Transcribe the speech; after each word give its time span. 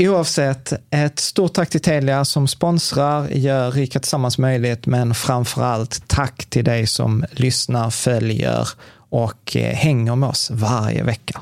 Oavsett, 0.00 0.72
ett 0.90 1.18
stort 1.18 1.52
tack 1.54 1.70
till 1.70 1.80
Telia 1.80 2.24
som 2.24 2.48
sponsrar, 2.48 3.28
gör 3.28 3.70
Rika 3.70 4.00
Tillsammans 4.00 4.38
möjligt, 4.38 4.86
men 4.86 5.14
framför 5.14 5.62
allt 5.62 6.08
tack 6.08 6.46
till 6.46 6.64
dig 6.64 6.86
som 6.86 7.24
lyssnar, 7.30 7.90
följer 7.90 8.68
och 9.10 9.56
eh, 9.56 9.74
hänger 9.74 10.16
med 10.16 10.28
oss 10.28 10.50
varje 10.50 11.02
vecka. 11.02 11.40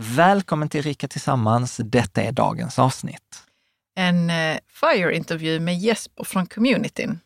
Välkommen 0.00 0.68
till 0.68 0.82
Rika 0.82 1.08
Tillsammans. 1.08 1.80
Detta 1.84 2.22
är 2.22 2.32
dagens 2.32 2.78
avsnitt. 2.78 3.42
En 3.96 4.30
eh, 4.30 4.56
FIRE-intervju 4.80 5.60
med 5.60 5.78
Jesper 5.78 6.24
från 6.24 6.46
communityn. 6.46 7.20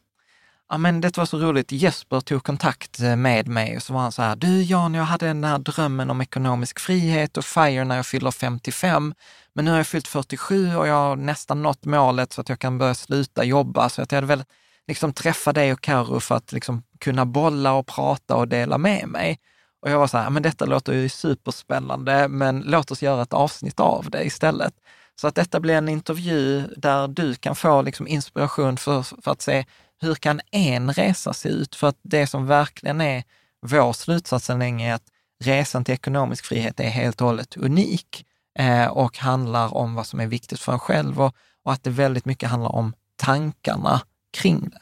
Ja, 0.73 0.79
men 0.79 1.01
det 1.01 1.17
var 1.17 1.25
så 1.25 1.39
roligt. 1.39 1.73
Jesper 1.73 2.21
tog 2.21 2.45
kontakt 2.45 3.01
eh, 3.01 3.17
med 3.17 3.49
mig 3.49 3.77
och 3.77 3.83
så 3.83 3.93
var 3.93 4.01
han 4.01 4.13
så 4.13 4.23
här, 4.23 4.37
du 4.37 4.63
Jan, 4.63 4.95
jag 4.95 5.05
hade 5.05 5.27
den 5.27 5.45
här 5.45 5.59
drömmen 5.59 6.11
om 6.11 6.21
ekonomisk 6.21 6.81
frihet 6.81 7.37
och 7.37 7.45
FIRE 7.45 7.85
när 7.85 7.97
jag 7.97 8.07
fyller 8.07 8.31
55. 8.31 9.15
Men 9.53 9.65
nu 9.65 9.71
har 9.71 9.79
jag 9.79 9.87
fyllt 9.87 10.09
47 10.09 10.77
och 10.77 10.87
jag 10.87 10.95
har 10.95 11.17
nästan 11.17 11.63
nått 11.63 11.85
målet 11.85 12.33
så 12.33 12.41
att 12.41 12.49
jag 12.49 12.59
kan 12.59 12.79
börja 12.79 12.95
sluta 12.95 13.45
jobba. 13.45 13.89
Så 13.89 14.03
att 14.03 14.13
jag 14.13 14.17
hade 14.17 14.27
väl 14.27 14.45
liksom 14.89 15.13
träffa 15.13 15.53
dig 15.53 15.73
och 15.73 15.81
Karo 15.81 16.21
för 16.21 16.35
att 16.35 16.53
liksom 16.53 16.83
kunna 17.01 17.27
bolla 17.27 17.73
och 17.73 17.87
prata 17.87 18.37
och 18.37 18.49
dela 18.49 18.79
med 18.79 19.09
mig. 19.09 19.39
Och 19.83 19.91
jag 19.91 19.99
var 19.99 20.07
så 20.07 20.19
här, 20.19 20.31
men 20.31 20.43
detta 20.43 20.67
låter 20.67 20.93
ju 20.93 21.09
superspännande, 21.09 22.29
men 22.29 22.61
låt 22.67 22.91
oss 22.91 23.03
göra 23.03 23.23
ett 23.23 23.33
avsnitt 23.33 23.81
av 23.81 24.11
det 24.11 24.25
istället. 24.25 24.75
Så 25.21 25.27
att 25.27 25.35
detta 25.35 25.61
blir 25.61 25.75
en 25.75 25.89
intervju 25.89 26.67
där 26.77 27.09
du 27.09 27.35
kan 27.35 27.57
få 27.57 27.83
liksom 27.83 28.07
inspiration 28.07 28.77
för, 28.77 29.03
för 29.03 29.31
att 29.31 29.43
se 29.43 29.65
hur 30.01 30.15
kan 30.15 30.41
en 30.51 30.93
resa 30.93 31.33
se 31.33 31.49
ut? 31.49 31.75
För 31.75 31.89
att 31.89 31.99
det 32.03 32.27
som 32.27 32.47
verkligen 32.47 33.01
är 33.01 33.25
vår 33.63 33.93
slutsats 33.93 34.49
länge 34.49 34.91
är 34.91 34.95
att 34.95 35.09
resan 35.45 35.85
till 35.85 35.95
ekonomisk 35.95 36.45
frihet 36.45 36.81
är 36.81 36.89
helt 36.89 37.21
och 37.21 37.27
hållet 37.27 37.57
unik 37.57 38.27
eh, 38.59 38.87
och 38.87 39.19
handlar 39.19 39.75
om 39.75 39.95
vad 39.95 40.07
som 40.07 40.21
är 40.21 40.27
viktigt 40.27 40.61
för 40.61 40.73
en 40.73 40.79
själv 40.79 41.21
och, 41.21 41.37
och 41.65 41.73
att 41.73 41.85
det 41.85 41.91
väldigt 41.91 42.25
mycket 42.25 42.49
handlar 42.49 42.75
om 42.75 42.95
tankarna 43.17 44.03
kring 44.33 44.69
det. 44.69 44.81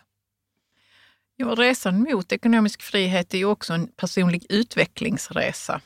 Ja, 1.36 1.46
resan 1.46 2.00
mot 2.00 2.32
ekonomisk 2.32 2.82
frihet 2.82 3.34
är 3.34 3.38
ju 3.38 3.44
också 3.44 3.72
en 3.72 3.88
personlig 3.96 4.46
utvecklingsresa. 4.48 5.80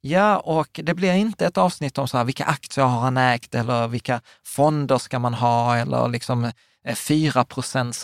Ja, 0.00 0.38
och 0.38 0.80
det 0.82 0.94
blir 0.94 1.12
inte 1.12 1.46
ett 1.46 1.58
avsnitt 1.58 1.98
om 1.98 2.08
så 2.08 2.16
här, 2.18 2.24
vilka 2.24 2.44
aktier 2.44 2.84
har 2.84 3.00
han 3.00 3.16
ägt 3.16 3.54
eller 3.54 3.88
vilka 3.88 4.20
fonder 4.44 4.98
ska 4.98 5.18
man 5.18 5.34
ha 5.34 5.76
eller 5.76 6.08
liksom 6.08 6.52
Eh, 6.84 6.94
4 6.94 7.44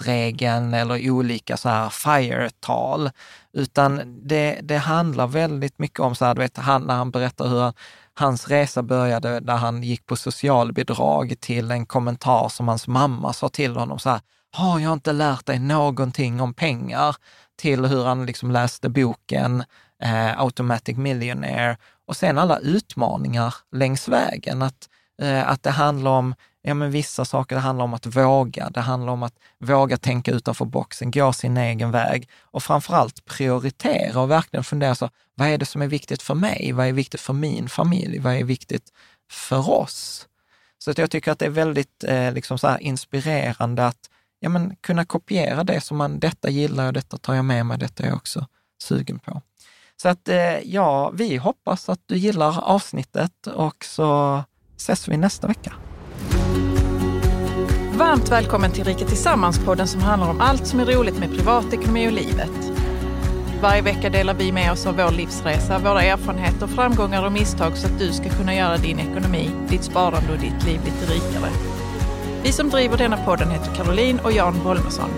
regeln 0.00 0.74
eller 0.74 1.10
olika 1.10 1.56
så 1.56 1.68
här 1.68 1.88
FIRE-tal, 1.88 3.10
utan 3.52 4.20
det, 4.28 4.60
det 4.62 4.76
handlar 4.76 5.26
väldigt 5.26 5.78
mycket 5.78 6.00
om, 6.00 6.14
så 6.14 6.24
här, 6.24 6.34
du 6.34 6.40
vet, 6.40 6.56
han, 6.56 6.82
när 6.82 6.94
han 6.94 7.10
berättar 7.10 7.48
hur 7.48 7.72
hans 8.14 8.48
resa 8.48 8.82
började 8.82 9.40
när 9.40 9.56
han 9.56 9.82
gick 9.82 10.06
på 10.06 10.16
socialbidrag 10.16 11.34
till 11.40 11.70
en 11.70 11.86
kommentar 11.86 12.48
som 12.48 12.68
hans 12.68 12.88
mamma 12.88 13.32
sa 13.32 13.48
till 13.48 13.76
honom 13.76 13.98
så 13.98 14.10
här, 14.10 14.20
har 14.52 14.80
jag 14.80 14.92
inte 14.92 15.12
lärt 15.12 15.46
dig 15.46 15.58
någonting 15.58 16.40
om 16.40 16.54
pengar? 16.54 17.16
Till 17.58 17.84
hur 17.84 18.04
han 18.04 18.26
liksom 18.26 18.50
läste 18.50 18.88
boken 18.88 19.64
eh, 20.02 20.40
Automatic 20.40 20.96
Millionaire 20.96 21.76
och 22.06 22.16
sen 22.16 22.38
alla 22.38 22.58
utmaningar 22.58 23.54
längs 23.72 24.08
vägen. 24.08 24.62
Att, 24.62 24.88
eh, 25.22 25.48
att 25.48 25.62
det 25.62 25.70
handlar 25.70 26.10
om 26.10 26.34
ja, 26.66 26.74
men 26.74 26.90
vissa 26.90 27.24
saker, 27.24 27.56
det 27.56 27.62
handlar 27.62 27.84
om 27.84 27.94
att 27.94 28.06
våga. 28.06 28.70
Det 28.70 28.80
handlar 28.80 29.12
om 29.12 29.22
att 29.22 29.34
våga 29.58 29.96
tänka 29.96 30.30
utanför 30.30 30.64
boxen, 30.64 31.10
gå 31.10 31.32
sin 31.32 31.56
egen 31.56 31.90
väg 31.90 32.28
och 32.40 32.62
framförallt 32.62 33.24
prioritera 33.24 34.20
och 34.20 34.30
verkligen 34.30 34.64
fundera 34.64 34.94
så, 34.94 35.10
vad 35.34 35.48
är 35.48 35.58
det 35.58 35.66
som 35.66 35.82
är 35.82 35.86
viktigt 35.86 36.22
för 36.22 36.34
mig? 36.34 36.72
Vad 36.72 36.86
är 36.86 36.92
viktigt 36.92 37.20
för 37.20 37.32
min 37.32 37.68
familj? 37.68 38.18
Vad 38.18 38.34
är 38.34 38.44
viktigt 38.44 38.92
för 39.30 39.70
oss? 39.70 40.26
Så 40.78 40.90
att 40.90 40.98
jag 40.98 41.10
tycker 41.10 41.32
att 41.32 41.38
det 41.38 41.46
är 41.46 41.50
väldigt 41.50 42.04
eh, 42.04 42.32
liksom 42.32 42.58
så 42.58 42.78
inspirerande 42.78 43.86
att 43.86 44.10
ja, 44.40 44.48
men 44.48 44.76
kunna 44.76 45.04
kopiera 45.04 45.64
det 45.64 45.80
som 45.80 45.96
man, 45.96 46.18
detta 46.18 46.50
gillar 46.50 46.84
jag, 46.84 46.94
detta 46.94 47.16
tar 47.16 47.34
jag 47.34 47.44
med 47.44 47.66
mig, 47.66 47.78
detta 47.78 48.02
är 48.02 48.06
jag 48.06 48.16
också 48.16 48.46
sugen 48.82 49.18
på. 49.18 49.42
Så 50.02 50.08
att 50.08 50.28
eh, 50.28 50.58
ja, 50.58 51.10
vi 51.10 51.36
hoppas 51.36 51.88
att 51.88 52.00
du 52.06 52.16
gillar 52.16 52.60
avsnittet 52.60 53.46
och 53.46 53.84
så 53.84 54.42
ses 54.76 55.08
vi 55.08 55.16
nästa 55.16 55.46
vecka. 55.46 55.72
Varmt 57.98 58.30
välkommen 58.30 58.72
till 58.72 58.84
Rika 58.84 59.04
Tillsammans-podden 59.04 59.86
som 59.86 60.00
handlar 60.00 60.30
om 60.30 60.40
allt 60.40 60.66
som 60.66 60.80
är 60.80 60.86
roligt 60.86 61.18
med 61.18 61.30
privatekonomi 61.30 62.08
och 62.08 62.12
livet. 62.12 62.72
Varje 63.62 63.82
vecka 63.82 64.10
delar 64.10 64.34
vi 64.34 64.52
med 64.52 64.72
oss 64.72 64.86
av 64.86 64.96
vår 64.96 65.10
livsresa, 65.10 65.78
våra 65.78 66.02
erfarenheter, 66.02 66.66
framgångar 66.66 67.26
och 67.26 67.32
misstag 67.32 67.76
så 67.76 67.86
att 67.86 67.98
du 67.98 68.12
ska 68.12 68.28
kunna 68.28 68.54
göra 68.54 68.76
din 68.76 68.98
ekonomi, 68.98 69.50
ditt 69.68 69.84
sparande 69.84 70.32
och 70.32 70.38
ditt 70.38 70.64
liv 70.66 70.80
lite 70.84 71.12
rikare. 71.12 71.50
Vi 72.42 72.52
som 72.52 72.70
driver 72.70 72.98
denna 72.98 73.16
podden 73.16 73.50
heter 73.50 73.74
Caroline 73.74 74.20
och 74.24 74.32
Jan 74.32 74.54
Bolmesson. 74.64 75.10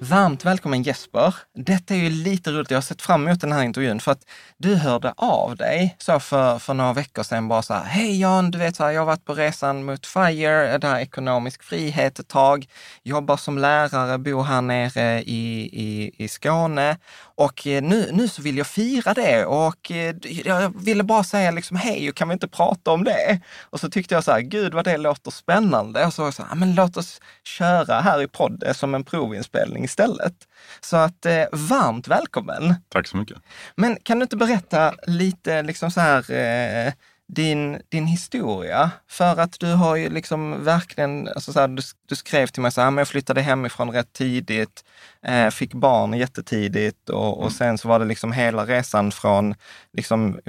Varmt 0.00 0.44
välkommen 0.44 0.82
Jesper. 0.82 1.34
Detta 1.54 1.94
är 1.94 1.98
ju 1.98 2.10
lite 2.10 2.50
roligt. 2.50 2.70
Jag 2.70 2.76
har 2.76 2.82
sett 2.82 3.02
fram 3.02 3.28
emot 3.28 3.40
den 3.40 3.52
här 3.52 3.62
intervjun 3.62 4.00
för 4.00 4.12
att 4.12 4.22
du 4.56 4.74
hörde 4.74 5.12
av 5.16 5.56
dig 5.56 5.96
så 5.98 6.20
för, 6.20 6.58
för 6.58 6.74
några 6.74 6.92
veckor 6.92 7.22
sedan 7.22 7.48
bara 7.48 7.62
så 7.62 7.74
här. 7.74 7.84
Hej 7.84 8.20
Jan, 8.20 8.50
du 8.50 8.58
vet 8.58 8.76
så 8.76 8.84
här, 8.84 8.90
jag 8.90 9.00
har 9.00 9.06
varit 9.06 9.24
på 9.24 9.34
resan 9.34 9.84
mot 9.84 10.06
FIRE, 10.06 10.78
där 10.78 10.98
ekonomisk 10.98 11.62
frihet 11.62 12.18
ett 12.18 12.28
tag, 12.28 12.66
jobbar 13.02 13.36
som 13.36 13.58
lärare, 13.58 14.18
bor 14.18 14.42
här 14.42 14.62
nere 14.62 15.22
i, 15.22 15.70
i, 15.72 16.14
i 16.24 16.28
Skåne 16.28 16.96
och 17.38 17.66
eh, 17.66 17.82
nu, 17.82 18.10
nu 18.12 18.28
så 18.28 18.42
vill 18.42 18.58
jag 18.58 18.66
fira 18.66 19.14
det 19.14 19.46
och 19.46 19.90
eh, 19.90 20.16
jag 20.44 20.82
ville 20.84 21.02
bara 21.02 21.24
säga 21.24 21.50
liksom 21.50 21.76
hej, 21.76 22.12
kan 22.14 22.28
vi 22.28 22.32
inte 22.32 22.48
prata 22.48 22.90
om 22.90 23.04
det? 23.04 23.40
Och 23.62 23.80
så 23.80 23.90
tyckte 23.90 24.14
jag 24.14 24.24
så 24.24 24.32
här, 24.32 24.40
gud 24.40 24.74
vad 24.74 24.84
det 24.84 24.96
låter 24.96 25.30
spännande. 25.30 26.06
Och 26.06 26.14
så 26.14 26.22
var 26.22 26.26
jag 26.26 26.34
så 26.34 26.42
här, 26.42 26.54
men 26.54 26.74
låt 26.74 26.96
oss 26.96 27.20
köra 27.44 28.00
här 28.00 28.22
i 28.22 28.28
podden 28.28 28.74
som 28.74 28.94
en 28.94 29.04
provinspelning 29.04 29.84
istället. 29.84 30.34
Så 30.80 30.96
att 30.96 31.26
eh, 31.26 31.44
varmt 31.52 32.08
välkommen! 32.08 32.74
Tack 32.88 33.06
så 33.06 33.16
mycket. 33.16 33.38
Men 33.76 33.96
kan 34.02 34.18
du 34.18 34.22
inte 34.22 34.36
berätta 34.36 34.94
lite 35.06 35.62
liksom 35.62 35.90
så 35.90 36.00
här, 36.00 36.30
eh, 36.32 36.92
din, 37.28 37.82
din 37.88 38.06
historia? 38.06 38.90
För 39.08 39.40
att 39.40 39.60
du 39.60 39.72
har 39.72 39.96
ju 39.96 40.10
liksom 40.10 40.64
verkligen, 40.64 41.28
alltså 41.28 41.52
så 41.52 41.60
här, 41.60 41.68
du, 41.68 41.82
du, 42.08 42.16
skrev 42.16 42.46
till 42.46 42.62
mig 42.62 42.72
så 42.72 42.80
här, 42.80 42.98
jag 42.98 43.08
flyttade 43.08 43.40
hemifrån 43.40 43.90
rätt 43.90 44.12
tidigt, 44.12 44.84
eh, 45.22 45.50
fick 45.50 45.74
barn 45.74 46.12
jättetidigt 46.12 47.08
och, 47.08 47.36
och 47.36 47.42
mm. 47.42 47.50
sen 47.50 47.78
så 47.78 47.88
var 47.88 47.98
det 47.98 48.04
liksom 48.04 48.32
hela 48.32 48.66
resan 48.66 49.12
från 49.12 49.54
liksom 49.92 50.40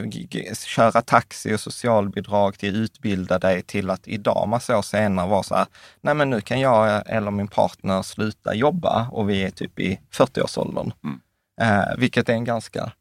köra 0.65 1.01
taxi 1.01 1.55
och 1.55 1.59
socialbidrag 1.59 2.57
till 2.57 2.75
utbilda 2.75 3.39
dig 3.39 3.61
till 3.61 3.89
att 3.89 4.07
idag, 4.07 4.47
massa 4.47 4.77
år 4.77 4.81
senare, 4.81 5.29
vara 5.29 5.43
så 5.43 5.55
här, 5.55 5.65
nej 6.01 6.13
men 6.13 6.29
nu 6.29 6.41
kan 6.41 6.59
jag 6.59 7.03
eller 7.05 7.31
min 7.31 7.47
partner 7.47 8.01
sluta 8.01 8.53
jobba 8.53 9.09
och 9.11 9.29
vi 9.29 9.43
är 9.43 9.49
typ 9.49 9.79
i 9.79 9.99
40-årsåldern. 10.11 10.91
Mm. 11.03 11.19
Eh, 11.61 11.97
vilket 11.97 12.29
är 12.29 12.33
en 12.33 12.45
ganska 12.45 12.91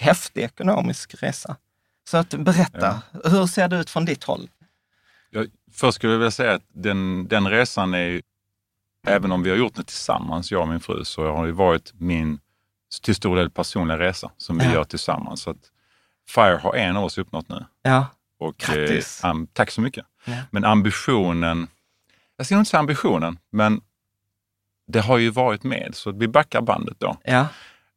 häftig 0.00 0.42
ekonomisk 0.42 1.22
resa. 1.22 1.56
Så 2.08 2.16
att 2.16 2.34
berätta, 2.34 3.02
ja. 3.12 3.30
hur 3.30 3.46
ser 3.46 3.68
det 3.68 3.80
ut 3.80 3.90
från 3.90 4.04
ditt 4.04 4.24
håll? 4.24 4.50
Jag, 5.30 5.46
först 5.72 5.94
skulle 5.94 6.12
jag 6.12 6.18
vilja 6.18 6.30
säga 6.30 6.54
att 6.54 6.62
den, 6.72 7.28
den 7.28 7.50
resan 7.50 7.94
är, 7.94 8.22
även 9.06 9.32
om 9.32 9.42
vi 9.42 9.50
har 9.50 9.56
gjort 9.56 9.74
det 9.74 9.84
tillsammans, 9.84 10.50
jag 10.50 10.62
och 10.62 10.68
min 10.68 10.80
fru, 10.80 11.04
så 11.04 11.32
har 11.32 11.46
det 11.46 11.52
varit 11.52 11.92
min 11.94 12.38
till 13.02 13.14
stor 13.14 13.36
del 13.36 13.50
personliga 13.50 13.98
resa 13.98 14.30
som 14.36 14.58
vi 14.58 14.64
ja. 14.64 14.72
gör 14.72 14.84
tillsammans. 14.84 15.42
Så 15.42 15.50
att 15.50 15.70
FIRE 16.28 16.56
har 16.56 16.74
en 16.74 16.96
av 16.96 17.04
oss 17.04 17.18
uppnått 17.18 17.48
nu. 17.48 17.64
Ja. 17.82 18.06
Och, 18.38 18.70
eh, 18.70 19.02
um, 19.24 19.46
tack 19.46 19.70
så 19.70 19.80
mycket. 19.80 20.04
Ja. 20.24 20.36
Men 20.50 20.64
ambitionen, 20.64 21.68
jag 22.36 22.46
ska 22.46 22.58
inte 22.58 22.70
säga 22.70 22.80
ambitionen, 22.80 23.38
men 23.50 23.80
det 24.86 25.00
har 25.00 25.18
ju 25.18 25.30
varit 25.30 25.62
med, 25.62 25.90
så 25.94 26.12
vi 26.12 26.28
backar 26.28 26.60
bandet 26.60 27.00
då. 27.00 27.16
Ja. 27.24 27.48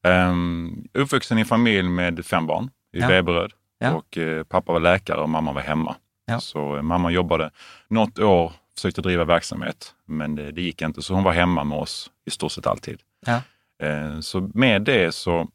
Um, 0.03 0.88
uppvuxen 0.94 1.38
i 1.38 1.41
en 1.41 1.47
familj 1.47 1.89
med 1.89 2.25
fem 2.25 2.47
barn 2.47 2.69
i 2.94 3.00
ja. 3.00 3.07
Veberöd. 3.07 3.51
Ja. 3.79 3.93
Och 3.93 4.17
eh, 4.17 4.43
pappa 4.43 4.73
var 4.73 4.79
läkare 4.79 5.21
och 5.21 5.29
mamma 5.29 5.53
var 5.53 5.61
hemma. 5.61 5.95
Ja. 6.25 6.39
Så 6.39 6.75
eh, 6.75 6.81
mamma 6.81 7.11
jobbade 7.11 7.51
något 7.87 8.19
år, 8.19 8.53
försökte 8.75 9.01
driva 9.01 9.25
verksamhet, 9.25 9.93
men 10.05 10.35
det, 10.35 10.51
det, 10.51 10.61
gick 10.61 10.81
inte. 10.81 11.01
Så 11.01 11.13
hon 11.13 11.23
var 11.23 11.31
hemma 11.31 11.63
med 11.63 11.77
oss 11.77 12.11
i 12.25 12.31
stort 12.31 12.51
sett 12.51 12.67
alltid. 12.67 12.99
Ja. 13.25 13.41
Eh, 13.87 14.19
så 14.19 14.51
med 14.53 14.81
det 14.81 15.15
så 15.15 15.47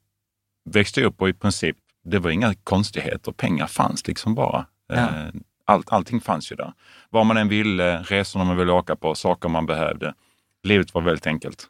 växte 0.64 1.00
jag 1.00 1.08
upp 1.08 1.22
och 1.22 1.28
i 1.28 1.32
princip, 1.32 1.76
det 2.04 2.18
var 2.18 2.30
inga 2.30 2.54
konstigheter. 2.54 3.32
Pengar 3.32 3.66
fanns 3.66 4.06
liksom 4.06 4.34
bara. 4.34 4.66
Allt, 5.66 5.92
allting 5.92 6.20
fanns 6.20 6.52
ju 6.52 6.56
där. 6.56 6.72
Vad 7.10 7.26
man 7.26 7.36
än 7.36 7.48
ville, 7.48 7.98
resorna 8.02 8.44
man 8.44 8.56
ville 8.56 8.72
åka 8.72 8.96
på, 8.96 9.14
saker 9.14 9.48
man 9.48 9.66
behövde. 9.66 10.14
Livet 10.62 10.94
var 10.94 11.02
väldigt 11.02 11.26
enkelt. 11.26 11.66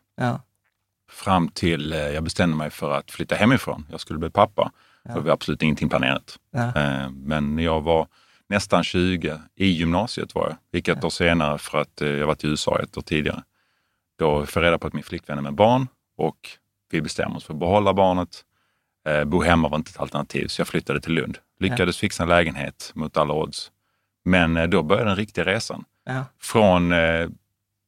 Fram 1.11 1.49
till 1.49 1.91
jag 1.91 2.25
bestämde 2.25 2.57
mig 2.57 2.71
för 2.71 2.91
att 2.91 3.11
flytta 3.11 3.35
hemifrån. 3.35 3.87
Jag 3.91 4.01
skulle 4.01 4.19
bli 4.19 4.31
pappa. 4.31 4.73
Ja. 5.09 5.21
Det 5.21 5.33
absolut 5.33 5.63
ingenting 5.63 5.89
planerat. 5.89 6.39
Ja. 6.51 6.77
Eh, 6.77 7.11
men 7.11 7.59
jag 7.59 7.81
var 7.81 8.09
nästan 8.49 8.85
20, 8.85 9.41
i 9.55 9.67
gymnasiet 9.67 10.35
var 10.35 10.49
jag, 10.49 10.57
gick 10.73 10.89
ett 10.89 10.99
ja. 11.01 11.07
år 11.07 11.11
senare 11.11 11.59
för 11.59 11.79
att 11.79 12.03
eh, 12.03 12.09
jag 12.09 12.27
varit 12.27 12.45
i 12.45 12.47
USA 12.47 12.79
ett 12.79 12.99
år 12.99 13.03
tidigare. 13.03 13.43
Då 14.19 14.47
fick 14.47 14.57
jag 14.57 14.63
reda 14.63 14.79
på 14.79 14.87
att 14.87 14.93
min 14.93 15.03
flickvän 15.03 15.39
är 15.39 15.43
med 15.43 15.55
barn 15.55 15.89
och 16.17 16.49
vi 16.91 17.03
bestämde 17.03 17.37
oss 17.37 17.45
för 17.45 17.53
att 17.53 17.61
behålla 17.61 17.95
barnet. 17.95 18.45
Eh, 19.09 19.25
bo 19.25 19.43
hemma 19.43 19.69
var 19.69 19.77
inte 19.77 19.91
ett 19.91 20.01
alternativ, 20.01 20.47
så 20.47 20.61
jag 20.61 20.69
flyttade 20.69 21.01
till 21.01 21.13
Lund. 21.13 21.39
Lyckades 21.61 21.99
fixa 21.99 22.23
en 22.23 22.29
lägenhet 22.29 22.93
mot 22.95 23.17
alla 23.17 23.35
odds. 23.35 23.71
Men 24.25 24.71
då 24.71 24.83
började 24.83 25.11
den 25.11 25.17
riktiga 25.17 25.45
resan. 25.45 25.85
Från 26.41 26.93
eh, 26.93 27.29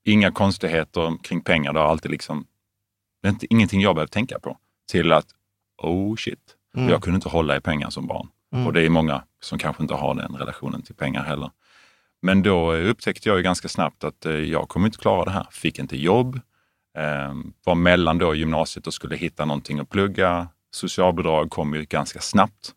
inga 0.05 0.33
konstigheter 0.33 1.23
kring 1.23 1.41
pengar, 1.41 1.73
det 1.73 1.81
har 1.81 1.87
alltid 1.87 2.11
liksom, 2.11 2.47
det 3.23 3.29
är 3.29 3.33
inte, 3.33 3.47
ingenting 3.51 3.81
jag 3.81 3.95
behövde 3.95 4.13
tänka 4.13 4.39
på, 4.39 4.59
till 4.91 5.13
att 5.13 5.27
oh 5.83 6.17
shit, 6.17 6.56
Mm. 6.77 6.89
Jag 6.89 7.03
kunde 7.03 7.15
inte 7.15 7.29
hålla 7.29 7.57
i 7.57 7.61
pengar 7.61 7.91
som 7.91 8.07
barn. 8.07 8.29
Mm. 8.53 8.67
Och 8.67 8.73
det 8.73 8.83
är 8.83 8.89
många 8.89 9.23
som 9.41 9.59
kanske 9.59 9.83
inte 9.83 9.95
har 9.95 10.15
den 10.15 10.37
relationen 10.37 10.83
till 10.83 10.95
pengar 10.95 11.23
heller. 11.23 11.51
Men 12.23 12.43
då 12.43 12.73
upptäckte 12.75 13.29
jag 13.29 13.37
ju 13.37 13.43
ganska 13.43 13.69
snabbt 13.69 14.05
att 14.05 14.27
eh, 14.27 14.33
jag 14.33 14.69
kommer 14.69 14.87
inte 14.87 14.99
klara 14.99 15.25
det 15.25 15.31
här. 15.31 15.47
Fick 15.51 15.79
inte 15.79 15.97
jobb, 15.97 16.41
eh, 16.99 17.35
var 17.65 17.75
mellan 17.75 18.19
då 18.19 18.35
gymnasiet 18.35 18.87
och 18.87 18.95
skulle 18.95 19.17
hitta 19.17 19.45
någonting 19.45 19.79
att 19.79 19.91
plugga. 19.91 20.49
Socialbidrag 20.71 21.51
kom 21.51 21.75
ju 21.75 21.85
ganska 21.85 22.21
snabbt. 22.21 22.73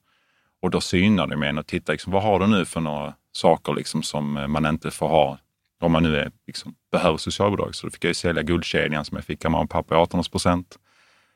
Och 0.62 0.69
då 0.69 0.81
synade 0.81 1.34
jag 1.34 1.40
mig 1.40 1.57
och 1.57 1.68
tittade, 1.68 1.92
liksom, 1.92 2.13
vad 2.13 2.24
har 2.24 2.40
du 2.40 2.48
nu 2.48 2.66
för 2.66 2.81
några 2.81 3.13
saker 3.31 3.74
liksom, 3.74 4.04
som 4.04 4.38
eh, 4.38 4.48
man 4.48 4.66
inte 4.66 4.92
får 4.92 5.07
ha 5.07 5.38
om 5.81 5.92
man 5.92 6.04
nu 6.04 6.18
är, 6.18 6.31
liksom, 6.48 6.75
behöver 6.92 7.18
socialbidrag. 7.18 7.75
Så 7.75 7.88
då 7.88 7.92
fick 7.92 8.04
jag 8.04 8.10
ju 8.10 8.13
sälja 8.13 8.44
guldkedjan 8.44 9.06
som 9.06 9.16
jag 9.16 9.25
fick 9.25 9.45
av 9.45 9.52
mamma 9.52 9.63
och 9.63 9.69
pappa 9.69 9.95
i 9.95 9.98
18 9.98 10.24
procent. 10.24 10.80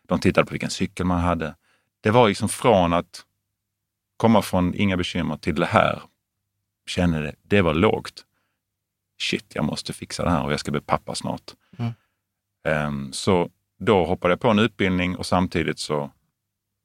De 0.08 0.20
tittade 0.20 0.46
på 0.46 0.52
vilken 0.52 0.70
cykel 0.70 1.06
man 1.06 1.20
hade 1.20 1.56
det 2.04 2.12
var 2.12 2.28
liksom 2.28 2.50
från 2.50 2.94
att 2.94 3.26
komma 4.18 4.42
från 4.42 4.74
inga 4.76 4.98
bekymmer 4.98 5.38
till 5.38 5.56
det 5.56 5.66
här. 5.66 6.02
Kände 6.88 7.22
det, 7.22 7.36
det 7.44 7.62
var 7.62 7.74
lågt. 7.74 8.26
Shit, 9.22 9.46
jag 9.56 9.66
måste 9.66 9.94
fixa 9.94 10.24
det 10.24 10.30
här 10.30 10.44
och 10.44 10.52
jag 10.52 10.60
ska 10.60 10.72
bli 10.72 10.82
pappa 10.82 11.16
snart. 11.16 11.54
Mm. 11.78 11.94
Um, 12.88 13.14
så 13.14 13.50
då 13.80 14.06
hoppade 14.06 14.32
jag 14.32 14.40
på 14.40 14.50
en 14.50 14.60
utbildning 14.60 15.18
och 15.18 15.26
samtidigt 15.26 15.80
så 15.80 16.12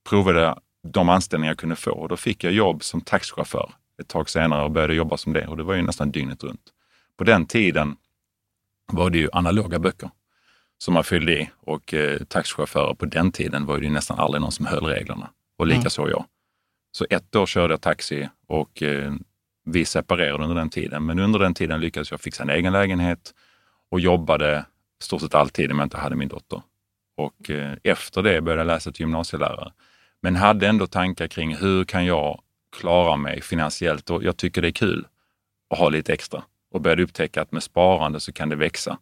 provade 0.09 0.41
jag 0.41 0.61
de 0.83 1.09
anställningar 1.09 1.51
jag 1.51 1.59
kunde 1.59 1.77
få. 1.77 1.91
Och 1.91 2.09
då 2.09 2.17
fick 2.17 2.45
jag 2.45 2.53
jobb 2.53 2.83
som 2.83 3.01
taxichaufför 3.01 3.73
ett 4.01 4.09
tag 4.09 4.31
senare 4.31 4.65
och 4.65 4.71
började 4.71 4.95
jobba 4.95 5.17
som 5.17 5.33
det. 5.33 5.47
Och 5.47 5.57
det 5.57 5.63
var 5.63 5.75
ju 5.75 5.83
nästan 5.83 6.11
dygnet 6.11 6.45
runt. 6.45 6.73
På 7.17 7.25
den 7.25 7.47
tiden 7.47 7.97
var 8.93 9.11
det 9.11 9.19
ju 9.19 9.29
analoga 9.33 9.79
böcker 9.79 10.11
som 10.79 10.95
man 10.95 11.05
fyllde 11.05 11.33
i 11.33 11.51
och 11.61 11.95
eh, 11.95 12.19
taxichaufförer 12.19 12.95
på 12.95 13.07
den 13.07 13.33
tiden 13.33 13.67
var 13.67 13.79
det 13.79 13.91
nästan 13.91 14.19
aldrig 14.19 14.41
någon 14.41 14.53
som 14.53 14.67
höll 14.67 14.85
reglerna 14.85 15.31
och 15.59 15.67
likaså 15.67 16.03
mm. 16.03 16.11
jag. 16.11 16.25
Så 16.93 17.07
ett 17.11 17.37
år 17.37 17.47
körde 17.47 17.73
jag 17.73 17.81
taxi 17.81 18.29
och 18.47 18.83
eh, 18.83 19.15
vi 19.65 19.85
separerade 19.85 20.45
under 20.45 20.57
den 20.57 20.71
tiden. 20.71 21.07
Men 21.07 21.19
under 21.19 21.39
den 21.39 21.55
tiden 21.55 21.81
lyckades 21.81 22.11
jag 22.11 22.21
fixa 22.21 22.43
en 22.43 22.51
egen 22.51 22.73
lägenhet 22.73 23.35
och 23.91 24.01
jobbade 24.01 24.65
stort 25.03 25.21
sett 25.21 25.35
alltid 25.35 25.73
om 25.73 25.79
jag 25.79 25.87
inte 25.87 25.99
hade 25.99 26.17
min 26.17 26.29
dotter. 26.29 26.63
Och 27.17 27.51
eh, 27.51 27.77
efter 27.85 28.23
det 28.23 28.41
började 28.41 28.61
jag 28.61 28.67
läsa 28.67 28.93
till 28.93 29.01
gymnasielärare. 29.01 29.73
Men 30.23 30.37
hade 30.37 30.69
ändå 30.69 30.87
tankar 30.87 31.29
kring 31.29 31.57
hur 31.57 31.85
kan 31.85 32.07
jag 32.07 32.41
klara 32.77 33.17
mig 33.17 33.41
finansiellt 33.41 34.11
och 34.11 34.25
jag 34.25 34.37
tycker 34.37 34.63
det 34.63 34.69
är 34.69 34.73
kul 34.73 35.07
att 35.71 35.79
ha 35.79 35.89
lite 35.89 36.13
extra 36.13 36.43
och 36.71 36.81
började 36.81 37.03
upptäcka 37.03 37.43
att 37.43 37.53
med 37.53 37.63
sparande 37.63 38.21
så 38.21 38.33
kan 38.33 38.49
det 38.49 38.57
växa. 38.57 38.99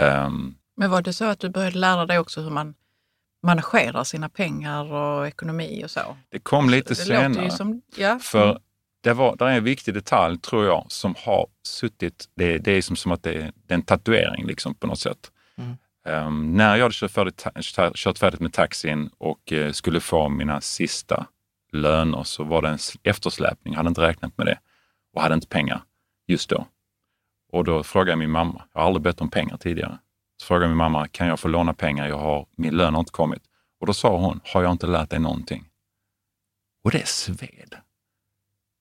Um, 0.00 0.54
men 0.76 0.90
var 0.90 1.02
det 1.02 1.12
så 1.12 1.24
att 1.24 1.40
du 1.40 1.48
började 1.48 1.78
lära 1.78 2.06
dig 2.06 2.18
också 2.18 2.40
hur 2.40 2.50
man 2.50 2.74
managerar 3.42 4.04
sina 4.04 4.28
pengar 4.28 4.92
och 4.92 5.26
ekonomi 5.26 5.82
och 5.84 5.90
så? 5.90 6.16
Det 6.28 6.38
kom 6.38 6.70
lite 6.70 6.88
det 6.88 6.94
senare. 6.94 7.50
Som, 7.50 7.82
ja. 7.96 8.18
För 8.18 8.50
mm. 8.50 8.62
det, 9.00 9.12
var, 9.12 9.36
det 9.36 9.44
är 9.44 9.50
en 9.50 9.64
viktig 9.64 9.94
detalj, 9.94 10.38
tror 10.38 10.66
jag, 10.66 10.86
som 10.88 11.14
har 11.18 11.46
suttit, 11.62 12.28
det, 12.34 12.58
det 12.58 12.72
är 12.72 12.82
som, 12.82 12.96
som 12.96 13.12
att 13.12 13.22
det 13.22 13.34
är, 13.34 13.52
det 13.66 13.74
är 13.74 13.74
en 13.74 13.82
tatuering 13.82 14.46
liksom, 14.46 14.74
på 14.74 14.86
något 14.86 15.00
sätt. 15.00 15.30
Mm. 15.56 15.76
Um, 16.26 16.56
när 16.56 16.76
jag 16.76 16.82
hade 16.84 16.94
kört 16.94 17.10
färdigt, 17.10 17.46
kört 17.94 18.18
färdigt 18.18 18.40
med 18.40 18.52
taxin 18.52 19.10
och 19.18 19.52
uh, 19.52 19.72
skulle 19.72 20.00
få 20.00 20.28
mina 20.28 20.60
sista 20.60 21.26
löner 21.72 22.22
så 22.22 22.44
var 22.44 22.62
det 22.62 22.68
en 22.68 22.78
eftersläpning. 23.02 23.74
Jag 23.74 23.78
hade 23.78 23.88
inte 23.88 24.00
räknat 24.00 24.38
med 24.38 24.46
det 24.46 24.58
och 25.14 25.22
hade 25.22 25.34
inte 25.34 25.46
pengar 25.46 25.82
just 26.26 26.50
då. 26.50 26.66
Och 27.52 27.64
då 27.64 27.82
frågade 27.82 28.10
jag 28.10 28.18
min 28.18 28.30
mamma. 28.30 28.62
Jag 28.72 28.80
har 28.80 28.86
aldrig 28.86 29.02
bett 29.02 29.20
om 29.20 29.30
pengar 29.30 29.56
tidigare. 29.56 29.98
Så 30.42 30.46
frågade 30.46 30.68
min 30.68 30.76
mamma, 30.76 31.08
kan 31.08 31.26
jag 31.26 31.40
få 31.40 31.48
låna 31.48 31.74
pengar? 31.74 32.08
Jag 32.08 32.18
har, 32.18 32.46
min 32.56 32.76
lön 32.76 32.94
har 32.94 33.00
inte 33.00 33.12
kommit. 33.12 33.42
Och 33.80 33.86
då 33.86 33.94
sa 33.94 34.16
hon, 34.18 34.40
har 34.44 34.62
jag 34.62 34.72
inte 34.72 34.86
lärt 34.86 35.10
dig 35.10 35.18
någonting? 35.18 35.64
Och 36.84 36.90
det 36.90 37.08
sved. 37.08 37.76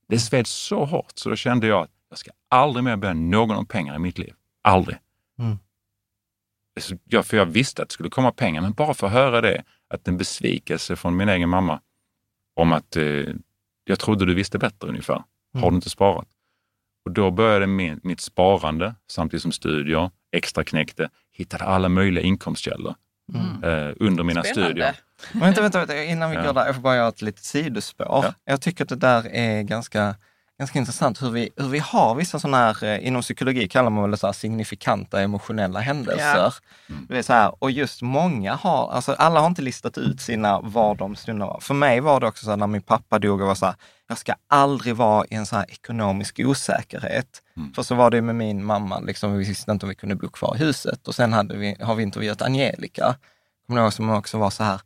Det 0.07 0.19
sved 0.19 0.47
så 0.47 0.85
hårt 0.85 1.11
så 1.15 1.29
då 1.29 1.35
kände 1.35 1.67
jag 1.67 1.83
att 1.83 1.89
jag 2.09 2.17
ska 2.17 2.31
aldrig 2.49 2.83
mer 2.83 2.95
be 2.95 3.13
någon 3.13 3.57
om 3.57 3.65
pengar 3.65 3.95
i 3.95 3.99
mitt 3.99 4.17
liv. 4.17 4.33
Aldrig. 4.61 4.97
Mm. 5.39 5.59
jag, 7.03 7.25
för 7.25 7.37
jag 7.37 7.45
visste 7.45 7.81
att 7.81 7.89
det 7.89 7.93
skulle 7.93 8.09
komma 8.09 8.31
pengar, 8.31 8.61
men 8.61 8.73
bara 8.73 8.93
för 8.93 9.07
att 9.07 9.13
höra 9.13 9.41
det, 9.41 9.63
att 9.87 10.07
en 10.07 10.17
besvikelse 10.17 10.95
från 10.95 11.17
min 11.17 11.29
egen 11.29 11.49
mamma 11.49 11.81
om 12.53 12.71
att 12.71 12.95
eh, 12.95 13.25
jag 13.83 13.99
trodde 13.99 14.25
du 14.25 14.33
visste 14.33 14.59
bättre 14.59 14.87
ungefär. 14.87 15.23
Har 15.53 15.71
du 15.71 15.75
inte 15.75 15.89
sparat? 15.89 16.27
Och 17.05 17.11
då 17.11 17.31
började 17.31 17.67
min, 17.67 17.99
mitt 18.03 18.21
sparande 18.21 18.95
samtidigt 19.07 19.41
som 19.41 19.51
studier, 19.51 20.11
extra 20.31 20.63
knäckte, 20.63 21.09
hittade 21.31 21.63
alla 21.63 21.89
möjliga 21.89 22.23
inkomstkällor 22.23 22.95
eh, 23.63 23.89
under 24.00 24.23
mina 24.23 24.43
studier. 24.43 24.95
Vänta, 25.33 25.61
vänta, 25.61 25.77
vänta, 25.77 26.03
innan 26.03 26.29
vi 26.29 26.35
Ja. 26.35 26.43
går 26.43 26.53
där, 26.53 26.65
jag 26.65 26.75
får 26.75 26.81
bara 26.81 26.95
göra 26.95 27.07
ett 27.07 27.21
litet 27.21 27.43
sidospår. 27.43 28.05
Ja. 28.09 28.33
Jag 28.45 28.61
tycker 28.61 28.83
att 28.85 28.89
det 28.89 28.95
där 28.95 29.27
är 29.35 29.61
ganska, 29.61 30.15
ganska 30.61 30.79
intressant 30.79 31.21
hur 31.21 31.29
vi, 31.31 31.49
hur 31.55 31.69
vi 31.69 31.79
har 31.79 32.15
vissa 32.15 32.39
sådana 32.39 32.57
här, 32.57 32.83
eh, 32.83 33.07
inom 33.07 33.21
psykologi 33.21 33.67
kallar 33.67 33.89
man 33.89 34.01
väl 34.01 34.11
det 34.11 34.17
så 34.17 34.27
här 34.27 34.33
signifikanta 34.33 35.21
emotionella 35.21 35.79
händelser. 35.79 36.53
Det 37.09 37.17
är 37.17 37.21
så 37.21 37.33
här, 37.33 37.63
och 37.63 37.71
just 37.71 38.01
många 38.01 38.55
har, 38.55 38.91
alltså 38.91 39.13
alla 39.13 39.39
har 39.39 39.47
inte 39.47 39.61
listat 39.61 39.97
ut 39.97 40.21
sina 40.21 40.61
var 40.61 40.95
de 40.95 41.15
stunder 41.15 41.45
var. 41.45 41.59
För 41.59 41.73
mig 41.73 41.99
var 41.99 42.19
det 42.19 42.27
också 42.27 42.45
så 42.45 42.49
här, 42.49 42.57
när 42.57 42.67
min 42.67 42.81
pappa 42.81 43.19
dog 43.19 43.41
och 43.41 43.47
var 43.47 43.55
så 43.55 43.65
här, 43.65 43.75
jag 44.07 44.17
ska 44.17 44.33
aldrig 44.49 44.95
vara 44.95 45.25
i 45.25 45.35
en 45.35 45.45
så 45.45 45.55
här 45.55 45.65
ekonomisk 45.71 46.39
osäkerhet. 46.39 47.41
För 47.75 47.83
så 47.83 47.95
var 47.95 48.09
det 48.11 48.21
med 48.21 48.35
min 48.35 48.65
mamma, 48.65 48.99
liksom, 48.99 49.37
vi 49.37 49.45
visste 49.45 49.71
inte 49.71 49.85
om 49.85 49.89
vi 49.89 49.95
kunde 49.95 50.15
bo 50.15 50.29
kvar 50.29 50.55
i 50.55 50.59
huset. 50.59 51.07
Och 51.07 51.15
sen 51.15 51.33
hade 51.33 51.57
vi, 51.57 51.77
har 51.79 51.95
vi 51.95 52.03
intervjuat 52.03 52.41
Angelica, 52.41 53.15
kommer 53.67 53.79
du 53.79 53.83
ihåg, 53.83 53.93
som 53.93 54.09
också 54.09 54.37
var 54.37 54.49
så 54.49 54.63
här, 54.63 54.81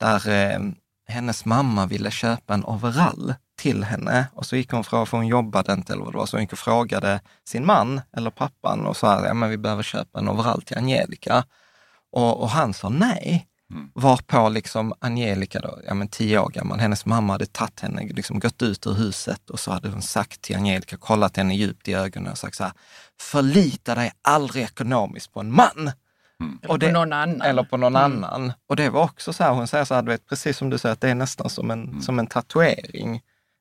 där 0.00 0.28
eh, 0.28 0.60
hennes 1.08 1.44
mamma 1.44 1.86
ville 1.86 2.10
köpa 2.10 2.54
en 2.54 2.64
overall 2.64 3.34
till 3.60 3.84
henne 3.84 4.26
och 4.34 4.46
så 4.46 4.56
gick 4.56 4.70
hon 4.70 4.84
från, 4.84 5.06
för 5.06 5.16
hon 5.16 5.26
jobbade 5.26 5.72
inte 5.72 5.92
eller 5.92 6.04
vad 6.04 6.12
det 6.12 6.18
var, 6.18 6.26
så 6.26 6.36
hon 6.36 6.42
gick 6.42 6.52
och 6.52 6.58
frågade 6.58 7.20
sin 7.44 7.66
man 7.66 8.00
eller 8.16 8.30
pappan 8.30 8.86
och 8.86 8.96
sa, 8.96 9.26
ja 9.26 9.34
men 9.34 9.50
vi 9.50 9.56
behöver 9.56 9.82
köpa 9.82 10.18
en 10.18 10.28
overall 10.28 10.62
till 10.62 10.78
Angelica. 10.78 11.44
Och, 12.12 12.42
och 12.42 12.50
han 12.50 12.74
sa 12.74 12.88
nej. 12.88 13.46
Varpå 13.94 14.48
liksom 14.48 14.92
Angelica 14.98 15.60
då, 15.60 15.78
ja 15.86 15.94
men 15.94 16.08
tio 16.08 16.38
år 16.38 16.48
gammal, 16.48 16.80
hennes 16.80 17.06
mamma 17.06 17.32
hade 17.32 17.46
tagit 17.46 17.80
henne, 17.80 18.02
liksom 18.02 18.38
gått 18.40 18.62
ut 18.62 18.86
ur 18.86 18.94
huset 18.94 19.50
och 19.50 19.60
så 19.60 19.72
hade 19.72 19.88
hon 19.88 20.02
sagt 20.02 20.42
till 20.42 20.56
Angelica, 20.56 20.96
kollat 20.96 21.36
henne 21.36 21.54
djupt 21.54 21.88
i 21.88 21.94
ögonen 21.94 22.32
och 22.32 22.38
sagt 22.38 22.56
så 22.56 22.64
här, 22.64 22.72
förlita 23.20 23.94
dig 23.94 24.12
aldrig 24.22 24.64
ekonomiskt 24.64 25.32
på 25.32 25.40
en 25.40 25.54
man. 25.54 25.92
Eller 26.62 26.78
på 26.78 26.92
någon 26.92 27.12
annan. 27.12 27.42
Eller 27.42 27.62
på 27.62 27.76
någon 27.76 27.96
annan. 27.96 28.52
Och 28.68 28.76
det 28.76 28.90
var 28.90 29.04
också 29.04 29.32
så 29.32 29.44
här, 29.44 29.52
hon 29.52 29.68
säger 29.68 29.84
så 29.84 29.94
här, 29.94 30.02
du 30.02 30.08
vet, 30.08 30.26
precis 30.26 30.56
som 30.56 30.70
du 30.70 30.78
säger, 30.78 30.92
att 30.92 31.00
det 31.00 31.10
är 31.10 31.14
nästan 31.14 31.50
som 31.50 31.70
en, 31.70 32.02
som 32.02 32.18
en 32.18 32.26
tatuering. 32.26 33.20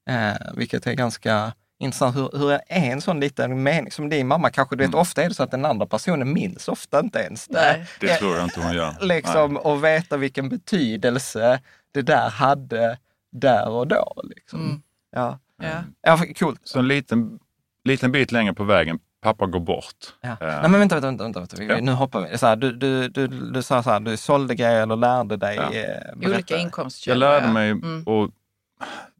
Eh, 0.09 0.35
vilket 0.55 0.87
är 0.87 0.93
ganska 0.93 1.53
intressant. 1.79 2.15
Hur, 2.15 2.29
hur 2.37 2.51
är 2.51 2.61
en 2.67 3.01
sån 3.01 3.19
liten 3.19 3.63
mening, 3.63 3.91
som 3.91 4.09
din 4.09 4.27
mamma 4.27 4.49
kanske, 4.49 4.75
du 4.75 4.85
vet, 4.85 4.95
ofta 4.95 5.23
är 5.23 5.29
det 5.29 5.35
så 5.35 5.43
att 5.43 5.51
den 5.51 5.65
andra 5.65 5.85
personen 5.85 6.33
minns 6.33 6.67
ofta 6.67 6.99
inte 6.99 7.19
ens 7.19 7.47
det. 7.47 7.53
Nej. 7.61 7.85
Det 7.99 8.15
tror 8.15 8.35
jag 8.35 8.43
inte 8.43 8.61
hon 8.61 8.73
gör. 8.73 8.95
Liksom, 9.01 9.57
och 9.57 9.83
veta 9.83 10.17
vilken 10.17 10.49
betydelse 10.49 11.61
det 11.91 12.01
där 12.01 12.29
hade 12.29 12.97
där 13.31 13.69
och 13.69 13.87
då. 13.87 14.21
Liksom. 14.23 14.59
Mm. 14.65 14.81
Ja. 15.15 15.39
Ja. 15.61 15.83
ja, 16.01 16.19
coolt. 16.39 16.61
Så 16.63 16.79
en 16.79 16.87
liten, 16.87 17.39
liten 17.83 18.11
bit 18.11 18.31
längre 18.31 18.53
på 18.53 18.63
vägen, 18.63 18.99
pappa 19.21 19.45
går 19.45 19.59
bort. 19.59 19.85
Ja. 20.21 20.29
Eh, 20.29 20.37
Nej 20.41 20.61
men 20.69 20.71
vänta, 20.79 20.99
vänta, 20.99 21.23
vänta, 21.23 21.23
vänta, 21.23 21.39
vänta. 21.39 21.55
Vi- 21.59 21.79
Ja. 21.79 21.85
nu 21.85 21.91
hoppar 21.91 22.27
vi. 22.31 22.37
Så 22.37 22.47
här, 22.47 22.55
du, 22.55 22.71
du, 22.71 23.07
du, 23.09 23.27
du 23.27 23.61
sa 23.63 23.83
så 23.83 23.89
här, 23.89 23.99
du 23.99 24.17
sålde 24.17 24.55
grejer 24.55 24.81
eller 24.81 24.95
lärde 24.95 25.37
dig. 25.37 25.55
Ja. 25.55 25.73
eh, 25.73 26.29
Olika 26.29 26.57
inkomstkällor. 26.57 27.27
Jag 27.27 27.33
lärde 27.33 27.47
ja. 27.47 27.53
mig 27.53 27.71
Mm. 27.71 28.03
och 28.03 28.29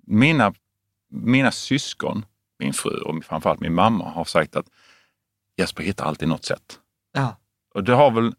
mina, 0.08 0.53
mina 1.09 1.51
syskon, 1.51 2.25
min 2.59 2.73
fru 2.73 3.01
och 3.01 3.23
framförallt 3.25 3.59
min 3.59 3.73
mamma 3.73 4.09
har 4.09 4.25
sagt 4.25 4.55
att 4.55 4.65
Jesper 5.57 5.83
hittar 5.83 6.05
alltid 6.05 6.27
något 6.27 6.45
sätt. 6.45 6.79
Ja. 7.13 7.37
Och 7.73 7.83
det 7.83 7.93
har 7.93 8.11
väl 8.11 8.33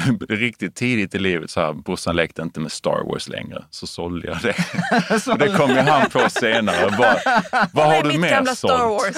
riktigt 0.28 0.74
tidigt 0.74 1.14
i 1.14 1.18
livet, 1.18 1.50
så 1.50 1.60
här, 1.60 1.72
brorsan 1.72 2.16
lekte 2.16 2.42
inte 2.42 2.60
med 2.60 2.72
Star 2.72 3.04
Wars 3.04 3.28
längre, 3.28 3.64
så 3.70 3.86
sålde 3.86 4.28
jag 4.28 4.38
det. 4.42 4.56
och 5.32 5.38
det 5.38 5.56
kom 5.56 5.70
ju 5.70 5.76
han 5.80 6.10
på 6.10 6.30
senare. 6.30 6.90
Bara, 6.98 7.16
vad 7.72 7.86
har 7.86 8.02
du 8.02 8.18
mer 8.18 8.54
sålt? 8.54 9.16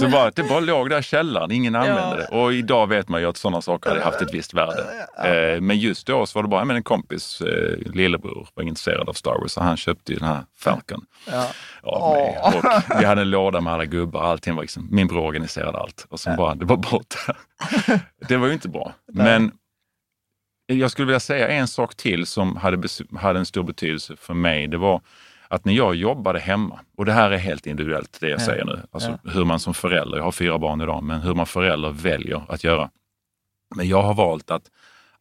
Så 0.00 0.08
bara, 0.08 0.30
det 0.30 0.42
bara 0.42 0.60
låg 0.60 0.90
där 0.90 0.98
i 0.98 1.02
källaren, 1.02 1.50
ingen 1.50 1.74
använde 1.74 2.16
det. 2.16 2.36
Och 2.36 2.52
idag 2.52 2.86
vet 2.86 3.08
man 3.08 3.20
ju 3.20 3.26
att 3.28 3.36
sådana 3.36 3.60
saker 3.62 3.90
hade 3.90 4.02
haft 4.02 4.22
ett 4.22 4.34
visst 4.34 4.54
värde. 4.54 4.84
Eh, 5.24 5.60
men 5.60 5.78
just 5.78 6.06
då 6.06 6.26
så 6.26 6.38
var 6.38 6.42
det 6.42 6.48
bara, 6.48 6.64
men 6.64 6.76
en 6.76 6.82
kompis 6.82 7.40
eh, 7.40 7.92
lillebror 7.94 8.48
var 8.54 8.64
intresserad 8.64 9.08
av 9.08 9.12
Star 9.12 9.38
Wars 9.40 9.50
så 9.52 9.60
han 9.60 9.76
köpte 9.76 10.12
ju 10.12 10.18
den 10.18 10.28
här 10.28 10.44
Falcon 10.56 11.04
Ja. 11.30 11.48
av 11.82 12.12
mig. 12.16 12.38
Och 12.42 13.00
vi 13.00 13.04
hade 13.04 13.20
en 13.20 13.30
låda 13.30 13.60
med 13.60 13.72
alla 13.72 13.84
gubbar, 13.84 14.22
allting 14.22 14.54
var 14.54 14.62
liksom, 14.62 14.88
min 14.90 15.06
bror 15.06 15.22
organiserade 15.26 15.78
allt. 15.78 16.06
Och 16.10 16.20
så 16.20 16.30
bara, 16.36 16.54
det 16.54 16.64
var 16.64 16.76
borta. 16.76 17.36
det 18.28 18.36
var 18.36 18.46
ju 18.46 18.52
inte 18.52 18.68
bra. 18.68 18.92
Men 19.12 19.52
jag 20.66 20.90
skulle 20.90 21.06
vilja 21.06 21.20
säga 21.20 21.48
en 21.48 21.68
sak 21.68 21.94
till 21.94 22.26
som 22.26 22.56
hade, 22.56 22.88
hade 23.18 23.38
en 23.38 23.46
stor 23.46 23.62
betydelse 23.62 24.16
för 24.16 24.34
mig. 24.34 24.66
Det 24.68 24.76
var 24.76 25.00
att 25.48 25.64
när 25.64 25.72
jag 25.72 25.94
jobbade 25.94 26.38
hemma, 26.38 26.80
och 26.96 27.04
det 27.04 27.12
här 27.12 27.30
är 27.30 27.38
helt 27.38 27.66
individuellt 27.66 28.16
det 28.20 28.28
jag 28.28 28.42
säger 28.42 28.64
nu, 28.64 28.82
alltså 28.90 29.18
hur 29.24 29.44
man 29.44 29.60
som 29.60 29.74
förälder, 29.74 30.16
jag 30.16 30.24
har 30.24 30.32
fyra 30.32 30.58
barn 30.58 30.80
idag, 30.80 31.02
men 31.02 31.20
hur 31.20 31.34
man 31.34 31.46
förälder 31.46 31.90
väljer 31.90 32.42
att 32.48 32.64
göra. 32.64 32.90
Men 33.76 33.88
jag 33.88 34.02
har 34.02 34.14
valt 34.14 34.50
att 34.50 34.70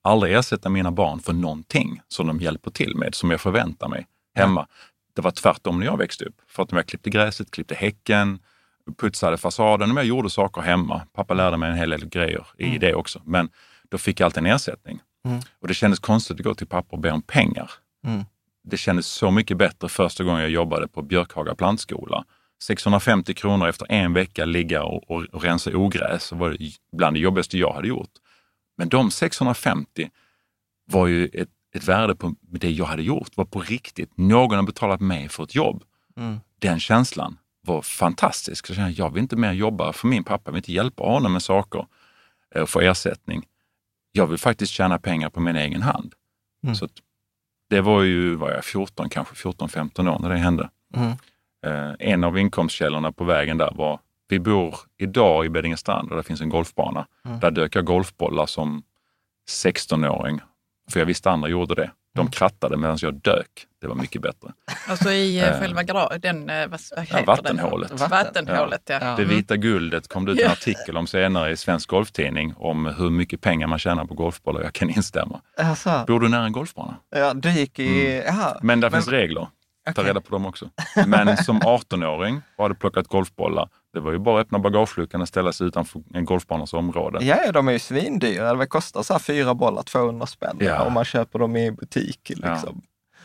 aldrig 0.02 0.34
ersätta 0.34 0.70
mina 0.70 0.92
barn 0.92 1.20
för 1.20 1.34
någonting 1.34 2.02
som 2.08 2.28
de 2.28 2.40
hjälper 2.40 2.72
till 2.72 2.96
med, 2.96 3.16
som 3.16 3.32
jag 3.32 3.42
förväntar 3.42 3.88
mig 3.88 4.08
hemma. 4.36 4.68
Det 5.16 5.22
var 5.22 5.32
tvärtom 5.32 5.80
när 5.80 5.86
jag 5.86 5.98
växte 5.98 6.26
upp. 6.26 6.36
För 6.48 6.64
att 6.64 6.72
om 6.72 6.78
jag 6.78 6.88
klippte 6.88 7.10
gräset, 7.10 7.52
klippte 7.52 7.76
häcken, 7.76 8.40
putsade 8.98 9.38
fasaden, 9.38 9.92
om 9.92 9.98
jag 9.98 10.06
gjorde 10.06 10.30
saker 10.30 10.62
hemma. 10.62 11.02
Pappa 11.14 11.34
lärde 11.34 11.58
mig 11.58 11.70
en 11.70 11.78
hel 11.78 11.90
del 11.90 12.06
grejer 12.06 12.46
i 12.58 12.78
det 12.78 12.94
också. 12.94 13.22
Men 13.26 13.50
då 13.90 13.98
fick 13.98 14.20
jag 14.20 14.26
alltid 14.26 14.38
en 14.46 14.52
ersättning. 14.52 15.00
Och 15.62 15.68
det 15.68 15.74
kändes 15.74 16.00
konstigt 16.00 16.40
att 16.40 16.44
gå 16.44 16.56
till 16.56 16.68
pappa 16.68 16.96
och 16.96 17.00
be 17.00 17.12
om 17.12 17.22
pengar. 17.22 17.72
Mm. 18.06 18.24
Det 18.64 18.78
kändes 18.78 19.08
så 19.08 19.32
mycket 19.32 19.58
bättre 19.58 19.90
första 19.90 20.24
gången 20.24 20.42
jag 20.42 20.50
jobbade 20.50 20.88
på 20.88 21.02
Björkhaga 21.02 21.56
plantskola. 21.56 22.26
650 22.64 23.34
kronor 23.34 23.68
efter 23.68 23.92
en 23.92 24.14
vecka 24.14 24.46
ligga 24.46 24.84
och, 24.84 25.12
och, 25.12 25.24
och 25.24 25.44
rensa 25.44 25.78
ogräs 25.78 26.32
var 26.32 26.50
det 26.50 26.72
bland 26.98 27.16
det 27.16 27.20
jobbigaste 27.20 27.58
jag 27.58 27.74
hade 27.74 27.88
gjort. 27.88 28.12
Men 28.78 28.90
de 28.90 29.12
650 29.12 30.10
var 30.86 31.08
ju 31.08 31.28
ett, 31.28 31.50
ett 31.76 31.84
värde 31.84 32.16
på 32.16 32.36
det 32.42 32.72
jag 32.72 32.86
hade 32.86 33.04
gjort, 33.04 33.38
var 33.38 33.46
på 33.46 33.60
riktigt. 33.60 34.18
Någon 34.18 34.56
har 34.56 34.64
betalat 34.64 35.02
mig 35.02 35.30
för 35.30 35.44
ett 35.44 35.56
jobb. 35.56 35.84
Mm. 36.18 36.40
Den 36.60 36.80
känslan 36.80 37.38
var 37.62 37.82
fantastisk. 37.82 38.70
Jag 38.70 38.76
kände, 38.76 38.92
jag 38.92 39.14
vill 39.14 39.22
inte 39.22 39.36
mer 39.36 39.52
jobba 39.52 39.94
för 39.94 40.08
min 40.08 40.24
pappa, 40.24 40.44
jag 40.46 40.52
vill 40.52 40.60
inte 40.60 40.74
hjälpa 40.74 41.04
honom 41.04 41.34
med 41.34 41.44
saker 41.44 41.88
eh, 42.56 42.62
och 42.62 42.70
få 42.70 42.80
ersättning. 42.80 43.46
Jag 44.12 44.28
vill 44.28 44.38
faktiskt 44.38 44.74
tjäna 44.74 45.00
pengar 45.00 45.30
på 45.30 45.40
min 45.40 45.56
egen 45.56 45.82
hand. 45.82 46.14
Mm. 46.64 46.76
Så 46.76 46.88
det 47.74 47.82
var 47.82 48.02
ju, 48.02 48.36
var 48.36 48.52
jag 48.52 48.66
14, 48.66 49.10
kanske 49.10 49.36
14-15 49.36 50.10
år 50.10 50.20
när 50.20 50.30
det 50.30 50.38
hände. 50.38 50.70
Mm. 50.96 51.12
Eh, 51.66 51.96
en 52.00 52.24
av 52.24 52.38
inkomstkällorna 52.38 53.12
på 53.12 53.24
vägen 53.24 53.58
där 53.58 53.72
var, 53.76 54.00
vi 54.28 54.40
bor 54.40 54.76
idag 54.98 55.46
i 55.46 55.50
Beddingestrand 55.50 56.10
och 56.10 56.16
där 56.16 56.24
finns 56.24 56.42
en 56.42 56.50
golfbana. 56.50 57.08
Mm. 57.26 57.40
Där 57.40 57.52
dök 57.52 57.76
jag 57.76 57.86
golfbollar 57.86 58.46
som 58.46 58.84
16-åring, 59.50 60.42
för 60.92 61.00
jag 61.00 61.06
visste 61.06 61.32
andra 61.32 61.50
gjorde 61.50 61.76
det. 61.76 61.92
De 62.16 62.32
krattade 62.32 62.78
medan 62.78 62.98
jag 63.02 63.14
dök. 63.14 63.48
Det 63.82 63.88
var 63.88 63.96
mycket 63.96 64.22
bättre. 64.22 64.50
Alltså 64.88 65.12
i 65.12 65.40
eh, 65.40 65.48
Eh. 65.50 65.60
själva 65.60 65.82
gra- 65.84 66.18
den, 66.20 66.50
eh, 66.50 66.68
vad, 66.68 66.80
heter 67.08 67.26
vattenhålet. 67.26 67.90
Det? 67.90 67.96
Vatten. 67.96 68.10
Vattenhålet, 68.26 68.82
ja. 68.86 68.98
Ja. 69.02 69.16
Det 69.18 69.26
vita 69.26 69.56
guldet 69.58 70.08
kom 70.08 70.26
det 70.26 70.32
ut 70.32 70.38
en 70.40 70.46
Ja. 70.46 70.52
artikel 70.52 70.98
om 70.98 71.08
senare 71.08 71.52
i 71.52 71.58
Svensk 71.58 71.90
Golftidning 71.90 72.54
om 72.58 72.86
hur 72.86 73.10
mycket 73.10 73.42
pengar 73.42 73.68
man 73.68 73.80
tjänar 73.80 74.06
på 74.06 74.14
golfbollar. 74.14 74.62
Jag 74.62 74.74
kan 74.74 74.90
instämma. 74.90 75.42
Alltså, 75.58 76.04
Bor 76.08 76.20
du 76.20 76.30
nära 76.30 76.46
en 76.46 76.52
golfbana? 76.52 76.96
ja, 77.16 77.34
du 77.34 77.52
gick 77.52 77.80
i... 77.80 78.24
Jaha. 78.26 78.58
Men 78.62 78.80
där 78.80 78.90
finns 78.90 79.08
regler. 79.08 79.48
Ta 79.86 79.92
Okej. 79.92 80.04
reda 80.04 80.22
på 80.22 80.30
dem 80.32 80.46
också. 80.46 80.70
Men 81.08 81.38
som 81.38 81.60
18-åring 81.62 82.42
och 82.58 82.64
hade 82.66 82.76
plockat 82.76 83.08
golfbollar. 83.08 83.70
Det 83.94 84.00
var 84.00 84.12
ju 84.12 84.18
bara 84.20 84.40
att 84.42 84.46
öppna 84.46 84.60
bagageluckan 84.60 85.22
och 85.22 85.28
ställa 85.28 85.54
sig 85.54 85.68
utanför 85.68 86.02
en 86.14 86.26
golfbanas 86.26 86.74
område. 86.74 87.26
Ja, 87.26 87.38
ja, 87.46 87.52
de 87.52 87.68
är 87.68 87.72
ju 87.72 87.80
svindyra. 87.80 88.54
Det 88.54 88.68
kostar 88.68 89.04
så 89.04 89.14
här 89.14 89.20
fyra 89.20 89.54
bollar 89.54 89.84
200 89.84 90.26
spänn 90.28 90.58
Ja. 90.60 90.84
om 90.84 90.94
man 90.94 91.06
köper 91.06 91.40
dem 91.40 91.56
i 91.56 91.72
butik. 91.72 92.30
Liksom. 92.30 92.82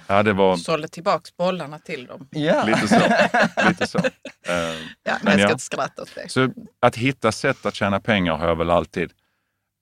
Ja, 0.07 0.23
det 0.23 0.33
var 0.33 0.57
Sålde 0.57 0.89
tillbaks 0.89 1.37
bollarna 1.37 1.79
till 1.79 2.07
dem. 2.07 2.29
Ja. 2.31 2.65
lite 2.65 2.89
så. 2.89 3.01
lite 3.69 3.87
så. 3.87 3.99
Eh, 4.49 4.55
Ja, 5.03 5.17
men 5.23 5.33
jag 5.33 5.33
ska 5.33 5.41
ja. 5.41 5.51
inte 5.51 5.65
skratta 5.65 6.03
åt 6.03 6.15
det. 6.15 6.29
Så 6.29 6.49
att 6.81 6.97
hitta 6.97 7.33
sätt 7.33 7.67
att 7.67 7.75
tjäna 7.75 8.01
pengar 8.01 8.37
har 8.37 8.49
jag 8.49 8.57
väl 8.57 8.71
alltid 8.71 9.11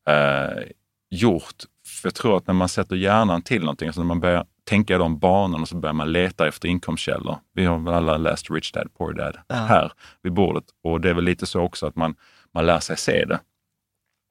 eh, 0.08 0.62
gjort. 1.10 1.54
För 1.86 2.06
jag 2.08 2.14
tror 2.14 2.36
att 2.36 2.46
när 2.46 2.54
man 2.54 2.68
sätter 2.68 2.96
hjärnan 2.96 3.42
till 3.42 3.60
någonting, 3.60 3.88
alltså 3.88 4.00
när 4.00 4.06
man 4.08 4.20
börjar 4.20 4.46
tänka 4.66 4.94
i 4.94 4.98
de 4.98 5.18
banorna 5.18 5.66
så 5.66 5.76
börjar 5.76 5.92
man 5.94 6.12
leta 6.12 6.48
efter 6.48 6.68
inkomstkällor. 6.68 7.38
Vi 7.52 7.64
har 7.64 7.78
väl 7.78 7.94
alla 7.94 8.16
läst 8.16 8.50
Rich 8.50 8.72
Dad 8.72 8.94
Poor 8.98 9.12
Dad 9.12 9.36
här 9.48 9.92
vid 10.22 10.32
bordet 10.32 10.64
och 10.82 11.00
det 11.00 11.10
är 11.10 11.14
väl 11.14 11.24
lite 11.24 11.46
så 11.46 11.60
också 11.60 11.86
att 11.86 11.96
man, 11.96 12.14
man 12.54 12.66
lär 12.66 12.80
sig 12.80 12.96
se 12.96 13.24
det. 13.24 13.40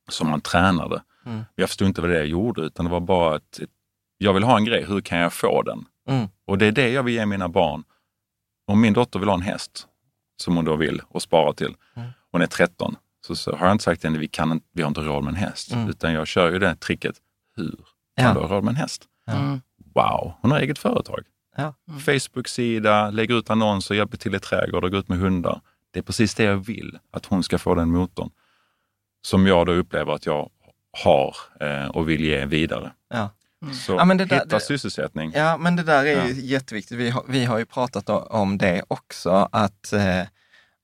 Så 0.10 0.26
man 0.26 0.42
tränar 0.42 0.90
det. 0.90 1.02
Mm. 1.26 1.44
Jag 1.56 1.70
förstod 1.70 1.88
inte 1.88 2.02
vad 2.02 2.10
det 2.10 2.18
jag 2.18 2.28
gjorde 2.28 2.62
utan 2.62 2.86
det 2.86 2.92
var 2.92 3.00
bara 3.00 3.36
att 3.36 3.60
jag 4.18 4.34
vill 4.34 4.44
ha 4.44 4.58
en 4.58 4.66
grej, 4.66 4.86
hur 4.86 5.02
kan 5.02 5.18
jag 5.18 5.34
få 5.34 5.62
den? 5.62 5.86
Mm. 6.10 6.28
Och 6.46 6.58
det 6.58 6.66
är 6.66 6.72
det 6.72 6.90
jag 6.90 7.04
vill 7.04 7.14
ge 7.14 7.26
mina 7.26 7.50
barn. 7.50 7.84
Om 8.68 8.82
min 8.82 8.94
dotter 8.94 9.20
vill 9.20 9.30
ha 9.30 9.36
en 9.36 9.42
häst, 9.42 9.88
som 10.42 10.56
hon 10.56 10.66
då 10.66 10.76
vill 10.76 11.02
och 11.08 11.22
spara 11.22 11.54
till, 11.54 11.76
Mm. 11.96 12.10
hon 12.32 12.42
är 12.42 12.48
13, 12.48 12.96
så, 13.28 13.36
så 13.36 13.56
har 13.56 13.66
jag 13.66 13.74
inte 13.74 13.84
sagt 13.84 14.02
till 14.02 14.10
henne, 14.10 14.20
vi, 14.20 14.28
kan, 14.28 14.52
inte- 14.52 14.66
vi 14.74 14.82
har 14.82 14.88
inte 14.88 15.02
råd 15.02 15.24
med 15.24 15.32
en 15.32 15.36
häst. 15.36 15.72
Mm. 15.74 15.90
Utan 15.90 16.14
jag 16.14 16.28
kör 16.28 16.52
ju 16.52 16.60
det 16.60 16.76
tricket, 16.76 17.16
hur 17.56 17.72
kan 18.18 18.26
Ja. 18.26 18.34
du 18.34 18.40
ha 18.40 18.48
råd 18.48 18.64
med 18.64 18.72
en 18.72 18.76
häst? 18.76 19.06
Mm. 19.28 19.62
Wow, 19.96 20.34
hon 20.42 20.52
har 20.52 20.60
eget 20.60 20.80
företag. 20.80 21.20
Ja. 21.58 21.74
Facebook-sida, 22.06 23.10
lägger 23.10 23.36
ut 23.40 23.50
annonser, 23.50 23.96
hjälper 23.96 24.18
till 24.18 24.36
i 24.36 24.40
trädgårdar, 24.40 24.90
går 24.90 25.00
ut 25.00 25.08
med 25.10 25.18
hundar. 25.20 25.62
Det 25.92 26.00
är 26.00 26.04
precis 26.04 26.36
det 26.36 26.44
jag 26.44 26.56
vill, 26.58 27.00
att 27.12 27.26
hon 27.26 27.44
ska 27.44 27.58
få 27.58 27.76
den 27.76 27.90
motorn. 27.90 28.30
Som 29.22 29.48
jag 29.48 29.66
då 29.66 29.72
upplever 29.72 30.14
att 30.14 30.26
jag 30.26 30.50
har 31.04 31.36
eh, 31.62 31.88
och 31.88 32.10
vill 32.10 32.22
ge 32.24 32.46
vidare. 32.46 32.92
Ja. 33.10 33.30
Så 33.86 33.94
Ja, 33.94 34.06
men 34.06 34.18
det 34.18 34.26
där- 34.26 34.36
hitta 34.36 34.56
det- 34.56 34.60
sysselsättning. 34.66 35.32
Ja, 35.36 35.58
men 35.58 35.76
det 35.76 35.84
där 35.84 36.06
är 36.06 36.26
ju 36.26 36.34
Ja. 36.34 36.42
jätteviktigt. 36.42 36.98
Vi 36.98 37.10
har, 37.10 37.24
vi 37.28 37.46
har 37.46 37.58
ju 37.58 37.66
pratat 37.66 38.10
om 38.10 38.58
det 38.58 38.84
också, 38.88 39.50
att 39.52 39.94
eh, 39.94 40.22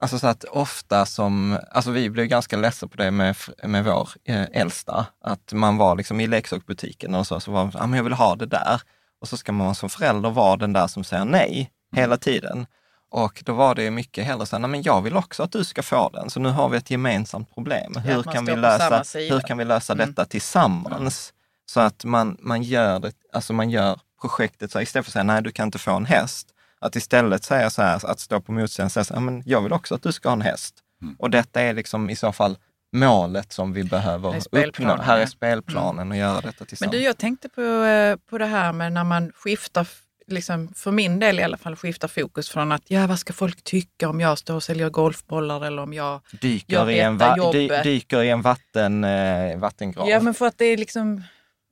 Alltså 0.03 0.19
så 0.19 0.27
att 0.27 0.43
ofta 0.43 1.05
som, 1.05 1.57
alltså 1.71 1.91
vi 1.91 2.09
blev 2.09 2.25
ganska 2.25 2.57
ledsna 2.57 2.87
på 2.87 2.97
det 2.97 3.11
med, 3.11 3.35
med 3.63 3.85
vår 3.85 4.09
eh, 4.23 4.43
äldsta, 4.53 5.05
att 5.23 5.53
man 5.53 5.77
var 5.77 5.95
liksom 5.95 6.19
i 6.19 6.27
leksaksbutiken 6.27 7.15
och 7.15 7.27
så, 7.27 7.39
så 7.39 7.51
var 7.51 7.63
man, 7.65 7.73
ah, 7.75 7.87
men 7.87 7.97
jag 7.97 8.03
vill 8.03 8.13
ha 8.13 8.35
det 8.35 8.45
där. 8.45 8.81
Och 9.21 9.27
så 9.27 9.37
ska 9.37 9.51
man 9.51 9.75
som 9.75 9.89
förälder 9.89 10.29
vara 10.29 10.57
den 10.57 10.73
där 10.73 10.87
som 10.87 11.03
säger 11.03 11.25
nej 11.25 11.71
hela 11.95 12.17
tiden. 12.17 12.65
Och 13.09 13.43
då 13.45 13.53
var 13.53 13.75
det 13.75 13.91
mycket 13.91 14.25
hellre 14.25 14.45
så 14.45 14.55
här, 14.55 14.61
nej 14.61 14.69
men 14.69 14.81
jag 14.83 15.01
vill 15.01 15.17
också 15.17 15.43
att 15.43 15.51
du 15.51 15.63
ska 15.63 15.83
få 15.83 16.09
den, 16.09 16.29
så 16.29 16.39
nu 16.39 16.49
har 16.49 16.69
vi 16.69 16.77
ett 16.77 16.91
gemensamt 16.91 17.53
problem. 17.53 17.95
Hur, 17.95 18.19
att 18.19 18.25
man 18.25 18.33
kan 18.33 18.45
vi, 18.45 18.55
lösa, 18.55 19.03
hur 19.13 19.39
kan 19.39 19.57
vi 19.57 19.65
lösa 19.65 19.93
Mm. 19.93 20.07
detta 20.07 20.25
tillsammans? 20.25 21.33
Så 21.65 21.79
att 21.79 22.05
man, 22.05 22.37
man, 22.39 22.63
gör 22.63 22.99
det, 22.99 23.11
alltså 23.33 23.53
man 23.53 23.69
gör 23.69 23.99
projektet 24.21 24.71
så 24.71 24.77
här, 24.77 24.83
istället 24.83 25.05
för 25.05 25.09
att 25.09 25.13
säga 25.13 25.23
nej 25.23 25.41
du 25.41 25.51
kan 25.51 25.67
inte 25.67 25.79
få 25.79 25.91
en 25.91 26.05
häst, 26.05 26.47
att 26.79 26.95
istället 26.95 27.43
säga 27.43 27.69
så 27.69 27.81
här, 27.81 28.05
att 28.05 28.19
stå 28.19 28.41
på 28.41 28.51
motsidan 28.51 28.85
och 28.85 28.91
säga 28.91 29.03
så 29.03 29.13
här, 29.13 29.21
men 29.21 29.43
jag 29.45 29.61
vill 29.61 29.73
också 29.73 29.95
att 29.95 30.03
du 30.03 30.11
ska 30.11 30.29
ha 30.29 30.33
en 30.33 30.41
häst. 30.41 30.75
Mm. 31.01 31.15
Och 31.19 31.29
detta 31.29 31.61
är 31.61 31.73
liksom 31.73 32.09
i 32.09 32.15
så 32.15 32.31
fall 32.31 32.57
målet 32.91 33.53
som 33.53 33.74
vi 33.74 33.83
behöver 33.83 34.36
uppnå. 34.51 34.98
Här 34.98 35.19
är 35.19 35.25
spelplanen 35.25 36.12
och 36.12 36.17
göra 36.17 36.41
detta 36.41 36.55
Men 36.60 36.67
tillsammans. 36.67 36.91
du, 36.91 37.03
jag 37.03 37.17
tänkte 37.17 37.50
på, 37.50 37.62
eh, 37.62 38.15
på 38.29 38.38
det 38.38 38.45
här 38.45 38.74
med 38.74 38.93
när 38.93 39.03
man 39.03 39.31
skiftar, 39.36 39.88
liksom, 40.27 40.74
för 40.75 40.91
min 40.91 41.19
del 41.19 41.39
i 41.39 41.43
alla 41.43 41.57
fall, 41.57 41.75
skiftar 41.75 42.07
fokus 42.07 42.50
från 42.50 42.71
att 42.71 42.83
ja, 42.88 43.07
vad 43.07 43.19
ska 43.19 43.33
folk 43.33 43.63
tycka 43.63 44.10
om 44.10 44.19
jag 44.19 44.38
står 44.38 44.55
och 44.55 44.63
säljer 44.63 44.89
golfbollar 44.89 45.65
eller 45.65 45.81
om 45.81 45.93
jag... 45.93 46.21
dyker, 46.41 46.74
gör 46.74 46.89
i 46.89 47.00
en 47.00 47.17
va- 47.17 47.51
dy, 47.51 47.67
dyker 47.83 48.21
i 48.21 48.29
en 48.29 48.41
vatten, 48.41 49.03
eh, 49.03 49.57
vattengrav. 49.57 50.10
Ja, 50.10 50.19
men 50.19 50.33
för 50.33 50.45
att 50.48 50.57
det 50.57 50.65
är 50.65 50.77
liksom 50.77 51.24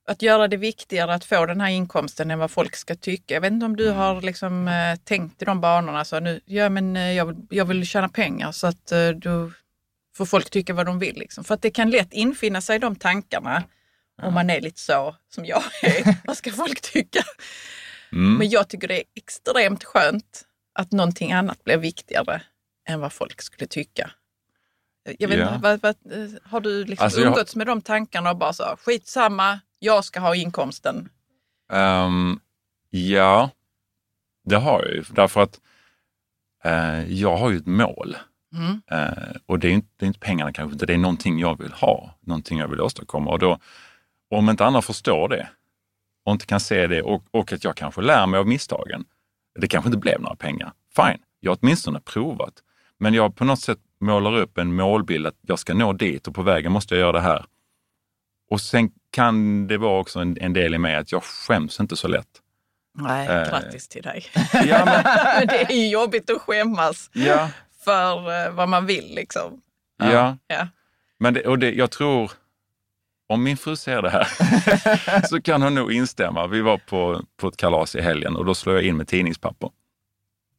att 0.10 0.22
göra 0.22 0.48
det 0.48 0.58
viktigare 0.58 1.14
att 1.14 1.26
få 1.26 1.46
den 1.46 1.62
här 1.62 1.70
inkomsten 1.70 2.32
än 2.32 2.40
vad 2.40 2.52
folk 2.52 2.76
ska 2.76 2.96
tycka. 2.96 3.34
Jag 3.34 3.42
vet 3.42 3.52
inte 3.52 3.66
om 3.66 3.76
du 3.76 3.90
har 3.90 4.22
liksom, 4.22 4.68
eh, 4.68 4.96
tänkt 5.04 5.42
i 5.42 5.46
de 5.46 5.62
banorna. 5.62 6.06
Så 6.06 6.20
nu, 6.20 6.42
ja, 6.46 6.70
men, 6.70 6.96
eh, 6.96 7.12
jag, 7.12 7.26
vill, 7.26 7.36
jag 7.50 7.66
vill 7.66 7.86
tjäna 7.88 8.10
pengar 8.10 8.52
så 8.52 8.68
att 8.68 8.92
eh, 8.92 9.10
då 9.10 9.52
får 10.20 10.26
folk 10.26 10.50
tycka 10.50 10.74
vad 10.74 10.86
de 10.86 11.00
vill. 11.00 11.16
Liksom. 11.16 11.44
För 11.44 11.54
att 11.54 11.62
det 11.62 11.72
kan 11.72 11.90
lätt 11.90 12.14
infinna 12.14 12.62
sig 12.62 12.80
de 12.80 12.96
tankarna 12.96 13.64
om 14.22 14.34
man 14.34 14.50
är 14.50 14.62
lite 14.62 14.80
så 14.80 15.16
som 15.34 15.46
jag 15.46 15.64
är. 15.84 16.16
vad 16.28 16.38
ska 16.38 16.52
folk 16.52 16.82
tycka? 16.82 17.24
Mm. 18.12 18.34
Men 18.34 18.50
jag 18.50 18.70
tycker 18.70 18.88
det 18.88 18.98
är 19.00 19.04
extremt 19.16 19.84
skönt 19.84 20.46
att 20.74 20.92
någonting 20.92 21.32
annat 21.32 21.64
blir 21.64 21.78
viktigare 21.78 22.42
än 22.90 23.00
vad 23.00 23.14
folk 23.14 23.42
skulle 23.42 23.68
tycka. 23.68 24.12
Jag 25.20 25.28
vet 25.28 25.40
Ja. 25.40 25.60
vad, 25.62 25.82
vad, 25.82 25.96
eh, 26.12 26.30
har 26.44 26.62
du 26.62 26.86
liksom 26.86 27.04
Alltså, 27.06 27.20
jag- 27.20 27.28
umgåtts 27.28 27.56
med 27.56 27.68
de 27.68 27.82
tankarna 27.82 28.30
och 28.30 28.38
bara 28.38 28.54
så, 28.54 28.76
skitsamma, 28.84 29.60
jag 29.80 30.06
ska 30.06 30.20
ha 30.20 30.36
inkomsten. 30.36 31.10
Ehm, 31.72 32.40
ja, 32.90 33.50
det 34.46 34.56
har 34.56 34.84
jag 34.84 34.92
ju. 34.92 35.04
Därför 35.10 35.42
att 35.44 35.60
eh, 36.64 37.12
jag 37.14 37.38
har 37.38 37.50
ju 37.52 37.58
ett 37.58 37.68
mål. 37.68 38.18
Mm. 38.56 38.82
Eh, 38.92 39.36
och 39.46 39.60
det 39.60 39.68
är, 39.68 39.72
inte, 39.72 39.88
det 39.98 40.06
är 40.06 40.08
inte 40.08 40.20
pengarna 40.20 40.54
kanske, 40.54 40.74
inte 40.74 40.86
det 40.86 40.94
är 40.94 40.98
någonting 40.98 41.40
jag 41.40 41.60
vill 41.60 41.72
ha, 41.72 42.16
någonting 42.22 42.60
jag 42.60 42.68
vill 42.68 42.82
åstadkomma. 42.82 43.32
Och 43.32 43.40
då, 43.40 43.60
om 44.30 44.50
inte 44.50 44.66
andra 44.66 44.82
förstår 44.82 45.30
det 45.30 45.50
och 46.26 46.32
inte 46.32 46.46
kan 46.46 46.60
se 46.60 46.88
det 46.88 47.02
och, 47.02 47.24
och 47.32 47.54
att 47.54 47.64
jag 47.64 47.76
kanske 47.76 48.02
lär 48.02 48.28
mig 48.28 48.40
av 48.40 48.48
misstagen. 48.48 49.06
Det 49.60 49.68
kanske 49.68 49.88
inte 49.88 49.98
blev 50.00 50.22
några 50.22 50.36
pengar. 50.36 50.72
Fine, 50.96 51.18
jag 51.40 51.52
har 51.52 51.58
åtminstone 51.62 52.00
provat. 52.00 52.54
Men 52.98 53.14
jag 53.14 53.36
på 53.36 53.46
något 53.46 53.60
sätt 53.60 53.80
målar 54.02 54.38
upp 54.38 54.58
en 54.58 54.76
målbild 54.76 55.28
att 55.28 55.36
jag 55.42 55.60
ska 55.60 55.74
nå 55.74 55.94
dit 55.94 56.28
och 56.28 56.36
på 56.36 56.42
vägen 56.42 56.72
måste 56.72 56.96
jag 56.96 57.00
göra 57.00 57.12
det 57.12 57.22
här. 57.22 57.46
Och 58.52 58.62
sen 58.62 58.92
kan 59.12 59.68
det 59.68 59.78
vara 59.78 60.00
också 60.00 60.20
en, 60.20 60.38
en 60.42 60.54
del 60.54 60.76
i 60.76 60.78
mig 60.78 60.96
att 60.96 61.12
jag 61.12 61.24
skäms 61.24 61.80
inte 61.80 61.96
så 61.96 62.08
lätt. 62.08 62.28
Nej, 62.94 63.28
Eh. 63.28 63.50
grattis 63.50 63.88
till 63.88 64.02
dig. 64.04 64.26
Ja, 64.54 64.86
men, 64.86 65.04
Men 65.40 65.48
det 65.48 65.62
är 65.62 65.76
ju 65.76 65.88
jobbigt 65.90 66.30
att 66.30 66.42
skämmas 66.42 67.10
ja, 67.14 67.50
för 67.84 68.46
eh, 68.46 68.52
vad 68.52 68.70
man 68.70 68.86
vill 68.86 69.16
liksom. 69.16 69.62
ja. 69.98 70.38
Ja. 70.48 70.68
Men 71.20 71.34
det, 71.34 71.48
och 71.48 71.60
det, 71.60 71.72
jag 71.72 71.92
tror, 71.92 72.32
om 73.28 73.44
min 73.44 73.58
fru 73.58 73.76
ser 73.76 74.02
det 74.02 74.10
här, 74.10 74.28
så 75.28 75.42
kan 75.42 75.62
hon 75.62 75.76
nog 75.76 75.92
instämma. 75.94 76.48
Vi 76.48 76.62
var 76.62 76.78
på, 76.78 77.22
på 77.38 77.48
ett 77.48 77.58
kalas 77.58 77.96
i 77.96 78.02
helgen 78.02 78.36
och 78.36 78.46
då 78.46 78.56
slår 78.56 78.76
jag 78.76 78.86
in 78.86 78.98
med 78.98 79.08
tidningspapper. 79.08 79.70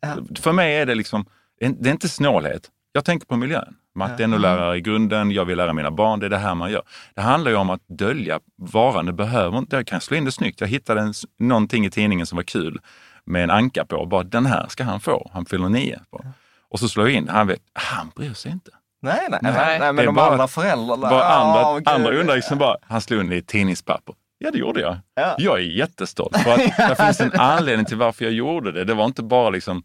Ja. 0.00 0.16
För 0.40 0.52
mig 0.52 0.76
är 0.76 0.86
det 0.86 0.94
liksom, 0.94 1.26
det 1.58 1.88
är 1.88 1.92
inte 1.92 2.08
snålhet. 2.08 2.70
Jag 2.92 3.04
tänker 3.04 3.26
på 3.26 3.36
miljön. 3.36 3.76
Matte 3.94 4.22
är 4.22 4.26
NO-lärare 4.26 4.76
i 4.76 4.80
grunden, 4.80 5.30
jag 5.30 5.44
vill 5.44 5.56
lära 5.56 5.72
mina 5.72 5.90
barn, 5.90 6.20
det 6.20 6.26
är 6.26 6.30
det 6.30 6.38
här 6.38 6.54
man 6.54 6.70
gör. 6.70 6.82
Det 7.14 7.20
handlar 7.20 7.50
ju 7.50 7.56
om 7.56 7.70
att 7.70 7.80
dölja 7.88 8.40
varan, 8.56 9.06
det 9.06 9.12
behöver 9.12 9.58
inte, 9.58 9.76
jag 9.76 9.86
kan 9.86 10.00
slå 10.00 10.16
in 10.16 10.24
det 10.24 10.32
snyggt. 10.32 10.60
Jag 10.60 10.68
hittade 10.68 11.00
en, 11.00 11.14
någonting 11.38 11.86
i 11.86 11.90
tidningen 11.90 12.26
som 12.26 12.36
var 12.36 12.42
kul 12.42 12.80
med 13.24 13.44
en 13.44 13.50
anka 13.50 13.84
på, 13.84 14.06
bara 14.06 14.22
den 14.22 14.46
här 14.46 14.66
ska 14.68 14.84
han 14.84 15.00
få, 15.00 15.30
han 15.32 15.46
fyller 15.46 15.68
nio. 15.68 16.00
På. 16.10 16.24
Och 16.70 16.80
så 16.80 16.88
slår 16.88 17.08
jag 17.08 17.16
in, 17.16 17.28
han 17.28 17.46
vet, 17.46 17.60
han 17.72 18.10
bryr 18.16 18.34
sig 18.34 18.52
inte. 18.52 18.70
Nej, 19.02 19.26
nej, 19.30 19.38
Nej. 19.42 19.52
nej, 19.52 19.78
nej, 19.78 19.78
men 19.78 19.96
Det 19.96 20.02
är 20.02 20.06
de 20.06 20.14
bara- 20.14 20.30
andra 20.30 20.48
föräldrarna. 20.48 21.10
Bara 21.10 21.24
andra, 21.24 21.68
Åh, 21.68 21.78
gud. 21.78 21.88
andra 21.88 22.12
undrar 22.20 22.36
liksom 22.36 22.58
bara, 22.58 22.76
han 22.82 23.00
slog 23.00 23.20
in 23.24 23.32
i 23.32 23.42
tidningspapper. 23.42 24.14
Ja, 24.38 24.50
det 24.50 24.58
gjorde 24.58 24.80
jag. 24.80 24.98
Ja. 25.14 25.34
Jag 25.38 25.58
är 25.58 25.62
jättestolt 25.62 26.36
för 26.36 26.50
att 26.52 26.58
det 26.98 27.04
finns 27.04 27.20
en 27.20 27.32
anledning 27.40 27.86
till 27.86 27.96
varför 27.96 28.24
jag 28.24 28.34
gjorde 28.34 28.72
det. 28.72 28.84
Det 28.84 28.94
var 28.94 29.04
inte 29.04 29.22
bara 29.22 29.50
liksom, 29.50 29.82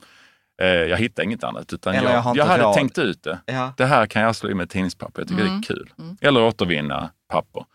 eh, 0.62 0.68
jag 0.68 0.98
hittade 0.98 1.26
inget 1.26 1.44
annat, 1.44 1.74
utan 1.74 1.96
Eller 1.96 2.14
jag, 2.14 2.26
jag 2.26 2.38
jag, 2.38 2.46
hade 2.46 2.64
råd. 2.64 2.74
tänkt 2.74 2.98
ut 2.98 3.24
det. 3.24 3.40
Ja. 3.46 3.74
Det 3.78 3.86
här 3.86 4.06
kan 4.06 4.22
jag 4.22 4.36
slå 4.36 4.50
in 4.50 4.58
med 4.58 4.70
tidningspapper, 4.70 5.22
jag 5.22 5.28
tycker 5.28 5.42
Mm. 5.46 5.62
det 5.62 5.74
är 5.74 5.76
kul. 5.76 5.90
Eller 6.22 6.42
återvinna 6.44 7.10
papper. 7.30 7.66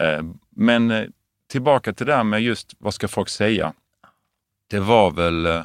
Eh, 0.00 0.22
men 0.50 0.90
eh, 0.90 1.04
tillbaka 1.50 1.92
till 1.92 2.06
det 2.06 2.14
här 2.16 2.24
med 2.24 2.40
just, 2.42 2.74
vad 2.78 2.94
ska 2.94 3.08
folk 3.08 3.28
säga? 3.28 3.72
Det 4.70 4.80
var 4.80 5.10
väl, 5.10 5.46
eh, 5.46 5.62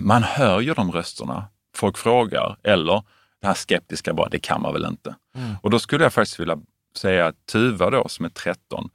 man 0.00 0.22
hör 0.22 0.60
ju 0.60 0.74
de 0.74 0.92
rösterna. 0.92 1.44
Folk 1.74 1.98
frågar, 1.98 2.56
eller 2.62 3.02
det 3.40 3.46
här 3.46 3.54
skeptiska 3.54 4.14
bara, 4.14 4.28
det 4.28 4.38
kan 4.38 4.62
man 4.62 4.72
väl 4.72 4.84
inte. 4.84 5.14
Mm. 5.34 5.54
Och 5.62 5.70
då 5.70 5.78
skulle 5.78 6.04
jag 6.04 6.12
faktiskt 6.12 6.40
vilja 6.40 6.58
säga 6.96 7.26
att 7.26 7.46
Tuva 7.46 7.90
då, 7.90 8.08
som 8.08 8.24
är 8.24 8.28
13, 8.28 8.90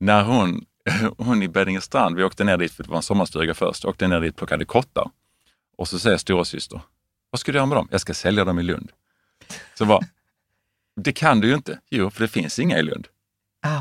när 0.00 0.24
hon, 0.24 0.64
hon 1.18 1.42
i 1.42 1.48
Beddingestrand, 1.48 2.16
vi 2.16 2.24
åkte 2.24 2.44
ner 2.44 2.56
dit, 2.56 2.72
för 2.72 2.82
det 2.82 2.90
var 2.90 2.96
en 2.96 3.02
sommarstuga 3.02 3.54
först, 3.54 3.84
åkte 3.84 4.08
ner 4.08 4.20
dit 4.20 4.32
och 4.32 4.38
plockade 4.38 4.64
kottar. 4.64 5.10
Och 5.76 5.88
så 5.88 5.98
säger 5.98 6.16
storasyster, 6.16 6.80
vad 7.30 7.40
ska 7.40 7.52
du 7.52 7.58
göra 7.58 7.66
med 7.66 7.78
dem? 7.78 7.88
Jag 7.90 8.00
ska 8.00 8.14
sälja 8.14 8.44
dem 8.44 8.58
i 8.58 8.62
Lund. 8.62 8.92
Så 9.74 9.84
bara, 9.84 10.00
det 10.96 11.12
kan 11.12 11.40
du 11.40 11.48
ju 11.48 11.54
inte. 11.54 11.78
Jo, 11.90 12.10
för 12.10 12.20
det 12.20 12.28
finns 12.28 12.58
inga 12.58 12.78
i 12.78 12.82
Lund. 12.82 13.08
Ah. 13.62 13.80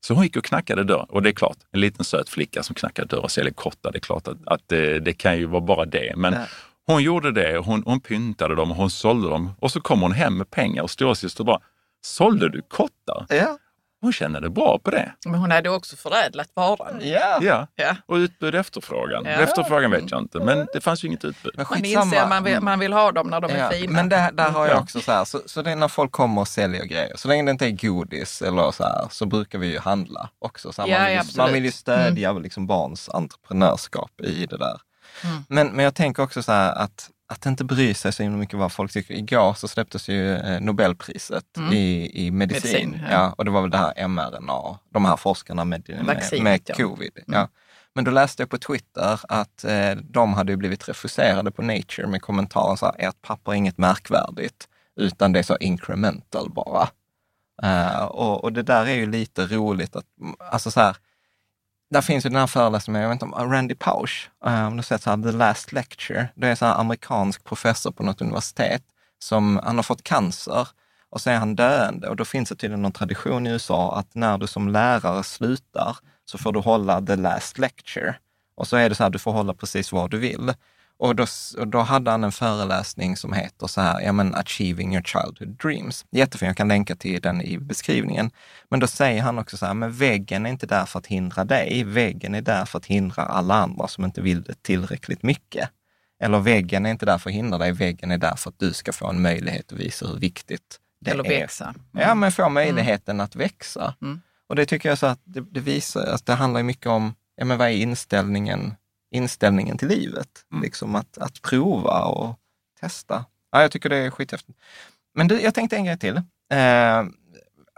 Så 0.00 0.14
hon 0.14 0.22
gick 0.24 0.36
och 0.36 0.44
knackade 0.44 0.84
dörr. 0.84 1.06
Och 1.08 1.22
det 1.22 1.28
är 1.28 1.32
klart, 1.32 1.56
en 1.72 1.80
liten 1.80 2.04
söt 2.04 2.28
flicka 2.28 2.62
som 2.62 2.74
knackar 2.74 3.04
dörr 3.04 3.18
och 3.22 3.30
säljer 3.30 3.52
kottar, 3.52 3.92
det 3.92 3.98
är 3.98 4.00
klart 4.00 4.28
att, 4.28 4.36
att 4.46 4.60
det, 4.66 5.00
det 5.00 5.12
kan 5.12 5.38
ju 5.38 5.46
vara 5.46 5.60
bara 5.60 5.84
det. 5.84 6.12
Men 6.16 6.32
Ja. 6.32 6.44
hon 6.86 7.02
gjorde 7.02 7.32
det, 7.32 7.58
hon, 7.58 7.82
hon 7.86 8.00
pyntade 8.00 8.54
dem 8.54 8.70
och 8.70 8.76
hon 8.76 8.90
sålde 8.90 9.28
dem. 9.28 9.50
Och 9.60 9.72
så 9.72 9.80
kom 9.80 10.00
hon 10.00 10.12
hem 10.12 10.38
med 10.38 10.50
pengar 10.50 10.82
och 10.82 10.90
storasyster 10.90 11.44
bara, 11.44 11.58
sålde 12.04 12.48
du 12.48 12.62
kottar? 12.68 13.26
Ja. 13.28 13.58
Hon 14.00 14.12
kände 14.12 14.50
bra 14.50 14.78
på 14.78 14.90
det. 14.90 15.12
Men 15.26 15.34
hon 15.40 15.50
hade 15.50 15.70
också 15.70 15.96
förädlat 15.96 16.48
varan. 16.54 17.00
Ja. 17.02 17.38
Ja, 17.42 17.66
Ja. 17.76 17.96
och 18.06 18.14
utbud 18.14 18.54
efterfrågan. 18.54 19.24
Ja. 19.24 19.30
Efterfrågan 19.30 19.90
vet 19.90 20.10
jag 20.10 20.20
inte, 20.22 20.38
men 20.38 20.66
det 20.72 20.80
fanns 20.80 21.04
ju 21.04 21.08
inget 21.08 21.24
utbud. 21.24 21.52
Men 21.56 21.66
Man 21.70 21.84
inser 21.84 22.28
man 22.28 22.44
vill, 22.44 22.60
man 22.60 22.78
vill 22.78 22.92
ha 22.92 23.12
dem 23.12 23.28
när 23.30 23.40
de 23.40 23.50
är 23.50 23.58
Ja, 23.58 23.70
fina. 23.70 23.92
Men 23.92 24.08
där, 24.08 24.32
där 24.32 24.50
har 24.50 24.66
jag 24.66 24.76
Ja. 24.76 24.80
också 24.80 25.00
så 25.00 25.12
här, 25.12 25.24
så, 25.24 25.40
så 25.46 25.62
det 25.62 25.70
är 25.70 25.76
när 25.76 25.88
folk 25.88 26.12
kommer 26.12 26.40
och 26.40 26.48
säljer 26.48 26.84
grejer, 26.84 27.16
så 27.16 27.28
länge 27.28 27.42
det 27.44 27.50
inte 27.50 27.66
är 27.66 27.70
godis 27.70 28.42
eller 28.42 28.70
så 28.70 28.82
här, 28.84 29.06
så 29.10 29.26
brukar 29.26 29.58
vi 29.58 29.66
ju 29.72 29.78
handla 29.78 30.28
också. 30.38 30.72
Så 30.72 30.82
här, 30.82 30.88
Ja, 30.88 30.98
man, 30.98 31.06
vill, 31.08 31.16
ju- 31.34 31.36
man 31.42 31.52
vill 31.52 31.64
ju 31.64 31.72
stödja 31.72 32.32
liksom 32.32 32.66
barns 32.66 33.08
entreprenörskap 33.08 34.20
i 34.20 34.46
det 34.46 34.56
där. 34.58 34.80
Mm. 35.24 35.44
Men, 35.48 35.66
men 35.68 35.84
jag 35.84 35.94
tänker 35.94 36.22
också 36.22 36.42
så 36.42 36.52
här 36.52 36.72
att, 36.72 37.10
att 37.30 37.46
inte 37.46 37.64
bry 37.64 37.94
sig 37.94 38.12
så 38.12 38.22
himla 38.22 38.38
mycket 38.38 38.58
vad 38.58 38.72
folk 38.72 38.92
tycker. 38.92 39.14
Igår 39.14 39.54
så 39.54 39.68
släpptes 39.68 40.08
ju 40.08 40.34
eh, 40.34 40.60
Nobelpriset 40.60 41.56
Mm. 41.56 41.72
i, 41.72 42.10
i 42.26 42.30
medicin. 42.30 42.90
Medicin, 42.90 43.06
ja. 43.10 43.12
ja. 43.12 43.34
och 43.38 43.44
det 43.44 43.50
var 43.50 43.60
väl 43.62 43.70
det 43.70 43.78
här 43.78 44.08
mRNA, 44.08 44.78
de 44.92 45.04
här 45.04 45.16
forskarna 45.16 45.64
med, 45.64 45.88
med, 45.88 46.04
Vaccinet, 46.04 46.42
med 46.42 46.60
ja. 46.66 46.74
covid. 46.74 47.12
Mm. 47.26 47.40
Ja. 47.40 47.48
Men 47.94 48.04
då 48.04 48.10
läste 48.10 48.42
jag 48.42 48.50
på 48.50 48.58
Twitter 48.58 49.20
att 49.28 49.64
eh, 49.64 49.90
de 49.90 50.34
hade 50.34 50.56
blivit 50.56 50.88
refuserade 50.88 51.50
på 51.50 51.62
Nature 51.62 52.06
med 52.06 52.22
kommentaren 52.22 52.76
så 52.76 52.86
här, 52.86 52.94
ert 52.98 53.22
papper 53.22 53.52
är 53.52 53.56
inget 53.56 53.78
märkvärdigt, 53.78 54.68
utan 54.96 55.32
det 55.32 55.38
är 55.38 55.42
så 55.42 55.56
incremental 55.56 56.50
bara. 56.50 56.88
Eh, 57.62 58.04
och, 58.04 58.44
och 58.44 58.52
det 58.52 58.62
där 58.62 58.86
är 58.86 58.94
ju 58.94 59.06
lite 59.06 59.46
roligt 59.46 59.96
att, 59.96 60.04
alltså 60.50 60.70
så 60.70 60.80
här, 60.80 60.96
där 61.90 62.00
finns 62.00 62.26
ju 62.26 62.30
den 62.30 62.38
här 62.38 62.46
föreläsningen, 62.46 63.02
jag 63.02 63.08
vet 63.08 63.14
inte 63.16 63.24
om 63.24 63.34
ah, 63.34 63.44
Randy 63.44 63.74
Pausch, 63.74 64.30
om 64.40 64.70
du 64.70 64.76
har 64.76 64.82
sett 64.82 65.02
så 65.02 65.10
här, 65.10 65.22
The 65.22 65.32
Last 65.32 65.72
Lecture, 65.72 66.28
det 66.34 66.48
är 66.48 66.54
så 66.54 66.66
här 66.66 66.80
amerikansk 66.80 67.44
professor 67.44 67.90
på 67.90 68.02
något 68.02 68.20
universitet 68.20 68.82
som, 69.18 69.60
han 69.64 69.76
har 69.76 69.82
fått 69.82 70.02
cancer 70.02 70.68
och 71.10 71.20
så 71.20 71.30
är 71.30 71.36
han 71.36 71.56
döende. 71.56 72.08
Och 72.08 72.16
då 72.16 72.24
finns 72.24 72.48
det 72.48 72.56
tydligen 72.56 72.82
någon 72.82 72.92
tradition 72.92 73.46
i 73.46 73.50
USA 73.50 73.98
att 73.98 74.14
när 74.14 74.38
du 74.38 74.46
som 74.46 74.68
lärare 74.68 75.24
slutar 75.24 75.96
så 76.24 76.38
får 76.38 76.52
du 76.52 76.60
hålla 76.60 77.02
the 77.02 77.16
last 77.16 77.58
lecture. 77.58 78.14
Och 78.54 78.68
så 78.68 78.76
är 78.76 78.88
det 78.88 78.94
så 78.94 79.02
här, 79.02 79.10
du 79.10 79.18
får 79.18 79.32
hålla 79.32 79.54
precis 79.54 79.92
vad 79.92 80.10
du 80.10 80.18
vill. 80.18 80.54
Och 80.98 81.16
då, 81.16 81.26
och 81.58 81.68
då 81.68 81.80
hade 81.80 82.10
han 82.10 82.24
en 82.24 82.32
föreläsning 82.32 83.16
som 83.16 83.32
heter 83.32 83.66
så 83.66 83.80
här, 83.80 84.00
ja 84.00 84.12
men 84.12 84.34
Achieving 84.34 84.92
your 84.92 85.02
childhood 85.02 85.56
dreams. 85.62 86.04
Jättefin, 86.10 86.46
jag 86.46 86.56
kan 86.56 86.68
länka 86.68 86.96
till 86.96 87.20
den 87.20 87.42
i 87.42 87.58
beskrivningen. 87.58 88.30
Men 88.70 88.80
då 88.80 88.86
säger 88.86 89.22
han 89.22 89.38
också 89.38 89.56
så 89.56 89.66
här, 89.66 89.74
men 89.74 89.92
väggen 89.92 90.46
är 90.46 90.50
inte 90.50 90.66
där 90.66 90.84
för 90.84 90.98
att 90.98 91.06
hindra 91.06 91.44
dig, 91.44 91.84
väggen 91.84 92.34
är 92.34 92.42
där 92.42 92.64
för 92.64 92.78
att 92.78 92.86
hindra 92.86 93.22
alla 93.22 93.54
andra 93.54 93.88
som 93.88 94.04
inte 94.04 94.20
vill 94.20 94.42
det 94.42 94.62
tillräckligt 94.62 95.22
mycket. 95.22 95.70
Eller 96.20 96.38
väggen 96.38 96.86
är 96.86 96.90
inte 96.90 97.06
där 97.06 97.18
för 97.18 97.30
att 97.30 97.36
hindra 97.36 97.58
dig, 97.58 97.72
väggen 97.72 98.10
är 98.10 98.18
där 98.18 98.36
för 98.36 98.50
att 98.50 98.58
du 98.58 98.72
ska 98.72 98.92
få 98.92 99.06
en 99.06 99.22
möjlighet 99.22 99.72
att 99.72 99.78
visa 99.78 100.06
hur 100.06 100.16
viktigt 100.18 100.78
det 101.00 101.10
Eller 101.10 101.24
är. 101.24 101.40
växa. 101.40 101.74
Ja, 101.92 102.14
men 102.14 102.32
få 102.32 102.48
möjligheten 102.48 103.20
att 103.20 103.36
växa. 103.36 103.94
Mm. 104.02 104.20
Och 104.48 104.56
det 104.56 104.66
tycker 104.66 104.88
jag 104.88 104.98
så 104.98 105.06
att 105.06 105.20
det, 105.24 105.40
det 105.40 105.60
visar 105.60 106.06
att 106.06 106.26
det 106.26 106.34
handlar 106.34 106.62
mycket 106.62 106.86
om, 106.86 107.14
ja 107.36 107.44
men 107.44 107.58
vad 107.58 107.68
är 107.68 107.72
inställningen, 107.72 108.74
inställningen 109.10 109.78
till 109.78 109.88
livet? 109.88 110.44
Mm. 110.52 110.62
Liksom 110.62 110.94
att, 110.94 111.18
att 111.18 111.42
prova 111.42 112.04
och 112.04 112.38
testa. 112.80 113.24
Ja, 113.52 113.62
jag 113.62 113.70
tycker 113.70 113.88
det 113.88 113.96
är 113.96 114.10
skithäftigt. 114.10 114.58
Men 115.14 115.28
du, 115.28 115.40
jag 115.40 115.54
tänkte 115.54 115.76
en 115.76 115.84
grej 115.84 115.98
till. 115.98 116.16
Eh, 116.52 117.04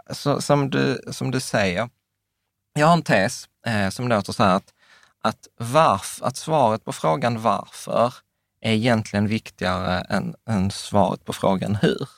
så, 0.09 0.41
som, 0.41 0.69
du, 0.69 1.01
som 1.11 1.31
du 1.31 1.39
säger, 1.39 1.89
jag 2.73 2.87
har 2.87 2.93
en 2.93 3.01
tes 3.01 3.49
eh, 3.65 3.89
som 3.89 4.07
låter 4.07 4.33
så 4.33 4.43
här 4.43 4.55
att, 4.55 4.73
att, 5.21 5.47
varf, 5.59 6.19
att 6.21 6.37
svaret 6.37 6.85
på 6.85 6.91
frågan 6.91 7.41
varför 7.41 8.13
är 8.61 8.73
egentligen 8.73 9.27
viktigare 9.27 9.99
än, 9.99 10.35
än 10.49 10.71
svaret 10.71 11.25
på 11.25 11.33
frågan 11.33 11.75
hur. 11.75 12.09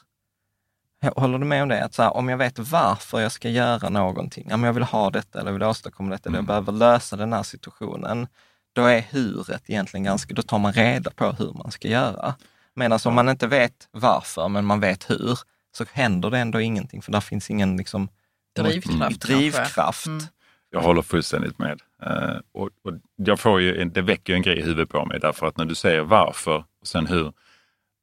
Håller 1.16 1.40
du 1.40 1.46
med 1.46 1.64
om 1.64 1.70
det? 1.70 1.84
Att 1.84 1.98
här, 1.98 2.14
om 2.14 2.30
jag 2.30 2.38
vet 2.38 2.60
varför 2.60 3.20
jag 3.20 3.32
ska 3.32 3.50
göra 3.50 3.90
någonting, 3.90 4.54
om 4.54 4.64
jag 4.64 4.74
vill 4.74 4.84
ha 4.84 5.10
detta 5.10 5.40
eller 5.40 5.52
vill 5.52 5.64
åstadkomma 5.64 6.10
detta, 6.10 6.30
eller 6.30 6.38
jag 6.38 6.46
behöver 6.46 6.72
lösa 6.72 7.16
den 7.16 7.34
här 7.34 7.44
situationen, 7.44 8.28
då 8.74 8.86
är 8.86 9.02
huret 9.02 9.64
egentligen 9.68 10.04
ganska, 10.04 10.34
då 10.34 10.42
tar 10.42 10.60
man 10.60 10.74
reda 10.74 11.12
på 11.12 11.32
hur 11.32 11.54
man 11.54 11.72
ska 11.72 11.88
göra. 11.88 12.36
Medan 12.76 13.00
om 13.06 13.14
man 13.16 13.30
inte 13.30 13.48
vet 13.48 13.88
varför, 13.92 14.48
men 14.50 14.66
man 14.66 14.80
vet 14.80 15.10
hur, 15.10 15.40
så 15.78 15.86
händer 15.94 16.30
det 16.30 16.40
ändå 16.40 16.62
ingenting, 16.62 17.02
för 17.02 17.12
där 17.12 17.20
finns 17.20 17.50
ingen 17.50 17.78
liksom, 17.78 18.08
Drivkraft 18.56 19.00
kanske. 19.00 19.28
drivkraft. 19.34 20.06
Mm. 20.06 20.24
Jag 20.70 20.82
håller 20.82 21.02
fullständigt 21.02 21.60
med. 21.60 21.82
Eh, 22.04 22.38
och, 22.52 22.70
och 22.84 22.94
jag 23.16 23.40
får 23.40 23.62
ju, 23.62 23.82
en- 23.82 23.92
det 23.94 24.02
väcker 24.02 24.34
ju 24.34 24.38
en 24.38 24.42
grej 24.42 24.60
i 24.60 24.62
huvudet 24.62 24.90
på 24.90 25.06
mig 25.06 25.20
därför 25.20 25.46
att 25.48 25.58
när 25.58 25.66
du 25.66 25.76
säger 25.76 26.02
varför 26.02 26.58
och 26.82 26.88
sen 26.88 27.08
hur. 27.08 27.34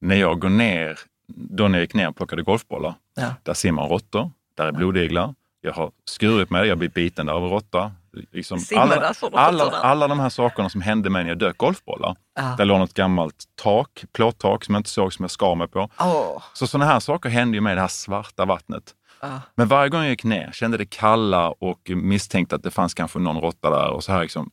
När 0.00 0.16
jag 0.16 0.40
går 0.40 0.48
ner, 0.48 0.98
då 1.26 1.68
när 1.68 1.78
jag 1.78 1.82
gick 1.82 1.94
ner 1.94 2.08
och 2.08 2.16
plockade 2.16 2.42
golfbollar, 2.42 2.94
Ja. 3.14 3.34
där 3.42 3.54
simmar 3.54 3.86
råttor, 3.88 4.30
där 4.56 4.66
är 4.66 4.72
blodiglar. 4.72 5.34
Jag 5.60 5.72
har 5.72 5.92
skurit 6.04 6.50
mig, 6.50 6.68
jag 6.68 6.78
blivit 6.78 6.94
biten 6.94 7.28
av 7.28 7.44
en 7.44 7.50
råtta. 7.50 7.92
Liksom 8.32 8.58
alla, 8.76 9.14
alla, 9.32 9.64
alla 9.70 10.08
de 10.08 10.20
här 10.20 10.28
sakerna 10.28 10.68
som 10.68 10.80
hände 10.80 11.10
mig 11.10 11.22
när 11.24 11.30
jag 11.30 11.38
dök 11.38 11.58
golfbollar. 11.58 12.16
Ja. 12.34 12.54
Där 12.58 12.64
låg 12.64 12.78
något 12.78 12.94
gammalt 12.94 13.44
tak, 13.62 14.04
plåttak 14.12 14.64
som 14.64 14.74
jag 14.74 14.80
inte 14.80 14.90
såg 14.90 15.12
som 15.12 15.22
jag 15.22 15.30
skar 15.30 15.54
mig 15.54 15.68
på. 15.68 15.88
Åh, 16.00 16.42
Så 16.52 16.66
sådana 16.66 16.92
här 16.92 17.00
saker 17.00 17.28
hände 17.28 17.56
ju 17.56 17.60
med 17.60 17.76
det 17.76 17.80
här 17.80 17.88
svarta 17.88 18.44
vattnet. 18.44 18.94
ja. 19.20 19.40
Men 19.54 19.68
varje 19.68 19.88
gång 19.88 20.00
jag 20.00 20.10
gick 20.10 20.24
ner 20.24 20.50
kände 20.52 20.76
det 20.78 20.86
kalla 20.86 21.50
och 21.50 21.90
misstänkte 21.90 22.56
att 22.56 22.62
det 22.62 22.70
fanns 22.70 22.94
kanske 22.94 23.18
någon 23.18 23.40
råtta 23.40 23.70
där. 23.70 23.90
Och 23.90 24.04
så 24.04 24.12
här 24.12 24.20
liksom. 24.22 24.50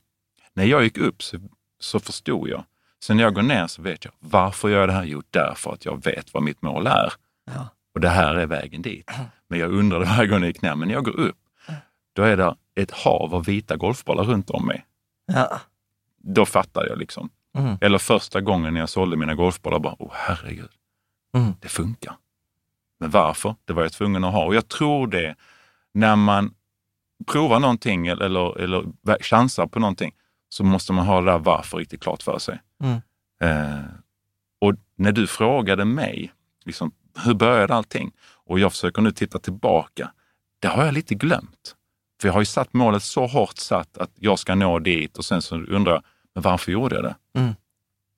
När 0.53 0.65
jag 0.65 0.83
gick 0.83 0.97
upp 0.97 1.23
så, 1.23 1.37
så 1.79 1.99
förstod 1.99 2.49
jag. 2.49 2.63
Sen 3.03 3.17
när 3.17 3.23
jag 3.23 3.33
går 3.33 3.41
ner 3.41 3.67
så 3.67 3.81
vet 3.81 4.05
jag 4.05 4.13
varför 4.19 4.69
jag 4.69 4.79
gör 4.79 4.87
det 4.87 4.93
här. 4.93 5.03
Jo, 5.03 5.21
därför 5.31 5.73
att 5.73 5.85
jag 5.85 6.03
vet 6.03 6.33
vad 6.33 6.43
mitt 6.43 6.61
mål 6.61 6.87
är. 6.87 7.13
Ja. 7.53 7.67
Och 7.93 8.01
det 8.01 8.09
här 8.09 8.35
är 8.35 8.45
vägen 8.45 8.81
dit. 8.81 9.11
Men 9.49 9.59
jag 9.59 9.71
undrade 9.73 10.05
varje 10.17 10.27
gång 10.27 10.39
jag 10.39 10.47
gick 10.47 10.61
ner. 10.61 10.75
Men 10.75 10.87
när 10.87 10.95
jag 10.95 11.05
går 11.05 11.19
upp, 11.19 11.37
då 12.15 12.23
är 12.23 12.37
det 12.37 12.55
ett 12.77 12.91
hav 12.91 13.35
av 13.35 13.45
vita 13.45 13.75
golfbollar 13.75 14.23
runt 14.23 14.49
om 14.49 14.65
mig. 14.65 14.85
Ja. 15.25 15.61
Då 16.17 16.45
fattar 16.45 16.87
jag 16.87 16.97
liksom. 16.97 17.29
Mm. 17.57 17.77
Eller 17.81 17.97
första 17.97 18.41
gången 18.41 18.73
när 18.73 18.79
jag 18.79 18.89
sålde 18.89 19.17
mina 19.17 19.35
golfbollar, 19.35 19.79
bara, 19.79 19.95
åh 19.99 20.11
herregud, 20.13 20.69
Mm. 21.35 21.53
det 21.61 21.67
funkar. 21.67 22.15
Men 22.99 23.09
varför? 23.09 23.55
Det 23.65 23.73
var 23.73 23.83
jag 23.83 23.91
tvungen 23.91 24.23
att 24.23 24.33
ha. 24.33 24.45
Och 24.45 24.55
jag 24.55 24.67
tror 24.67 25.07
det, 25.07 25.35
när 25.93 26.15
man 26.15 26.53
provar 27.27 27.59
någonting 27.59 28.07
eller, 28.07 28.57
eller, 28.59 28.85
chansar 29.23 29.67
på 29.67 29.79
någonting, 29.79 30.13
så 30.49 30.63
måste 30.63 30.93
man 30.93 31.05
ha 31.05 31.21
det 31.21 31.31
där 31.31 31.39
varför 31.39 31.77
riktigt 31.77 32.01
klart 32.01 32.23
för 32.23 32.39
sig. 32.39 32.61
Mm. 32.83 33.01
Eh, 33.41 33.85
och 34.61 34.73
när 34.95 35.11
du 35.11 35.27
frågade 35.27 35.85
mig, 35.85 36.33
liksom, 36.65 36.91
hur 37.25 37.33
började 37.33 37.75
allting? 37.75 38.11
Och 38.45 38.59
jag 38.59 38.71
försöker 38.71 39.01
nu 39.01 39.11
titta 39.11 39.39
tillbaka. 39.39 40.11
Det 40.59 40.67
har 40.67 40.85
jag 40.85 40.93
lite 40.93 41.15
glömt. 41.15 41.75
För 42.21 42.27
jag 42.27 42.33
har 42.33 42.41
ju 42.41 42.45
satt 42.45 42.73
målet 42.73 43.03
så 43.03 43.27
hårt 43.27 43.57
satt 43.57 43.97
att 43.97 44.11
jag 44.15 44.39
ska 44.39 44.55
nå 44.55 44.79
dit 44.79 45.17
och 45.17 45.25
sen 45.25 45.41
så 45.41 45.55
undrar 45.55 45.93
jag, 45.93 46.03
men 46.33 46.41
varför 46.43 46.71
gjorde 46.71 46.95
jag 46.95 47.03
det? 47.03 47.15
Mm. 47.39 47.53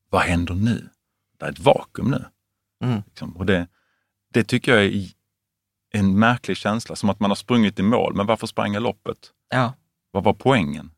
Vad 0.09 0.21
händer 0.21 0.53
nu? 0.53 0.89
Det 1.39 1.45
är 1.45 1.49
ett 1.49 1.59
vakuum 1.59 2.12
nu. 2.12 2.25
Mm. 2.83 3.01
Liksom. 3.05 3.38
Och 3.38 3.45
det, 3.45 3.67
det 4.33 4.43
tycker 4.43 4.75
jag 4.75 4.85
är 4.85 5.07
en 5.91 6.19
märklig 6.19 6.57
känsla, 6.57 6.95
som 6.95 7.09
att 7.09 7.19
man 7.19 7.31
har 7.31 7.35
sprungit 7.35 7.79
i 7.79 7.83
mål. 7.83 8.15
Men 8.15 8.25
varför 8.25 8.47
sprang 8.47 8.73
jag 8.73 8.83
loppet? 8.83 9.31
ja. 9.49 9.73
Vad 10.12 10.23
var 10.23 10.33
poängen? 10.33 10.91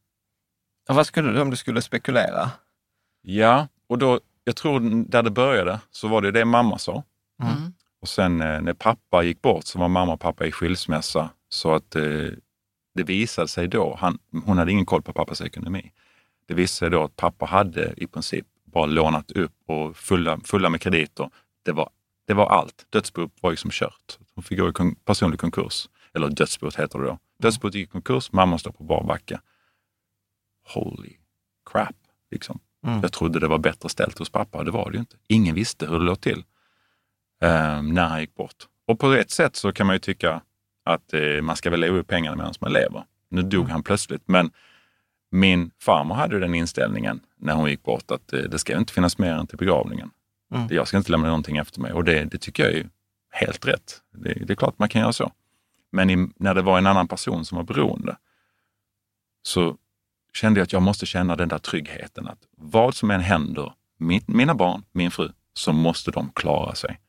Och 0.90 0.96
vad 0.96 1.08
skulle 1.08 1.32
du, 1.32 1.42
om 1.42 1.50
du 1.50 1.56
skulle 1.56 1.82
spekulera? 1.82 2.52
Ja, 3.22 3.68
och 3.88 3.98
då, 3.98 4.20
jag 4.44 4.56
tror 4.56 5.06
där 5.10 5.24
det 5.24 5.32
började 5.32 5.80
så 5.92 6.08
var 6.08 6.22
det 6.22 6.32
det 6.32 6.46
mamma 6.46 6.78
sa. 6.78 7.04
Mm. 7.44 7.74
Och 8.02 8.10
sen 8.10 8.42
eh, 8.42 8.62
när 8.62 8.74
pappa 8.74 9.24
gick 9.24 9.42
bort 9.42 9.66
så 9.66 9.80
var 9.80 9.88
mamma 9.88 10.14
och 10.14 10.20
pappa 10.20 10.46
i 10.46 10.52
skilsmässa. 10.52 11.30
Så 11.50 11.74
att 11.74 11.96
eh, 11.96 12.04
det 12.94 13.04
visade 13.04 13.48
sig 13.48 13.68
då, 13.68 13.96
han, 14.00 14.20
hon 14.46 14.58
hade 14.58 14.72
ingen 14.72 14.86
koll 14.86 15.02
på 15.02 15.14
pappas 15.14 15.42
ekonomi. 15.42 15.92
Det 16.48 16.54
visade 16.54 16.78
sig 16.78 16.90
då 16.90 17.04
att 17.04 17.16
pappa 17.16 17.46
hade 17.46 17.94
i 17.98 18.08
princip 18.08 18.46
bara 18.66 18.86
lånat 18.86 19.32
upp 19.32 19.54
och 19.68 19.98
fulla, 19.98 20.40
fulla 20.44 20.70
med 20.70 20.82
krediter. 20.82 21.30
Det 21.66 21.72
var, 21.72 21.90
det 22.28 22.34
var 22.34 22.46
allt. 22.50 22.86
Dödsboet 22.90 23.32
var 23.42 23.52
liksom 23.52 23.72
kört. 23.72 24.18
Hon 24.36 24.44
fick 24.44 24.60
gå 24.60 24.70
i 24.70 24.74
kon- 24.74 24.96
personlig 24.96 25.40
konkurs. 25.40 25.90
Eller 26.14 26.30
dödsboet 26.30 26.76
heter 26.76 27.00
det 27.00 27.06
då. 27.06 27.18
Dödsboet 27.40 27.76
gick 27.76 27.90
i 27.90 27.92
konkurs, 27.92 28.32
mamma 28.32 28.58
står 28.58 28.72
på 28.72 28.84
bar 28.84 29.04
backe. 29.04 29.40
Holy 30.74 31.18
crap, 31.72 31.96
liksom. 32.32 32.60
Mm. 32.88 33.00
Jag 33.02 33.12
trodde 33.14 33.40
det 33.40 33.48
var 33.48 33.58
bättre 33.58 33.90
ställt 33.90 34.20
hos 34.20 34.30
pappa, 34.30 34.64
det 34.64 34.72
var 34.72 34.92
det 34.92 34.96
ju 34.96 35.00
inte. 35.00 35.16
Ingen 35.28 35.56
visste 35.56 35.88
hur 35.88 36.00
det 36.00 36.06
låg 36.06 36.22
till 36.22 36.44
eh, 37.42 37.82
när 37.82 38.06
han 38.06 38.22
gick 38.22 38.36
bort. 38.36 38.68
Och 38.88 39.00
på 39.00 39.12
ett 39.14 39.32
sätt 39.32 39.56
så 39.56 39.72
kan 39.72 39.88
man 39.88 39.96
ju 39.96 40.00
tycka 40.00 40.42
att 40.84 41.14
eh, 41.14 41.42
man 41.42 41.56
ska 41.56 41.70
väl 41.70 41.80
leva 41.80 41.98
upp 41.98 42.08
pengarna 42.08 42.36
medan 42.36 42.54
man 42.60 42.74
lever. 42.74 43.04
Nu 43.30 43.42
dog 43.42 43.70
han 43.70 43.84
plötsligt, 43.84 44.24
men 44.26 44.52
min 45.32 45.72
farmor 45.80 46.16
hade 46.16 46.40
den 46.40 46.56
inställningen 46.56 47.20
när 47.38 47.54
hon 47.54 47.70
gick 47.70 47.84
bort 47.84 48.12
att 48.12 48.34
eh, 48.34 48.40
det 48.40 48.60
ska 48.60 48.78
inte 48.78 48.94
finnas 48.94 49.18
mer 49.18 49.34
än 49.34 49.48
till 49.48 49.58
begravningen. 49.58 50.12
Mm. 50.54 50.68
Jag 50.72 50.88
ska 50.88 50.98
inte 50.98 51.12
lämna 51.12 51.28
någonting 51.28 51.58
efter 51.58 51.82
mig 51.82 51.94
och 51.94 52.04
det, 52.04 52.24
det 52.24 52.38
tycker 52.38 52.64
jag 52.64 52.74
är 52.74 52.90
helt 53.32 53.68
rätt. 53.68 54.02
Det, 54.14 54.34
det 54.34 54.54
är 54.54 54.56
klart 54.56 54.80
man 54.80 54.90
kan 54.90 55.02
göra 55.02 55.14
så. 55.14 55.32
Men 55.92 56.10
i, 56.10 56.30
när 56.36 56.54
det 56.54 56.62
var 56.62 56.78
en 56.78 56.88
annan 56.88 57.08
person 57.08 57.46
som 57.46 57.56
var 57.56 57.64
beroende 57.64 58.18
så 59.44 59.78
kände 60.34 60.60
jag 60.60 60.64
att 60.66 60.74
jag 60.74 60.82
måste 60.82 61.06
känna 61.06 61.36
den 61.36 61.48
där 61.48 61.58
tryggheten 61.58 62.28
att 62.28 62.40
vad 62.58 62.96
som 62.96 63.12
än 63.12 63.22
händer 63.22 63.74
min, 63.98 64.22
mina 64.26 64.56
barn, 64.56 64.84
min 64.92 65.12
fru, 65.12 65.32
så 65.54 65.74
måste 65.74 66.12
de 66.12 66.32
klara 66.36 66.76
sig. 66.76 67.00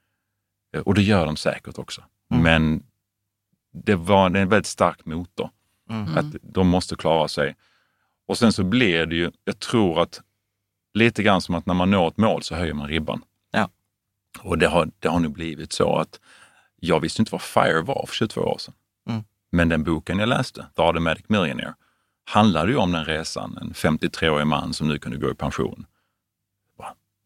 Eh, 0.74 0.80
Och 0.80 0.94
det 0.94 1.02
gör 1.02 1.26
de 1.26 1.37
säkert 1.37 1.78
också. 1.78 2.04
Mm. 2.30 2.42
Men 2.42 2.82
det 3.72 3.94
var 3.94 4.26
en 4.26 4.32
väldigt 4.32 4.66
stark 4.66 5.04
motor. 5.04 5.50
Mm. 5.90 6.16
Att 6.16 6.37
de 6.42 6.68
måste 6.68 6.96
klara 6.96 7.28
sig. 7.28 7.56
Och 8.26 8.38
sen 8.38 8.52
så 8.52 8.64
blir 8.64 9.06
det 9.06 9.16
ju, 9.16 9.30
jag 9.44 9.58
tror 9.58 10.02
att 10.02 10.20
lite 10.94 11.22
grann 11.22 11.40
som 11.40 11.54
att 11.54 11.66
när 11.66 11.74
man 11.74 11.90
når 11.90 12.08
ett 12.08 12.16
mål 12.16 12.42
så 12.42 12.54
höjer 12.54 12.74
man 12.74 12.88
ribban. 12.88 13.24
Ja. 13.50 13.70
Och 14.40 14.58
det 14.58 14.66
har, 14.66 14.90
det 14.98 15.08
har 15.08 15.20
nu 15.20 15.28
blivit 15.28 15.72
så 15.72 15.96
att 15.96 16.20
jag 16.76 17.00
visste 17.00 17.22
inte 17.22 17.32
vad 17.32 17.42
FIRE 17.42 17.80
var 17.80 18.04
för 18.08 18.14
22 18.14 18.40
år 18.40 18.58
sedan. 18.58 18.74
Mm. 19.08 19.24
Men 19.50 19.68
den 19.68 19.85
boken 19.85 20.18
jag 20.18 20.28
läste, 20.28 20.66
The 20.76 20.82
Automatic 20.82 21.24
Millionaire, 21.28 21.74
handlade 22.24 22.70
ju 22.70 22.76
om 22.76 22.92
den 22.92 23.04
resan. 23.04 23.58
En 23.61 23.72
53-årig 23.72 24.46
man 24.46 24.74
som 24.74 24.88
nu 24.88 24.98
kunde 24.98 25.18
gå 25.18 25.30
i 25.30 25.35
pension. 25.35 25.87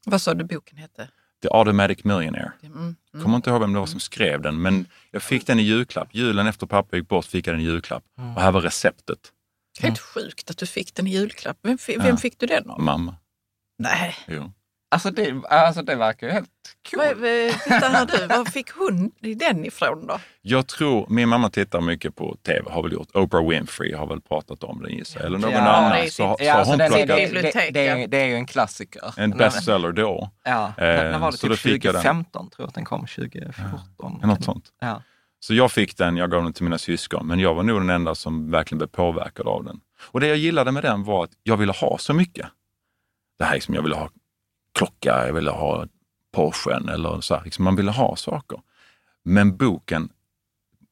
Vad 0.09 0.22
sa 0.22 0.35
du 0.35 0.44
boken 0.44 0.78
hette? 0.78 1.09
The 1.48 1.56
Automatic 1.56 2.04
Millionaire. 2.04 2.52
Mm. 2.62 2.76
Mm. 2.78 2.96
Kommer 3.24 3.37
inte 3.37 3.50
ihåg 3.50 3.61
vem 3.61 3.72
det 3.72 3.78
var 3.78 3.87
som 3.87 4.00
skrev 4.00 4.40
den, 4.42 4.62
men 4.62 4.87
jag 5.11 5.22
fick 5.22 5.46
den 5.46 5.61
i 5.61 5.62
julklapp. 5.62 6.09
Julen 6.14 6.46
efter 6.46 6.66
pappa 6.66 6.96
gick 6.96 7.09
bort 7.09 7.24
fick 7.24 7.46
jag 7.46 7.54
den 7.54 7.61
i 7.62 7.64
julklapp. 7.64 8.04
Och 8.37 8.42
här 8.42 8.52
var 8.52 8.61
receptet. 8.61 9.32
Helt 9.80 9.98
sjukt 9.98 10.50
att 10.50 10.59
du 10.59 10.66
fick 10.66 10.94
den 10.94 11.06
i 11.06 11.11
julklapp. 11.11 11.59
Vem, 11.62 11.78
fi- 11.78 11.92
Ja. 11.94 12.02
vem 12.02 12.16
fick 12.16 12.38
du 12.40 12.46
den 12.46 12.70
av? 12.70 12.80
Mamma. 12.80 13.16
Nej, 13.78 14.14
Jo. 14.28 14.52
Alltså 14.96 15.11
det, 15.11 15.42
alltså 15.48 15.82
det 15.82 15.94
verkar 15.94 16.26
ju 16.26 16.32
helt 16.32 16.48
coolt. 16.90 17.02
vad- 17.16 17.28
här 17.92 18.06
du, 18.06 18.26
var 18.26 18.44
fick 18.44 18.70
hon 18.70 19.11
den 19.37 19.64
ifrån 19.64 20.06
då? 20.06 20.18
Jag 20.42 20.66
tror, 20.66 21.06
min 21.09 21.28
mamma 21.28 21.50
tittar 21.50 21.80
mycket 21.80 22.16
på 22.16 22.37
tv, 22.46 22.70
har 22.70 22.82
väl 22.82 22.92
gjort. 22.92 23.09
Oprah 23.16 23.48
Winfrey 23.48 23.94
har 23.94 24.06
väl 24.06 24.20
pratat 24.20 24.64
om 24.64 24.82
den 24.82 24.92
gissar. 24.92 25.20
Eller 25.20 25.38
någon 25.38 25.50
Ja, 25.50 25.59
det 25.61 25.70
annan. 25.70 26.02
sitt- 26.02 26.12
Så, 26.12 26.37
så 26.38 26.44
Ja, 26.44 26.52
alltså 26.54 26.72
hon 26.72 26.78
den, 26.78 26.90
det, 26.90 26.96
plockat 26.96 27.16
det, 27.16 27.24
bibliotek, 27.26 27.74
det, 27.74 27.87
är, 27.87 27.96
ja. 27.96 28.06
det 28.06 28.16
är 28.16 28.26
ju 28.26 28.35
en 28.35 28.46
klassiker. 28.46 29.14
en 29.16 29.30
bestseller 29.30 29.92
då. 29.92 30.30
Ja, 30.44 30.72
Eh, 30.78 30.85
när 30.85 31.18
var 31.18 31.30
det? 31.30 31.37
så 31.38 31.46
då 31.46 31.54
Typ 31.54 31.61
fick 31.62 31.85
jag 31.85 31.94
den. 31.94 32.02
2015 32.02 32.50
tror 32.50 32.64
jag 32.64 32.68
att 32.68 32.74
den 32.74 32.85
kom. 32.85 33.06
2014. 33.06 34.20
Något 34.22 34.44
sånt. 34.44 34.64
Ja. 34.80 35.02
Så 35.40 35.54
jag 35.54 35.72
fick 35.72 35.96
den, 35.96 36.16
jag 36.16 36.30
gav 36.30 36.42
den 36.42 36.52
till 36.52 36.64
mina 36.64 36.78
syskon, 36.78 37.26
men 37.26 37.38
jag 37.40 37.54
var 37.54 37.62
nog 37.62 37.80
den 37.80 37.90
enda 37.90 38.14
som 38.14 38.50
verkligen 38.50 38.78
blev 38.78 38.88
påverkad 38.88 39.46
av 39.48 39.64
den. 39.64 39.80
Och 40.00 40.20
det 40.20 40.26
jag 40.26 40.37
gillade 40.37 40.72
med 40.72 40.82
den 40.82 41.04
var 41.04 41.24
att 41.24 41.30
jag 41.42 41.56
ville 41.56 41.72
ha 41.72 41.98
så 41.98 42.14
mycket. 42.14 42.46
Det 43.38 43.44
här 43.44 43.54
liksom, 43.54 43.74
jag 43.74 43.82
ville 43.82 43.94
ha 43.96 44.09
klocka, 44.76 45.26
jag 45.26 45.32
ville 45.32 45.50
ha 45.50 45.86
Porschen 46.32 46.88
eller 46.88 47.20
så 47.20 47.34
här, 47.34 47.44
liksom, 47.44 47.64
man 47.64 47.76
ville 47.76 47.90
ha 47.90 48.16
saker. 48.16 48.60
Men 49.24 49.56
boken, 49.56 50.08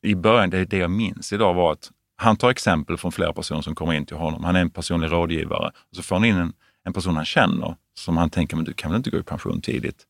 i 0.03 0.15
början, 0.15 0.51
det, 0.51 0.65
det 0.65 0.77
jag 0.77 0.91
minns 0.91 1.33
idag 1.33 1.55
var 1.55 1.73
att 1.73 1.91
han 2.17 2.37
tar 2.37 2.51
exempel 2.51 2.97
från 2.97 3.13
flera 3.13 3.33
personer 3.33 3.63
som 3.63 3.75
kommer 3.75 3.93
in 3.93 4.07
till 4.07 4.17
honom. 4.17 4.45
Han 4.45 4.57
är 4.57 4.61
en 4.61 4.71
personlig 4.71 5.13
rådgivare. 5.13 5.73
Och 5.91 5.97
så 5.97 6.03
får 6.03 6.17
han 6.17 6.25
in 6.25 6.37
en, 6.37 6.53
en 6.85 6.93
person 6.93 7.17
han 7.17 7.25
känner 7.25 7.77
som 7.95 8.17
han 8.17 8.31
tänker, 8.31 8.57
men 8.57 8.65
du 8.65 8.73
kan 8.73 8.91
väl 8.91 8.97
inte 8.97 9.11
gå 9.11 9.19
i 9.19 9.23
pension 9.23 9.61
tidigt? 9.61 10.07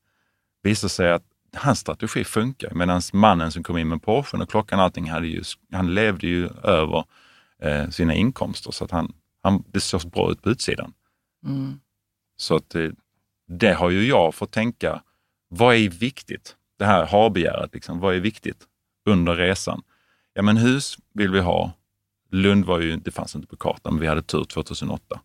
Visar 0.63 0.89
sig 0.89 1.13
att 1.13 1.23
hans 1.57 1.79
strategi 1.79 2.25
funkar. 2.25 2.75
Medan 2.75 3.01
mannen 3.13 3.53
som 3.53 3.63
kom 3.63 3.79
in 3.79 3.89
med 3.89 4.03
Porschen 4.03 4.43
och 4.43 4.51
klockan 4.51 4.79
och 4.79 4.85
allting, 4.85 5.11
hade 5.11 5.27
ju, 5.27 5.43
han 5.73 5.95
levde 5.95 6.27
ju 6.27 6.49
över 6.63 7.05
eh, 7.63 7.89
sina 7.89 8.15
inkomster. 8.15 8.71
Så 8.71 8.85
att 8.85 8.91
han, 8.91 9.13
han, 9.43 9.65
det 9.67 9.81
såg 9.81 10.01
bra 10.01 10.33
ut 10.33 10.43
på 10.43 10.51
utsidan. 10.51 10.93
Mm. 11.47 11.81
Så 12.37 12.57
att 12.57 12.75
eh, 12.75 12.91
det 13.49 13.73
har 13.73 13.91
ju 13.91 14.07
jag 14.07 14.35
fått 14.35 14.51
tänka, 14.53 15.03
vad 15.49 15.75
är 15.77 15.89
viktigt? 15.89 16.57
Det 16.79 16.85
här 16.85 17.07
har-begäret, 17.07 17.75
liksom, 17.75 18.01
vad 18.01 18.15
är 18.15 18.21
viktigt 18.21 18.67
under 19.07 19.35
resan? 19.37 19.83
Ja 20.33 20.43
men 20.43 20.57
hus 20.57 20.99
vill 21.15 21.31
vi 21.31 21.41
ha. 21.41 21.73
Lund 22.31 22.65
var 22.65 22.81
ju, 22.81 22.97
det 22.97 23.11
fanns 23.11 23.35
inte 23.35 23.49
på 23.49 23.57
kartan, 23.57 23.95
men 23.95 24.01
vi 24.01 24.07
hade 24.07 24.23
tur 24.23 24.45
2008. 24.45 25.21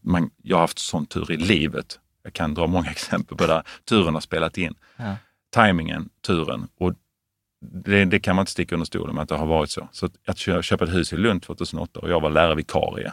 Man, 0.00 0.30
jag 0.42 0.56
har 0.56 0.60
haft 0.60 0.78
sån 0.78 1.06
tur 1.06 1.30
i 1.32 1.36
livet. 1.36 2.00
Jag 2.22 2.32
kan 2.32 2.54
dra 2.54 2.66
många 2.66 2.90
exempel 2.90 3.36
på 3.36 3.46
det. 3.46 3.62
Turen 3.84 4.14
har 4.14 4.20
spelat 4.20 4.58
in. 4.58 4.74
Ja. 4.96 5.16
Timingen, 5.54 6.08
turen. 6.26 6.68
Och 6.78 6.92
det, 7.60 8.04
det 8.04 8.20
kan 8.20 8.36
man 8.36 8.42
inte 8.42 8.52
sticka 8.52 8.74
under 8.74 8.86
stolen 8.86 9.14
med 9.14 9.22
att 9.22 9.28
det 9.28 9.36
har 9.36 9.46
varit 9.46 9.70
så. 9.70 9.88
Så 9.92 10.06
att, 10.26 10.38
kö- 10.38 10.62
köpa 10.62 10.84
ett 10.84 10.94
hus 10.94 11.12
i 11.12 11.16
Lund 11.16 11.42
2008 11.42 12.00
och 12.00 12.10
jag 12.10 12.20
var 12.20 12.30
lärarvikarie. 12.30 13.12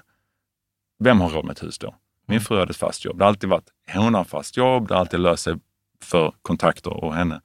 Vem 1.00 1.22
har 1.22 1.30
råd 1.30 1.46
med 1.46 1.52
ett 1.52 1.63
hus 1.63 1.78
då? 1.80 1.96
Min 2.26 2.42
fru 2.42 2.60
hade 2.60 2.70
ett 2.70 2.78
fast 2.78 3.06
jobb. 3.06 3.18
Det 3.18 3.24
har 3.24 3.30
alltid 3.30 3.50
varit, 3.50 3.70
hon 3.94 4.14
har 4.14 4.24
fast 4.24 4.58
jobb, 4.58 4.88
det 4.88 4.94
har 4.94 5.00
alltid 5.00 5.20
löst 5.20 5.44
sig 5.44 5.56
för 6.02 6.34
kontakter 6.42 7.04
och 7.04 7.16
henne. 7.16 7.42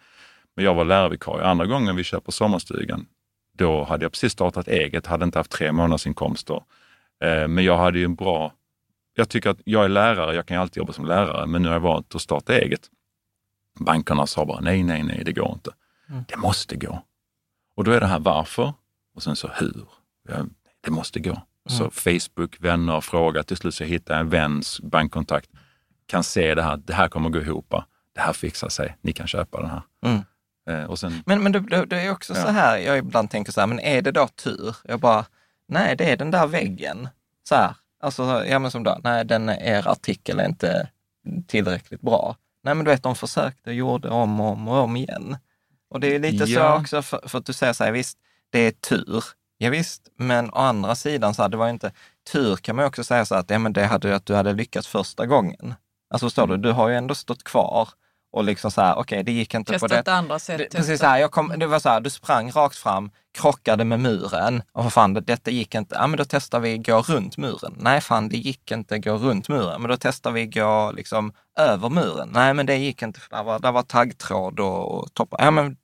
Men 0.57 0.65
jag 0.65 0.75
var 0.75 0.85
lärarvikarie. 0.85 1.47
Andra 1.47 1.67
gången 1.67 1.97
vi 1.97 2.05
köper 2.05 2.33
sommarstugan, 2.33 3.07
då 3.53 3.85
hade 3.85 4.05
jag 4.05 4.13
precis 4.13 4.33
startat 4.33 4.69
eget, 4.69 5.07
hade 5.07 5.25
inte 5.25 5.39
haft 5.39 5.51
tre 5.51 5.73
månadsinkomster. 5.73 6.63
Eh, 7.25 7.49
men 7.49 7.65
jag 7.65 7.79
hade 7.79 7.99
ju 7.99 8.05
en 8.05 8.15
bra... 8.15 8.53
Jag 9.15 9.29
tycker 9.29 9.51
att 9.51 9.61
jag 9.65 9.85
är 9.85 9.89
lärare, 9.89 10.35
jag 10.35 10.47
kan 10.47 10.57
ju 10.57 10.61
alltid 10.61 10.77
jobba 10.77 10.93
som 10.93 11.07
lärare, 11.07 11.47
men 11.47 11.63
nu 11.63 11.69
har 11.69 11.75
jag 11.75 11.81
valt 11.81 12.15
att 12.15 12.23
starta 12.23 12.59
eget. 12.59 12.81
Bankerna 13.81 14.27
sa 14.27 14.45
bara 14.45 14.61
nej, 14.61 14.83
nej, 14.83 15.03
nej, 15.03 15.23
det 15.25 15.33
går 15.33 15.53
inte. 15.53 15.71
Det 16.29 16.37
måste 16.37 16.77
gå. 16.77 17.03
Och 17.75 17.85
då 17.85 17.91
är 17.91 18.01
det 18.01 18.07
här 18.07 18.19
varför 18.19 18.73
och 19.15 19.23
sen 19.23 19.37
så 19.37 19.49
hur. 19.49 19.89
Det 20.81 20.91
måste 20.91 21.21
gå. 21.21 21.43
Så 21.69 21.91
Facebook, 21.91 22.57
vänner, 22.61 23.01
fråga. 23.01 23.43
Till 23.43 23.57
slut 23.57 23.75
så 23.75 23.85
hittar 23.85 24.15
jag 24.15 24.21
en 24.21 24.29
väns 24.29 24.81
bankkontakt. 24.81 25.51
Kan 26.07 26.25
se 26.25 26.55
det 26.55 26.63
här, 26.63 26.77
det 26.77 26.95
här 26.95 27.09
kommer 27.09 27.31
gå 27.31 27.39
ihop. 27.41 27.75
Det 28.15 28.21
här 28.21 28.33
fixar 28.33 28.69
sig. 28.69 28.97
Ni 29.01 29.13
kan 29.13 29.27
köpa 29.27 29.61
den 29.61 29.71
här. 29.71 29.83
Mm. 30.05 30.23
Eh, 30.71 30.95
sen, 30.95 31.23
Men, 31.27 31.43
men 31.43 31.53
det, 31.53 31.97
är 31.97 32.11
också 32.11 32.35
Ja. 32.35 32.43
så 32.43 32.49
här, 32.49 32.79
jag 32.79 32.99
ibland 32.99 33.31
tänker 33.31 33.53
så 33.53 33.61
här, 33.61 33.67
men 33.67 33.81
är 33.81 34.03
det 34.03 34.13
då 34.13 34.29
tur? 34.29 34.77
Jag 34.85 35.01
bara, 35.01 35.25
nej 35.69 35.97
det 35.97 36.13
är 36.13 36.17
den 36.17 36.31
där 36.31 36.47
väggen. 36.47 37.09
Så 37.49 37.55
här, 37.55 37.75
alltså, 38.03 38.45
ja 38.47 38.59
men 38.59 38.71
som 38.71 38.83
då, 38.85 38.99
nej 39.05 39.25
den, 39.25 39.49
er 39.49 39.89
artikel 39.89 40.41
är 40.41 40.47
inte 40.47 40.89
tillräckligt 41.47 42.01
bra. 42.01 42.37
Nej 42.65 42.75
men 42.75 42.85
du 42.85 42.91
vet, 42.91 43.03
de 43.03 43.15
försökte 43.17 43.71
och 43.71 43.77
gjorde 43.77 44.09
om 44.09 44.41
och 44.41 44.53
om 44.53 44.69
och 44.69 44.77
om 44.79 44.97
igen. 44.97 45.37
Och 45.91 46.01
det 46.01 46.15
är 46.15 46.19
lite 46.19 46.47
så 46.47 46.53
Ja. 46.53 46.81
också, 46.81 47.03
för, 47.03 47.29
för 47.29 47.39
att 47.39 47.47
du 47.47 47.53
säger 47.53 47.73
så 47.73 47.85
här, 47.85 47.93
visst, 47.93 48.19
det 48.51 48.59
är 48.59 48.71
tur. 48.71 49.25
Ja, 49.59 49.71
visst, 49.71 50.09
men 50.19 50.51
å 50.51 50.59
andra 50.59 50.95
sidan 50.95 51.35
så 51.35 51.43
här, 51.43 51.49
det 51.49 51.57
var 51.57 51.69
inte, 51.69 51.93
tur 52.33 52.57
kan 52.57 52.77
man 52.77 52.85
också 52.85 53.05
säga 53.05 53.25
så 53.25 53.35
här, 53.35 53.41
att 53.41 53.51
ja, 53.51 53.59
men 53.59 53.73
det 53.73 53.87
hade 53.87 54.17
att 54.17 54.27
du 54.27 54.35
hade 54.35 54.53
lyckats 54.53 54.89
första 54.89 55.27
gången. 55.27 55.75
Alltså 56.11 56.27
förstår 56.27 56.47
du, 56.47 56.57
du 56.57 56.73
har 56.73 56.89
ju 56.89 56.95
ändå 56.95 57.15
stått 57.15 57.45
kvar 57.45 57.89
och 58.33 58.45
liksom 58.45 58.71
så 58.71 58.81
här, 58.81 58.99
okej, 58.99 59.23
det 59.25 59.33
gick 59.33 59.55
inte 59.55 59.79
på 59.79 59.87
det. 59.87 59.95
Testat 59.97 60.15
andra 60.15 60.39
sätt. 60.39 60.59
Det, 60.59 60.77
precis 60.77 61.01
så 61.01 61.07
här, 61.07 61.19
jag 61.19 61.31
kom, 61.31 61.55
det 61.57 61.67
var 61.67 61.79
så 61.79 61.89
här, 61.89 62.01
du 62.01 62.11
sprang 62.11 62.51
rakt 62.51 62.77
fram, 62.77 63.11
krockade 63.39 63.85
med 63.85 64.01
muren 64.01 64.63
och 64.73 64.85
vad 64.85 64.93
fan, 64.93 65.15
det, 65.15 65.21
detta 65.21 65.51
gick 65.51 65.75
inte. 65.75 65.95
Ja, 65.95 66.07
men 66.07 66.19
då 66.19 66.25
testar 66.25 66.61
vi 66.61 66.79
gå 66.79 67.03
runt 67.03 67.37
muren. 67.37 67.75
Nej, 67.79 68.01
fan, 68.01 68.29
det 68.29 68.37
gick 68.37 68.71
inte 68.71 68.99
gå 68.99 69.17
runt 69.17 69.49
muren. 69.49 69.83
Men 69.83 69.91
då 69.91 69.97
testar 69.97 70.31
vi 70.31 70.47
gå 70.47 70.93
liksom 70.93 71.33
över 71.59 71.89
muren. 71.89 72.29
Nej, 72.33 72.55
men 72.55 72.67
det 72.67 72.77
gick 72.77 73.03
inte, 73.03 73.21
för 73.21 73.37
där 73.37 73.43
var, 73.43 73.59
där 73.59 73.73
var 73.73 73.83
taggtråd 73.83 74.61
och, 74.61 74.95
och 74.95 75.15
toppar. 75.15 75.45
Ja 75.45 75.51
men, 75.51 75.77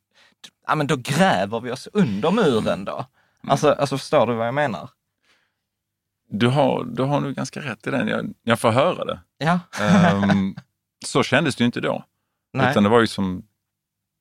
ja, 0.67 0.75
men 0.75 0.87
då 0.87 0.97
gräver 0.97 1.61
vi 1.61 1.71
oss 1.71 1.89
under 1.93 2.31
muren 2.31 2.85
då. 2.85 3.07
Alltså, 3.49 3.73
alltså 3.73 3.99
förstår 3.99 4.27
du 4.27 4.35
vad 4.35 4.47
jag 4.47 4.55
menar? 4.55 4.91
du, 6.39 6.49
har, 6.49 6.85
du 6.85 7.03
har 7.03 7.21
nog 7.21 7.35
ganska 7.35 7.61
rätt 7.61 7.87
i 7.87 7.91
den. 7.91 8.09
Jag, 8.09 8.35
jag 8.43 8.61
får 8.61 8.71
höra 8.71 9.05
det. 9.05 9.21
Ja. 9.39 9.61
Ehm, 9.81 10.57
så 11.07 11.23
kändes 11.23 11.57
det 11.57 11.63
ju 11.63 11.67
inte 11.67 11.81
då. 11.81 12.05
Nej. 12.53 12.71
Utan 12.71 12.83
det 12.83 12.89
var 12.89 13.01
ju 13.01 13.07
som, 13.07 13.43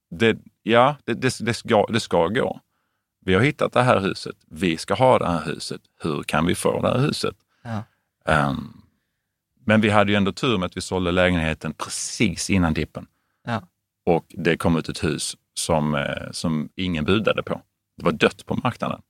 det, 0.10 0.38
ja, 0.64 0.96
det, 1.04 1.14
det, 1.14 1.38
det, 1.40 1.54
ska, 1.54 1.86
det 1.86 2.00
ska 2.00 2.28
gå. 2.28 2.60
Vi 3.26 3.34
har 3.34 3.42
hittat 3.42 3.74
det 3.74 3.84
här 3.84 4.00
huset. 4.00 4.36
Vi 4.48 4.78
ska 4.78 4.94
ha 4.94 5.20
det 5.20 5.28
här 5.28 5.46
huset. 5.46 5.82
Hur 6.02 6.24
kan 6.24 6.46
vi 6.46 6.56
få 6.56 6.82
det 6.82 6.88
här 6.88 7.00
huset? 7.00 7.36
Ja. 7.64 7.84
Ehm, 8.26 8.82
men 9.66 9.82
vi 9.82 9.90
hade 9.90 10.12
ju 10.12 10.16
ändå 10.16 10.32
tur 10.32 10.58
med 10.58 10.66
att 10.66 10.78
vi 10.78 10.82
sålde 10.82 11.12
lägenheten 11.12 11.74
precis 11.74 12.50
innan 12.50 12.74
dippen. 12.74 13.08
Ja. 13.46 13.62
Och 14.06 14.26
det 14.30 14.58
kom 14.58 14.78
ut 14.78 14.90
ett 14.90 15.04
hus 15.04 15.38
som, 15.54 15.96
eh, 15.96 16.32
som 16.32 16.70
ingen 16.76 17.06
budade 17.06 17.44
på. 17.44 17.62
Det 17.98 18.06
var 18.06 18.12
dött 18.12 18.46
på 18.46 18.56
marknaden. 18.56 19.02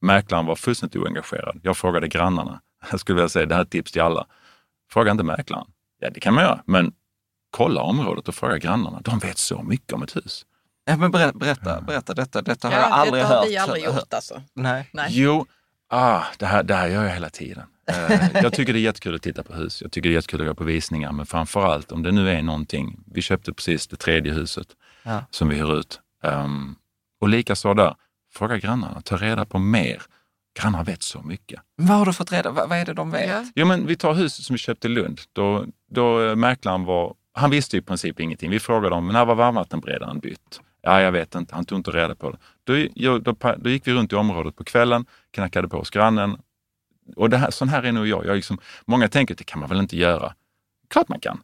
Mäklaren 0.00 0.46
var 0.46 0.56
fullständigt 0.56 0.96
oengagerad. 0.96 1.60
Jag 1.62 1.76
frågade 1.76 2.08
grannarna. 2.08 2.60
Jag 2.90 3.00
skulle 3.00 3.16
vilja 3.16 3.28
säga, 3.28 3.46
det 3.46 3.54
här 3.54 3.60
är 3.60 3.64
ett 3.64 3.70
tips 3.70 3.92
till 3.92 4.02
alla. 4.02 4.26
Fråga 4.90 5.10
inte 5.10 5.24
mäklaren. 5.24 5.66
Ja, 6.00 6.10
det 6.10 6.20
kan 6.20 6.34
man 6.34 6.44
göra, 6.44 6.62
men 6.66 6.92
kolla 7.50 7.82
området 7.82 8.28
och 8.28 8.34
fråga 8.34 8.58
grannarna. 8.58 9.00
De 9.04 9.18
vet 9.18 9.38
så 9.38 9.62
mycket 9.62 9.92
om 9.92 10.02
ett 10.02 10.16
hus. 10.16 10.46
Ja, 10.84 10.96
men 10.96 11.10
berätta, 11.10 11.38
berätta, 11.38 11.80
berätta 11.80 12.14
detta. 12.14 12.42
Detta 12.42 12.68
har 12.68 12.74
ja, 12.74 12.80
jag 12.80 12.90
aldrig 12.92 13.22
detta 13.22 13.34
har 13.34 13.40
hört. 13.40 13.48
vi 13.50 13.56
aldrig 13.56 13.84
gjort 13.84 14.14
alltså. 14.14 14.42
Nej. 14.54 14.90
Nej. 14.92 15.08
Jo, 15.10 15.46
ah, 15.88 16.22
det, 16.38 16.46
här, 16.46 16.62
det 16.62 16.74
här 16.74 16.88
gör 16.88 17.04
jag 17.04 17.12
hela 17.12 17.30
tiden. 17.30 17.64
Eh, 17.86 18.28
jag 18.42 18.52
tycker 18.52 18.72
det 18.72 18.78
är 18.78 18.80
jättekul 18.80 19.14
att 19.14 19.22
titta 19.22 19.42
på 19.42 19.54
hus. 19.54 19.82
Jag 19.82 19.92
tycker 19.92 20.08
det 20.08 20.12
är 20.12 20.14
jättekul 20.14 20.40
att 20.40 20.46
gå 20.46 20.54
på 20.54 20.64
visningar. 20.64 21.12
Men 21.12 21.26
framför 21.26 21.64
allt 21.66 21.92
om 21.92 22.02
det 22.02 22.12
nu 22.12 22.30
är 22.30 22.42
någonting. 22.42 23.00
Vi 23.06 23.22
köpte 23.22 23.52
precis 23.52 23.86
det 23.86 23.96
tredje 23.96 24.32
huset 24.32 24.66
Ja. 25.02 25.24
som 25.30 25.48
vi 25.48 25.56
hyr 25.56 25.78
ut. 25.78 26.00
Um, 26.22 26.76
och 27.20 27.28
likaså 27.28 27.74
där, 27.74 27.94
fråga 28.34 28.58
grannarna, 28.58 29.00
ta 29.00 29.16
reda 29.16 29.44
på 29.44 29.58
mer. 29.58 30.02
Grannar 30.60 30.84
vet 30.84 31.02
så 31.02 31.22
mycket. 31.22 31.60
Vad 31.76 31.98
har 31.98 32.06
du 32.06 32.12
fått 32.12 32.32
reda 32.32 32.50
vad, 32.50 32.68
vad 32.68 32.78
är 32.78 32.84
det 32.84 32.94
de 32.94 33.10
vet? 33.10 33.28
Ja. 33.28 33.44
Jo, 33.54 33.66
men 33.66 33.86
vi 33.86 33.96
tar 33.96 34.14
huset 34.14 34.44
som 34.44 34.54
vi 34.54 34.58
köpte 34.58 34.88
i 34.88 34.90
Lund. 34.90 35.20
Då, 35.32 35.64
då 35.90 36.22
eh, 36.24 36.36
mäklaren 36.36 36.84
var, 36.84 37.14
han 37.32 37.50
visste 37.50 37.76
i 37.76 37.80
princip 37.80 38.20
ingenting. 38.20 38.50
Vi 38.50 38.60
frågade 38.60 38.94
om, 38.94 39.08
när 39.08 39.24
var 39.24 39.34
varmvattenberedaren 39.34 40.18
bytt? 40.18 40.60
Ja, 40.82 41.00
jag 41.00 41.12
vet 41.12 41.34
inte, 41.34 41.54
han 41.54 41.64
tog 41.64 41.78
inte 41.78 41.90
reda 41.90 42.14
på 42.14 42.30
det. 42.30 42.38
Då, 42.64 43.18
då, 43.18 43.34
då 43.58 43.70
gick 43.70 43.86
vi 43.86 43.92
runt 43.92 44.12
i 44.12 44.16
området 44.16 44.56
på 44.56 44.64
kvällen, 44.64 45.06
knackade 45.30 45.68
på 45.68 45.78
hos 45.78 45.90
grannen. 45.90 46.38
Och 47.16 47.30
det 47.30 47.36
här, 47.36 47.50
sån 47.50 47.68
här 47.68 47.82
är 47.82 47.92
nog 47.92 48.06
jag. 48.06 48.26
jag 48.26 48.36
liksom, 48.36 48.58
många 48.84 49.08
tänker 49.08 49.34
att 49.34 49.38
det 49.38 49.44
kan 49.44 49.60
man 49.60 49.68
väl 49.68 49.78
inte 49.78 49.96
göra. 49.96 50.34
Klart 50.88 51.08
man 51.08 51.20
kan. 51.20 51.42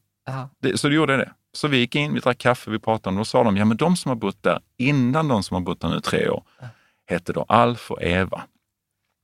Det, 0.61 0.79
så 0.79 0.89
det 0.89 0.95
gjorde 0.95 1.17
det. 1.17 1.33
Så 1.55 1.69
vi 1.69 1.79
gick 1.79 1.95
in, 1.95 2.15
vi 2.15 2.21
drack 2.21 2.39
kaffe, 2.39 2.71
vi 2.71 2.79
pratade 2.79 3.09
om 3.09 3.15
det. 3.15 3.21
Då 3.21 3.25
sa 3.25 3.45
de, 3.45 3.57
ja 3.57 3.65
men 3.65 3.77
de 3.77 3.97
som 3.97 4.09
har 4.09 4.17
bott 4.17 4.43
där 4.43 4.61
innan 4.77 5.29
de 5.29 5.43
som 5.43 5.55
har 5.55 5.61
bott 5.61 5.81
där 5.81 5.89
nu 5.89 6.01
tre 6.01 6.29
år, 6.29 6.43
hette 7.07 7.33
då 7.33 7.45
Alf 7.49 7.91
och 7.91 8.03
Eva. 8.03 8.43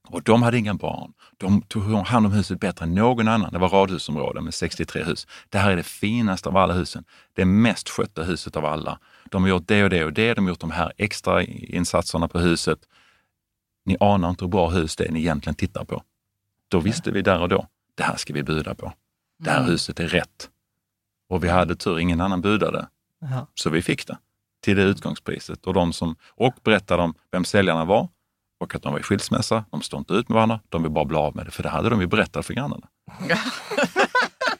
Och 0.09 0.23
de 0.23 0.43
hade 0.43 0.59
inga 0.59 0.75
barn. 0.75 1.13
De 1.37 1.63
tog 1.63 1.83
hand 1.83 2.27
om 2.27 2.33
huset 2.33 2.61
bättre 2.61 2.85
än 2.85 2.95
någon 2.95 3.29
annan. 3.29 3.53
Det 3.53 3.59
var 3.59 3.69
radhusområde 3.69 4.41
med 4.41 4.55
63 4.55 5.03
hus. 5.03 5.27
Det 5.49 5.59
här 5.59 5.71
är 5.71 5.77
det 5.77 5.83
finaste 5.83 6.49
av 6.49 6.57
alla 6.57 6.75
husen. 6.75 7.05
Det 7.35 7.45
mest 7.45 7.89
skötta 7.89 8.23
huset 8.23 8.57
av 8.57 8.65
alla. 8.65 8.99
De 9.31 9.43
har 9.43 9.51
gjort 9.51 9.67
det 9.67 9.85
och 9.85 9.91
det 9.91 10.05
och 10.05 10.13
det. 10.13 10.35
De 10.35 10.45
har 10.45 10.49
gjort 10.49 10.61
de 10.61 10.71
här 10.71 10.93
extra 10.97 11.43
insatserna 11.45 12.29
på 12.29 12.39
huset. 12.39 12.79
Ni 13.85 13.97
anar 14.01 14.31
inte 14.31 14.45
hur 14.45 14.51
bra 14.51 14.69
hus 14.69 14.97
det 14.97 15.05
är 15.05 15.13
ni 15.13 15.21
egentligen 15.21 15.55
tittar 15.55 15.85
på. 15.85 16.03
Då 16.69 16.81
visste 16.81 17.11
vi 17.11 17.23
där 17.23 17.41
och 17.41 17.49
då, 17.49 17.67
det 17.97 18.03
här 18.03 18.17
ska 18.17 18.33
vi 18.33 18.43
buda 18.43 18.75
på. 18.75 18.93
Det 19.39 19.51
här 19.51 19.65
huset 19.65 20.01
är 20.01 20.09
rätt. 20.09 20.51
Och 21.31 21.45
vi 21.45 21.49
hade 21.49 21.77
tur, 21.77 21.99
ingen 21.99 22.21
annan 22.21 22.41
budade. 22.41 22.87
Ja. 23.21 23.47
Så 23.55 23.71
vi 23.71 23.83
fick 23.83 24.07
det 24.07 24.17
till 24.65 24.77
det 24.77 24.83
utgångspriset. 24.83 25.67
Och, 25.67 25.75
de 25.75 25.93
som, 25.93 26.17
och 26.35 26.55
berättade 26.65 27.03
om 27.03 27.15
vem 27.33 27.45
säljarna 27.45 27.85
var 27.85 28.09
och 28.61 28.75
att 28.75 28.83
de 28.83 28.93
var 28.93 29.01
i 29.01 29.03
skilsmässa. 29.03 29.65
De 29.71 29.83
stod 29.83 30.01
inte 30.01 30.15
ut 30.15 30.29
med 30.29 30.35
varandra, 30.35 30.61
de 30.69 30.83
vill 30.83 30.93
bara 30.93 31.05
bli 31.05 31.17
av 31.17 31.37
med 31.37 31.45
det. 31.47 31.51
För 31.51 31.63
det 31.63 31.69
hade 31.69 31.89
de 31.89 32.01
ju 32.01 32.07
berättat 32.07 32.47
för 32.47 32.55
grannarna. 32.55 32.87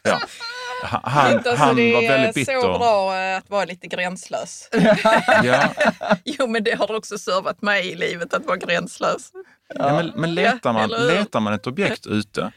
ja. 0.03 0.21
Ha- 0.83 1.01
han, 1.05 1.33
Alltså, 1.33 1.55
han 1.55 1.77
det 1.77 1.93
var 1.95 2.03
är 2.03 2.09
väldigt 2.09 2.35
bitter. 2.35 2.61
så 2.61 2.79
bra 2.79 3.17
eh, 3.17 3.37
att 3.39 3.51
vara 3.51 3.65
lite 3.65 3.87
gränslös. 3.87 4.69
Ja, 5.45 5.69
jo, 6.25 6.47
men 6.47 6.65
det 6.65 6.79
har 6.79 6.95
också 6.97 7.19
servat 7.19 7.63
mig 7.63 7.87
i 7.89 7.95
livet 7.95 8.35
att 8.35 8.47
vara 8.47 8.57
gränslös. 8.57 9.33
ja, 9.75 9.97
men, 9.97 10.13
men 10.17 10.35
letar, 10.35 10.73
man, 10.73 10.89
letar 10.91 11.41
man 11.41 11.53
ett 11.53 11.67
objekt 11.67 12.07
ute, 12.07 12.53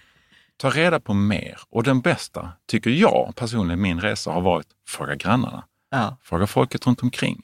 ta 0.58 0.70
reda 0.70 1.00
på 1.00 1.14
mer. 1.14 1.60
Och 1.70 1.84
den 1.84 2.02
bästa, 2.02 2.52
tycker 2.68 2.90
jag 2.90 3.34
personligen, 3.36 3.82
min 3.82 4.02
resa 4.02 4.32
har 4.32 4.42
varit 4.42 4.68
fråga 4.88 5.16
grannarna. 5.16 5.64
Ja. 5.92 6.18
Fråga 6.22 6.48
folket 6.48 6.88
runt 6.88 7.04
omkring. 7.04 7.42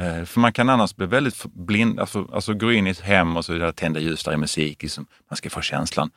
Eh, 0.00 0.24
för 0.24 0.40
man 0.40 0.52
kan 0.52 0.68
annars 0.68 0.96
bli 0.96 1.06
väldigt 1.06 1.44
blind, 1.44 2.00
alltså, 2.00 2.28
alltså 2.32 2.54
gå 2.54 2.72
in 2.72 2.86
i 2.86 2.90
ett 2.90 3.00
hem 3.00 3.36
och 3.36 3.44
så 3.44 3.52
där, 3.52 3.72
tända 3.72 4.00
ljus, 4.00 4.24
där 4.24 4.32
är 4.32 4.36
musik, 4.36 4.82
liksom, 4.82 5.06
man 5.30 5.36
ska 5.36 5.50
få 5.50 5.60
känslan. 5.60 6.10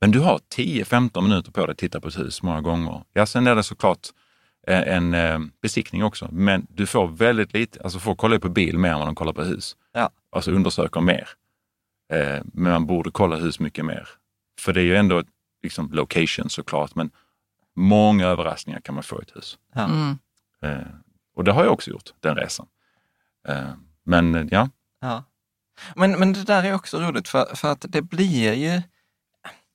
Men 0.00 0.10
du 0.10 0.20
har 0.20 0.40
10-15 0.56 1.22
minuter 1.22 1.52
på 1.52 1.66
dig 1.66 1.72
att 1.72 1.78
titta 1.78 2.00
på 2.00 2.08
ett 2.08 2.18
hus 2.18 2.42
många 2.42 2.60
gånger. 2.60 3.02
Ja, 3.12 3.26
sen 3.26 3.46
är 3.46 3.54
det 3.54 3.62
såklart 3.62 4.08
eh, 4.66 4.96
en 4.96 5.14
eh, 5.14 5.38
besiktning 5.62 6.04
också, 6.04 6.28
men 6.32 6.66
du 6.70 6.86
får 6.86 7.08
väldigt 7.08 7.54
lite, 7.54 7.82
alltså 7.82 7.98
folk 7.98 8.18
kollar 8.18 8.38
på 8.38 8.48
bil 8.48 8.78
mer 8.78 8.90
än 8.90 8.98
vad 8.98 9.08
de 9.08 9.14
kollar 9.14 9.32
på 9.32 9.42
hus. 9.42 9.76
Ja. 9.92 10.10
Alltså 10.30 10.50
undersöker 10.50 11.00
mer. 11.00 11.28
Eh, 12.12 12.42
men 12.52 12.72
man 12.72 12.86
borde 12.86 13.10
kolla 13.10 13.36
hus 13.36 13.60
mycket 13.60 13.84
mer. 13.84 14.08
För 14.60 14.72
det 14.72 14.80
är 14.80 14.84
ju 14.84 14.96
ändå 14.96 15.22
liksom 15.62 15.92
location 15.92 16.50
såklart, 16.50 16.94
men 16.94 17.10
många 17.76 18.26
överraskningar 18.26 18.80
kan 18.80 18.94
man 18.94 19.04
få 19.04 19.20
i 19.20 19.22
ett 19.22 19.36
hus. 19.36 19.58
Ja. 19.74 19.84
Mm. 19.84 20.18
Eh, 20.62 20.86
och 21.36 21.44
det 21.44 21.52
har 21.52 21.64
jag 21.64 21.72
också 21.72 21.90
gjort, 21.90 22.10
den 22.20 22.36
resan. 22.36 22.66
Eh, 23.48 23.72
men 24.04 24.34
eh, 24.34 24.46
ja, 24.50 24.68
Ja. 25.04 25.24
Men, 25.94 26.12
men 26.18 26.32
det 26.32 26.44
där 26.44 26.64
är 26.64 26.74
också 26.74 26.98
roligt 26.98 27.28
för, 27.28 27.54
för 27.54 27.72
att 27.72 27.84
det 27.88 28.02
blir 28.02 28.52
ju, 28.52 28.82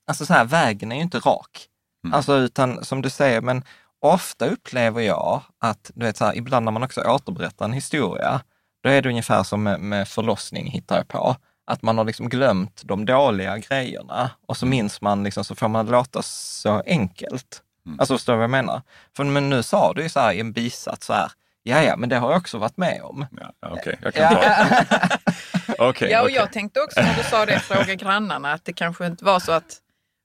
alltså 0.07 0.25
så 0.25 0.33
här, 0.33 0.45
vägen 0.45 0.91
är 0.91 0.95
ju 0.95 1.01
inte 1.01 1.19
rak. 1.19 1.67
Mm. 2.03 2.13
Alltså 2.13 2.37
utan 2.37 2.85
som 2.85 3.01
du 3.01 3.09
säger, 3.09 3.41
men 3.41 3.63
ofta 3.99 4.45
upplever 4.45 5.01
jag 5.01 5.41
att, 5.59 5.91
du 5.95 6.05
vet 6.05 6.17
så 6.17 6.25
här, 6.25 6.37
ibland 6.37 6.65
när 6.65 6.71
man 6.71 6.83
också 6.83 7.01
återberättar 7.01 7.65
en 7.65 7.73
historia, 7.73 8.41
då 8.83 8.89
är 8.89 9.01
det 9.01 9.09
ungefär 9.09 9.43
som 9.43 9.63
med, 9.63 9.79
med 9.79 10.07
förlossning 10.07 10.67
hittar 10.71 10.97
jag 10.97 11.07
på. 11.07 11.35
Att 11.69 11.81
man 11.81 11.97
har 11.97 12.05
liksom 12.05 12.29
glömt 12.29 12.81
de 12.85 13.05
dåliga 13.05 13.57
grejerna 13.57 14.29
och 14.47 14.57
så 14.57 14.65
minns 14.65 15.01
man, 15.01 15.23
liksom, 15.23 15.43
så 15.43 15.55
får 15.55 15.67
man 15.67 15.85
låta 15.85 16.21
så 16.21 16.83
enkelt. 16.85 17.61
Mm. 17.85 17.99
Alltså 17.99 18.13
förstår 18.17 18.33
du 18.33 18.37
vad 18.37 18.43
jag 18.43 18.49
menar? 18.49 18.81
För 19.15 19.23
men 19.23 19.49
nu 19.49 19.63
sa 19.63 19.93
du 19.93 20.01
ju 20.03 20.09
så 20.09 20.19
här 20.19 20.33
i 20.33 20.39
en 20.39 20.51
bisats 20.51 21.05
så 21.05 21.13
här, 21.13 21.31
ja 21.63 21.83
ja, 21.83 21.95
men 21.97 22.09
det 22.09 22.15
har 22.17 22.31
jag 22.31 22.37
också 22.37 22.57
varit 22.57 22.77
med 22.77 23.01
om. 23.03 23.25
ja 23.41 23.53
okej, 23.71 23.99
jag 24.01 24.13
kan 24.13 24.33
ta 24.33 24.39
det. 24.41 24.87
Okej, 25.79 26.09
Ja, 26.11 26.19
och 26.19 26.25
okej. 26.25 26.35
jag 26.35 26.51
tänkte 26.53 26.81
också 26.81 27.01
när 27.01 27.15
du 27.17 27.23
sa 27.23 27.45
det, 27.45 27.59
fråga 27.59 27.95
grannarna, 27.95 28.53
att 28.53 28.65
det 28.65 28.73
kanske 28.73 29.05
inte 29.05 29.25
var 29.25 29.39
så 29.39 29.51
att 29.51 29.77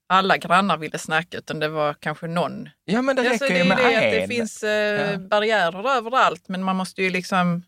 alla 0.09 0.37
grannar 0.37 0.77
ville 0.77 0.97
snacka, 0.97 1.37
utan 1.37 1.59
det 1.59 1.67
var 1.67 1.93
kanske 1.93 2.27
någon. 2.27 2.69
Ja, 2.85 3.01
men 3.01 3.15
det 3.15 3.21
räcker 3.21 3.31
Alltså, 3.31 3.47
det 3.47 3.57
ju 3.57 3.63
med 3.69 3.77
det 3.77 3.85
att 3.85 4.01
det 4.01 4.21
en. 4.21 4.27
finns 4.29 4.63
eh, 4.63 5.11
Ja. 5.11 5.17
barriärer 5.17 5.97
överallt, 5.97 6.43
men 6.47 6.63
man 6.63 6.75
måste 6.75 7.01
ju 7.03 7.09
liksom 7.09 7.63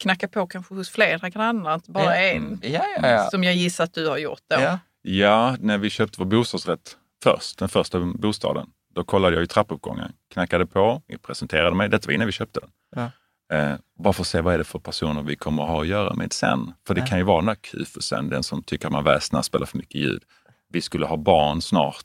knacka 0.00 0.28
på 0.28 0.46
kanske 0.46 0.74
hos 0.74 0.90
flera 0.90 1.28
grannar, 1.28 1.74
inte 1.74 1.90
bara 1.90 2.04
Ja. 2.04 2.14
en. 2.16 2.60
Ja, 2.62 2.84
ja, 3.02 3.08
ja. 3.08 3.28
Som 3.30 3.44
jag 3.44 3.54
gissar 3.54 3.84
att 3.84 3.94
du 3.94 4.08
har 4.08 4.18
gjort 4.18 4.40
då. 4.50 4.56
ja. 4.60 4.78
Ja, 5.08 5.56
när 5.60 5.78
vi 5.78 5.90
köpte 5.90 6.16
vår 6.18 6.26
bostadsrätt 6.26 6.96
först, 7.22 7.58
den 7.58 7.68
första 7.68 8.00
bostaden, 8.00 8.66
då 8.94 9.04
kollade 9.04 9.36
jag 9.36 9.44
i 9.44 9.46
trappuppgången, 9.46 10.12
knackade 10.32 10.66
på, 10.66 11.02
presenterade 11.22 11.76
mig, 11.76 11.88
detta 11.88 12.06
var 12.06 12.12
innan 12.14 12.26
vi 12.26 12.32
köpte 12.32 12.60
den. 12.60 12.70
Ja. 12.96 13.10
Eh, 13.56 13.74
bara 13.98 14.12
för 14.12 14.22
att 14.22 14.26
se 14.26 14.40
vad 14.40 14.54
är 14.54 14.58
det 14.58 14.64
för 14.64 14.78
personer 14.78 15.22
vi 15.22 15.36
kommer 15.36 15.62
att 15.62 15.68
ha 15.68 15.80
att 15.80 15.86
göra 15.86 16.14
med 16.14 16.32
sen. 16.32 16.72
För 16.86 16.94
det 16.94 17.00
Ja. 17.00 17.06
kan 17.06 17.18
ju 17.18 17.24
vara 17.24 17.36
den 17.36 17.46
där 17.46 17.54
kufusen, 17.54 18.28
den 18.28 18.42
som 18.42 18.62
tycker 18.62 18.86
att 18.86 18.92
man 18.92 19.04
väsnar, 19.04 19.42
spelar 19.42 19.66
för 19.66 19.78
mycket 19.78 20.00
ljud. 20.00 20.22
Vi 20.68 20.80
skulle 20.80 21.06
ha 21.06 21.16
barn 21.16 21.62
snart. 21.62 22.04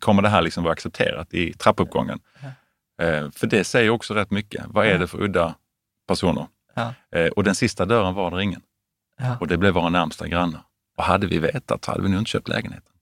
Kommer 0.00 0.22
det 0.22 0.28
här 0.28 0.42
liksom 0.42 0.64
vara 0.64 0.72
accepterat 0.72 1.34
i 1.34 1.52
trappuppgången? 1.52 2.20
Eh, 3.02 3.30
för 3.30 3.46
det 3.46 3.64
säger 3.64 3.90
också 3.90 4.14
rätt 4.14 4.30
mycket. 4.30 4.64
Vad 4.68 4.86
är 4.86 4.90
Ja. 4.90 4.98
det 4.98 5.06
för 5.06 5.22
udda 5.22 5.54
personer? 6.06 6.46
Ja. 6.74 6.94
Eh, 7.12 7.26
och 7.26 7.44
den 7.44 7.54
sista 7.54 7.84
dörren 7.84 8.14
var 8.14 8.30
det 8.30 8.42
ingen. 8.42 8.62
Ja. 9.18 9.36
Och 9.40 9.48
det 9.48 9.56
blev 9.56 9.74
våra 9.74 9.88
närmsta 9.88 10.28
grannar. 10.28 10.60
Och 10.96 11.04
hade 11.04 11.26
vi 11.26 11.38
vetat 11.38 11.84
hade 11.86 12.02
vi 12.02 12.08
nog 12.08 12.18
inte 12.20 12.30
köpt 12.30 12.48
lägenheten. 12.48 12.92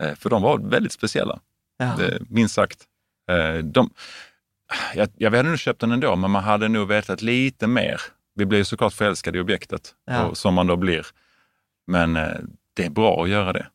Eh, 0.00 0.14
för 0.14 0.30
de 0.30 0.42
var 0.42 0.58
väldigt 0.58 0.92
speciella, 0.92 1.40
Ja. 1.78 2.02
eh, 2.02 2.20
minst 2.28 2.54
sagt. 2.54 2.84
Eh, 3.30 3.54
de, 3.64 3.90
jag, 4.94 5.08
jag 5.16 5.30
hade 5.30 5.48
nog 5.48 5.58
köpt 5.58 5.80
den 5.80 5.92
ändå, 5.92 6.16
men 6.16 6.30
man 6.30 6.44
hade 6.44 6.68
nog 6.68 6.88
vetat 6.88 7.22
lite 7.22 7.66
mer. 7.66 8.00
Vi 8.34 8.46
blev 8.46 8.64
såklart 8.64 8.92
förälskade 8.92 9.38
i 9.38 9.40
objektet, 9.40 9.94
och, 10.28 10.36
som 10.38 10.54
man 10.54 10.66
då 10.66 10.76
blir. 10.76 11.06
Men 11.86 12.16
eh, 12.16 12.38
det 12.74 12.84
är 12.84 12.90
bra 12.90 13.22
att 13.22 13.28
göra 13.28 13.52
det. 13.52 13.66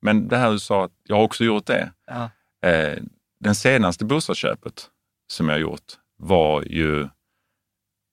Men 0.00 0.28
det 0.28 0.36
här 0.36 0.50
du 0.50 0.58
sa, 0.58 0.84
att 0.84 0.92
jag 1.02 1.16
har 1.16 1.22
också 1.22 1.44
gjort 1.44 1.66
det. 1.66 1.92
Ja. 2.06 2.30
Eh, 2.68 2.98
den 3.40 3.54
senaste 3.54 4.04
bostadsköpet 4.04 4.90
som 5.26 5.48
jag 5.48 5.60
gjort 5.60 5.92
var 6.16 6.62
ju 6.62 7.08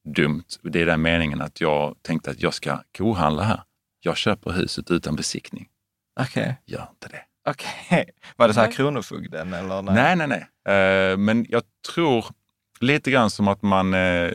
dumt. 0.05 0.43
Det 0.61 0.81
är 0.81 0.85
den 0.85 1.01
meningen 1.01 1.41
att 1.41 1.61
jag 1.61 1.95
tänkte 2.01 2.31
att 2.31 2.41
jag 2.41 2.53
ska 2.53 2.79
kohandla 2.97 3.43
här. 3.43 3.63
Jag 3.99 4.17
köper 4.17 4.51
huset 4.51 4.91
utan 4.91 5.15
besiktning. 5.15 5.67
Okej. 6.19 6.57
Gör 6.65 6.87
inte 6.89 7.07
det. 7.07 7.21
Okej. 7.49 8.09
Var 8.35 8.47
det 8.47 8.53
så 8.53 8.59
här 8.59 8.67
Nej. 8.67 8.75
Kronofogden 8.75 9.53
eller? 9.53 9.81
Nej, 9.81 10.15
nej, 10.15 10.27
nej. 10.27 10.47
Eh, 10.75 11.17
men 11.17 11.45
jag 11.49 11.63
tror 11.93 12.25
lite 12.79 13.11
grann 13.11 13.29
som 13.29 13.47
att 13.47 13.61
man 13.61 13.93
eh, 13.93 14.31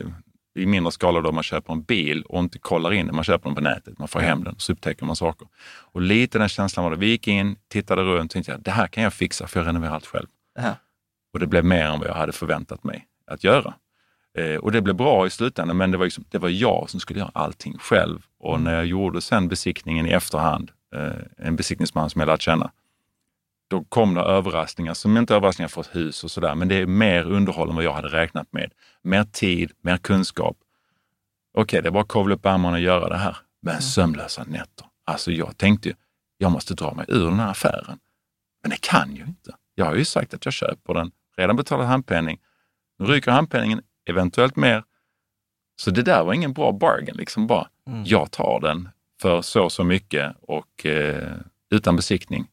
i 0.55 0.65
mindre 0.65 0.91
skala 0.91 1.21
då 1.21 1.31
man 1.31 1.43
köper 1.43 1.73
en 1.73 1.83
bil 1.83 2.23
och 2.23 2.39
inte 2.39 2.59
kollar 2.59 2.93
in 2.93 3.05
den. 3.05 3.15
Man 3.15 3.23
köper 3.23 3.49
den 3.49 3.55
på 3.55 3.61
nätet, 3.61 3.99
man 3.99 4.07
får 4.07 4.19
hem 4.19 4.43
den 4.43 4.53
och 4.53 4.61
så 4.61 4.73
upptäcker 4.73 5.05
man 5.05 5.15
saker. 5.15 5.47
Och 5.91 6.01
lite 6.01 6.39
den 6.39 6.49
känslan 6.49 6.83
var 6.83 6.91
det. 6.91 6.97
Vi 6.97 7.07
gick 7.07 7.27
in, 7.27 7.55
tittade 7.67 8.01
runt 8.01 8.31
och 8.31 8.33
tänkte 8.33 8.51
jag, 8.51 8.61
det 8.61 8.71
här 8.71 8.87
kan 8.87 9.03
jag 9.03 9.13
fixa 9.13 9.47
för 9.47 9.59
jag 9.59 9.67
renoverar 9.67 9.93
allt 9.93 10.05
själv. 10.05 10.27
Ja. 10.59 10.75
Och 11.33 11.39
det 11.39 11.47
blev 11.47 11.65
mer 11.65 11.85
än 11.85 11.99
vad 11.99 12.07
jag 12.07 12.13
hade 12.13 12.31
förväntat 12.31 12.83
mig 12.83 13.07
att 13.27 13.43
göra. 13.43 13.73
Eh, 14.37 14.55
och 14.55 14.71
det 14.71 14.81
blev 14.81 14.95
bra 14.95 15.27
i 15.27 15.29
slutändan, 15.29 15.77
men 15.77 15.91
det 15.91 15.97
var, 15.97 16.05
liksom, 16.05 16.25
det 16.29 16.37
var 16.37 16.49
jag 16.49 16.89
som 16.89 16.99
skulle 16.99 17.19
göra 17.19 17.31
allting 17.33 17.77
själv. 17.77 18.19
Och 18.39 18.61
när 18.61 18.75
jag 18.75 18.85
gjorde 18.85 19.21
sen 19.21 19.47
besiktningen 19.47 20.05
i 20.05 20.09
efterhand, 20.09 20.71
eh, 20.95 21.47
en 21.47 21.55
besiktningsman 21.55 22.09
som 22.09 22.19
jag 22.19 22.27
lärt 22.27 22.41
känna, 22.41 22.71
då 23.69 23.83
kom 23.83 24.13
det 24.13 24.21
överraskningar, 24.21 24.93
som 24.93 25.17
inte 25.17 25.35
överraskningar 25.35 25.67
för 25.67 25.81
ett 25.81 25.95
hus 25.95 26.23
och 26.23 26.31
sådär, 26.31 26.55
men 26.55 26.67
det 26.67 26.75
är 26.75 26.85
mer 26.85 27.23
underhåll 27.23 27.69
än 27.69 27.75
vad 27.75 27.83
jag 27.83 27.93
hade 27.93 28.07
räknat 28.07 28.53
med. 28.53 28.71
Mer 29.01 29.23
tid, 29.23 29.71
mer 29.81 29.97
kunskap. 29.97 30.57
Okej, 31.53 31.81
det 31.81 31.89
var 31.89 32.01
att 32.01 32.07
kavla 32.07 32.35
upp 32.35 32.45
ärmarna 32.45 32.73
och 32.73 32.81
göra 32.81 33.09
det 33.09 33.17
här. 33.17 33.37
Men 33.61 33.81
sömnlösa 33.81 34.43
nätter. 34.43 34.85
Alltså 35.05 35.31
jag 35.31 35.57
tänkte 35.57 35.89
ju, 35.89 35.95
jag 36.37 36.51
måste 36.51 36.73
dra 36.73 36.93
mig 36.93 37.05
ur 37.07 37.25
den 37.25 37.39
här 37.39 37.51
affären. 37.51 37.99
Men 38.61 38.69
det 38.69 38.81
kan 38.81 39.15
ju 39.15 39.23
inte. 39.23 39.55
Jag 39.75 39.85
har 39.85 39.95
ju 39.95 40.05
sagt 40.05 40.33
att 40.33 40.45
jag 40.45 40.53
köper 40.53 40.93
den, 40.93 41.11
redan 41.37 41.55
betalat 41.55 41.87
handpenning. 41.87 42.39
Nu 42.99 43.05
ryker 43.05 43.31
handpenningen, 43.31 43.81
eventuellt 44.09 44.55
mer. 44.55 44.83
Så 45.81 45.91
det 45.91 46.01
där 46.01 46.23
var 46.23 46.33
ingen 46.33 46.53
bra 46.53 46.71
bargain. 46.71 47.15
Liksom 47.17 47.47
bara, 47.47 47.67
Mm. 47.87 48.03
jag 48.05 48.31
tar 48.31 48.59
den 48.61 48.89
för 49.21 49.41
så 49.41 49.63
och 49.63 49.71
så 49.71 49.83
mycket 49.83 50.35
och 50.41 50.85
eh, 50.85 51.33
utan 51.71 51.95
besiktning. 51.95 52.47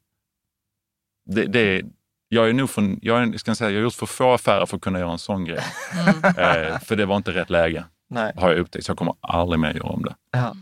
Det, 1.26 1.44
det, 1.46 1.82
jag 2.28 2.48
är 2.48 2.52
nog 2.52 2.70
från, 2.70 2.98
jag, 3.02 3.22
är, 3.22 3.38
ska 3.38 3.54
säga, 3.54 3.70
jag 3.70 3.78
har 3.78 3.82
gjort 3.82 3.94
för 3.94 4.06
få 4.06 4.32
affärer 4.32 4.66
för 4.66 4.76
att 4.76 4.82
kunna 4.82 4.98
göra 4.98 5.12
en 5.12 5.18
sån 5.18 5.44
grej. 5.44 5.60
Mm. 5.92 6.24
Eh, 6.72 6.78
för 6.78 6.96
det 6.96 7.06
var 7.06 7.16
inte 7.16 7.30
rätt 7.34 7.50
läge, 7.50 7.84
Nej. 8.08 8.32
har 8.36 8.50
jag 8.50 8.58
upptäckt. 8.58 8.84
Så 8.86 8.90
jag 8.90 8.98
kommer 8.98 9.14
aldrig 9.20 9.60
mer 9.60 9.74
göra 9.74 9.88
om 9.88 10.02
det. 10.04 10.14
Ja. 10.30 10.56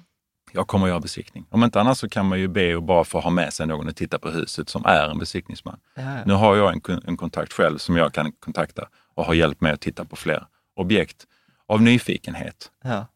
Jag 0.53 0.67
kommer 0.67 0.87
att 0.87 0.91
göra 0.91 1.01
besiktning. 1.01 1.47
Om 1.51 1.65
inte 1.65 1.81
annat 1.81 1.99
så 1.99 2.09
kan 2.09 2.27
man 2.29 2.41
ju 2.41 2.49
be 2.49 2.77
och 2.77 2.83
bara 2.83 3.05
få 3.05 3.21
ha 3.21 3.31
med 3.31 3.53
sig 3.53 3.67
någon 3.67 3.89
och 3.89 3.97
titta 3.97 4.19
på 4.19 4.31
huset 4.31 4.69
som 4.69 4.85
är 4.85 5.09
en 5.09 5.19
besiktningsman. 5.19 5.81
Ja. 5.95 6.25
Nu 6.25 6.33
har 6.33 6.57
jag 6.57 6.73
en, 6.91 7.03
en 7.07 7.17
kontakt 7.17 7.53
själv 7.53 7.79
som 7.79 7.97
jag 7.97 8.13
kan 8.15 8.33
kontakta 8.33 8.89
och 9.15 9.25
har 9.25 9.35
hjälpt 9.35 9.61
mig 9.61 9.73
att 9.73 9.81
titta 9.81 10.05
på 10.05 10.17
fler 10.17 10.47
objekt 10.77 11.25
av 11.69 11.83
nyfikenhet. 11.83 12.71
Ja. 12.85 13.07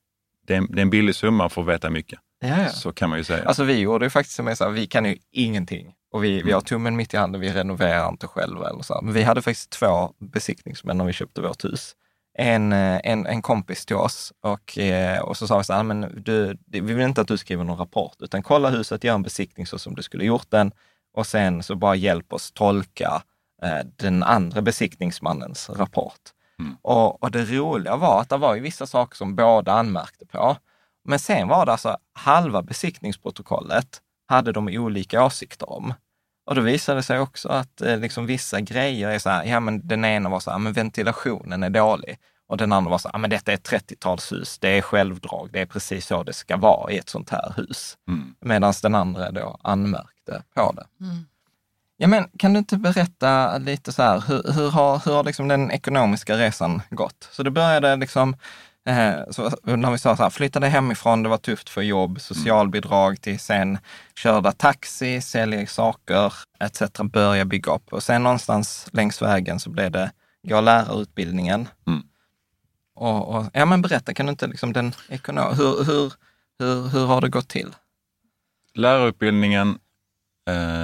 Det 0.47 0.55
är, 0.55 0.61
det 0.71 0.81
är 0.81 0.83
en 0.83 0.91
billig 0.91 1.15
summa 1.15 1.49
för 1.49 1.63
att 1.63 1.69
veta 1.69 1.91
mycket. 1.91 2.19
Ja, 2.41 2.63
ja. 2.63 2.69
Så 2.69 2.93
kan 2.93 3.09
man 3.11 3.19
ju 3.19 3.25
säga. 3.25 3.45
Alltså 3.45 3.65
vi 3.65 3.79
gjorde 3.79 4.07
ju 4.07 4.11
faktiskt 4.11 4.37
som 4.37 4.47
jag 4.47 4.59
sa, 4.59 4.69
vi 4.69 4.87
kan 4.87 5.05
ju 5.05 5.17
ingenting. 5.33 5.95
Och 6.13 6.25
vi, 6.25 6.33
Mm. 6.35 6.47
vi 6.47 6.53
har 6.53 6.61
tummen 6.61 6.97
mitt 6.97 7.15
i 7.15 7.17
handen, 7.17 7.41
vi 7.41 7.53
renoverar 7.53 8.09
inte 8.09 8.27
själva 8.27 8.69
eller 8.71 8.83
så. 8.83 8.95
här. 8.95 9.03
Men 9.03 9.15
vi 9.15 9.23
hade 9.23 9.43
faktiskt 9.43 9.71
två 9.71 10.13
besiktningsmän 10.19 10.99
när 10.99 11.05
vi 11.05 11.13
köpte 11.13 11.41
vårt 11.41 11.65
hus. 11.65 11.93
En, 12.39 12.73
eh, 12.73 13.01
en, 13.05 13.27
en 13.27 13.43
kompis 13.43 13.87
till 13.87 13.97
oss 13.97 14.33
och, 14.43 14.79
eh, 14.79 15.21
och 15.21 15.37
så 15.37 15.47
sa 15.47 15.59
vi 15.59 15.65
så 15.65 15.73
här, 15.73 15.83
men 15.83 16.23
du, 16.25 16.57
vi 16.67 16.81
vill 16.81 17.01
inte 17.01 17.21
att 17.21 17.29
du 17.29 17.39
skriver 17.39 17.65
någon 17.65 17.79
rapport, 17.79 18.17
utan 18.21 18.43
kolla 18.43 18.71
huset, 18.71 19.05
gör 19.05 19.15
en 19.15 19.23
besiktning 19.23 19.67
så 19.67 19.79
som 19.79 19.95
du 19.95 20.03
skulle 20.03 20.25
gjort 20.25 20.51
den 20.51 20.73
och 21.17 21.27
sen 21.27 21.63
så 21.63 21.75
bara 21.75 21.95
hjälp 21.95 22.33
oss 22.33 22.53
tolka 22.53 23.23
eh, 23.63 23.79
den 23.97 24.23
andra 24.23 24.63
besiktningsmannens 24.63 25.71
rapport. 25.71 26.21
Mm. 26.59 26.77
Och, 26.83 27.23
och 27.23 27.31
det 27.31 27.45
roliga 27.45 27.97
var 27.97 28.21
att 28.21 28.29
det 28.29 28.37
var 28.37 28.55
ju 28.55 28.61
vissa 28.61 28.87
saker 28.87 29.17
som 29.17 29.37
båda 29.37 29.73
anmärkte 29.73 30.27
på. 30.27 30.57
Men 31.05 31.19
sen 31.19 31.49
var 31.49 31.67
det 31.67 31.73
alltså 31.73 31.97
halva 32.13 32.63
besiktningsprotokollet 32.63 34.03
hade 34.29 34.53
de 34.53 34.69
olika 34.69 35.25
åsikter 35.25 35.71
om. 35.71 35.95
Och 36.47 36.55
då 36.55 36.61
visade 36.61 36.99
det 36.99 37.03
sig 37.03 37.19
också 37.19 37.49
att 37.49 37.81
eh, 37.81 37.99
liksom 37.99 38.27
vissa 38.27 38.61
grejer 38.61 39.09
är 39.09 39.19
så 39.19 39.31
här, 39.31 39.45
ja 39.45 39.61
men 39.61 39.89
den 39.89 40.05
ena 40.05 40.29
var 40.29 40.41
så 40.41 40.51
här, 40.51 40.59
men 40.59 40.73
ventilationen 40.73 41.63
är 41.63 41.71
dålig. 41.71 42.19
Och 42.47 42.57
den 42.57 42.73
andra 42.73 42.91
var 42.91 42.99
så 42.99 43.09
här, 43.09 43.19
men 43.19 43.31
detta 43.31 43.53
är 43.53 43.55
ett 43.55 43.71
30-talshus, 43.71 44.59
det 44.61 44.69
är 44.69 44.83
självdrag, 44.83 45.49
det 45.53 45.61
är 45.61 45.67
precis 45.67 46.07
så 46.07 46.23
det 46.23 46.33
ska 46.33 46.57
vara 46.57 46.93
i 46.93 46.99
ett 46.99 47.09
sånt 47.09 47.31
här 47.31 47.53
hus. 47.57 47.97
Mm. 48.09 48.35
Medan 48.41 48.75
den 48.83 48.95
andra 48.95 49.31
då 49.31 49.59
anmärkte 49.63 50.43
på 50.55 50.73
det. 50.73 51.05
Mm. 51.05 51.27
Ja, 52.01 52.09
men 52.09 52.29
kan 52.39 52.53
du 52.53 52.59
inte 52.59 52.77
berätta 52.77 53.59
lite 53.59 53.93
så 53.93 54.03
här, 54.03 54.25
hur, 54.27 54.53
hur 54.53 54.71
har, 54.71 55.03
hur 55.05 55.13
har 55.13 55.25
liksom 55.25 55.49
den 55.49 55.71
ekonomiska 55.71 56.37
resan 56.39 56.83
gått? 56.91 57.29
Så 57.31 57.43
det 57.43 57.51
började 57.51 57.97
liksom, 57.97 58.37
eh, 58.89 59.15
så, 59.31 59.51
när 59.63 59.91
vi 59.91 59.99
sa 59.99 60.17
så 60.17 60.23
här, 60.23 60.31
flyttade 60.31 60.69
hemifrån, 60.69 61.23
det 61.23 61.29
var 61.29 61.39
tufft 61.39 61.69
för 61.69 61.83
jobb, 61.83 62.21
socialbidrag 62.21 63.21
till 63.21 63.39
sen 63.39 63.79
körda 64.23 64.53
taxi, 64.53 65.21
sälja 65.21 65.67
saker 65.67 66.33
etc. 66.61 66.83
Börja 67.13 67.45
bygga 67.45 67.75
upp. 67.75 67.93
Och 67.93 68.03
sen 68.03 68.23
någonstans 68.23 68.89
längs 68.93 69.23
vägen 69.23 69.61
så 69.61 69.71
blev 69.71 69.91
det, 69.91 70.11
gå 70.43 70.61
lärarutbildningen. 70.61 71.69
Mm. 71.87 72.03
Och, 72.95 73.35
och, 73.35 73.47
ja, 73.53 73.67
men 73.67 73.83
berätta, 73.83 74.15
kan 74.15 74.27
du 74.27 74.31
inte 74.31 74.47
liksom 74.47 74.73
den 74.73 74.93
ekonom, 75.09 75.57
hur, 75.57 75.85
hur, 75.85 76.13
hur, 76.59 76.89
hur 76.89 77.07
har 77.07 77.21
det 77.21 77.29
gått 77.29 77.49
till? 77.49 77.75
Lärarutbildningen, 78.75 79.79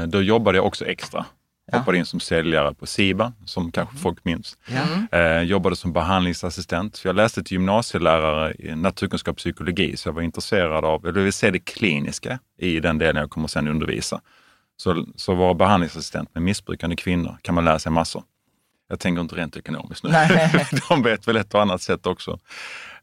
då 0.07 0.23
jobbade 0.23 0.59
jag 0.59 0.67
också 0.67 0.87
extra. 0.87 1.25
Ja. 1.73 1.79
Hoppade 1.79 1.99
in 1.99 2.07
som 2.07 2.21
säljare 2.21 2.75
på 2.75 2.87
Siba, 2.87 3.33
som 3.45 3.73
kanske 3.73 3.97
folk 3.97 4.25
minns. 4.25 4.59
Ja. 4.67 5.19
Eh, 5.19 5.43
jobbade 5.43 5.77
som 5.77 5.93
behandlingsassistent. 5.93 6.97
Så 6.97 7.09
jag 7.09 7.17
läste 7.17 7.43
till 7.43 7.53
gymnasielärare 7.53 8.55
i 8.59 8.77
naturkunskap 8.77 9.33
och 9.33 9.37
psykologi, 9.37 9.97
så 9.97 10.09
jag 10.09 10.12
var 10.12 10.23
intresserad 10.23 10.85
av, 10.85 11.07
eller 11.07 11.21
vill 11.21 11.33
se 11.33 11.51
det 11.51 11.59
kliniska 11.59 12.39
i 12.59 12.81
den 12.81 12.99
delen 12.99 13.21
jag 13.21 13.31
kommer 13.31 13.49
sen 13.49 13.69
undervisa. 13.69 14.21
Så, 14.77 15.07
så 15.17 15.35
vara 15.35 15.55
behandlingsassistent 15.55 16.35
med 16.35 16.43
missbrukande 16.43 16.97
kvinnor 16.97 17.37
kan 17.43 17.55
man 17.55 17.65
lära 17.65 17.79
sig 17.79 17.93
massor. 17.93 18.23
Jag 18.89 19.01
tänker 19.01 19.21
inte 19.21 19.37
rent 19.37 19.57
ekonomiskt 19.57 20.05
nu. 20.05 20.11
De 20.89 21.03
vet 21.03 21.29
väl 21.29 21.37
ett 21.37 21.55
och 21.55 21.62
annat 21.62 21.83
sätt 21.83 22.07
också. 22.07 22.39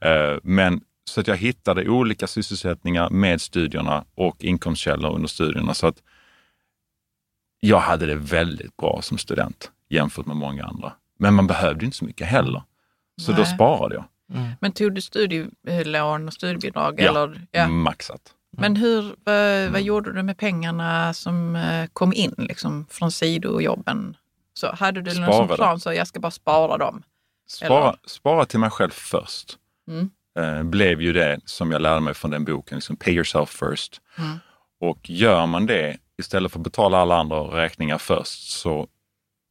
Eh, 0.01 0.37
men 0.43 0.81
så 1.05 1.21
att 1.21 1.27
jag 1.27 1.37
hittade 1.37 1.89
olika 1.89 2.27
sysselsättningar 2.27 3.09
med 3.09 3.41
studierna 3.41 4.05
och 4.15 4.43
inkomstkällor 4.43 5.15
under 5.15 5.27
studierna. 5.27 5.73
Så 5.73 5.87
att 5.87 5.97
jag 7.63 7.79
hade 7.79 8.05
det 8.05 8.15
väldigt 8.15 8.77
bra 8.77 8.99
som 9.01 9.17
student 9.17 9.71
jämfört 9.89 10.25
med 10.25 10.35
många 10.35 10.65
andra. 10.65 10.93
Men 11.19 11.33
man 11.33 11.47
behövde 11.47 11.85
inte 11.85 11.97
så 11.97 12.05
mycket 12.05 12.27
heller. 12.27 12.63
Så 13.21 13.31
då 13.31 13.37
Nej. 13.41 13.45
sparade 13.55 13.95
jag. 13.95 14.03
Men 14.59 14.71
tog 14.71 14.95
du 14.95 15.01
studielån 15.01 16.27
och 16.27 16.33
studiebidrag? 16.33 16.99
Ja. 17.01 17.09
Eller, 17.09 17.41
ja. 17.51 17.67
Maxat. 17.67 18.21
Men 18.57 18.75
hur, 18.75 19.15
vad, 19.23 19.35
Mm. 19.35 19.71
vad 19.73 19.81
gjorde 19.81 20.13
du 20.13 20.23
med 20.23 20.37
pengarna 20.37 21.13
som 21.13 21.55
eh, 21.55 21.87
kom 21.93 22.13
in 22.13 22.35
liksom, 22.37 22.85
från 22.89 23.11
sidojobben? 23.11 24.17
Så 24.53 24.75
hade 24.75 25.01
du 25.01 25.19
någon 25.19 25.33
sån 25.33 25.55
plan 25.55 25.79
så 25.79 25.93
jag 25.93 26.07
ska 26.07 26.19
bara 26.19 26.31
spara 26.31 26.77
dem? 26.77 27.03
Spara, 27.47 27.95
spara 28.05 28.45
till 28.45 28.59
mig 28.59 28.69
själv 28.69 28.89
först. 28.91 29.57
Mm. 29.87 30.09
Eh, 30.39 30.63
blev 30.63 31.01
ju 31.01 31.13
det 31.13 31.39
som 31.45 31.71
jag 31.71 31.81
lärde 31.81 32.01
mig 32.01 32.13
från 32.13 32.31
den 32.31 32.45
boken, 32.45 32.77
liksom 32.77 32.95
pay 32.95 33.13
yourself 33.13 33.49
first. 33.49 34.01
Mm. 34.17 34.39
Och 34.79 35.09
gör 35.09 35.45
man 35.45 35.65
det 35.65 35.97
istället 36.19 36.51
för 36.51 36.59
att 36.59 36.63
betala 36.63 36.97
alla 36.97 37.17
andra 37.17 37.39
räkningar 37.39 37.97
först 37.97 38.49
så, 38.49 38.87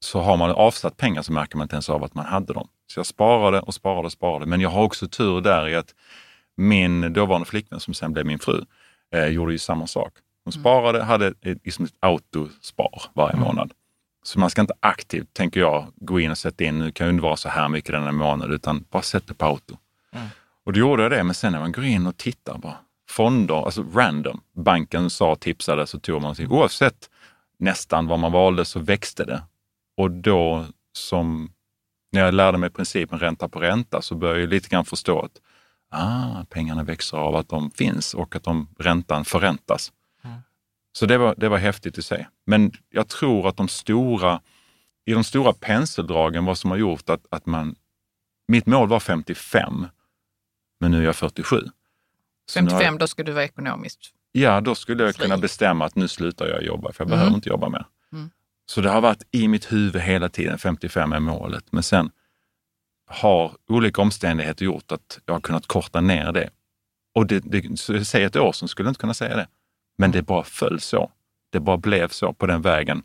så 0.05 0.21
har 0.21 0.37
man 0.37 0.51
avsatt 0.51 0.97
pengar 0.97 1.23
så 1.23 1.33
märker 1.33 1.57
man 1.57 1.65
inte 1.65 1.75
ens 1.75 1.91
av 1.91 2.05
att 2.05 2.15
man 2.15 2.27
hade 2.27 2.53
dem. 2.53 2.69
Så 2.93 2.99
jag 2.99 3.07
sparade 3.07 3.61
och 3.61 3.75
sparade 3.75 4.07
och 4.07 4.13
sparade. 4.13 4.47
Men 4.47 4.61
jag 4.61 4.71
har 4.71 4.83
också 4.83 5.09
tur 5.09 5.41
där 5.41 5.69
i 5.69 5.75
att 5.75 5.95
min 6.57 7.13
dåvarande 7.13 7.47
flickvän 7.47 7.81
som 7.81 7.95
sen 7.95 8.13
blev 8.13 8.27
min 8.27 8.39
fru 8.39 8.65
eh, 9.15 9.27
gjorde 9.27 9.53
ju 9.53 9.59
samma 9.59 9.87
sak. 9.87 10.13
Hon 10.45 10.53
sparade, 10.53 11.03
hade 11.03 11.27
ett, 11.27 11.59
liksom 11.65 11.85
ett 11.85 11.95
autospar 12.01 13.03
varje 13.15 13.37
månad. 13.37 13.73
Så 14.23 14.39
man 14.39 14.51
ska 14.51 14.61
inte 14.61 14.75
aktivt, 14.81 15.35
tänker 15.35 15.61
jag, 15.61 15.87
gå 15.97 16.21
in 16.21 16.31
och 16.31 16.39
sätta 16.39 16.65
in, 16.65 16.79
nu 16.79 16.93
kan 16.93 17.07
jag 17.07 17.15
inte 17.15 17.23
vara 17.23 17.37
så 17.37 17.49
här 17.49 17.69
mycket 17.69 17.93
den 17.93 18.03
här 18.03 18.13
månaden, 18.13 18.55
utan 18.55 18.85
bara 18.91 19.03
sätta 19.03 19.27
det 19.27 19.35
på 19.35 19.47
auto. 19.47 19.77
Och 20.65 20.73
då 20.73 20.81
gjorde 20.81 21.03
jag 21.03 21.13
det, 21.13 21.25
men 21.25 21.35
sen 21.35 21.53
när 21.53 21.61
man 21.61 21.73
går 21.73 21.85
in 21.85 22.07
och 22.07 22.17
tittar 22.17 22.59
bara, 22.59 22.77
fonder, 23.11 23.65
alltså 23.65 23.83
random, 23.95 24.41
banken 24.57 25.11
sa 25.11 25.37
tipsade 25.37 25.87
så 25.87 26.01
tog 26.01 26.23
man 26.23 26.35
sig, 26.35 26.47
oavsett 26.47 27.11
nästan 27.59 28.07
vad 28.07 28.19
man 28.19 28.33
valde 28.33 28.65
så 28.65 28.81
växte 28.81 29.25
det. 29.25 29.43
Och 29.97 30.11
då 30.11 30.67
som, 30.93 31.53
när 32.13 32.21
jag 32.21 32.35
lärde 32.35 32.59
mig 32.59 32.71
principen 32.71 33.19
ränta 33.19 33.49
på 33.49 33.61
ränta 33.61 34.03
så 34.03 34.15
började 34.15 34.41
jag 34.41 34.49
lite 34.49 34.69
grann 34.69 34.85
förstå 34.85 35.21
att 35.21 35.41
ah, 35.91 36.45
pengarna 36.51 36.85
växer 36.85 37.17
av 37.17 37.37
att 37.37 37.49
de 37.49 37.71
finns 37.71 38.15
och 38.15 38.37
att 38.37 38.43
de, 38.43 38.69
räntan 38.79 39.25
förräntas. 39.25 39.93
Så 40.93 41.07
det 41.07 41.19
var, 41.19 41.35
det 41.39 41.49
var 41.49 41.59
häftigt 41.59 41.99
i 41.99 42.03
sig. 42.03 42.29
Men 42.47 42.73
jag 42.91 43.09
tror 43.09 43.49
att 43.49 43.57
de 43.57 43.69
stora, 43.69 44.41
i 45.05 45.13
de 45.13 45.25
stora 45.25 45.53
penseldragen, 45.53 46.45
vad 46.45 46.59
som 46.59 46.71
har 46.71 46.79
gjort 46.79 47.11
att, 47.11 47.27
att 47.31 47.47
man... 47.47 47.75
Mitt 48.49 48.67
mål 48.67 48.89
var 48.89 49.01
55, 49.01 49.87
men 50.81 50.91
nu 50.91 50.99
är 50.99 51.03
jag 51.03 51.17
47. 51.17 51.57
Så 52.51 52.61
nu 52.61 52.65
har 52.71 52.71
55, 52.71 52.95
jag, 52.95 53.01
då 53.01 53.07
ska 53.07 53.23
du 53.23 53.33
vara 53.33 53.45
ekonomiskt 53.45 54.11
ja, 54.33 54.61
då 54.61 54.75
skulle 54.75 55.05
jag 55.05 55.15
Fri. 55.15 55.23
kunna 55.23 55.37
bestämma 55.37 55.85
att 55.87 55.97
nu 55.97 56.09
slutar 56.09 56.47
jag 56.47 56.63
jobba, 56.63 56.93
för 56.93 57.05
jag 57.05 57.09
Mm. 57.09 57.19
behöver 57.19 57.35
inte 57.35 57.49
jobba 57.49 57.69
mer. 57.69 57.87
Mm. 58.13 58.31
Så 58.67 58.81
det 58.81 58.91
har 58.91 59.01
varit 59.01 59.23
i 59.31 59.49
mitt 59.49 59.73
huvud 59.73 60.03
hela 60.03 60.29
tiden, 60.29 60.59
55 60.59 61.13
är 61.13 61.21
målet. 61.21 61.65
Men 61.73 61.83
sen 61.83 62.11
har 63.07 63.57
olika 63.69 64.03
omständigheter 64.03 64.65
gjort 64.65 64.93
att 64.93 65.19
jag 65.27 65.35
har 65.35 65.41
kunnat 65.41 65.67
korta 65.67 66.01
ner 66.01 66.33
det. 66.33 66.51
Och 67.15 67.27
det, 67.27 67.39
det, 67.41 67.77
säg 68.05 68.25
ett 68.25 68.37
år 68.37 68.53
sedan 68.53 68.69
skulle 68.69 68.87
jag 68.87 68.91
inte 68.91 69.01
kunna 69.01 69.15
säga 69.15 69.37
det. 69.37 69.49
Men 69.99 70.11
det 70.11 70.23
bara 70.23 70.45
föll 70.45 70.81
så. 70.81 71.11
Det 71.53 71.61
bara 71.61 71.77
blev 71.77 72.09
så 72.09 72.33
på 72.33 72.47
den 72.47 72.63
vägen. 72.63 73.03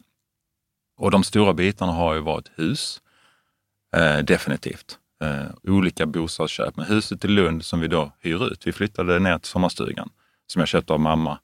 Och 0.97 1.11
de 1.11 1.23
stora 1.23 1.53
bitarna 1.53 1.91
har 1.91 2.13
ju 2.13 2.19
varit 2.21 2.51
hus, 2.55 3.01
eh, 3.95 4.17
definitivt. 4.17 4.99
Eh, 5.25 5.73
olika 5.73 6.05
bostadsköp. 6.05 6.77
Men 6.77 6.85
huset 6.85 7.25
i 7.25 7.27
Lund 7.27 7.65
som 7.65 7.79
vi 7.79 7.87
då 7.87 8.11
hyr 8.21 8.51
ut, 8.51 8.67
vi 8.67 8.71
flyttade 8.71 9.19
ner 9.19 9.37
till 9.37 9.49
sommarstugan 9.49 10.09
som 10.47 10.59
jag 10.59 10.67
köpte 10.67 10.93
av 10.93 10.99
mamma. 10.99 11.39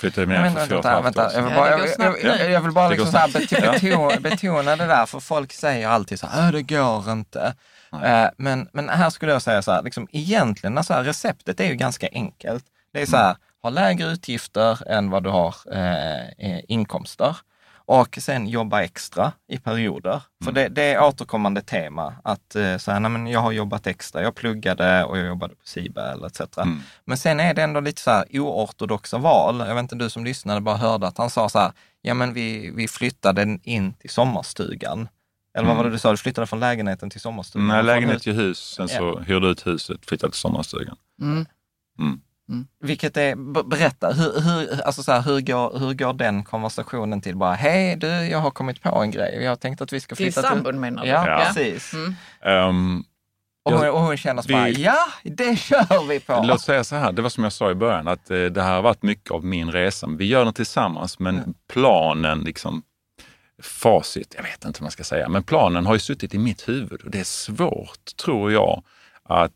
Flyttade 0.00 0.26
ner 0.26 0.40
Men 0.40 0.52
för 0.54 0.66
fyra 0.66 0.78
och 0.78 0.84
ett 0.84 1.04
vänta, 1.04 1.22
halvt 1.22 1.36
år 1.36 1.42
vänta. 1.42 1.70
Jag 1.70 1.88
sedan. 1.88 2.52
jag, 2.52 2.60
vill 2.60 2.72
bara 2.72 2.88
liksom 2.88 3.06
så 3.12 3.18
här 3.18 3.32
betona, 3.32 4.20
betona 4.20 4.76
det 4.76 4.86
där, 4.86 5.06
för 5.06 5.20
folk 5.20 5.52
säger 5.52 5.88
alltid 5.88 6.20
så 6.20 6.26
här, 6.26 6.46
"Äh, 6.46 6.52
det 6.52 6.62
går 6.62 7.12
inte. 7.12 7.54
Eh, 8.02 8.28
men, 8.36 8.68
men 8.72 8.88
här 8.88 9.10
skulle 9.10 9.32
jag 9.32 9.42
säga 9.42 9.62
så 9.62 9.72
här, 9.72 9.82
liksom, 9.82 10.08
egentligen, 10.12 10.78
alltså, 10.78 10.94
receptet 10.94 11.60
är 11.60 11.68
ju 11.68 11.74
ganska 11.74 12.08
enkelt. 12.12 12.64
Det 12.92 13.02
är 13.02 13.06
så 13.06 13.16
här, 13.16 13.36
ha 13.62 13.70
lägre 13.70 14.06
utgifter 14.06 14.88
än 14.90 15.10
vad 15.10 15.22
du 15.24 15.30
har 15.30 15.54
eh, 15.72 16.28
eh, 16.28 16.60
inkomster. 16.68 17.36
Och 17.86 18.18
sen 18.20 18.48
jobba 18.48 18.82
extra 18.82 19.32
i 19.48 19.58
perioder. 19.58 20.22
För 20.44 20.52
det, 20.52 20.68
det 20.68 20.82
är 20.82 21.02
återkommande 21.02 21.62
tema 21.62 22.14
att 22.24 22.56
eh, 22.56 22.76
så 22.76 22.92
här, 22.92 23.00
nej, 23.00 23.10
men 23.10 23.26
jag 23.26 23.40
har 23.40 23.52
jobbat 23.52 23.86
extra, 23.86 24.22
jag 24.22 24.34
pluggade 24.34 25.04
och 25.04 25.18
jag 25.18 25.26
jobbade 25.26 25.54
på 25.54 25.66
Siba 25.66 26.12
eller 26.12 26.26
etc. 26.26 26.40
Mm. 26.58 26.82
Men 27.04 27.18
sen 27.18 27.40
är 27.40 27.54
det 27.54 27.62
ändå 27.62 27.80
lite 27.80 28.02
så 28.02 28.10
här 28.10 28.24
oortodoxa 28.32 29.18
val. 29.18 29.64
Jag 29.66 29.74
vet 29.74 29.82
inte, 29.82 29.94
du 29.94 30.10
som 30.10 30.24
lyssnade 30.24 30.60
bara 30.60 30.76
hörde 30.76 31.06
att 31.06 31.18
han 31.18 31.30
sa 31.30 31.48
så 31.48 31.58
här, 31.58 31.72
ja 32.02 32.14
men 32.14 32.32
vi, 32.32 32.70
vi 32.70 32.88
flyttade 32.88 33.58
in 33.62 33.92
till 33.92 34.10
sommarstugan. 34.10 35.08
Eller 35.56 35.68
vad 35.68 35.76
var 35.76 35.84
det 35.84 35.90
du 35.90 35.98
sa, 35.98 36.10
du 36.10 36.16
flyttade 36.16 36.46
från 36.46 36.60
lägenheten 36.60 37.10
till 37.10 37.20
sommarstugan? 37.20 37.68
Nej, 37.68 37.82
lägenhet 37.82 38.22
till 38.22 38.34
hus. 38.34 38.58
Sen 38.58 38.88
så 38.88 39.18
hyrde 39.20 39.48
ut 39.48 39.66
huset, 39.66 40.06
flyttade 40.06 40.32
till 40.32 40.40
sommarstugan. 40.40 40.96
Mm. 41.20 41.46
Vilket 42.86 43.16
är, 43.16 43.62
berätta, 43.62 44.12
hur, 44.12 44.40
hur, 44.40 44.82
alltså 44.82 45.02
så 45.02 45.12
här, 45.12 45.22
hur, 45.22 45.40
går, 45.40 45.78
hur 45.78 45.94
går 45.94 46.12
den 46.12 46.44
konversationen 46.44 47.20
till? 47.20 47.36
Bara, 47.36 47.54
hej 47.54 47.96
du, 47.96 48.06
jag 48.08 48.38
har 48.38 48.50
kommit 48.50 48.82
på 48.82 48.96
en 49.02 49.10
grej. 49.10 49.38
Jag 49.42 49.50
har 49.50 49.56
tänkt 49.56 49.80
att 49.80 49.92
vi 49.92 50.00
ska 50.00 50.14
Till 50.16 50.24
flytta 50.32 50.42
sambon 50.48 50.80
menar 50.80 51.02
du? 51.02 51.08
Ja, 51.08 51.28
Ja. 51.28 51.44
precis. 51.46 51.92
Mm. 51.94 52.14
Ehm, 52.42 53.04
Och, 53.64 53.72
hon, 53.72 53.88
och 53.88 54.00
hon 54.00 54.16
känner 54.16 54.42
så 54.42 54.48
vi- 54.48 54.54
bara, 54.54 54.68
ja, 54.68 55.06
det 55.22 55.56
kör 55.58 56.08
vi 56.08 56.20
på. 56.20 56.44
Låt 56.46 56.60
säga 56.60 56.84
så 56.84 56.96
här, 56.96 57.12
det 57.12 57.22
var 57.22 57.28
som 57.30 57.44
jag 57.44 57.52
sa 57.52 57.70
i 57.70 57.74
början, 57.74 58.08
att 58.08 58.30
eh, 58.30 58.38
det 58.44 58.62
här 58.62 58.74
har 58.74 58.82
varit 58.82 59.02
mycket 59.02 59.30
av 59.30 59.44
min 59.44 59.72
resa. 59.72 60.06
Vi 60.18 60.24
gör 60.26 60.44
den 60.44 60.54
tillsammans, 60.54 61.18
men 61.18 61.54
planen, 61.72 62.40
liksom 62.40 62.82
facit, 63.62 64.34
jag 64.36 64.42
vet 64.42 64.64
inte 64.64 64.80
vad 64.80 64.82
man 64.84 64.90
ska 64.90 65.04
säga, 65.04 65.28
men 65.28 65.42
planen 65.42 65.86
har 65.86 65.94
ju 65.94 66.00
suttit 66.00 66.34
i 66.34 66.38
mitt 66.38 66.68
huvud 66.68 67.02
och 67.02 67.10
det 67.10 67.20
är 67.20 67.24
svårt, 67.24 68.16
tror 68.24 68.52
jag, 68.52 68.82
att 69.24 69.52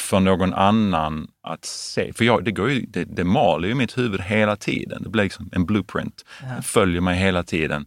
för 0.00 0.20
någon 0.20 0.54
annan 0.54 1.28
att 1.42 1.64
se. 1.64 2.12
För 2.12 2.24
jag, 2.24 2.44
det, 2.44 2.52
går 2.52 2.70
ju, 2.70 2.80
det, 2.80 3.04
det 3.04 3.24
maler 3.24 3.68
ju 3.68 3.72
i 3.72 3.74
mitt 3.74 3.98
huvud 3.98 4.20
hela 4.20 4.56
tiden. 4.56 5.02
Det 5.02 5.08
blir 5.08 5.22
liksom 5.22 5.50
en 5.52 5.66
blueprint. 5.66 6.24
Det 6.56 6.62
följer 6.62 7.00
mig 7.00 7.18
hela 7.18 7.42
tiden. 7.42 7.86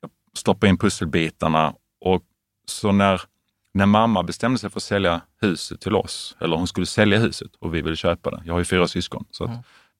Jag 0.00 0.10
stoppar 0.34 0.66
in 0.66 0.78
pusselbitarna 0.78 1.74
och 2.00 2.22
så 2.66 2.92
när, 2.92 3.20
när 3.74 3.86
mamma 3.86 4.22
bestämde 4.22 4.58
sig 4.58 4.70
för 4.70 4.78
att 4.78 4.82
sälja 4.82 5.20
huset 5.40 5.80
till 5.80 5.94
oss, 5.94 6.36
eller 6.40 6.56
hon 6.56 6.66
skulle 6.66 6.86
sälja 6.86 7.18
huset 7.18 7.50
och 7.58 7.74
vi 7.74 7.82
ville 7.82 7.96
köpa 7.96 8.30
det. 8.30 8.42
Jag 8.46 8.54
har 8.54 8.58
ju 8.58 8.64
fyra 8.64 8.88
syskon. 8.88 9.24
Så 9.30 9.44
att 9.44 9.50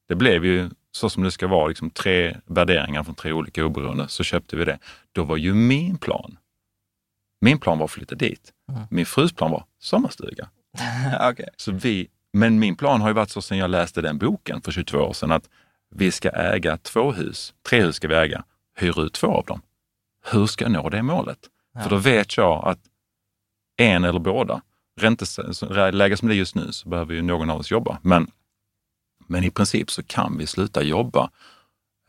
det 0.09 0.15
blev 0.15 0.45
ju 0.45 0.71
så 0.93 1.11
som 1.11 1.23
det 1.23 1.31
ska 1.31 1.47
vara, 1.47 1.69
liksom 1.69 1.91
tre 1.91 2.37
värderingar 2.47 3.03
från 3.03 3.15
tre 3.15 3.33
olika 3.33 3.65
oberoende, 3.65 4.09
så 4.09 4.25
köpte 4.25 4.57
vi 4.57 4.65
det. 4.65 4.79
Då 5.13 5.25
var 5.25 5.37
ju 5.37 5.55
min 5.55 5.99
plan, 5.99 6.37
min 7.41 7.59
plan 7.59 7.79
var 7.79 7.85
att 7.85 7.91
flytta 7.91 8.15
dit. 8.15 8.53
Min 8.91 9.07
frus 9.07 9.33
plan 9.33 9.51
var 9.51 9.65
sommarstuga. 9.79 10.49
Okej. 11.21 11.49
Så 11.57 11.73
vi, 11.73 12.09
men 12.33 12.59
min 12.59 12.77
plan 12.77 13.01
har 13.01 13.09
ju 13.09 13.15
varit 13.15 13.31
så 13.31 13.43
sedan 13.43 13.59
jag 13.59 13.71
läste 13.71 14.03
den 14.03 14.19
boken 14.19 14.61
för 14.63 14.73
22 14.73 14.99
år 14.99 15.13
sedan 15.13 15.33
att 15.33 15.49
vi 15.95 16.11
ska 16.11 16.31
äga 16.31 16.77
två 16.77 17.13
hus, 17.13 17.55
tre 17.69 17.83
hus 17.83 17.97
ska 17.97 18.09
vi 18.09 18.15
äga, 18.15 18.45
hyra 18.77 19.03
ut 19.03 19.13
två 19.13 19.27
av 19.27 19.45
dem. 19.45 19.61
Hur 20.33 20.47
ska 20.47 20.65
jag 20.65 20.73
nå 20.73 20.89
det 20.89 21.03
målet? 21.03 21.39
För 21.83 21.91
då 21.91 21.97
vet 21.97 22.37
jag 22.37 22.69
att 22.69 22.79
en 23.77 24.05
eller 24.05 24.21
båda, 24.21 24.61
ränteläge 25.01 26.17
som 26.17 26.29
det 26.29 26.35
är 26.35 26.37
just 26.37 26.55
nu 26.55 26.73
så 26.73 26.89
behöver 26.89 27.15
ju 27.15 27.23
någon 27.23 27.51
av 27.51 27.61
oss 27.61 27.71
jobba. 27.71 27.99
Men, 28.03 28.31
men 29.27 29.45
i 29.45 29.51
princip 29.51 29.91
så 29.91 30.03
kan 30.03 30.39
vi 30.39 30.47
sluta 30.47 30.83
jobba 30.83 31.31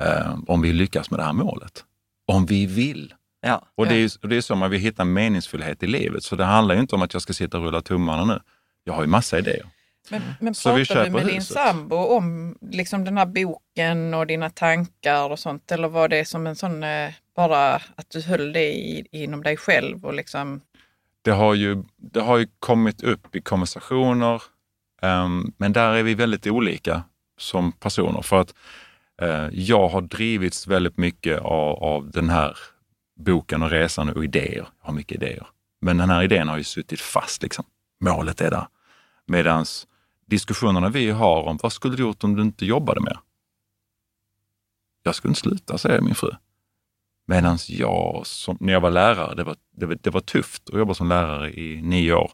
eh, 0.03 0.37
om 0.47 0.61
vi 0.61 0.73
lyckas 0.73 1.11
med 1.11 1.19
det 1.19 1.23
här 1.23 1.33
målet. 1.33 1.85
om 2.27 2.45
vi 2.45 2.65
vill. 2.65 3.13
Ja. 3.41 3.61
Och 3.75 3.87
det, 3.87 3.95
är, 3.95 4.11
och 4.21 4.29
det 4.29 4.37
är 4.37 4.41
så 4.41 4.55
man 4.55 4.71
vill 4.71 4.81
hitta 4.81 5.05
meningsfullhet 5.05 5.83
i 5.83 5.87
livet. 5.87 6.23
Så 6.23 6.35
det 6.35 6.45
handlar 6.45 6.75
ju 6.75 6.81
inte 6.81 6.95
om 6.95 7.01
att 7.01 7.13
jag 7.13 7.21
ska 7.21 7.33
sitta 7.33 7.57
och 7.57 7.63
rulla 7.63 7.81
tummarna 7.81 8.25
nu. 8.25 8.39
Jag 8.87 8.93
har 8.93 9.01
ju 9.01 9.07
massa 9.07 9.37
idéer. 9.39 9.65
Men, 10.09 10.21
men 10.39 10.55
Så 10.55 10.73
vi 10.73 10.85
pratar 10.85 11.05
du 11.05 11.11
med 11.11 11.25
din 11.25 11.35
huset. 11.35 11.53
sambo 11.53 11.95
om 11.95 12.57
liksom 12.71 13.03
den 13.05 13.17
här 13.17 13.25
boken 13.25 14.13
och 14.13 14.27
dina 14.27 14.49
tankar 14.49 15.29
och 15.31 15.39
sånt? 15.39 15.71
Eller 15.71 15.87
var 15.87 16.07
det 16.07 16.25
som 16.25 16.47
en 16.47 16.55
sån, 16.55 16.83
eh, 16.83 17.11
bara 17.35 17.75
att 17.75 18.09
du 18.09 18.21
höll 18.21 18.53
det 18.53 18.73
i, 18.73 19.07
inom 19.11 19.43
dig 19.43 19.57
själv 19.57 20.05
och 20.05 20.13
liksom, 20.13 20.61
Det 21.21 21.31
har 21.31 21.53
ju, 21.53 21.83
det 21.97 22.21
har 22.21 22.37
ju 22.37 22.47
kommit 22.59 23.03
upp 23.03 23.35
i 23.35 23.41
konversationer, 23.41 24.41
ehm, 25.01 25.53
men 25.57 25.73
där 25.73 25.93
är 25.93 26.03
vi 26.03 26.13
väldigt 26.15 26.47
olika 26.47 27.03
som 27.37 27.71
personer. 27.71 28.21
För 28.21 28.41
att 28.41 28.53
eh, 29.21 29.47
jag 29.51 29.87
har 29.87 30.01
drivits 30.01 30.67
väldigt 30.67 30.97
mycket 30.97 31.39
av, 31.39 31.83
av 31.83 32.11
den 32.11 32.29
här 32.29 32.57
boken 33.19 33.63
och 33.63 33.69
resan 33.69 34.09
och 34.09 34.23
idéer. 34.23 34.67
Jag 34.81 34.87
har 34.87 34.93
mycket 34.93 35.15
idéer. 35.15 35.47
Men 35.81 35.97
den 35.97 36.09
här 36.09 36.23
idén 36.23 36.47
har 36.47 36.57
ju 36.57 36.63
suttit 36.63 37.01
fast. 37.01 37.43
Liksom. 37.43 37.65
Målet 38.03 38.41
är 38.41 38.51
där. 38.51 38.67
Medan 39.27 39.65
diskussionerna 40.25 40.89
vi 40.89 41.09
har 41.09 41.43
om 41.43 41.59
vad 41.63 41.73
skulle 41.73 41.95
du 41.95 42.03
gjort 42.03 42.23
om 42.23 42.35
du 42.35 42.41
inte 42.41 42.65
jobbade 42.65 43.01
mer? 43.01 43.19
Jag 45.03 45.15
skulle 45.15 45.31
inte 45.31 45.41
sluta, 45.41 45.77
säger 45.77 46.01
min 46.01 46.15
fru. 46.15 46.31
Medan 47.27 47.57
jag, 47.67 48.21
som, 48.25 48.57
när 48.59 48.73
jag 48.73 48.81
var 48.81 48.91
lärare, 48.91 49.35
det 49.35 49.43
var, 49.43 49.55
det, 49.71 49.85
var, 49.85 49.97
det 50.01 50.09
var 50.09 50.21
tufft 50.21 50.69
att 50.69 50.79
jobba 50.79 50.93
som 50.93 51.09
lärare 51.09 51.53
i 51.53 51.81
nio 51.81 52.13
år. 52.13 52.31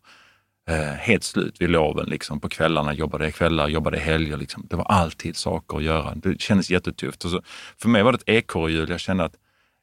Eh, 0.69 0.93
helt 0.93 1.23
slut 1.23 1.61
vid 1.61 1.69
loven, 1.69 2.05
liksom, 2.09 2.39
på 2.39 2.49
kvällarna, 2.49 2.93
jobbade 2.93 3.23
jag 3.23 3.33
kvällar, 3.33 3.67
jobbade 3.67 3.99
helger. 3.99 4.37
Liksom. 4.37 4.67
Det 4.69 4.75
var 4.75 4.85
alltid 4.85 5.35
saker 5.35 5.77
att 5.77 5.83
göra. 5.83 6.15
Det 6.15 6.41
kändes 6.41 6.69
jättetufft. 6.69 7.25
Och 7.25 7.31
så, 7.31 7.41
för 7.77 7.89
mig 7.89 8.03
var 8.03 8.11
det 8.11 8.17
ett 8.17 8.29
ekorrhjul. 8.29 8.89
Jag 8.89 8.99
kände 8.99 9.23
att 9.23 9.35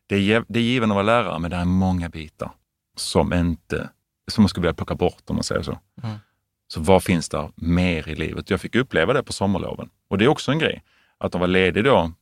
det 0.07 0.33
är, 0.33 0.45
det 0.49 0.59
är 0.59 0.63
given 0.63 0.91
att 0.91 0.95
vara 0.95 1.03
lärare, 1.03 1.39
men 1.39 1.51
det 1.51 1.57
är 1.57 1.65
många 1.65 2.09
bitar 2.09 2.51
som 2.97 3.33
inte, 3.33 3.91
som 4.31 4.43
man 4.43 4.49
skulle 4.49 4.63
vilja 4.63 4.75
plocka 4.75 4.95
bort 4.95 5.23
om 5.27 5.37
man 5.37 5.45
säger 5.45 5.63
så. 5.63 5.79
Mm. 6.03 6.17
Så 6.69 6.81
vad 6.81 7.03
finns 7.03 7.29
där 7.29 7.51
mer 7.55 8.09
i 8.09 8.15
livet? 8.15 8.51
Jag 8.51 8.61
fick 8.61 8.75
uppleva 8.75 9.13
det 9.13 9.23
på 9.23 9.33
sommarloven. 9.33 9.89
Och 10.09 10.19
det 10.19 10.25
är 10.25 10.29
också 10.29 10.53
en 10.53 10.59
grej, 10.59 10.83
att 11.19 11.33
de 11.33 11.41
var 11.41 11.49
ledig 11.49 11.85
då. 11.85 12.13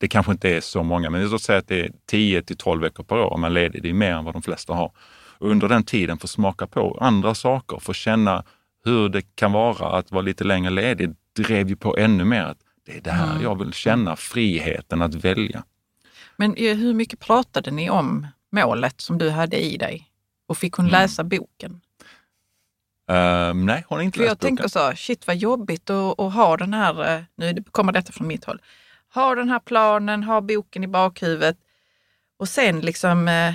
Det 0.00 0.08
kanske 0.08 0.32
inte 0.32 0.48
är 0.56 0.60
så 0.60 0.82
många, 0.82 1.10
men 1.10 1.30
låt 1.30 1.42
säga 1.42 1.58
att 1.58 1.68
det 1.68 1.80
är 1.80 1.92
10 2.06 2.42
till 2.42 2.56
12 2.56 2.82
veckor 2.82 3.04
per 3.04 3.16
år 3.16 3.38
man 3.38 3.50
är 3.50 3.54
ledig. 3.54 3.82
Det 3.82 3.88
är 3.88 3.94
mer 3.94 4.12
än 4.12 4.24
vad 4.24 4.34
de 4.34 4.42
flesta 4.42 4.74
har. 4.74 4.92
Och 5.38 5.50
under 5.50 5.68
den 5.68 5.84
tiden 5.84 6.18
få 6.18 6.26
smaka 6.26 6.66
på 6.66 6.98
andra 7.00 7.34
saker, 7.34 7.78
få 7.78 7.92
känna 7.92 8.44
hur 8.84 9.08
det 9.08 9.22
kan 9.34 9.52
vara 9.52 9.98
att 9.98 10.12
vara 10.12 10.22
lite 10.22 10.44
längre 10.44 10.70
ledig, 10.70 11.14
drev 11.36 11.68
ju 11.68 11.76
på 11.76 11.96
ännu 11.96 12.24
mer 12.24 12.42
att 12.42 12.58
det 12.86 12.96
är 12.96 13.00
det 13.00 13.10
här 13.10 13.42
jag 13.42 13.58
vill 13.58 13.72
känna, 13.72 14.16
friheten 14.16 15.02
att 15.02 15.14
välja. 15.14 15.64
men 16.36 16.54
eh, 16.54 16.76
hur 16.76 16.94
mycket 16.94 17.20
pratade 17.20 17.70
ni 17.70 17.90
om 17.90 18.26
målet 18.52 19.00
som 19.00 19.18
du 19.18 19.30
hade 19.30 19.56
i 19.56 19.76
dig? 19.76 20.08
Och 20.46 20.58
fick 20.58 20.74
hon 20.74 20.88
läsa 20.88 21.24
boken? 21.24 21.80
Ehm, 23.08 23.66
nej, 23.66 23.84
hon 23.88 23.98
har 23.98 24.02
inte 24.04 24.16
För 24.16 24.24
jag 24.24 24.30
läst 24.30 24.40
boken. 24.40 24.56
tänker 24.56 24.68
så, 24.68 24.92
shit 24.96 25.26
vad 25.26 25.36
jobbigt 25.36 25.90
att, 25.90 26.20
att 26.20 26.34
ha 26.34 26.56
den 26.56 26.74
här, 26.74 27.14
eh, 27.16 27.22
nu 27.36 27.64
kommer 27.70 27.92
detta 27.92 28.12
från 28.12 28.26
mitt 28.26 28.44
håll, 28.44 28.62
ha 29.14 29.34
den 29.34 29.48
här 29.48 29.58
planen, 29.60 30.22
ha 30.22 30.40
boken 30.40 30.84
i 30.84 30.86
bakhuvudet 30.86 31.56
och 32.38 32.48
sen 32.48 32.80
liksom 32.80 33.28
eh, 33.28 33.54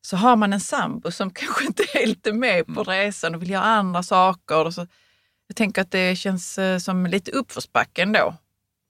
så 0.00 0.16
har 0.16 0.36
man 0.36 0.52
en 0.52 0.60
sambo 0.60 1.10
som 1.10 1.30
kanske 1.34 1.64
inte 1.66 1.82
är 1.82 1.98
helt 1.98 2.34
med 2.34 2.54
Mm. 2.60 2.74
på 2.74 2.84
resan 2.84 3.34
och 3.34 3.42
vill 3.42 3.50
göra 3.50 3.64
andra 3.64 4.02
saker. 4.02 4.64
Och 4.64 4.74
så, 4.74 4.86
jag 5.46 5.56
tänker 5.56 5.82
att 5.82 5.90
det 5.90 6.16
känns 6.16 6.58
eh, 6.58 6.78
som 6.78 7.06
lite 7.06 7.30
uppförsbacke 7.30 8.02
ändå. 8.02 8.34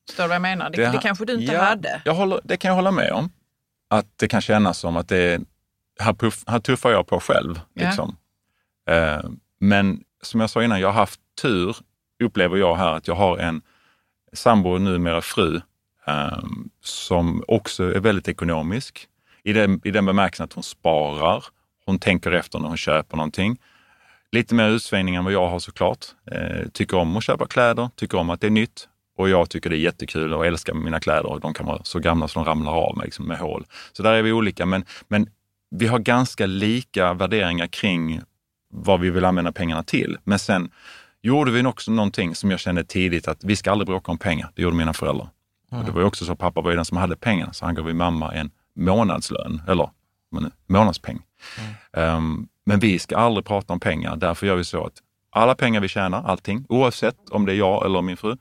Förstår 0.09 0.25
du 0.25 0.29
vad 0.29 0.35
jag 0.35 0.43
menar? 0.43 0.71
Det, 0.71 0.87
det, 0.91 0.99
kanske 1.03 1.25
du 1.25 1.33
inte 1.33 1.53
ja, 1.53 1.63
hade. 1.63 2.03
Jag 2.05 2.15
håller, 2.15 2.41
det 2.45 2.57
kan 2.57 2.69
jag 2.69 2.75
hålla 2.77 2.91
med 2.91 3.13
om. 3.13 3.31
Att 3.91 4.07
det 4.17 4.29
kan 4.29 4.41
kännas 4.41 4.79
som 4.79 4.97
att 4.97 5.09
det 5.09 5.19
är, 5.19 5.41
här, 6.01 6.13
puff, 6.13 6.45
här 6.47 6.59
tuffar 6.61 6.91
jag 6.91 7.07
på 7.07 7.21
själv. 7.21 7.61
Ja. 7.75 7.87
Liksom. 7.87 8.17
Eh, 8.91 9.21
men 9.59 10.05
som 10.23 10.41
jag 10.41 10.51
sa 10.51 10.63
innan, 10.63 10.81
jag 10.81 10.89
har 10.89 11.01
haft 11.01 11.21
tur, 11.43 11.77
upplever 12.23 12.57
jag 12.57 12.77
här, 12.77 12.93
att 12.93 13.09
jag 13.09 13.15
har 13.15 13.39
en 13.39 13.63
sambo, 14.33 14.71
och 14.71 14.81
numera 14.81 15.21
fru, 15.21 15.61
um, 16.07 16.71
som 16.81 17.45
också 17.49 17.95
är 17.95 18.01
väldigt 18.01 18.29
ekonomisk. 18.29 19.09
I 19.43 19.53
den, 19.53 19.81
I 19.85 19.91
den 19.91 20.07
bemärkelsen 20.07 20.45
att 20.45 20.53
hon 20.53 20.63
sparar, 20.63 21.45
hon 21.85 21.99
tänker 21.99 22.33
efter 22.33 22.59
när 22.59 22.69
hon 22.69 22.77
köper 22.77 23.17
någonting. 23.17 23.59
Lite 24.33 24.55
mer 24.55 24.69
utsvängning 24.69 25.15
än 25.15 25.25
vad 25.25 25.33
jag 25.33 25.49
har 25.49 25.59
såklart. 25.59 26.07
Eh, 26.31 26.69
tycker 26.73 26.97
om 26.97 27.17
att 27.17 27.25
köpa 27.25 27.47
kläder, 27.47 27.91
tycker 27.97 28.19
om 28.19 28.31
att 28.31 28.41
det 28.41 28.47
är 28.47 28.51
nytt. 28.51 28.89
Och 29.17 29.29
jag 29.29 29.51
tycker 29.51 29.71
det 29.71 29.77
är 29.77 29.81
jättekul 29.81 30.35
och 30.35 30.47
älskar 30.47 30.75
mina 30.75 31.01
kläder. 31.01 31.27
och 31.27 31.41
De 31.41 31.55
kan 31.55 31.67
vara 31.67 31.85
så 31.85 31.99
gamla 31.99 32.29
så 32.29 32.39
de 32.39 32.45
ramlar 32.45 32.73
av 32.73 32.97
mig 32.97 33.05
liksom, 33.05 33.27
med 33.27 33.39
hål. 33.39 33.67
Så 33.93 34.03
där 34.03 34.13
är 34.13 34.23
vi 34.23 34.33
olika. 34.33 34.67
Men, 34.67 34.85
men 35.09 35.29
vi 35.71 35.87
har 35.87 35.99
ganska 35.99 36.47
lika 36.47 37.15
värderingar 37.15 37.67
kring 37.67 38.21
vad 38.77 39.01
vi 39.01 39.11
vill 39.11 39.25
använda 39.25 39.53
pengarna 39.53 39.83
till. 39.83 40.19
Men 40.25 40.39
sen 40.39 40.71
gjorde 41.23 41.51
vi 41.51 41.65
också 41.67 41.91
någonting 41.91 42.35
som 42.35 42.51
jag 42.51 42.61
kände 42.61 42.85
tidigt 42.85 43.29
att 43.29 43.45
vi 43.45 43.57
ska 43.57 43.71
aldrig 43.71 43.87
bråka 43.87 44.13
om 44.13 44.19
pengar. 44.19 44.51
Det 44.55 44.63
gjorde 44.63 44.77
mina 44.77 44.93
föräldrar. 44.93 45.29
Och 45.71 45.85
det 45.85 45.91
var 45.91 46.01
ju 46.01 46.07
också 46.07 46.25
så 46.25 46.33
att 46.33 46.39
pappa 46.39 46.61
var 46.61 46.71
ju 46.71 46.77
den 46.77 46.85
som 46.85 46.97
hade 46.97 47.17
pengarna, 47.17 47.53
så 47.53 47.65
han 47.65 47.75
gav 47.75 47.89
ju 47.89 47.95
mamma 47.95 48.35
en 48.35 48.51
månadslön, 48.77 49.63
eller 49.69 49.91
men, 50.31 50.51
månadspeng. 50.67 51.23
Ehm, 51.93 52.49
men 52.65 52.79
vi 52.79 52.99
ska 52.99 53.17
aldrig 53.17 53.45
prata 53.45 53.73
om 53.73 53.81
pengar. 53.81 54.17
Därför 54.17 54.47
gör 54.47 54.57
vi 54.57 54.65
så 54.65 54.87
att 54.87 55.03
alla 55.31 55.55
pengar 55.55 55.81
vi 55.81 55.89
tjänar, 55.89 56.23
allting, 56.23 56.67
oavsett 56.69 57.31
om 57.31 57.47
det 57.47 57.53
är 57.53 57.57
jag 57.57 57.87
eller 57.87 58.03
min 58.03 58.17
fru, 58.17 58.37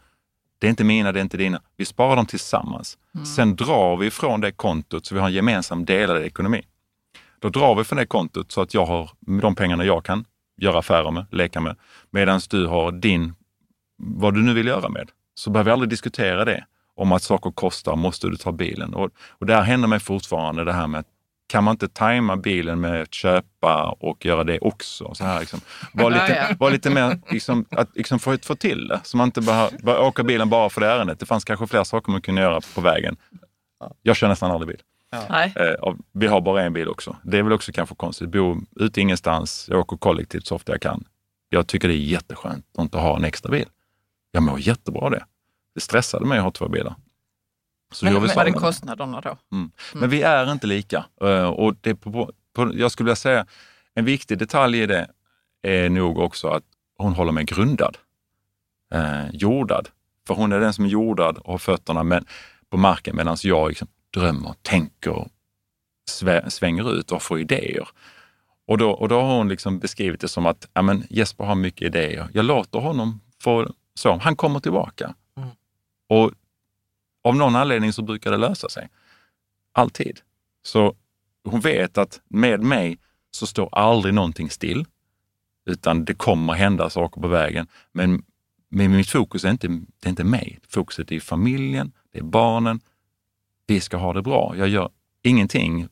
det 0.59 0.67
är 0.67 0.69
inte 0.69 0.83
mina, 0.83 1.11
det 1.11 1.19
är 1.19 1.21
inte 1.21 1.37
dina. 1.37 1.61
Vi 1.77 1.85
sparar 1.85 2.15
dem 2.15 2.25
tillsammans. 2.25 2.97
Sen 3.35 3.55
drar 3.55 3.97
vi 3.97 4.11
från 4.11 4.41
det 4.41 4.51
kontot 4.51 5.05
så 5.05 5.15
vi 5.15 5.21
har 5.21 5.27
en 5.27 5.33
gemensam 5.33 5.85
delad 5.85 6.23
ekonomi. 6.23 6.61
Då 7.45 7.49
drar 7.49 7.75
vi 7.75 7.83
från 7.83 7.97
det 7.97 8.05
kontot 8.05 8.51
så 8.51 8.61
att 8.61 8.73
jag 8.73 8.85
har 8.85 9.09
de 9.41 9.55
pengarna 9.55 9.85
jag 9.85 10.05
kan 10.05 10.25
göra 10.57 10.79
affärer 10.79 11.11
med, 11.11 11.25
leka 11.31 11.61
med, 11.61 11.75
medan 12.11 12.39
du 12.49 12.67
har 12.67 12.91
din, 12.91 13.33
vad 13.97 14.33
du 14.33 14.41
nu 14.41 14.53
vill 14.53 14.67
göra 14.67 14.89
med. 14.89 15.09
Så 15.35 15.49
behöver 15.49 15.69
vi 15.69 15.73
aldrig 15.73 15.89
diskutera 15.89 16.45
det, 16.45 16.65
om 16.95 17.11
att 17.11 17.23
saker 17.23 17.51
kostar, 17.51 17.95
måste 17.95 18.27
du 18.27 18.37
ta 18.37 18.51
bilen? 18.51 18.93
Och, 18.93 19.11
och 19.29 19.45
där 19.45 19.61
händer 19.61 19.87
mig 19.87 19.99
fortfarande 19.99 20.63
det 20.63 20.73
här 20.73 20.87
med 20.87 20.99
att 20.99 21.05
kan 21.47 21.63
man 21.63 21.71
inte 21.71 21.87
tajma 21.87 22.37
bilen 22.37 22.81
med 22.81 23.01
att 23.01 23.13
köpa 23.13 23.97
och 23.99 24.25
göra 24.25 24.43
det 24.43 24.59
också? 24.59 25.13
Så 25.13 25.23
här, 25.23 25.39
liksom. 25.39 25.59
Var 25.93 26.11
lite, 26.11 26.55
var 26.59 26.71
lite 26.71 26.89
mer, 26.89 27.19
liksom, 27.29 27.65
att 27.71 27.95
liksom 27.95 28.19
få, 28.19 28.37
få 28.37 28.55
till 28.55 28.87
det. 28.87 29.01
Så 29.03 29.17
man 29.17 29.27
inte 29.27 29.41
bara, 29.41 29.69
bara 29.83 30.01
åka 30.01 30.23
bilen 30.23 30.49
bara 30.49 30.69
för 30.69 30.81
det 30.81 30.87
ärendet. 30.87 31.19
Det 31.19 31.25
fanns 31.25 31.43
kanske 31.43 31.67
fler 31.67 31.83
saker 31.83 32.11
man 32.11 32.21
kunde 32.21 32.41
göra 32.41 32.61
på 32.75 32.81
vägen. 32.81 33.17
Jag 34.01 34.15
kör 34.15 34.27
nästan 34.27 34.51
aldrig 34.51 34.67
bil. 34.67 34.81
Nej. 35.29 35.53
Eh, 35.55 35.93
vi 36.11 36.27
har 36.27 36.41
bara 36.41 36.63
en 36.63 36.73
bil 36.73 36.87
också. 36.87 37.17
Det 37.23 37.37
är 37.37 37.43
väl 37.43 37.53
också 37.53 37.71
kanske 37.71 37.95
konstigt. 37.95 38.29
Bo 38.29 38.57
ute 38.75 39.01
ingenstans, 39.01 39.67
jag 39.69 39.79
åker 39.79 39.97
kollektivt 39.97 40.47
så 40.47 40.55
ofta 40.55 40.71
jag 40.71 40.81
kan. 40.81 41.03
Jag 41.49 41.67
tycker 41.67 41.87
det 41.87 41.93
är 41.93 41.97
jätteskönt 41.97 42.65
att 42.77 42.81
inte 42.81 42.97
ha 42.97 43.15
en 43.15 43.23
extra 43.23 43.51
bil. 43.51 43.65
Jag 44.31 44.43
mår 44.43 44.59
jättebra 44.59 45.01
av 45.01 45.11
det. 45.11 45.25
Det 45.75 45.81
stressade 45.81 46.25
mig 46.25 46.37
att 46.37 46.43
ha 46.43 46.51
två 46.51 46.69
bilar. 46.69 46.95
Så 47.93 48.05
Men, 48.05 48.13
men 48.13 48.29
vad 48.35 48.47
är 48.47 48.51
kostnaderna 48.51 49.21
då? 49.21 49.37
Mm. 49.51 49.71
Men 49.93 50.09
vi 50.09 50.21
är 50.21 50.51
inte 50.51 50.67
lika. 50.67 51.05
Eh, 51.21 51.49
Och 51.49 51.75
det 51.81 51.95
på, 51.95 52.31
på, 52.53 52.71
jag 52.75 52.91
skulle 52.91 53.05
vilja 53.05 53.15
säga, 53.15 53.45
en 53.93 54.05
viktig 54.05 54.37
detalj 54.37 54.79
i 54.81 54.85
det 54.85 55.07
är 55.61 55.89
nog 55.89 56.17
också 56.17 56.47
att 56.47 56.63
hon 56.97 57.13
håller 57.13 57.31
mig 57.31 57.43
grundad. 57.43 57.97
Eh, 58.93 59.29
jordad. 59.33 59.89
För 60.27 60.33
hon 60.33 60.51
är 60.51 60.59
den 60.59 60.73
som 60.73 60.85
är 60.85 60.89
jordad 60.89 61.37
och 61.37 61.51
har 61.51 61.57
fötterna 61.57 62.03
med, 62.03 62.25
på 62.69 62.77
marken 62.77 63.15
medan 63.15 63.37
jag 63.43 63.69
liksom 63.69 63.87
drömmer, 64.15 64.55
tänker, 64.61 65.27
svä, 66.09 66.49
svänger 66.49 66.93
ut 66.93 67.11
och 67.11 67.21
får 67.21 67.39
idéer. 67.39 67.87
Och 68.67 68.77
då, 68.77 68.91
och 68.91 69.09
då 69.09 69.21
har 69.21 69.37
hon 69.37 69.49
liksom 69.49 69.79
beskrivit 69.79 70.21
det 70.21 70.27
som 70.27 70.45
att 70.45 70.69
ja, 70.73 70.81
men 70.81 71.03
Jesper 71.09 71.43
har 71.43 71.55
mycket 71.55 71.85
idéer. 71.85 72.29
Jag 72.33 72.45
låter 72.45 72.79
honom 72.79 73.21
få 73.41 73.73
så. 73.93 74.17
Han 74.17 74.35
kommer 74.35 74.59
tillbaka. 74.59 75.15
Och 76.09 76.31
av 77.23 77.35
någon 77.35 77.55
anledning 77.55 77.93
så 77.93 78.01
brukar 78.01 78.31
det 78.31 78.37
lösa 78.37 78.69
sig. 78.69 78.89
Alltid. 79.71 80.19
Så 80.63 80.95
hon 81.43 81.59
vet 81.59 81.97
att 81.97 82.21
med 82.27 82.59
mig 82.59 82.99
så 83.31 83.47
står 83.47 83.69
aldrig 83.71 84.13
någonting 84.13 84.49
still, 84.49 84.85
utan 85.65 86.05
det 86.05 86.13
kommer 86.13 86.53
hända 86.53 86.89
saker 86.89 87.21
på 87.21 87.27
vägen. 87.27 87.67
Men, 87.91 88.23
men 88.69 88.91
mitt 88.91 89.09
fokus 89.09 89.45
är 89.45 89.49
inte, 89.49 89.67
det 89.67 90.07
är 90.07 90.09
inte 90.09 90.23
mig. 90.23 90.59
Fokuset 90.69 91.11
är 91.11 91.19
familjen, 91.19 91.91
det 92.11 92.19
är 92.19 92.23
barnen. 92.23 92.81
Vi 93.67 93.79
ska 93.79 93.97
ha 93.97 94.13
det 94.13 94.21
bra. 94.21 94.53
Jag 94.57 94.67
gör 94.67 94.89
ingenting. 95.23 95.87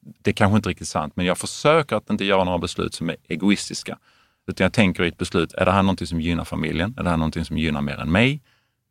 Det 0.00 0.30
är 0.30 0.34
kanske 0.34 0.56
inte 0.56 0.68
riktigt 0.68 0.88
sant, 0.88 1.16
men 1.16 1.26
jag 1.26 1.38
försöker 1.38 1.96
att 1.96 2.10
inte 2.10 2.24
göra 2.24 2.44
några 2.44 2.58
beslut 2.58 2.94
som 2.94 3.10
är 3.10 3.16
egoistiska. 3.28 3.98
Utan 4.46 4.64
jag 4.64 4.72
tänker 4.72 5.02
i 5.02 5.08
ett 5.08 5.18
beslut, 5.18 5.52
är 5.52 5.64
det 5.64 5.72
här 5.72 5.82
någonting 5.82 6.06
som 6.06 6.20
gynnar 6.20 6.44
familjen? 6.44 6.94
Är 6.98 7.02
det 7.02 7.10
här 7.10 7.16
någonting 7.16 7.44
som 7.44 7.58
gynnar 7.58 7.80
mer 7.80 8.00
än 8.00 8.12
mig? 8.12 8.42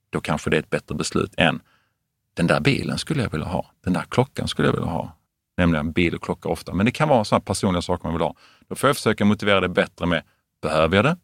Då 0.10 0.22
kanske 0.22 0.50
det 0.50 0.58
är 0.58 0.60
ett 0.60 0.70
bättre 0.70 0.95
beslut 0.95 1.34
än 1.38 1.62
den 2.34 2.48
där 2.48 2.60
bilen 2.60 2.98
skulle 2.98 3.24
jag 3.24 3.32
vilja 3.32 3.48
ha. 3.48 3.72
Den 3.84 3.93
där 3.93 4.06
klockan 4.10 4.48
skulle 4.48 4.68
jag 4.68 4.74
vilja 4.74 4.89
ha. 4.89 5.18
Nämligen 5.58 5.91
bil 5.91 6.16
och 6.16 6.22
klocka 6.22 6.50
ofta. 6.50 6.74
Men 6.74 6.86
det 6.86 6.91
kan 6.91 7.10
vara 7.10 7.24
sådana 7.24 7.41
personliga 7.41 7.82
saker 7.82 8.04
man 8.04 8.14
vill 8.14 8.22
ha. 8.22 8.36
Då 8.68 8.76
får 8.76 8.89
jag 8.89 8.95
försöka 8.95 9.26
motivera 9.26 9.60
det 9.60 9.70
bättre 9.70 10.06
med, 10.06 10.24
behöver 10.62 10.95
jag 10.95 11.06
det? 11.06 11.18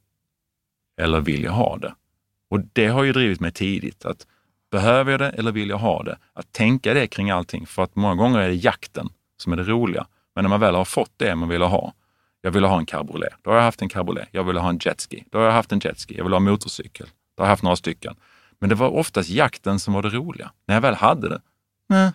Eller 0.98 1.22
vill 1.22 1.44
jag 1.44 1.52
ha 1.52 1.78
det? 1.78 1.96
Och 2.50 2.60
det 2.74 2.88
har 2.88 3.04
ju 3.04 3.14
drivit 3.14 3.40
mig 3.40 3.52
tidigt 3.52 4.06
att 4.06 4.28
Behöver 4.78 5.12
jag 5.12 5.20
det 5.20 5.30
eller 5.30 5.52
vill 5.52 5.70
jag 5.70 5.78
ha 5.78 6.04
det? 6.04 6.18
Att 6.34 6.52
tänka 6.52 6.94
det 6.94 7.08
kring 7.08 7.30
allting, 7.32 7.66
för 7.68 7.84
att 7.84 7.96
många 7.96 8.16
gånger 8.16 8.40
är 8.40 8.48
det 8.48 8.54
jakten 8.56 9.10
som 9.38 9.54
är 9.54 9.58
det 9.58 9.64
roliga. 9.64 10.08
Men 10.36 10.44
när 10.44 10.50
man 10.50 10.60
väl 10.60 10.76
har 10.76 10.86
fått 10.86 11.12
det 11.18 11.36
man 11.36 11.50
vill 11.50 11.62
ha, 11.62 11.94
jag 12.42 12.52
vill 12.52 12.64
ha 12.66 12.78
en 12.80 12.86
cabriolet, 12.86 13.34
då 13.42 13.50
har 13.50 13.58
jag 13.58 13.64
haft 13.64 13.82
en 13.82 13.90
cabriolet. 13.90 14.28
Jag 14.32 14.44
vill 14.44 14.58
ha 14.58 14.70
en 14.70 14.80
jetski, 14.82 15.24
då 15.32 15.38
har 15.38 15.46
jag 15.46 15.52
haft 15.52 15.72
en 15.72 15.80
jetski. 15.84 16.18
Jag 16.18 16.24
vill 16.24 16.34
ha 16.34 16.38
en 16.38 16.44
motorcykel, 16.44 17.08
då 17.36 17.44
har 17.44 17.46
jag 17.48 17.50
haft 17.52 17.64
några 17.64 17.76
stycken. 17.76 18.16
Men 18.60 18.70
det 18.70 18.76
var 18.76 18.90
oftast 18.90 19.30
jakten 19.30 19.80
som 19.80 19.94
var 19.94 20.02
det 20.02 20.10
roliga. 20.10 20.52
När 20.66 20.76
jag 20.76 20.82
väl 20.82 20.96
hade 20.96 21.30
det, 21.30 21.42
nej, 21.90 22.12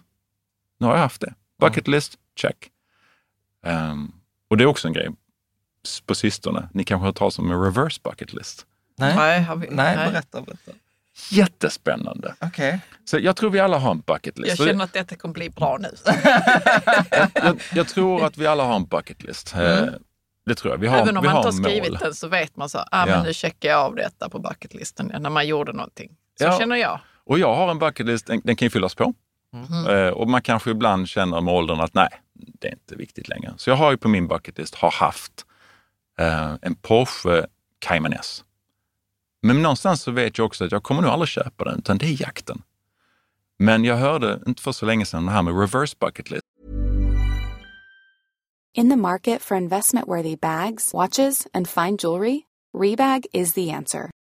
nu 0.81 0.87
har 0.87 0.95
jag 0.95 1.01
haft 1.03 1.21
det. 1.21 1.35
Bucket 1.61 1.89
list, 1.89 2.19
check. 2.37 2.71
Um, 3.67 4.13
och 4.51 4.57
det 4.57 4.65
är 4.65 4.67
också 4.67 4.89
en 4.89 4.95
grej 4.95 5.09
på 6.07 6.15
sistone. 6.15 6.69
Ni 6.73 6.85
kanske 6.85 7.03
har 7.03 7.07
hört 7.09 7.17
talas 7.17 7.39
om 7.39 7.51
en 7.53 7.63
reverse 7.63 8.01
bucket 8.05 8.33
list? 8.33 8.67
Nej, 8.97 9.17
Nej, 9.17 9.43
har 9.43 9.57
vi- 9.57 9.69
nej, 9.71 9.97
nej. 9.97 10.11
berätta. 10.11 10.41
berätta. 10.43 10.73
Jättespännande. 11.31 12.35
Okej. 12.41 12.81
Så 13.05 13.19
jag 13.19 13.37
tror 13.37 13.51
vi 13.51 13.61
alla 13.61 13.79
har 13.79 13.91
en 13.91 14.01
bucket 14.01 14.39
list. 14.39 14.59
Jag 14.59 14.69
känner 14.69 14.85
att 14.85 14.93
detta 14.93 15.16
kommer 15.16 15.33
bli 15.35 15.51
bra 15.51 15.79
nu. 15.81 15.89
jag, 17.35 17.61
jag 17.75 17.89
tror 17.89 18.25
att 18.27 18.39
vi 18.39 18.47
alla 18.47 18.64
har 18.64 18.77
en 18.77 18.87
bucket 18.87 19.23
list. 19.23 19.55
Eh, 19.55 19.87
Det 20.47 20.55
tror 20.55 20.73
jag. 20.75 20.79
Vi 20.79 20.87
har, 20.87 20.97
Mm. 20.97 21.09
Även 21.09 21.16
om 21.16 21.23
vi 21.23 21.29
man 21.29 21.37
har 21.37 21.49
inte 21.51 21.62
har 21.62 21.71
skrivit 21.71 21.91
mål. 21.91 21.99
den 22.03 22.14
så 22.14 22.29
vet 22.29 22.57
man 22.57 22.69
så, 22.69 22.79
ah, 22.79 23.07
men 23.07 23.14
Ja. 23.14 23.23
nu 23.23 23.33
checkar 23.35 23.69
jag 23.69 23.81
av 23.81 23.95
detta 23.95 24.29
på 24.29 24.39
bucketlisten 24.39 25.12
när 25.21 25.31
man 25.31 25.47
gjorde 25.47 25.73
någonting. 25.73 26.11
Så 26.39 26.45
Ja. 26.45 26.59
känner 26.59 26.77
jag. 26.77 27.01
Och 27.25 27.39
jag 27.39 27.55
har 27.55 27.71
en 27.71 27.79
bucket 27.79 28.07
list, 28.07 28.27
den, 28.27 28.41
den 28.45 28.57
kan 28.57 28.66
ju 28.66 28.71
fyllas 28.71 28.95
på. 28.95 29.14
Mm. 29.55 30.14
Och 30.14 30.29
man 30.29 30.43
kanske 30.43 30.71
ibland 30.71 31.09
känner 31.09 31.41
med 31.41 31.55
åldern 31.55 31.81
att 31.81 31.95
nej, 31.95 32.09
det 32.35 32.69
är 32.69 32.73
inte 32.73 32.95
viktigt 32.97 33.29
längre. 33.29 33.55
Så 33.57 33.71
jag 33.71 33.77
har 33.77 33.91
ju 33.91 33.97
på 33.97 34.09
min 34.09 34.29
bucket 34.29 34.59
list, 34.59 34.75
har 34.75 34.91
haft 34.91 35.33
eh, 36.19 36.55
en 36.62 36.75
Porsche 36.75 37.47
Cayman 37.79 38.12
S. 38.12 38.45
Men 39.43 39.62
någonstans 39.62 40.03
så 40.03 40.11
vet 40.11 40.39
jag 40.39 40.47
också 40.47 40.64
att 40.64 40.72
jag 40.72 40.82
kommer 40.82 41.03
nog 41.03 41.11
aldrig 41.11 41.28
köpa 41.28 41.64
den, 41.64 41.78
utan 41.78 41.99
det 41.99 42.07
är 42.07 42.22
jakten. 42.22 42.62
Men 43.59 43.84
jag 43.84 43.97
hörde 43.97 44.41
inte 44.47 44.62
för 44.62 44.72
så 44.72 44.86
länge 44.86 45.07
sedan 45.07 45.26
det 45.26 45.32
här 45.32 45.43
med 45.43 45.61
reverse 45.61 45.97
bucket 46.01 46.30
list. 46.30 46.43
In 48.74 48.91
the 48.91 48.97
market 48.97 49.43
for 49.43 49.57
investment-worthy 49.57 50.36
bags, 50.36 50.95
watches, 50.95 51.47
and 51.53 51.68
fine 51.68 51.97
jewelry, 51.97 52.41
Rebag 52.74 53.26
is 53.32 53.53
the 53.53 53.70
answer. 53.70 54.11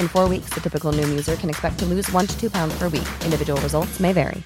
In 0.00 0.08
four 0.08 0.28
weeks, 0.28 0.50
the 0.54 0.60
typical 0.60 0.92
new 0.92 1.18
user 1.18 1.36
can 1.36 1.50
expect 1.50 1.78
to 1.78 1.86
lose 1.86 2.16
one 2.16 2.26
to 2.26 2.40
two 2.40 2.50
pounds 2.50 2.78
per 2.78 2.88
week. 2.88 3.08
Individual 3.24 3.60
results 3.60 4.00
may 4.00 4.12
vary. 4.12 4.42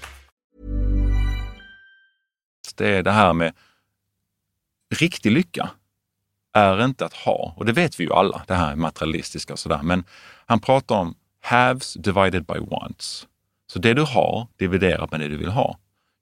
Det 2.74 2.88
är 2.88 3.02
det 3.02 3.10
här 3.10 3.32
med 3.32 3.52
riktig 4.94 5.32
lycka 5.32 5.70
är 6.52 6.84
inte 6.84 7.04
att 7.06 7.12
ha, 7.12 7.54
och 7.56 7.66
det 7.66 7.72
vet 7.72 8.00
vi 8.00 8.04
ju 8.04 8.12
alla, 8.12 8.44
det 8.46 8.54
här 8.54 8.76
materialistiska 8.76 9.52
och 9.52 9.58
sådär. 9.58 9.80
Men 9.82 10.04
han 10.46 10.60
pratar 10.60 10.94
om 10.94 11.14
haves 11.40 11.94
divided 11.94 12.44
by 12.44 12.58
wants. 12.58 13.28
Så 13.66 13.78
det 13.78 13.94
du 13.94 14.02
har 14.02 14.46
dividerat 14.56 15.10
med 15.10 15.20
det 15.20 15.28
du 15.28 15.36
vill 15.36 15.48
ha. 15.48 15.78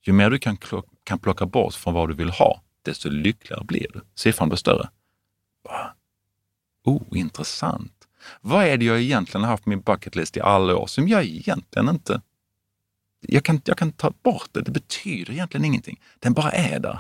Ju 0.07 0.13
mer 0.13 0.31
du 0.31 0.39
kan, 0.39 0.57
kan 1.05 1.19
plocka 1.19 1.47
bort 1.47 1.75
från 1.75 1.95
vad 1.95 2.09
du 2.09 2.15
vill 2.15 2.31
ha, 2.31 2.61
desto 2.83 3.09
lyckligare 3.09 3.65
blir 3.65 3.87
du. 3.93 4.01
Siffran 4.15 4.49
blir 4.49 4.57
större. 4.57 4.89
Bara, 5.65 5.95
Oh, 6.85 7.03
intressant. 7.19 8.00
Vad 8.41 8.65
är 8.65 8.77
det 8.77 8.85
jag 8.85 9.01
egentligen 9.01 9.45
har 9.45 9.51
haft 9.51 9.65
på 9.65 9.71
min 9.71 9.81
bucket 9.81 10.17
list 10.17 10.37
i 10.37 10.41
alla 10.41 10.77
år 10.77 10.87
som 10.87 11.09
jag 11.09 11.25
egentligen 11.25 11.89
inte... 11.89 12.21
Jag 13.21 13.45
kan, 13.45 13.61
jag 13.65 13.79
kan 13.79 13.93
ta 13.93 14.13
bort 14.23 14.49
det, 14.53 14.61
det 14.61 14.71
betyder 14.71 15.33
egentligen 15.33 15.65
ingenting. 15.65 16.01
Den 16.19 16.33
bara 16.33 16.51
är 16.51 16.79
där. 16.79 16.99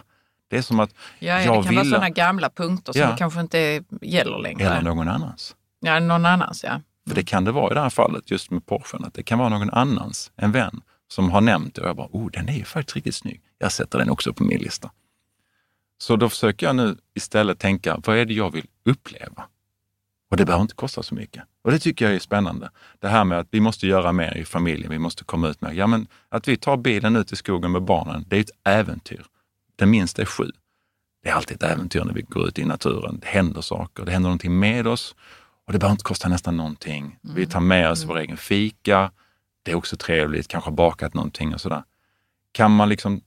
Det 0.49 0.57
är 0.57 0.63
som 0.63 0.81
att 0.81 0.91
Ja, 1.19 1.27
ja, 1.29 1.41
jag 1.41 1.63
det 1.63 1.67
kan 1.67 1.75
vara 1.75 1.85
sådana 1.85 2.11
gamla 2.11 2.51
punkter 2.51 2.93
som 2.93 3.01
Ja. 3.03 3.17
kanske 3.17 3.41
inte 3.41 3.83
gäller 4.03 4.39
längre. 4.39 4.69
eller 4.69 4.81
någon 4.83 5.09
annans. 5.09 5.57
Ja, 5.81 6.01
någon 6.01 6.27
annans 6.27 6.65
ja. 6.65 6.81
För 7.09 7.15
det 7.15 7.23
kan 7.25 7.45
det 7.45 7.53
vara 7.53 7.71
i 7.71 7.75
det 7.75 7.81
här 7.81 7.91
fallet, 7.91 8.31
just 8.31 8.51
med 8.51 8.67
Porschen, 8.67 9.05
att 9.05 9.15
det 9.15 9.23
kan 9.23 9.39
vara 9.39 9.49
någon 9.49 9.71
annans, 9.71 10.33
en 10.37 10.53
vän, 10.53 10.81
som 11.09 11.31
har 11.31 11.41
nämnt 11.41 11.75
det 11.75 11.81
och 11.83 11.89
jag 11.89 11.97
bara, 11.97 12.09
oh, 12.13 12.31
den 12.31 12.49
är 12.49 12.53
ju 12.53 12.65
faktiskt 12.65 12.97
riktigt 12.97 13.15
snygg. 13.15 13.41
Jag 13.59 13.73
sätter 13.73 13.99
den 13.99 14.11
också 14.11 14.33
på 14.33 14.45
min 14.45 14.59
lista. 14.59 14.91
Så 15.99 16.17
då 16.17 16.29
försöker 16.29 16.67
jag 16.67 16.77
nu 16.77 16.97
istället 17.15 17.59
tänka, 17.59 18.01
vad 18.07 18.17
är 18.19 18.25
det 18.25 18.35
jag 18.35 18.51
vill 18.53 18.67
uppleva? 18.85 19.43
Och 20.31 20.37
det 20.37 20.45
behöver 20.45 20.63
inte 20.63 20.75
kosta 20.75 21.03
så 21.03 21.15
mycket. 21.15 21.45
Och 21.63 21.71
det 21.71 21.79
tycker 21.79 22.05
jag 22.05 22.15
är 22.15 22.19
spännande. 22.19 22.71
Det 22.99 23.09
här 23.09 23.25
med 23.25 23.39
att 23.39 23.49
vi 23.51 23.61
måste 23.61 23.87
göra 23.87 24.13
mer 24.13 24.37
i 24.37 24.45
familjen, 24.45 24.91
vi 24.91 24.99
måste 24.99 25.25
komma 25.25 25.49
ut 25.49 25.61
mer. 25.61 25.73
Ja, 25.73 25.87
men 25.87 26.07
att 26.29 26.49
vi 26.49 26.57
tar 26.57 26.77
bilen 26.77 27.17
ut 27.17 27.33
i 27.33 27.37
skogen 27.37 27.73
med 27.73 27.83
barnen, 27.83 28.25
det 28.29 28.37
är 28.37 28.41
ett 28.41 28.51
äventyr. 28.65 29.27
Den 29.77 29.91
minsta 29.91 30.23
är 30.23 30.27
sju. 30.27 30.51
Det 31.23 31.29
är 31.29 31.35
alltid 31.35 31.57
ett 31.57 31.71
äventyr 31.71 32.05
när 32.05 32.13
vi 32.13 32.23
går 32.23 32.49
ut 32.49 32.59
i 32.59 32.65
naturen. 32.65 33.19
Det 33.21 33.27
händer 33.27 33.61
saker, 33.61 34.05
det 34.05 34.13
händer 34.13 34.29
någonting 34.29 34.59
med 34.59 34.87
oss 34.87 35.15
och 35.67 35.73
det 35.73 35.79
behöver 35.79 35.93
inte 35.93 36.05
kosta 36.05 36.29
nästan 36.29 36.57
någonting. 36.57 37.19
Vi 37.23 37.47
tar 37.47 37.61
med 37.61 37.91
oss 37.91 38.05
vår 38.05 38.19
egen 38.19 38.37
fika. 38.37 39.11
Det 39.63 39.71
är 39.71 39.75
också 39.75 39.97
trevligt, 39.97 40.49
kanske 40.49 40.71
bakat 40.71 41.15
någonting 41.15 41.55
och 41.55 41.61
sådär. 41.61 41.83
Kan 42.53 42.71
man 42.71 42.89
liksom 42.89 43.21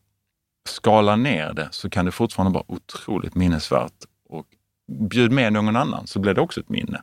skala 0.70 1.16
ner 1.16 1.54
det 1.54 1.68
så 1.72 1.90
kan 1.90 2.06
det 2.06 2.12
fortfarande 2.12 2.54
vara 2.54 2.64
otroligt 2.68 3.36
minnesvärt. 3.36 3.94
Och 4.30 4.48
bjud 4.88 5.32
med 5.32 5.54
någon 5.54 5.76
annan 5.76 6.08
så 6.08 6.20
blir 6.20 6.34
det 6.34 6.42
också 6.42 6.60
ett 6.60 6.70
minne. 6.70 7.02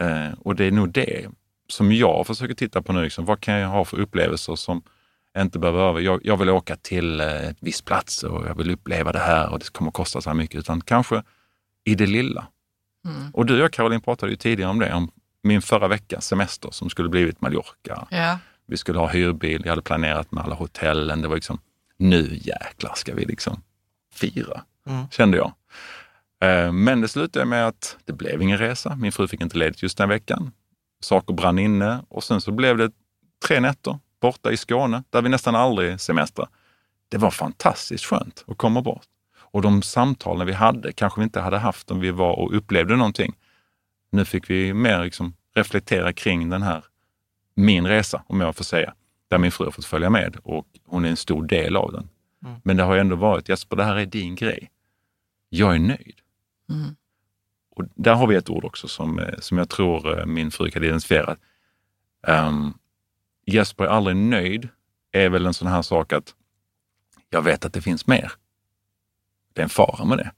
Eh, 0.00 0.32
och 0.38 0.56
det 0.56 0.64
är 0.64 0.70
nog 0.70 0.92
det 0.92 1.26
som 1.68 1.92
jag 1.92 2.26
försöker 2.26 2.54
titta 2.54 2.82
på 2.82 2.92
nu. 2.92 3.02
Liksom, 3.02 3.24
vad 3.24 3.40
kan 3.40 3.54
jag 3.54 3.68
ha 3.68 3.84
för 3.84 4.00
upplevelser 4.00 4.56
som 4.56 4.82
inte 5.38 5.58
behöver 5.58 5.80
över. 5.80 6.00
Jag, 6.00 6.20
jag 6.24 6.36
vill 6.36 6.48
åka 6.48 6.76
till 6.76 7.20
eh, 7.20 7.26
ett 7.48 7.56
viss 7.60 7.82
plats 7.82 8.22
och 8.22 8.46
jag 8.46 8.54
vill 8.54 8.70
uppleva 8.70 9.12
det 9.12 9.18
här 9.18 9.52
och 9.52 9.58
det 9.58 9.72
kommer 9.72 9.88
att 9.88 9.94
kosta 9.94 10.20
så 10.20 10.30
här 10.30 10.34
mycket. 10.34 10.58
Utan 10.58 10.80
kanske 10.80 11.22
i 11.84 11.94
det 11.94 12.06
lilla. 12.06 12.46
Och 13.32 13.46
du 13.46 13.64
och 13.64 13.72
Caroline 13.72 14.00
pratade 14.00 14.32
ju 14.32 14.36
tidigare 14.36 14.70
om 14.70 14.78
det, 14.78 14.94
om 14.94 15.10
min 15.42 15.62
förra 15.62 15.88
veckas 15.88 16.26
semester 16.26 16.70
som 16.70 16.90
skulle 16.90 17.08
blivit 17.08 17.40
Mallorca. 17.40 18.06
Ja, 18.10 18.38
Vi 18.66 18.76
skulle 18.76 18.98
ha 18.98 19.08
hyrbil, 19.08 19.62
jag 19.64 19.72
hade 19.72 19.82
planerat 19.82 20.32
med 20.32 20.44
alla 20.44 20.54
hotellen. 20.54 21.22
Det 21.22 21.28
var 21.28 21.34
liksom, 21.34 21.60
nu 21.96 22.38
jäklar 22.42 22.92
ska 22.94 23.14
vi 23.14 23.24
liksom 23.24 23.62
fira, 24.14 24.62
kände 25.10 25.36
jag. 25.36 25.52
Eh, 26.40 26.72
Men 26.72 27.00
det 27.00 27.08
slutade 27.08 27.44
med 27.44 27.66
att 27.66 27.96
det 28.04 28.12
blev 28.12 28.42
ingen 28.42 28.58
resa. 28.58 28.96
Min 28.96 29.12
fru 29.12 29.28
fick 29.28 29.40
inte 29.40 29.58
ledigt 29.58 29.82
just 29.82 29.98
den 29.98 30.08
veckan. 30.08 30.50
Saker 31.00 31.34
brann 31.34 31.58
inne 31.58 32.04
och 32.08 32.24
sen 32.24 32.40
så 32.40 32.52
blev 32.52 32.76
det 32.76 32.90
tre 33.46 33.60
nätter 33.60 33.98
borta 34.20 34.52
i 34.52 34.56
Skåne, 34.56 35.02
där 35.10 35.22
vi 35.22 35.28
nästan 35.28 35.54
aldrig 35.54 36.00
semestrar. 36.00 36.48
Det 37.08 37.18
var 37.18 37.30
fantastiskt 37.30 38.04
skönt 38.04 38.44
att 38.46 38.56
komma 38.58 38.82
bort. 38.82 39.06
Och 39.50 39.62
de 39.62 39.82
samtalen 39.82 40.46
vi 40.46 40.52
hade 40.52 40.92
kanske 40.92 41.20
vi 41.20 41.24
inte 41.24 41.40
hade 41.40 41.58
haft 41.58 41.90
om 41.90 42.00
vi 42.00 42.10
var 42.10 42.32
och 42.38 42.56
upplevde 42.56 42.96
någonting. 42.96 43.34
Nu 44.10 44.24
fick 44.24 44.50
vi 44.50 44.74
mer 44.74 45.04
liksom 45.04 45.34
reflektera 45.54 46.12
kring 46.12 46.50
den 46.50 46.62
här, 46.62 46.84
min 47.54 47.86
resa, 47.86 48.22
om 48.26 48.40
jag 48.40 48.56
får 48.56 48.64
säga, 48.64 48.94
där 49.28 49.38
min 49.38 49.52
fru 49.52 49.64
har 49.64 49.72
fått 49.72 49.84
följa 49.84 50.10
med 50.10 50.36
och 50.42 50.66
hon 50.86 51.04
är 51.04 51.08
en 51.08 51.16
stor 51.16 51.46
del 51.46 51.76
av 51.76 51.92
den. 51.92 52.08
Men 52.64 52.76
det 52.76 52.82
har 52.82 52.96
ändå 52.96 53.16
varit, 53.16 53.48
Jesper, 53.48 53.76
det 53.76 53.84
här 53.84 53.96
är 53.96 54.06
din 54.06 54.34
grej. 54.34 54.70
Jag 55.48 55.74
är 55.74 55.78
nöjd. 55.78 56.20
Och 57.76 57.84
där 57.94 58.14
har 58.14 58.26
vi 58.26 58.36
ett 58.36 58.50
ord 58.50 58.64
också 58.64 58.88
som, 58.88 59.18
eh, 59.18 59.38
som 59.38 59.58
jag 59.58 59.68
tror 59.68 60.18
eh, 60.18 60.26
min 60.26 60.50
fru 60.50 60.70
kan 60.70 60.84
identifiera. 60.84 61.36
Um, 62.26 62.74
Jesper 63.46 63.84
är 63.84 63.88
aldrig 63.88 64.16
nöjd 64.16 64.68
är 65.12 65.28
väl 65.28 65.46
en 65.46 65.54
sån 65.54 65.68
här 65.68 65.82
sak 65.82 66.12
att 66.12 66.34
jag 67.30 67.42
vet 67.42 67.64
att 67.64 67.72
det 67.72 67.80
finns 67.80 68.06
mer. 68.06 68.32
Det 69.52 69.60
är 69.60 69.62
en 69.62 69.68
fara 69.68 70.04
med 70.04 70.18
det. 70.18 70.32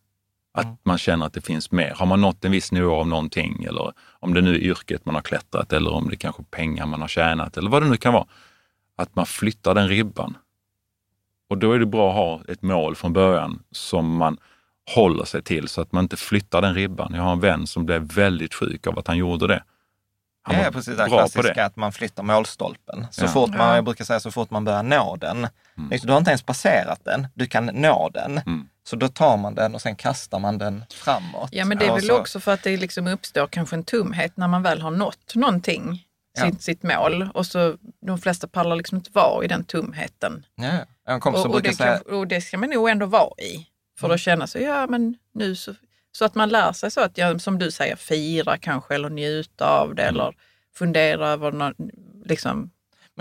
Att 0.53 0.65
mm. 0.65 0.77
man 0.83 0.99
känner 0.99 1.27
att 1.27 1.33
det 1.33 1.41
finns 1.41 1.71
mer. 1.71 1.95
Har 1.97 2.07
man 2.07 2.21
nått 2.21 2.45
en 2.45 2.53
viss 2.53 2.73
nivå 2.73 2.95
av 2.95 3.09
någonting 3.09 3.65
eller 3.65 3.93
om 4.11 4.35
det 4.35 4.41
nu 4.41 4.55
är 4.55 4.59
yrket 4.59 5.05
man 5.05 5.15
har 5.15 5.23
klättrat 5.23 5.73
eller 5.73 5.93
om 5.93 6.09
det 6.09 6.15
är 6.15 6.17
kanske 6.19 6.43
pengar 6.43 6.87
man 6.87 7.01
har 7.01 7.09
tjänat 7.09 7.57
eller 7.57 7.71
vad 7.71 7.83
det 7.83 7.89
nu 7.89 7.97
kan 7.97 8.13
vara. 8.13 8.27
Att 8.97 9.15
man 9.15 9.27
flyttar 9.27 9.75
den 9.75 9.89
ribban. 9.89 10.37
Och 11.49 11.59
då 11.59 11.73
är 11.73 11.79
det 11.79 11.87
bra 11.87 12.11
att 12.11 12.17
ha 12.17 12.53
ett 12.53 12.63
mål 12.63 12.97
från 12.97 13.13
början 13.13 13.63
som 13.71 14.17
man 14.17 14.39
håller 14.95 15.25
sig 15.25 15.43
till 15.43 15.69
så 15.69 15.81
att 15.81 15.93
man 15.93 16.05
inte 16.05 16.17
flyttar 16.17 16.63
den 16.63 16.75
ribban. 16.75 17.13
Jag 17.15 17.23
har 17.23 17.33
en 17.33 17.41
vän 17.41 17.67
som 17.67 17.87
blev 17.87 18.03
väldigt 18.03 18.55
sjuk 18.55 18.87
av 18.87 18.99
att 18.99 19.07
han 19.07 19.17
gjorde 19.17 19.47
det. 19.47 19.63
Han 20.43 20.57
ja, 20.57 20.71
precis. 20.71 20.97
Det 20.97 21.07
klassiska 21.07 21.65
att 21.65 21.77
man 21.77 21.93
flyttar 21.93 22.23
målstolpen. 22.23 23.07
Så 23.11 23.25
ja. 23.25 23.29
fort 23.29 23.51
man, 23.51 23.75
jag 23.75 23.85
brukar 23.85 24.05
säga 24.05 24.21
så 24.21 24.31
fort 24.31 24.51
man 24.51 24.65
börjar 24.65 24.83
nå 24.83 25.17
den. 25.17 25.49
Mm. 25.79 25.99
Du 26.03 26.13
har 26.13 26.19
inte 26.19 26.31
ens 26.31 26.43
passerat 26.43 27.01
den, 27.05 27.27
du 27.35 27.47
kan 27.47 27.67
nå 27.67 28.11
den. 28.15 28.39
Mm. 28.39 28.69
Så 28.85 28.97
då 28.97 29.09
tar 29.09 29.37
man 29.37 29.55
den 29.55 29.75
och 29.75 29.83
sen 29.83 29.97
kastar 29.97 30.39
man 30.39 30.59
den 30.59 30.85
framåt. 30.91 31.49
Ja, 31.53 31.65
men 31.65 31.79
det 31.79 31.87
är 31.87 31.93
väl 31.93 32.07
så... 32.07 32.19
också 32.19 32.41
för 32.41 32.53
att 32.53 32.63
det 32.63 32.77
liksom 32.77 33.07
uppstår 33.07 33.47
kanske 33.47 33.77
en 33.77 33.85
tomhet 33.85 34.37
när 34.37 34.49
man 34.49 34.63
väl 34.63 34.81
har 34.81 34.91
nått 34.91 35.35
någonting, 35.35 36.07
ja. 36.39 36.45
sitt, 36.45 36.63
sitt 36.63 36.83
mål. 36.83 37.29
Och 37.35 37.47
så 37.47 37.77
de 38.07 38.19
flesta 38.19 38.49
pallar 38.49 38.77
liksom 38.77 38.97
inte 38.97 39.11
vara 39.13 39.45
i 39.45 39.49
den 39.49 39.65
tomheten. 39.65 40.47
Ja, 40.55 40.79
en 41.09 41.21
kompis 41.21 41.45
och, 41.45 41.55
och, 41.55 41.63
det 41.63 41.75
säga... 41.75 41.99
kan, 41.99 42.15
och 42.17 42.27
det 42.27 42.41
ska 42.41 42.59
man 42.59 42.71
nog 42.71 42.89
ändå 42.89 43.07
vara 43.07 43.43
i. 43.43 43.67
För 44.01 44.11
att 44.11 44.21
känna 44.21 44.47
sig, 44.47 44.63
ja 44.63 44.87
men 44.87 45.17
nu 45.33 45.57
så 45.57 45.75
så 46.13 46.25
att 46.25 46.35
man 46.35 46.49
lär 46.49 46.73
sig 46.73 46.91
så 46.91 47.01
att, 47.01 47.19
ja, 47.19 47.39
som 47.39 47.59
du 47.59 47.71
säger, 47.71 47.97
fira 47.97 48.59
kanske 48.59 48.95
eller 48.95 49.11
njuta 49.11 49.67
av 49.67 49.95
det 49.95 50.03
mm. 50.03 50.15
eller 50.15 50.35
fundera 50.75 51.29
över 51.29 51.53
någon, 51.53 51.75
liksom, 52.25 52.71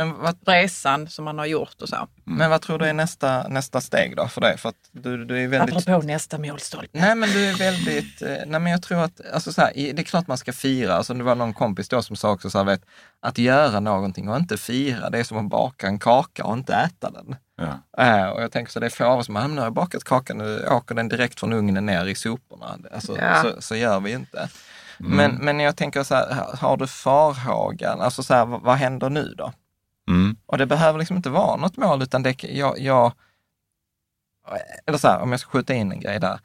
men 0.05 0.19
vad, 0.19 0.37
resan 0.45 1.07
som 1.07 1.25
man 1.25 1.37
har 1.37 1.45
gjort 1.45 1.81
och 1.81 1.89
så. 1.89 1.95
Mm. 1.95 2.09
Men 2.23 2.49
vad 2.49 2.61
tror 2.61 2.79
du 2.79 2.85
är 2.85 2.93
nästa, 2.93 3.47
nästa 3.47 3.81
steg 3.81 4.15
då 4.15 4.27
för 4.27 4.41
dig? 4.41 4.57
För 4.57 4.69
att 4.69 4.75
du, 4.91 5.25
du 5.25 5.43
är 5.43 5.47
väldigt... 5.47 5.87
Apropå 5.87 6.07
nästa 6.07 6.37
målstolpe. 6.37 6.99
Nej 6.99 7.15
men 7.15 7.29
du 7.29 7.45
är 7.45 7.53
väldigt, 7.53 8.21
eh, 8.21 8.27
nej 8.27 8.59
men 8.59 8.67
jag 8.67 8.81
tror 8.81 9.03
att, 9.03 9.21
alltså 9.33 9.53
så 9.53 9.61
här, 9.61 9.71
det 9.75 9.99
är 9.99 10.03
klart 10.03 10.27
man 10.27 10.37
ska 10.37 10.53
fira. 10.53 10.95
Alltså 10.95 11.13
det 11.13 11.23
var 11.23 11.35
någon 11.35 11.53
kompis 11.53 11.89
då 11.89 12.01
som 12.01 12.15
sa 12.15 12.31
också 12.31 12.49
så 12.49 12.57
här, 12.57 12.65
vet, 12.65 12.81
att 13.21 13.37
göra 13.37 13.79
någonting 13.79 14.29
och 14.29 14.37
inte 14.37 14.57
fira, 14.57 15.09
det 15.09 15.19
är 15.19 15.23
som 15.23 15.37
att 15.37 15.49
baka 15.49 15.87
en 15.87 15.99
kaka 15.99 16.45
och 16.45 16.53
inte 16.53 16.73
äta 16.73 17.09
den. 17.11 17.35
Ja. 17.57 18.03
Äh, 18.05 18.29
och 18.29 18.43
jag 18.43 18.51
tänker 18.51 18.71
så 18.71 18.79
det 18.79 18.85
är 18.85 18.89
få 18.89 19.05
av 19.05 19.19
oss 19.19 19.25
som, 19.25 19.33
nu 19.33 19.57
har 19.57 19.65
jag 19.65 19.73
bakat 19.73 20.03
kakan, 20.03 20.37
nu 20.37 20.67
åker 20.67 20.95
den 20.95 21.09
direkt 21.09 21.39
från 21.39 21.53
ugnen 21.53 21.85
ner 21.85 22.05
i 22.05 22.15
soporna. 22.15 22.77
Alltså, 22.93 23.17
ja. 23.17 23.43
så, 23.43 23.61
så 23.61 23.75
gör 23.75 23.99
vi 23.99 24.11
inte. 24.11 24.49
Mm. 24.99 25.17
Men, 25.17 25.35
men 25.35 25.59
jag 25.59 25.75
tänker 25.75 26.03
så 26.03 26.15
här, 26.15 26.55
har 26.57 26.77
du 26.77 26.87
farhågan, 26.87 28.01
alltså 28.01 28.23
så 28.23 28.33
här, 28.33 28.45
vad 28.45 28.75
händer 28.75 29.09
nu 29.09 29.33
då? 29.37 29.53
Mm. 30.09 30.37
Och 30.45 30.57
det 30.57 30.65
behöver 30.65 30.99
liksom 30.99 31.17
inte 31.17 31.29
vara 31.29 31.55
något 31.55 31.77
mål, 31.77 32.01
utan 32.01 32.23
det, 32.23 32.43
jag, 32.43 32.79
jag 32.79 33.13
eller 34.85 34.97
så 34.97 35.07
här, 35.07 35.19
om 35.19 35.31
jag 35.31 35.39
ska 35.39 35.49
skjuta 35.49 35.73
in 35.73 35.91
en 35.91 35.99
grej 35.99 36.19
där. 36.19 36.39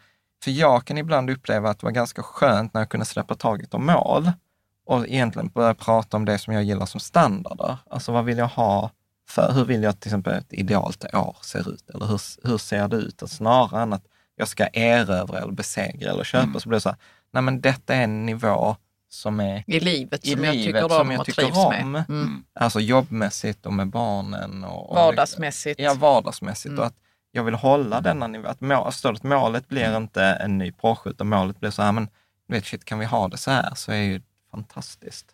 För 0.45 0.51
jag 0.51 0.85
kan 0.85 0.99
ibland 0.99 1.31
uppleva 1.31 1.71
att 1.71 1.79
det 1.79 1.87
var 1.87 1.93
ganska 1.93 2.23
skönt 2.23 2.75
när 2.75 2.81
jag 2.81 2.89
kunde 2.89 3.07
släppa 3.07 3.35
taget 3.35 3.75
om 3.75 3.87
mål 3.87 4.33
och 4.87 5.07
egentligen 5.07 5.49
börja 5.49 5.75
prata 5.75 6.17
om 6.17 6.25
det 6.25 6.39
som 6.39 6.55
jag 6.55 6.65
gillar 6.65 6.87
som 6.87 7.01
standarder. 7.01 7.79
Alltså 7.91 8.13
vad 8.13 8.25
vill 8.25 8.39
jag 8.39 8.49
ha 8.49 8.91
för, 9.29 9.53
hur 9.53 9.65
vill 9.65 9.83
jag 9.83 10.01
till 10.01 10.09
exempel 10.09 10.35
ett 10.35 10.53
idealt 10.53 11.15
år 11.15 11.37
ser 11.43 11.71
ut? 11.75 11.91
Eller 11.91 12.07
hur, 12.07 12.21
hur 12.49 12.59
ser 12.59 12.89
det 12.89 12.97
ut? 12.97 13.23
Och 13.23 13.31
snarare 13.31 13.83
än 13.83 13.93
att 13.93 14.05
jag 14.37 14.49
ska 14.49 14.67
erövra 14.73 15.39
eller 15.39 15.53
besegra 15.53 16.11
eller 16.11 16.25
köpa, 16.25 16.45
mm. 16.45 16.61
så 16.61 16.69
blir 16.69 16.77
det 16.77 16.81
så 16.81 16.89
här, 16.89 16.99
nej 17.33 17.43
men 17.43 17.61
detta 17.61 17.95
är 17.95 18.05
en 18.05 18.27
nivå 18.27 18.77
som 19.15 19.41
är 19.41 19.65
i 19.67 19.81
livet, 19.81 20.27
i 20.27 20.31
som, 20.31 20.41
livet, 20.41 20.55
jag 20.55 20.65
tycker 20.65 20.85
om 20.85 20.91
som 20.91 21.11
jag 21.11 21.25
tycker 21.25 21.59
om. 21.59 21.93
Med. 21.93 22.05
Mm. 22.09 22.45
Alltså 22.55 22.81
jobbmässigt 22.81 23.67
och 23.67 23.73
med 23.73 23.89
barnen. 23.89 24.65
Och, 24.65 24.91
och 24.91 24.97
vardagsmässigt. 24.97 25.81
Ja, 25.81 25.95
vardagsmässigt. 25.95 26.71
Mm. 26.71 26.81
Och 26.81 26.87
att 26.87 26.97
jag 27.31 27.45
vill 27.45 27.55
hålla 27.55 28.01
denna 28.01 28.27
nivå. 28.27 28.49
Att 28.49 28.61
mål, 28.61 28.93
att 29.05 29.23
målet 29.23 29.69
blir 29.69 29.85
mm. 29.85 30.03
inte 30.03 30.23
en 30.23 30.59
ny 30.59 30.73
Porsche, 30.73 31.11
utan 31.11 31.29
målet 31.29 31.61
blir 31.61 31.71
så 31.71 31.83
här, 31.83 31.93
men 31.93 32.09
vet, 32.49 32.67
shit, 32.67 32.85
kan 32.85 32.99
vi 32.99 33.05
ha 33.05 33.29
det 33.29 33.37
så 33.37 33.51
här 33.51 33.75
så 33.75 33.93
är 33.93 34.03
ju 34.03 34.21
fantastiskt. 34.51 35.27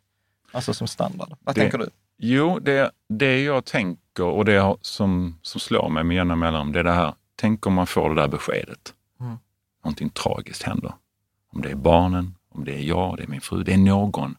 Alltså 0.53 0.75
som 0.75 0.87
standard. 0.87 1.29
Vad 1.41 1.55
det, 1.55 1.61
tänker 1.61 1.79
du? 1.79 1.91
Jo, 2.19 2.59
det, 2.59 2.91
det 3.09 3.43
jag 3.43 3.65
tänker 3.65 4.25
och 4.25 4.45
det 4.45 4.77
som, 4.81 5.39
som 5.43 5.61
slår 5.61 5.89
mig 5.89 6.05
med 6.05 6.17
jämna 6.17 6.37
mellanrum, 6.37 6.73
det 6.73 6.79
är 6.79 6.85
det 6.85 6.93
här, 6.93 7.15
tänk 7.37 7.67
om 7.67 7.75
man 7.75 7.87
får 7.87 8.15
det 8.15 8.21
där 8.21 8.29
beskedet. 8.29 8.95
Mm. 9.21 9.39
Någonting 9.85 10.11
tragiskt 10.11 10.63
händer. 10.63 10.93
Om 11.53 11.63
det 11.63 11.71
är 11.71 11.75
barnen, 11.75 12.35
om 12.51 12.65
det 12.65 12.75
är 12.75 12.83
jag, 12.83 13.17
det 13.17 13.23
är 13.23 13.27
min 13.27 13.41
fru, 13.41 13.63
det 13.63 13.73
är 13.73 13.79
någon. 13.79 14.37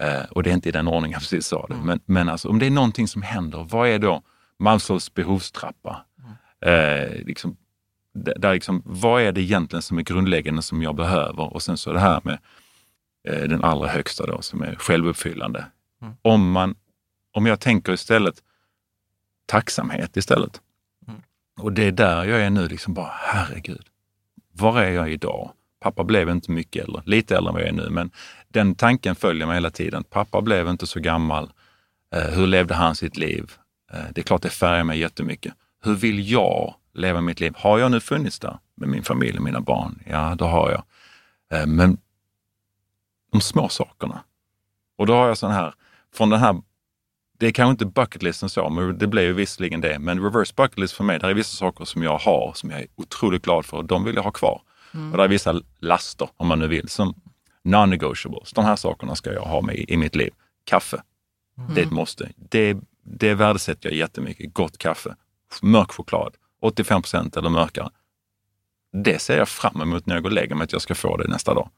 Eh, 0.00 0.24
och 0.30 0.42
det 0.42 0.50
är 0.50 0.54
inte 0.54 0.68
i 0.68 0.72
den 0.72 0.88
ordningen 0.88 1.12
jag 1.12 1.20
precis 1.20 1.46
sa 1.46 1.66
det. 1.66 1.74
Mm. 1.74 1.86
Men, 1.86 2.00
men 2.04 2.28
alltså, 2.28 2.48
om 2.48 2.58
det 2.58 2.66
är 2.66 2.70
någonting 2.70 3.08
som 3.08 3.22
händer, 3.22 3.66
vad 3.70 3.88
är 3.88 3.98
då 3.98 4.22
Maslows 4.58 5.14
behovstrappa? 5.14 6.04
Mm. 6.18 6.32
Eh, 6.60 7.24
liksom, 7.26 7.56
där 8.14 8.54
liksom, 8.54 8.82
vad 8.84 9.22
är 9.22 9.32
det 9.32 9.40
egentligen 9.40 9.82
som 9.82 9.98
är 9.98 10.02
grundläggande 10.02 10.62
som 10.62 10.82
jag 10.82 10.94
behöver? 10.94 11.54
Och 11.54 11.62
sen 11.62 11.76
så 11.76 11.92
det 11.92 12.00
här 12.00 12.20
med 12.24 12.38
eh, 13.28 13.48
den 13.48 13.64
allra 13.64 13.88
högsta 13.88 14.26
då, 14.26 14.42
som 14.42 14.62
är 14.62 14.74
självuppfyllande. 14.74 15.66
Mm. 16.02 16.14
Om, 16.22 16.52
man, 16.52 16.74
om 17.32 17.46
jag 17.46 17.60
tänker 17.60 17.92
istället 17.92 18.42
tacksamhet 19.46 20.16
istället. 20.16 20.60
Mm. 21.08 21.20
Och 21.60 21.72
det 21.72 21.84
är 21.84 21.92
där 21.92 22.24
jag 22.24 22.40
är 22.40 22.50
nu, 22.50 22.68
liksom 22.68 22.94
bara 22.94 23.12
herregud, 23.18 23.86
var 24.52 24.82
är 24.82 24.90
jag 24.90 25.12
idag? 25.12 25.52
Pappa 25.82 26.04
blev 26.04 26.28
inte 26.28 26.50
mycket 26.50 26.84
äldre, 26.84 27.02
lite 27.06 27.36
äldre 27.36 27.50
än 27.50 27.54
vad 27.54 27.62
jag 27.62 27.68
är 27.68 27.72
nu, 27.72 27.90
men 27.90 28.10
den 28.48 28.74
tanken 28.74 29.14
följer 29.14 29.46
mig 29.46 29.56
hela 29.56 29.70
tiden. 29.70 30.04
Pappa 30.04 30.40
blev 30.40 30.68
inte 30.68 30.86
så 30.86 31.00
gammal. 31.00 31.52
Eh, 32.14 32.22
hur 32.22 32.46
levde 32.46 32.74
han 32.74 32.94
sitt 32.94 33.16
liv? 33.16 33.52
Eh, 33.92 34.04
det 34.14 34.20
är 34.20 34.22
klart 34.22 34.42
det 34.42 34.50
färgar 34.50 34.84
mig 34.84 34.98
jättemycket. 34.98 35.54
Hur 35.84 35.94
vill 35.94 36.30
jag 36.30 36.74
leva 36.94 37.20
mitt 37.20 37.40
liv? 37.40 37.54
Har 37.56 37.78
jag 37.78 37.90
nu 37.90 38.00
funnits 38.00 38.38
där 38.38 38.58
med 38.74 38.88
min 38.88 39.02
familj 39.02 39.36
och 39.38 39.44
mina 39.44 39.60
barn? 39.60 40.02
Ja, 40.06 40.34
det 40.38 40.44
har 40.44 40.70
jag. 40.70 40.82
Eh, 41.60 41.66
men 41.66 41.98
de 43.32 43.40
små 43.40 43.68
sakerna. 43.68 44.20
Och 44.98 45.06
då 45.06 45.14
har 45.14 45.28
jag 45.28 45.38
sån 45.38 45.50
här, 45.50 45.74
från 46.14 46.30
den 46.30 46.40
här, 46.40 46.62
det 47.38 47.46
är 47.46 47.50
kanske 47.50 47.70
inte 47.70 47.86
bucketlisten 47.86 48.48
så, 48.48 48.70
men 48.70 48.98
det 48.98 49.06
blev 49.06 49.24
ju 49.24 49.32
visserligen 49.32 49.80
det. 49.80 49.98
Men 49.98 50.22
reverse 50.22 50.54
bucketlist 50.56 50.94
för 50.94 51.04
mig, 51.04 51.18
där 51.18 51.28
är 51.28 51.34
vissa 51.34 51.56
saker 51.56 51.84
som 51.84 52.02
jag 52.02 52.18
har 52.18 52.52
som 52.54 52.70
jag 52.70 52.80
är 52.80 52.86
otroligt 52.96 53.42
glad 53.42 53.64
för 53.64 53.76
och 53.76 53.84
de 53.84 54.04
vill 54.04 54.14
jag 54.14 54.22
ha 54.22 54.30
kvar. 54.30 54.62
Mm. 54.94 55.12
Och 55.12 55.18
det 55.18 55.24
är 55.24 55.28
vissa 55.28 55.60
laster, 55.78 56.28
om 56.36 56.48
man 56.48 56.58
nu 56.58 56.68
vill, 56.68 56.88
som 56.88 57.14
non-negotiables. 57.62 58.54
De 58.54 58.64
här 58.64 58.76
sakerna 58.76 59.14
ska 59.14 59.32
jag 59.32 59.42
ha 59.42 59.60
med 59.60 59.76
i, 59.88 59.96
mitt 59.96 60.14
liv. 60.14 60.30
Kaffe, 60.64 61.02
mm. 61.58 61.74
det 61.74 61.80
är 61.80 61.86
ett 61.86 61.92
måste. 61.92 62.28
Det, 62.36 62.76
det 63.02 63.34
värdesätter 63.34 63.88
jag 63.88 63.98
jättemycket. 63.98 64.54
Gott 64.54 64.78
kaffe, 64.78 65.16
mörk 65.62 65.92
choklad, 65.92 66.34
85 66.60 67.02
procent 67.02 67.36
eller 67.36 67.50
mörkare. 67.50 67.90
Det 68.92 69.18
ser 69.18 69.38
jag 69.38 69.48
fram 69.48 69.80
emot 69.80 70.06
när 70.06 70.14
jag 70.14 70.22
går 70.22 70.30
och 70.30 70.34
lägger 70.34 70.54
mig, 70.54 70.64
att 70.64 70.72
jag 70.72 70.82
ska 70.82 70.94
få 70.94 71.16
det 71.16 71.28
nästa 71.28 71.54
dag. 71.54 71.70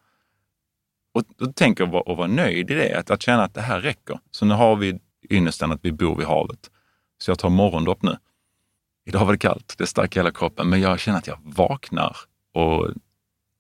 Och 1.15 1.23
då 1.37 1.53
tänker 1.53 1.85
jag 1.85 1.97
att 1.97 2.17
vara 2.17 2.27
nöjd 2.27 2.71
i 2.71 2.75
det, 2.75 2.99
att, 2.99 3.11
att 3.11 3.23
känna 3.23 3.45
att 3.45 3.55
det 3.55 3.61
här 3.61 3.81
räcker. 3.81 4.19
Så 4.31 4.45
nu 4.45 4.55
har 4.55 4.77
vi 4.77 5.01
ynnesten 5.31 5.73
att 5.73 5.81
vi 5.83 5.93
bor 5.93 6.17
vid 6.17 6.27
havet. 6.27 6.71
Så 7.19 7.31
jag 7.31 7.39
tar 7.39 7.51
morgondopp 7.51 8.03
nu. 8.03 8.17
Idag 9.07 9.25
var 9.25 9.33
det 9.33 9.39
kallt, 9.39 9.75
det 9.79 9.87
stack 9.87 10.17
hela 10.17 10.31
kroppen, 10.31 10.69
men 10.69 10.81
jag 10.81 11.01
känner 11.01 11.19
att 11.19 11.27
jag 11.27 11.39
vaknar 11.43 12.17
och 12.55 12.91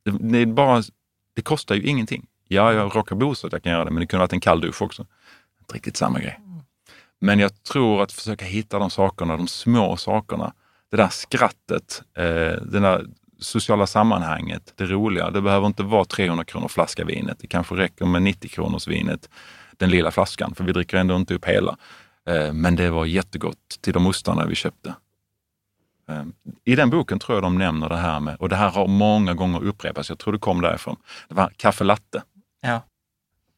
det, 0.05 0.39
är 0.39 0.47
bara, 0.47 0.83
det 1.37 1.43
kostar 1.43 1.75
ju 1.75 1.83
ingenting. 1.83 2.27
Ja, 2.49 2.73
jag 2.73 2.97
råkar 2.97 3.17
bo 3.17 3.35
så 3.35 3.47
att 3.47 3.53
jag 3.53 3.63
kan 3.63 3.73
göra 3.73 3.85
det, 3.85 3.91
men 3.91 4.01
det 4.01 4.07
kunde 4.07 4.21
varit 4.21 4.33
en 4.33 4.41
kall 4.41 4.61
dusch 4.61 4.83
också. 4.83 5.07
Inte 5.61 5.75
riktigt 5.75 5.97
samma 5.97 6.21
grej. 6.21 6.41
Men 7.21 7.39
jag 7.39 7.63
tror 7.63 8.03
att 8.03 8.13
försöka 8.13 8.45
hitta 8.45 8.79
de 8.79 8.91
sakerna, 8.91 9.37
de 9.37 9.49
små 9.49 9.97
sakerna. 9.97 10.53
Det 10.91 10.97
där 10.97 11.09
skrattet, 11.09 12.03
eh, 12.17 12.25
det 12.63 12.81
där 12.81 13.07
sociala 13.39 13.87
sammanhanget, 13.87 14.73
det 14.77 14.85
roliga. 14.85 15.31
Det 15.31 15.43
behöver 15.43 15.67
inte 15.67 15.83
vara 15.83 16.05
300 16.05 16.45
kronor 16.45 16.69
flaska 16.69 17.05
vinet. 17.05 17.39
Det 17.41 17.47
kanske 17.47 17.75
räcker 17.75 18.05
med 18.05 18.23
90 18.23 18.49
kronors 18.51 18.89
vinet, 18.89 19.29
den 19.77 19.91
lilla 19.91 20.11
flaskan, 20.11 20.55
för 20.55 20.65
vi 20.65 20.73
dricker 20.73 20.97
ändå 20.97 21.17
inte 21.17 21.35
upp 21.35 21.45
hela. 21.45 21.77
Eh, 22.29 22.53
men 22.53 22.77
det 22.77 22.91
var 22.91 23.05
jättegott 23.07 23.79
till 23.81 23.93
de 23.93 24.07
ostarna 24.07 24.47
vi 24.47 24.55
köpte. 24.55 24.95
Ehm, 26.09 26.33
I 26.65 26.77
den 26.77 26.91
boken 26.91 27.19
tror 27.19 27.37
jag 27.37 27.43
de 27.43 27.59
nämner 27.59 27.89
det 27.89 27.97
här 27.97 28.21
med, 28.21 28.37
och 28.37 28.49
det 28.49 28.57
här 28.57 28.71
har 28.71 28.87
många 28.87 29.35
gånger 29.35 29.65
upprepats, 29.65 30.09
jag 30.09 30.19
tror 30.19 30.33
det 30.33 30.39
kom 30.39 30.61
därifrån, 30.61 30.97
det 31.29 31.35
var 31.35 31.53
kaffe 31.57 31.85
latte. 31.85 32.23
Ja. 32.63 32.81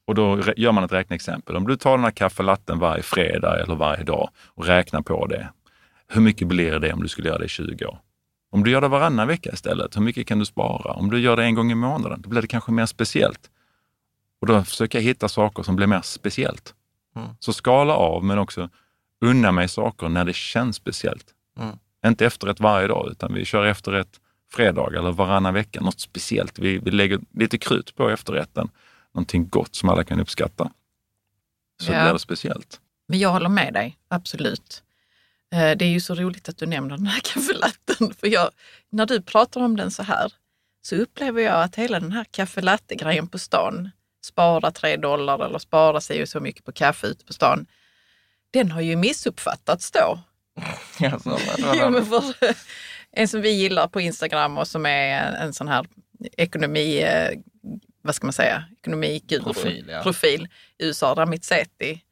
Och 0.06 0.14
då 0.14 0.40
gör 0.56 0.72
man 0.72 0.84
ett 0.84 0.92
räkneexempel. 0.92 1.56
Om 1.56 1.66
du 1.66 1.76
tar 1.76 1.90
den 1.96 2.04
här 2.04 2.10
kaffelatten 2.10 2.78
varje 2.78 3.02
fredag 3.02 3.62
eller 3.62 3.74
varje 3.74 4.04
dag 4.04 4.28
och 4.46 4.66
räknar 4.66 5.02
på 5.02 5.26
det. 5.26 5.48
Hur 6.08 6.20
mycket 6.20 6.48
blir 6.48 6.78
det 6.78 6.92
om 6.92 7.02
du 7.02 7.08
skulle 7.08 7.28
göra 7.28 7.38
det 7.38 7.44
i 7.44 7.48
20 7.48 7.86
år? 7.86 7.98
Om 8.50 8.64
du 8.64 8.70
gör 8.70 8.80
det 8.80 8.88
varannan 8.88 9.28
vecka 9.28 9.50
istället, 9.52 9.96
hur 9.96 10.00
mycket 10.00 10.26
kan 10.26 10.38
du 10.38 10.44
spara? 10.44 10.92
Om 10.92 11.10
du 11.10 11.20
gör 11.20 11.36
det 11.36 11.44
en 11.44 11.54
gång 11.54 11.72
i 11.72 11.74
månaden, 11.74 12.22
då 12.22 12.28
blir 12.28 12.42
det 12.42 12.48
kanske 12.48 12.72
mer 12.72 12.86
speciellt. 12.86 13.50
Och 14.40 14.46
då 14.46 14.64
försöker 14.64 14.98
jag 14.98 15.04
hitta 15.04 15.28
saker 15.28 15.62
som 15.62 15.76
blir 15.76 15.86
mer 15.86 16.00
speciellt. 16.00 16.74
Mm. 17.16 17.28
Så 17.38 17.52
skala 17.52 17.94
av, 17.94 18.24
men 18.24 18.38
också 18.38 18.68
unna 19.20 19.52
mig 19.52 19.68
saker 19.68 20.08
när 20.08 20.24
det 20.24 20.34
känns 20.34 20.76
speciellt. 20.76 21.26
Mm. 21.58 21.78
Inte 22.08 22.26
efterrätt 22.26 22.60
varje 22.60 22.86
dag, 22.88 23.08
utan 23.10 23.34
vi 23.34 23.44
kör 23.44 23.64
efterrätt 23.66 24.20
fredag 24.52 24.86
eller 24.98 25.12
varannan 25.12 25.54
vecka, 25.54 25.80
något 25.80 26.00
speciellt. 26.00 26.58
Vi, 26.58 26.78
vi 26.78 26.90
lägger 26.90 27.20
lite 27.34 27.58
krut 27.58 27.94
på 27.94 28.08
efterrätten, 28.10 28.68
någonting 29.14 29.48
gott 29.48 29.74
som 29.74 29.88
alla 29.88 30.04
kan 30.04 30.20
uppskatta. 30.20 30.70
Så 31.82 31.92
Ja. 31.92 32.02
blir 32.02 32.12
det 32.12 32.18
speciellt. 32.18 32.80
Men 33.08 33.18
jag 33.18 33.28
håller 33.30 33.48
med 33.48 33.72
dig, 33.74 33.98
absolut. 34.08 34.82
Eh, 35.52 35.76
Det 35.76 35.84
är 35.84 35.88
ju 35.90 36.00
så 36.00 36.14
roligt 36.14 36.48
att 36.48 36.58
du 36.58 36.66
nämner 36.66 36.96
den 36.96 37.06
här 37.06 37.20
kaffelatten. 37.24 38.14
För 38.20 38.26
jag, 38.26 38.50
när 38.90 39.06
du 39.06 39.22
pratar 39.22 39.60
om 39.60 39.76
den 39.76 39.90
så 39.90 40.02
här 40.02 40.32
så 40.82 40.96
upplever 40.96 41.42
jag 41.42 41.62
att 41.62 41.76
hela 41.76 42.00
den 42.00 42.12
här 42.12 42.24
kaffelatte-grejen 42.24 43.28
på 43.28 43.38
stan, 43.38 43.90
spara 44.24 44.70
tre 44.70 44.96
dollar 44.96 45.46
eller 45.46 45.58
spara 45.58 46.00
sig 46.00 46.22
och 46.22 46.28
så 46.28 46.40
mycket 46.40 46.64
på 46.64 46.72
kaffe 46.72 47.06
ute 47.06 47.24
på 47.24 47.32
stan, 47.32 47.66
den 48.50 48.70
har 48.70 48.80
ju 48.80 48.96
missuppfattats 48.96 49.90
då. 49.90 50.18
Alltså, 51.12 51.38
Jo, 51.58 51.90
men 51.90 52.06
för, 52.06 52.24
en 53.12 53.28
som 53.28 53.40
vi 53.40 53.50
gillar 53.50 53.88
på 53.88 54.00
Instagram 54.00 54.58
och 54.58 54.68
som 54.68 54.86
är 54.86 55.22
en, 55.22 55.34
en 55.34 55.52
sån 55.52 55.68
här 55.68 55.86
ekonomi, 56.36 57.02
eh, 57.02 57.38
vad 58.02 58.14
ska 58.14 58.26
man 58.26 58.32
säga, 58.32 58.64
ekonomiguru, 58.78 59.42
Profil, 59.42 59.86
ja. 59.88 60.02
profil 60.02 60.48
i 60.78 60.86
USA, 60.86 61.14
Ramit 61.14 61.44
Sethi. 61.44 62.02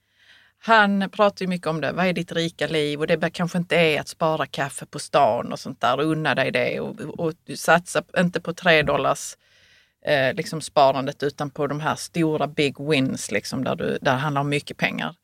Han 0.59 1.11
pratar 1.11 1.45
ju 1.45 1.49
mycket 1.49 1.67
om 1.67 1.81
det, 1.81 1.93
vad 1.93 2.07
är 2.07 2.13
ditt 2.13 2.33
rika 2.33 2.67
liv? 2.67 3.01
Och 3.01 3.07
det 3.07 3.31
kanske 3.31 3.59
inte 3.59 3.77
är 3.77 4.01
att 4.01 4.09
spara 4.09 4.47
kaffe 4.47 4.87
på 4.87 4.99
stan 4.99 5.53
och 5.53 5.61
sånt 5.61 5.81
där, 5.81 6.01
unna 6.01 6.35
dig 6.35 6.51
det 6.51 6.81
och, 6.81 7.01
och 7.01 7.33
du 7.45 7.57
satsa 7.57 8.03
inte 8.19 8.41
på 8.41 8.55
tre 8.55 8.83
dollars 8.83 9.37
eh, 10.07 10.35
liksom 10.35 10.61
sparandet 10.61 11.23
utan 11.23 11.51
på 11.51 11.67
de 11.67 11.81
här 11.81 11.95
stora 11.95 12.47
big 12.47 12.81
wins 12.81 13.31
liksom, 13.31 13.65
där, 13.65 13.77
du, 13.77 13.85
där 13.85 13.99
det 14.01 14.11
handlar 14.11 14.41
om 14.41 14.49
mycket 14.49 14.77
pengar. 14.77 15.15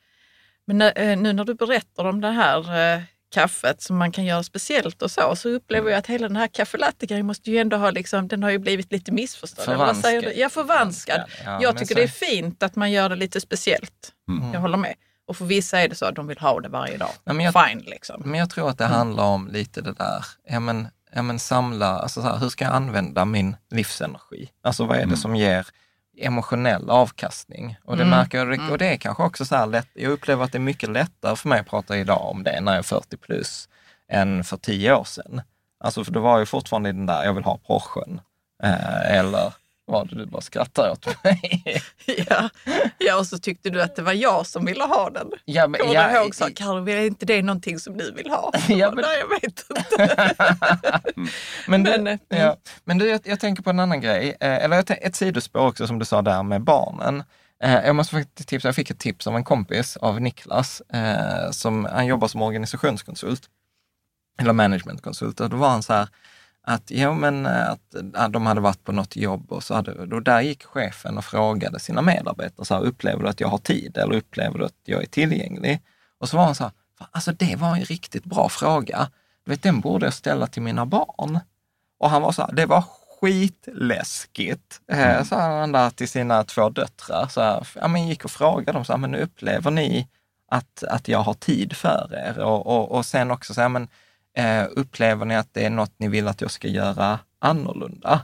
Men 0.71 0.79
nu, 0.79 0.89
eh, 0.97 1.19
nu 1.19 1.33
när 1.33 1.45
du 1.45 1.55
berättar 1.55 2.05
om 2.05 2.21
det 2.21 2.31
här 2.31 2.95
eh, 2.95 3.03
kaffet 3.35 3.83
som 3.83 3.97
man 3.97 4.13
kan 4.13 4.25
göra 4.25 4.43
speciellt 4.43 5.03
och 5.03 5.11
så, 5.11 5.37
så 5.37 5.49
upplever 5.49 5.91
jag 5.91 5.99
att 5.99 6.07
hela 6.07 6.29
den 6.29 6.37
här 6.37 6.47
kaffelatte-grejen 6.47 7.27
måste 7.27 7.51
ju 7.51 7.59
ändå 7.59 7.77
ha, 7.77 7.91
liksom, 7.91 8.29
den 8.29 8.43
har 8.43 8.51
ju 8.51 8.59
blivit 8.59 8.93
lite 8.93 9.13
missförstådd. 9.13 9.65
Förvanskad. 9.65 10.33
Ja, 10.37 10.49
förvanskad. 10.49 11.21
Ja, 11.45 11.59
jag 11.63 11.77
tycker 11.79 11.95
så- 11.95 11.99
det 11.99 12.03
är 12.03 12.09
fint 12.09 12.63
att 12.63 12.77
man 12.77 12.91
gör 12.93 13.09
det 13.09 13.17
lite 13.17 13.41
speciellt. 13.41 14.13
Jag 14.53 14.61
håller 14.61 14.77
med. 14.77 14.95
Och 15.27 15.37
för 15.37 15.45
vissa 15.45 15.81
är 15.81 15.89
det 15.89 15.95
så 15.95 16.05
att 16.07 16.15
de 16.17 16.27
vill 16.27 16.39
ha 16.39 16.61
det 16.61 16.69
varje 16.69 16.97
dag. 16.97 17.11
Ja, 17.25 17.33
men 17.33 17.45
jag- 17.47 17.69
Fine 17.69 17.79
liksom. 17.87 18.23
Men 18.25 18.41
jag 18.41 18.51
tror 18.51 18.71
att 18.71 18.79
det 18.79 18.85
handlar 18.87 19.25
om 19.25 19.49
lite 19.49 19.81
det 19.81 19.93
där, 19.93 20.25
ja 20.49 20.61
men, 20.61 20.89
ja, 21.15 21.23
men 21.23 21.39
samla, 21.39 21.87
alltså 21.99 22.23
så 22.23 22.29
här, 22.29 22.37
hur 22.39 22.49
ska 22.49 22.65
jag 22.65 22.75
använda 22.75 23.25
min 23.25 23.57
livsenergi? 23.71 24.51
Alltså 24.63 24.85
vad 24.87 24.97
är 24.99 25.07
det 25.07 25.17
som 25.17 25.37
ger 25.37 25.67
emotionell 26.21 26.91
avkastning? 26.91 27.77
Och 27.85 27.97
det 27.97 28.05
märker 28.05 28.39
jag, 28.39 28.71
och 28.71 28.79
det 28.79 28.87
är 28.87 28.97
kanske 28.97 29.23
också 29.23 29.45
så 29.45 29.57
här 29.57 29.67
lätt, 29.67 29.89
jag 29.95 30.13
upplever 30.13 30.45
att 30.45 30.53
det 30.53 30.59
är 30.59 30.61
mycket 30.61 30.91
lättare 30.91 31.37
för 31.37 31.49
mig 31.49 31.61
att 31.61 31.67
prata 31.67 31.97
idag 31.97 32.31
om 32.31 32.43
det 32.43 32.61
när 32.61 32.73
jag 32.73 32.79
är 32.79 32.83
40 32.83 33.17
plus 33.17 33.69
än 34.13 34.45
för 34.45 34.57
10 34.57 34.95
år 34.95 35.05
sedan. 35.05 35.43
Alltså 35.85 36.05
för 36.05 36.13
då 36.13 36.21
var 36.21 36.39
jag 36.39 36.49
fortfarande 36.49 36.93
den 36.93 37.07
där, 37.07 37.25
jag 37.25 37.35
vill 37.35 37.45
ha 37.45 37.59
Porschen. 37.59 38.21
Eh, 38.63 39.17
eller 39.19 39.53
vad 39.91 40.09
du 40.09 40.27
bara 40.27 40.41
skrattar 40.41 40.91
åt 40.91 41.25
mig. 41.25 41.63
Ja. 42.29 42.49
ja, 42.99 43.19
och 43.19 43.27
så 43.27 43.39
tyckte 43.39 43.71
du 43.71 43.83
att 43.83 43.97
det 43.97 44.03
var 44.03 44.13
jag 44.13 44.47
som 44.47 44.65
ville 44.65 44.85
ha 44.85 45.11
den. 45.11 45.31
ja, 45.45 45.67
men, 45.69 45.81
Kommer 45.81 45.95
ja, 45.95 46.09
du 46.09 46.17
ihåg 46.17 46.35
så? 46.35 46.49
Carro, 46.55 46.89
är 46.89 47.07
inte 47.07 47.27
det 47.27 47.43
någonting 47.43 47.79
som 47.79 47.97
du 47.97 48.13
vill 48.13 48.31
ha? 48.31 48.53
Ja, 48.69 48.91
men- 48.95 49.05
Nej, 49.05 49.19
jag 49.19 49.29
vet 49.29 49.65
inte. 49.71 50.35
Men 51.69 51.83
du, 51.85 51.91
Men, 51.91 52.07
eh, 52.07 52.19
ja, 52.29 52.57
men 52.85 52.99
du 52.99 53.09
jag, 53.09 53.21
jag 53.25 53.41
tänker 53.41 53.63
på 53.63 53.71
en 53.71 53.81
annan 53.81 54.01
grej, 54.01 54.37
eh, 54.41 54.65
eller 54.65 54.85
ett 55.07 55.15
sidospår 55.17 55.61
också 55.67 55.87
som 55.87 55.99
du 55.99 56.05
sa 56.05 56.23
där 56.23 56.43
med 56.43 56.63
barnen. 56.63 57.25
Eh, 57.63 57.73
jag 57.87 57.97
måste 57.97 58.15
faktiskt 58.15 58.49
tipsa, 58.49 58.69
jag 58.69 58.75
fick 58.75 58.91
ett 58.91 58.99
tips 58.99 59.27
av 59.27 59.37
en 59.37 59.45
kompis, 59.45 59.97
av 59.97 60.21
Niklas, 60.21 60.83
som, 61.51 61.85
han 61.85 62.07
jobbar 62.07 62.29
som 62.29 62.43
organisationskonsult, 62.43 63.43
eller 64.41 64.53
managementkonsult, 64.53 65.41
och 65.41 65.51
då 65.51 65.57
var 65.57 65.69
han 65.69 65.83
så 65.83 65.93
här, 65.93 66.09
att, 66.71 66.83
jo, 66.87 67.15
men, 67.15 67.47
eh, 67.47 67.71
att 67.71 67.95
ja, 68.15 68.29
de 68.29 68.47
hade 68.47 68.61
varit 68.61 68.85
på 68.85 68.93
något 68.93 69.17
jobb 69.17 69.53
och 69.53 69.63
så 69.63 69.75
hade, 69.75 70.07
då 70.07 70.21
där 70.21 70.41
gick 70.41 70.65
chefen 70.65 71.19
och 71.19 71.25
frågade 71.25 71.81
sina 71.81 72.03
medarbetare, 72.03 72.67
så 72.67 72.75
här, 72.75 72.83
upplever 72.83 73.23
du 73.23 73.29
att 73.29 73.41
jag 73.41 73.49
har 73.49 73.59
tid 73.59 73.97
eller 73.97 74.15
upplever 74.15 74.59
du 74.59 74.65
att 74.65 74.81
jag 74.85 75.03
är 75.03 75.07
tillgänglig? 75.07 75.83
Och 76.19 76.29
så 76.29 76.37
var 76.37 76.45
han 76.45 76.55
så 76.55 76.65
här, 76.65 76.73
"Fan, 76.99 77.09
alltså 77.11 77.33
det 77.33 77.57
var 77.57 77.77
en 77.77 77.85
riktigt 77.85 78.25
bra 78.25 78.49
fråga. 78.49 79.09
Du 79.45 79.51
vet, 79.51 79.63
den 79.63 79.81
borde 79.81 80.07
jag 80.07 80.15
ställa 80.15 80.47
till 80.47 80.63
mina 80.63 80.87
barn. 80.87 81.41
Och 81.99 82.11
han 82.11 82.23
var 82.23 82.33
så 82.33 82.43
här, 82.43 82.53
det 82.53 82.67
var 82.67 82.85
skitläskigt. 83.21 84.81
Eh, 84.93 85.25
sa 85.25 85.41
han 85.41 85.73
där 85.73 85.91
till 85.91 86.09
sina 86.09 86.45
två 86.45 86.69
döttrar. 86.69 87.27
Så 87.27 87.41
här, 87.41 87.69
ja, 87.75 87.89
men 87.89 88.09
gick 88.09 88.25
och 88.25 88.31
frågade 88.31 88.73
dem, 88.73 88.85
så 88.85 88.93
här, 88.93 88.99
men 88.99 89.15
upplever 89.15 89.71
ni 89.71 90.09
att, 90.51 90.85
att 90.85 91.09
jag 91.09 91.19
har 91.19 91.35
tid 91.35 91.77
för 91.77 92.15
er? 92.15 92.39
Och, 92.39 92.67
och, 92.67 92.91
och 92.93 93.07
sen 93.07 93.31
också 93.31 93.55
så 93.55 93.61
här, 93.61 93.69
men 93.69 93.89
eh, 94.37 94.65
upplever 94.71 95.25
ni 95.25 95.37
att 95.37 95.55
det 95.55 95.65
är 95.65 95.71
något 95.71 95.93
ni 95.97 96.09
vill 96.09 96.29
att 96.29 96.41
jag 96.41 96.51
ska 96.51 96.69
göra 96.69 97.19
annorlunda? 97.39 98.23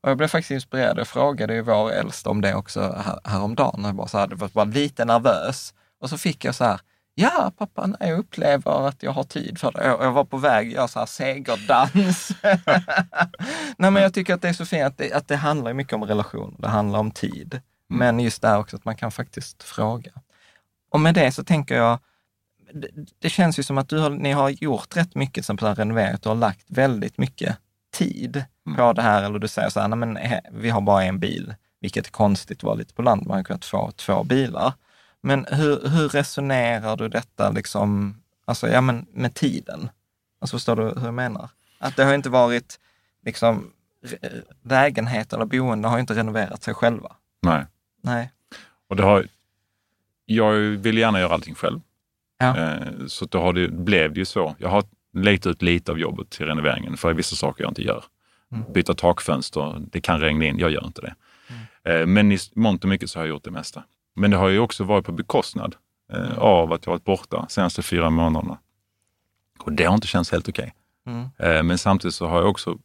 Och 0.00 0.10
jag 0.10 0.16
blev 0.16 0.28
faktiskt 0.28 0.50
inspirerad. 0.50 0.98
Jag 0.98 1.08
frågade 1.08 1.54
ju 1.54 1.62
vår 1.62 1.90
äldsta 1.92 2.30
om 2.30 2.40
det 2.40 2.54
också 2.54 2.80
här, 2.80 3.20
häromdagen. 3.24 3.84
Jag 3.84 3.94
bara 3.94 4.08
så 4.08 4.18
här, 4.18 4.26
det 4.26 4.34
var 4.34 4.48
bara 4.48 4.64
lite 4.64 5.04
nervös. 5.04 5.74
Och 6.00 6.10
så 6.10 6.18
fick 6.18 6.44
jag 6.44 6.54
så 6.54 6.64
här, 6.64 6.80
ja 7.14 7.52
pappa, 7.58 7.86
nej, 7.86 8.08
jag 8.08 8.18
upplever 8.18 8.88
att 8.88 9.02
jag 9.02 9.12
har 9.12 9.24
tid 9.24 9.58
för 9.58 9.72
det. 9.72 9.84
Jag, 9.84 10.02
jag 10.04 10.12
var 10.12 10.24
på 10.24 10.36
väg 10.36 10.66
att 10.68 10.72
göra 10.74 10.88
så 10.88 10.98
här 10.98 11.06
segerdans. 11.06 12.32
nej 13.78 13.90
men 13.90 14.02
jag 14.02 14.14
tycker 14.14 14.34
att 14.34 14.42
det 14.42 14.48
är 14.48 14.52
så 14.52 14.66
fint 14.66 14.84
att 14.84 14.98
det, 14.98 15.12
att 15.12 15.28
det 15.28 15.36
handlar 15.36 15.72
mycket 15.72 15.92
om 15.92 16.04
relation. 16.04 16.56
Det 16.58 16.68
handlar 16.68 16.98
om 16.98 17.10
tid. 17.10 17.60
Men 17.88 18.20
just 18.20 18.42
det 18.42 18.48
här 18.48 18.58
också 18.58 18.76
att 18.76 18.84
man 18.84 18.96
kan 18.96 19.10
faktiskt 19.10 19.62
fråga. 19.62 20.10
Och 20.90 21.00
med 21.00 21.14
det 21.14 21.32
så 21.32 21.44
tänker 21.44 21.76
jag, 21.76 21.98
det, 22.72 22.88
det 23.18 23.30
känns 23.30 23.58
ju 23.58 23.62
som 23.62 23.78
att 23.78 23.88
du 23.88 23.98
har, 23.98 24.10
ni 24.10 24.32
har 24.32 24.50
gjort 24.50 24.96
rätt 24.96 25.14
mycket 25.14 25.46
som 25.46 25.56
på 25.56 25.66
renoverat. 25.66 26.22
Du 26.22 26.28
har 26.28 26.36
lagt 26.36 26.66
väldigt 26.68 27.18
mycket 27.18 27.56
tid 27.92 28.44
på 28.76 28.92
det 28.92 29.02
här. 29.02 29.22
Eller 29.22 29.38
du 29.38 29.48
säger 29.48 29.68
så 29.68 29.80
här, 29.80 29.88
nej 29.88 29.98
men 29.98 30.16
eh, 30.16 30.38
vi 30.52 30.70
har 30.70 30.80
bara 30.80 31.04
en 31.04 31.18
bil, 31.18 31.54
vilket 31.80 32.06
är 32.06 32.10
konstigt 32.10 32.62
vara 32.62 32.74
lite 32.74 32.94
på 32.94 33.02
land. 33.02 33.26
Man 33.26 33.36
har 33.36 33.44
kunnat 33.44 33.64
få 33.64 33.90
två 33.90 34.24
bilar. 34.24 34.72
Men 35.20 35.46
hur, 35.50 35.88
hur 35.88 36.08
resonerar 36.08 36.96
du 36.96 37.08
detta 37.08 37.50
liksom, 37.50 38.22
alltså, 38.44 38.68
ja, 38.68 38.80
men 38.80 39.06
med 39.12 39.34
tiden? 39.34 39.88
Alltså 40.38 40.56
förstår 40.56 40.76
du 40.76 40.82
hur 40.82 41.04
jag 41.04 41.14
menar? 41.14 41.48
Att 41.78 41.96
det 41.96 42.04
har 42.04 42.14
inte 42.14 42.30
varit, 42.30 42.80
liksom, 43.24 43.72
re- 44.04 44.42
lägenhet 44.62 45.32
eller 45.32 45.44
boende 45.44 45.88
har 45.88 45.98
inte 45.98 46.14
renoverat 46.14 46.62
sig 46.62 46.74
själva. 46.74 47.16
Nej. 47.42 47.64
Nej. 48.02 48.32
Och 48.88 48.96
det 48.96 49.02
har, 49.02 49.28
jag 50.24 50.52
vill 50.54 50.98
gärna 50.98 51.20
göra 51.20 51.34
allting 51.34 51.54
själv. 51.54 51.80
Ja. 52.38 52.56
Eh, 52.58 53.06
Så 53.06 53.24
då 53.24 53.40
har 53.40 53.52
det, 53.52 53.68
blev 53.68 54.12
det 54.12 54.18
ju 54.20 54.24
så. 54.24 54.56
Jag 54.58 54.68
har 54.68 54.84
lagt 55.12 55.46
ut 55.46 55.62
lite 55.62 55.92
av 55.92 55.98
jobbet 55.98 56.30
till 56.30 56.46
renoveringen 56.46 56.96
för 56.96 57.14
vissa 57.14 57.36
saker 57.36 57.64
jag 57.64 57.70
inte 57.70 57.82
gör. 57.82 58.04
Mm. 58.52 58.72
Byta 58.72 58.94
takfönster, 58.94 59.76
det 59.92 60.00
kan 60.00 60.20
regna 60.20 60.44
in, 60.44 60.58
jag 60.58 60.70
gör 60.70 60.86
inte 60.86 61.00
det. 61.00 61.14
Eh, 61.92 62.06
Men 62.06 62.32
i 62.32 62.38
mångt 62.54 62.84
och 62.84 62.88
mycket 62.90 63.10
så 63.10 63.18
har 63.18 63.24
jag 63.26 63.28
gjort 63.30 63.44
det 63.44 63.50
mesta. 63.50 63.84
Men 64.16 64.30
det 64.30 64.36
har 64.36 64.48
ju 64.48 64.58
också 64.58 64.84
varit 64.84 65.04
på 65.06 65.12
bekostnad 65.12 65.76
eh, 66.12 66.38
av 66.38 66.72
att 66.72 66.86
jag 66.86 66.92
varit 66.92 67.04
borta 67.04 67.36
de 67.36 67.46
senaste 67.48 67.82
fyra 67.82 68.10
månaderna. 68.10 68.58
Och 69.58 69.72
det 69.72 69.84
har 69.84 69.94
inte 69.94 70.06
känts 70.06 70.32
helt 70.32 70.48
okej. 70.48 70.74
Mm. 71.06 71.28
Eh, 71.38 71.62
Men 71.62 71.78
samtidigt 71.78 72.14
så 72.14 72.26
har 72.26 72.38
jag 72.38 72.50
också 72.50 72.78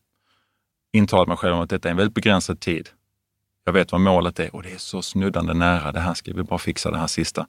intalat 0.93 1.27
mig 1.27 1.37
själv 1.37 1.55
om 1.55 1.61
att 1.61 1.69
detta 1.69 1.89
är 1.89 1.91
en 1.91 1.97
väldigt 1.97 2.15
begränsad 2.15 2.59
tid. 2.59 2.89
Jag 3.65 3.73
vet 3.73 3.91
vad 3.91 4.01
målet 4.01 4.39
är 4.39 4.55
och 4.55 4.63
det 4.63 4.71
är 4.71 4.77
så 4.77 5.01
snuddande 5.01 5.53
nära. 5.53 5.91
Det 5.91 5.99
här 5.99 6.13
ska 6.13 6.33
vi 6.33 6.43
bara 6.43 6.59
fixa, 6.59 6.91
det 6.91 6.97
här 6.97 7.07
sista. 7.07 7.47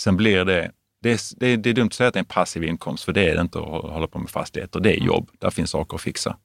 Sen 0.00 0.16
blir 0.16 0.44
det, 0.44 0.70
det 1.02 1.10
är, 1.10 1.38
det 1.40 1.46
är, 1.46 1.56
det 1.56 1.70
är 1.70 1.74
dumt 1.74 1.86
att 1.86 1.94
säga 1.94 2.08
att 2.08 2.14
det 2.14 2.18
är 2.18 2.22
en 2.22 2.24
passiv 2.24 2.64
inkomst, 2.64 3.04
för 3.04 3.12
det 3.12 3.28
är 3.28 3.34
det 3.34 3.40
inte 3.40 3.58
att 3.58 3.64
hålla 3.64 4.06
på 4.06 4.18
med 4.18 4.30
fastigheter. 4.30 4.80
Det 4.80 4.98
är 4.98 5.00
jobb, 5.04 5.30
där 5.38 5.50
finns 5.50 5.70
saker 5.70 5.94
att 5.94 6.00
fixa. 6.00 6.36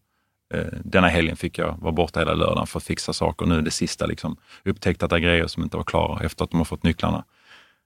Eh, 0.53 0.65
Denna 0.83 1.07
helgen 1.07 1.35
fick 1.35 1.57
jag 1.57 1.77
vara 1.79 1.91
borta 1.91 2.19
hela 2.19 2.33
lördagen 2.33 2.67
för 2.67 2.79
att 2.79 2.83
fixa 2.83 3.13
saker. 3.13 3.45
Nu 3.45 3.57
är 3.57 3.61
det 3.61 3.71
sista, 3.71 4.05
liksom, 4.05 4.37
upptäckt 4.65 5.03
att 5.03 5.09
det 5.09 5.15
är 5.15 5.19
grejer 5.19 5.47
som 5.47 5.63
inte 5.63 5.77
var 5.77 5.83
klara 5.83 6.25
efter 6.25 6.43
att 6.43 6.51
de 6.51 6.57
har 6.57 6.65
fått 6.65 6.83
nycklarna. 6.83 7.23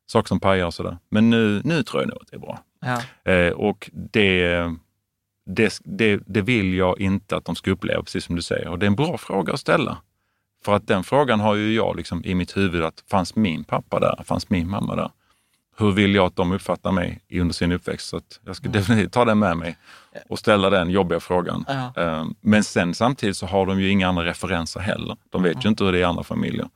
Saker 0.08 0.28
som 0.28 0.40
pajar 0.40 0.66
och 0.66 0.74
sådär. 0.74 0.98
Men 1.10 1.30
nu, 1.30 1.62
nu 1.66 1.84
tror 1.84 2.02
jag 2.02 2.10
nog 2.10 2.18
att 2.22 2.28
det 2.28 2.36
är 2.36 2.40
bra. 2.40 2.60
Ja. 2.82 3.32
Eh, 3.32 3.52
och 3.52 3.90
det, 3.94 4.50
det, 5.46 5.80
det, 5.84 6.24
det 6.26 6.42
vill 6.42 6.74
jag 6.74 7.02
inte 7.02 7.38
att 7.38 7.46
de 7.46 7.56
ska 7.56 7.72
uppleva, 7.72 8.04
precis 8.04 8.26
som 8.26 8.36
du 8.36 8.42
säger. 8.42 8.68
Och 8.68 8.80
det 8.80 8.86
är 8.86 8.88
en 8.88 8.96
bra 8.96 9.18
fråga 9.18 9.54
att 9.54 9.60
ställa. 9.60 9.98
För 10.66 10.76
att 10.76 10.88
den 10.88 11.04
frågan 11.04 11.40
har 11.40 11.56
ju 11.56 11.76
jag 11.76 11.96
liksom 11.96 12.26
i 12.26 12.36
mitt 12.36 12.58
huvud, 12.58 12.84
att 12.84 13.04
fanns 13.08 13.36
min 13.36 13.64
pappa 13.64 14.00
där? 14.00 14.24
Fanns 14.26 14.50
min 14.50 14.70
mamma 14.70 14.96
där? 14.96 15.12
Hur 15.80 15.92
vill 15.92 16.16
jag 16.16 16.26
att 16.26 16.36
de 16.36 16.52
uppfattar 16.52 16.92
mig 16.92 17.22
under 17.32 17.54
sin 17.54 17.72
uppväxt? 17.72 18.08
Så 18.08 18.22
jag 18.46 18.56
ska 18.56 18.70
definitivt 18.70 19.12
ta 19.14 19.26
den 19.26 19.40
med 19.40 19.58
mig 19.58 19.78
och 20.30 20.40
ställa 20.40 20.70
den 20.70 20.90
jobbiga 20.90 21.20
frågan. 21.20 21.66
Eh, 21.98 22.26
Men 22.42 22.64
sen 22.64 22.94
samtidigt 22.94 23.38
så 23.38 23.46
har 23.46 23.66
de 23.66 23.82
ju 23.82 23.90
inga 23.90 24.08
andra 24.08 24.26
referenser 24.26 24.80
heller. 24.80 25.18
De 25.30 25.44
vet 25.44 25.66
ju 25.66 25.70
inte 25.70 25.84
hur 25.84 25.92
det 25.92 25.98
är 25.98 26.02
i 26.02 26.04
andra 26.04 26.24
familjer. 26.24 26.70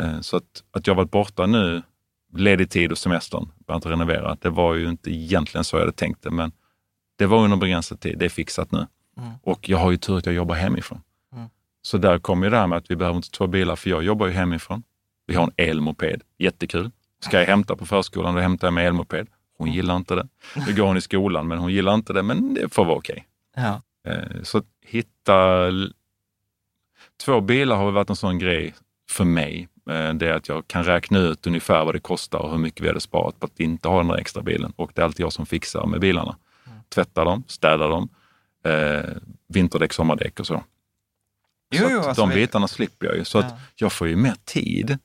Eh, 0.00 0.20
Så 0.20 0.36
att, 0.36 0.62
att 0.72 0.86
jag 0.86 0.94
varit 0.94 1.10
borta 1.10 1.46
nu, 1.46 1.82
ledig 2.36 2.70
tid 2.70 2.92
och 2.92 2.98
semestern, 2.98 3.48
börjat 3.66 3.86
renovera, 3.86 4.36
det 4.40 4.50
var 4.50 4.74
ju 4.74 4.88
inte 4.88 5.10
egentligen 5.10 5.64
så 5.64 5.76
jag 5.76 5.80
hade 5.80 5.92
tänkt 5.92 6.22
det, 6.22 6.30
men 6.30 6.52
det 7.18 7.26
var 7.26 7.44
under 7.44 7.56
begränsad 7.56 8.00
tid. 8.00 8.18
Det 8.18 8.24
är 8.24 8.28
fixat 8.28 8.72
nu. 8.72 8.86
Och 9.42 9.68
jag 9.68 9.78
har 9.78 9.90
ju 9.90 9.96
tur 9.96 10.18
att 10.18 10.26
jag 10.26 10.34
jobbar 10.34 10.54
hemifrån. 10.54 11.00
Så 11.82 11.98
där 11.98 12.18
kommer 12.18 12.46
ju 12.46 12.50
det 12.50 12.56
här 12.58 12.66
med 12.66 12.78
att 12.78 12.90
vi 12.90 12.96
behöver 12.96 13.16
inte 13.16 13.30
två 13.30 13.46
bilar, 13.46 13.76
för 13.76 13.90
jag 13.90 14.02
jobbar 14.02 14.26
ju 14.26 14.32
hemifrån. 14.32 14.82
Vi 15.26 15.34
har 15.34 15.44
en 15.44 15.52
elmoped, 15.56 16.22
jättekul. 16.38 16.90
Ska 17.20 17.38
jag 17.38 17.46
hämta 17.46 17.76
på 17.76 17.86
förskolan, 17.86 18.34
då 18.34 18.40
hämtar 18.40 18.66
jag 18.66 18.74
med 18.74 18.86
elmoped. 18.86 19.26
Hon 19.58 19.72
gillar 19.72 19.96
inte 19.96 20.14
det. 20.14 20.28
Nu 20.66 20.74
går 20.74 20.86
hon 20.86 20.96
i 20.96 21.00
skolan, 21.00 21.48
men 21.48 21.58
hon 21.58 21.72
gillar 21.72 21.94
inte 21.94 22.12
det, 22.12 22.22
men 22.22 22.54
det 22.54 22.74
får 22.74 22.84
vara 22.84 22.96
okej. 22.96 23.26
Ja. 23.56 23.82
Eh, 24.12 24.42
Så 24.42 24.58
att 24.58 24.64
hitta... 24.86 25.66
Två 27.24 27.40
bilar 27.40 27.76
har 27.76 27.90
varit 27.90 28.10
en 28.10 28.16
sån 28.16 28.38
grej 28.38 28.74
för 29.10 29.24
mig. 29.24 29.68
Eh, 29.90 30.14
Det 30.14 30.28
är 30.28 30.32
att 30.32 30.48
jag 30.48 30.68
kan 30.68 30.84
räkna 30.84 31.18
ut 31.18 31.46
ungefär 31.46 31.84
vad 31.84 31.94
det 31.94 32.00
kostar 32.00 32.38
och 32.38 32.50
hur 32.50 32.58
mycket 32.58 32.80
vi 32.80 32.88
hade 32.88 33.00
sparat 33.00 33.40
på 33.40 33.46
att 33.46 33.60
inte 33.60 33.88
ha 33.88 33.96
den 33.98 34.08
där 34.08 34.16
extra 34.16 34.42
bilen. 34.42 34.72
Och 34.76 34.90
det 34.94 35.00
är 35.00 35.04
alltid 35.04 35.24
jag 35.24 35.32
som 35.32 35.46
fixar 35.46 35.86
med 35.86 36.00
bilarna. 36.00 36.36
Tvättar 36.88 37.24
dem, 37.24 37.44
städar 37.46 37.88
dem, 37.88 38.08
eh, 38.64 39.10
vinterdäck, 39.48 39.92
sommardäck 39.92 40.40
och 40.40 40.46
så. 40.46 40.64
Jo, 41.70 41.84
så 41.84 41.90
jo, 41.92 42.00
att 42.00 42.06
alltså 42.06 42.22
de 42.22 42.28
vi- 42.28 42.34
bitarna 42.34 42.68
slipper 42.68 43.06
jag 43.06 43.16
ju. 43.16 43.24
Så 43.24 43.38
att 43.38 43.50
Ja. 43.50 43.56
jag 43.74 43.92
får 43.92 44.08
ju 44.08 44.16
mer 44.16 44.34
tid 44.44 44.98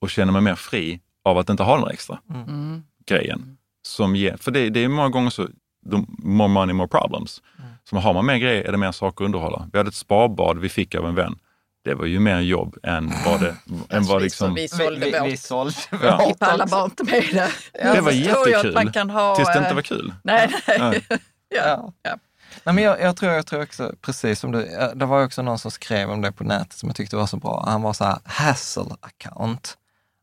och 0.00 0.10
känner 0.10 0.32
mig 0.32 0.42
mer 0.42 0.54
fri 0.54 1.00
av 1.24 1.38
att 1.38 1.50
inte 1.50 1.62
ha 1.62 1.74
den 1.74 1.84
där 1.84 1.90
extra 1.92 2.18
Mm. 2.30 2.82
grejen. 3.06 3.56
Som 3.82 4.16
ger, 4.16 4.36
för 4.36 4.50
det, 4.50 4.70
det 4.70 4.84
är 4.84 4.88
många 4.88 5.08
gånger 5.08 5.30
så, 5.30 5.46
the 5.90 6.04
more 6.18 6.48
money, 6.48 6.74
more 6.74 6.88
problems. 6.88 7.42
Så 7.90 7.96
har 7.96 8.14
man 8.14 8.26
mer 8.26 8.36
grejer 8.36 8.64
är 8.64 8.72
det 8.72 8.78
mer 8.78 8.92
saker 8.92 9.24
att 9.24 9.26
underhålla. 9.26 9.68
Vi 9.72 9.78
hade 9.78 9.88
ett 9.88 9.94
sparbad 9.94 10.58
vi 10.58 10.68
fick 10.68 10.94
av 10.94 11.06
en 11.06 11.14
vän. 11.14 11.38
Det 11.84 11.94
var 11.94 12.06
ju 12.06 12.20
mer 12.20 12.40
jobb 12.40 12.76
än 12.82 13.12
vad 13.26 13.40
det... 13.40 13.54
än 13.96 14.04
vad 14.04 14.22
liksom, 14.22 14.54
vi 14.54 14.68
sålde 14.68 15.00
vi, 15.06 15.10
vi, 15.22 15.30
vi 15.30 15.36
sålde 15.36 15.74
Ja. 15.90 16.16
Vi 16.18 16.32
också. 16.32 16.66
bara 16.70 16.84
inte 16.84 17.04
med 17.04 17.24
det. 17.32 17.50
det 17.94 18.00
var 18.00 18.12
Jag 18.12 18.24
ju 18.26 18.30
att 18.30 18.48
jättekul. 18.50 18.74
man 18.74 18.92
kan 18.92 19.10
ha, 19.10 19.36
tills 19.36 19.48
det 19.48 19.58
inte 19.58 19.68
eh, 19.70 19.74
var 19.74 19.82
kul. 19.82 20.14
Nej, 20.22 20.50
nej. 20.78 21.04
Ja. 21.08 21.16
Ja. 21.50 21.92
Ja. 22.02 22.16
Nej, 22.64 22.74
men 22.74 22.84
jag, 22.84 23.00
jag, 23.00 23.16
tror, 23.16 23.32
jag 23.32 23.46
tror 23.46 23.62
också, 23.62 23.94
precis 24.00 24.40
som 24.40 24.52
du, 24.52 24.64
eh, 24.78 24.88
det 24.94 25.06
var 25.06 25.24
också 25.24 25.42
någon 25.42 25.58
som 25.58 25.70
skrev 25.70 26.10
om 26.10 26.20
det 26.22 26.32
på 26.32 26.44
nätet 26.44 26.72
som 26.72 26.88
jag 26.88 26.96
tyckte 26.96 27.16
var 27.16 27.26
så 27.26 27.36
bra. 27.36 27.64
Han 27.68 27.82
var 27.82 27.92
så 27.92 28.04
här, 28.04 28.18
hassle 28.24 28.84
account. 29.00 29.74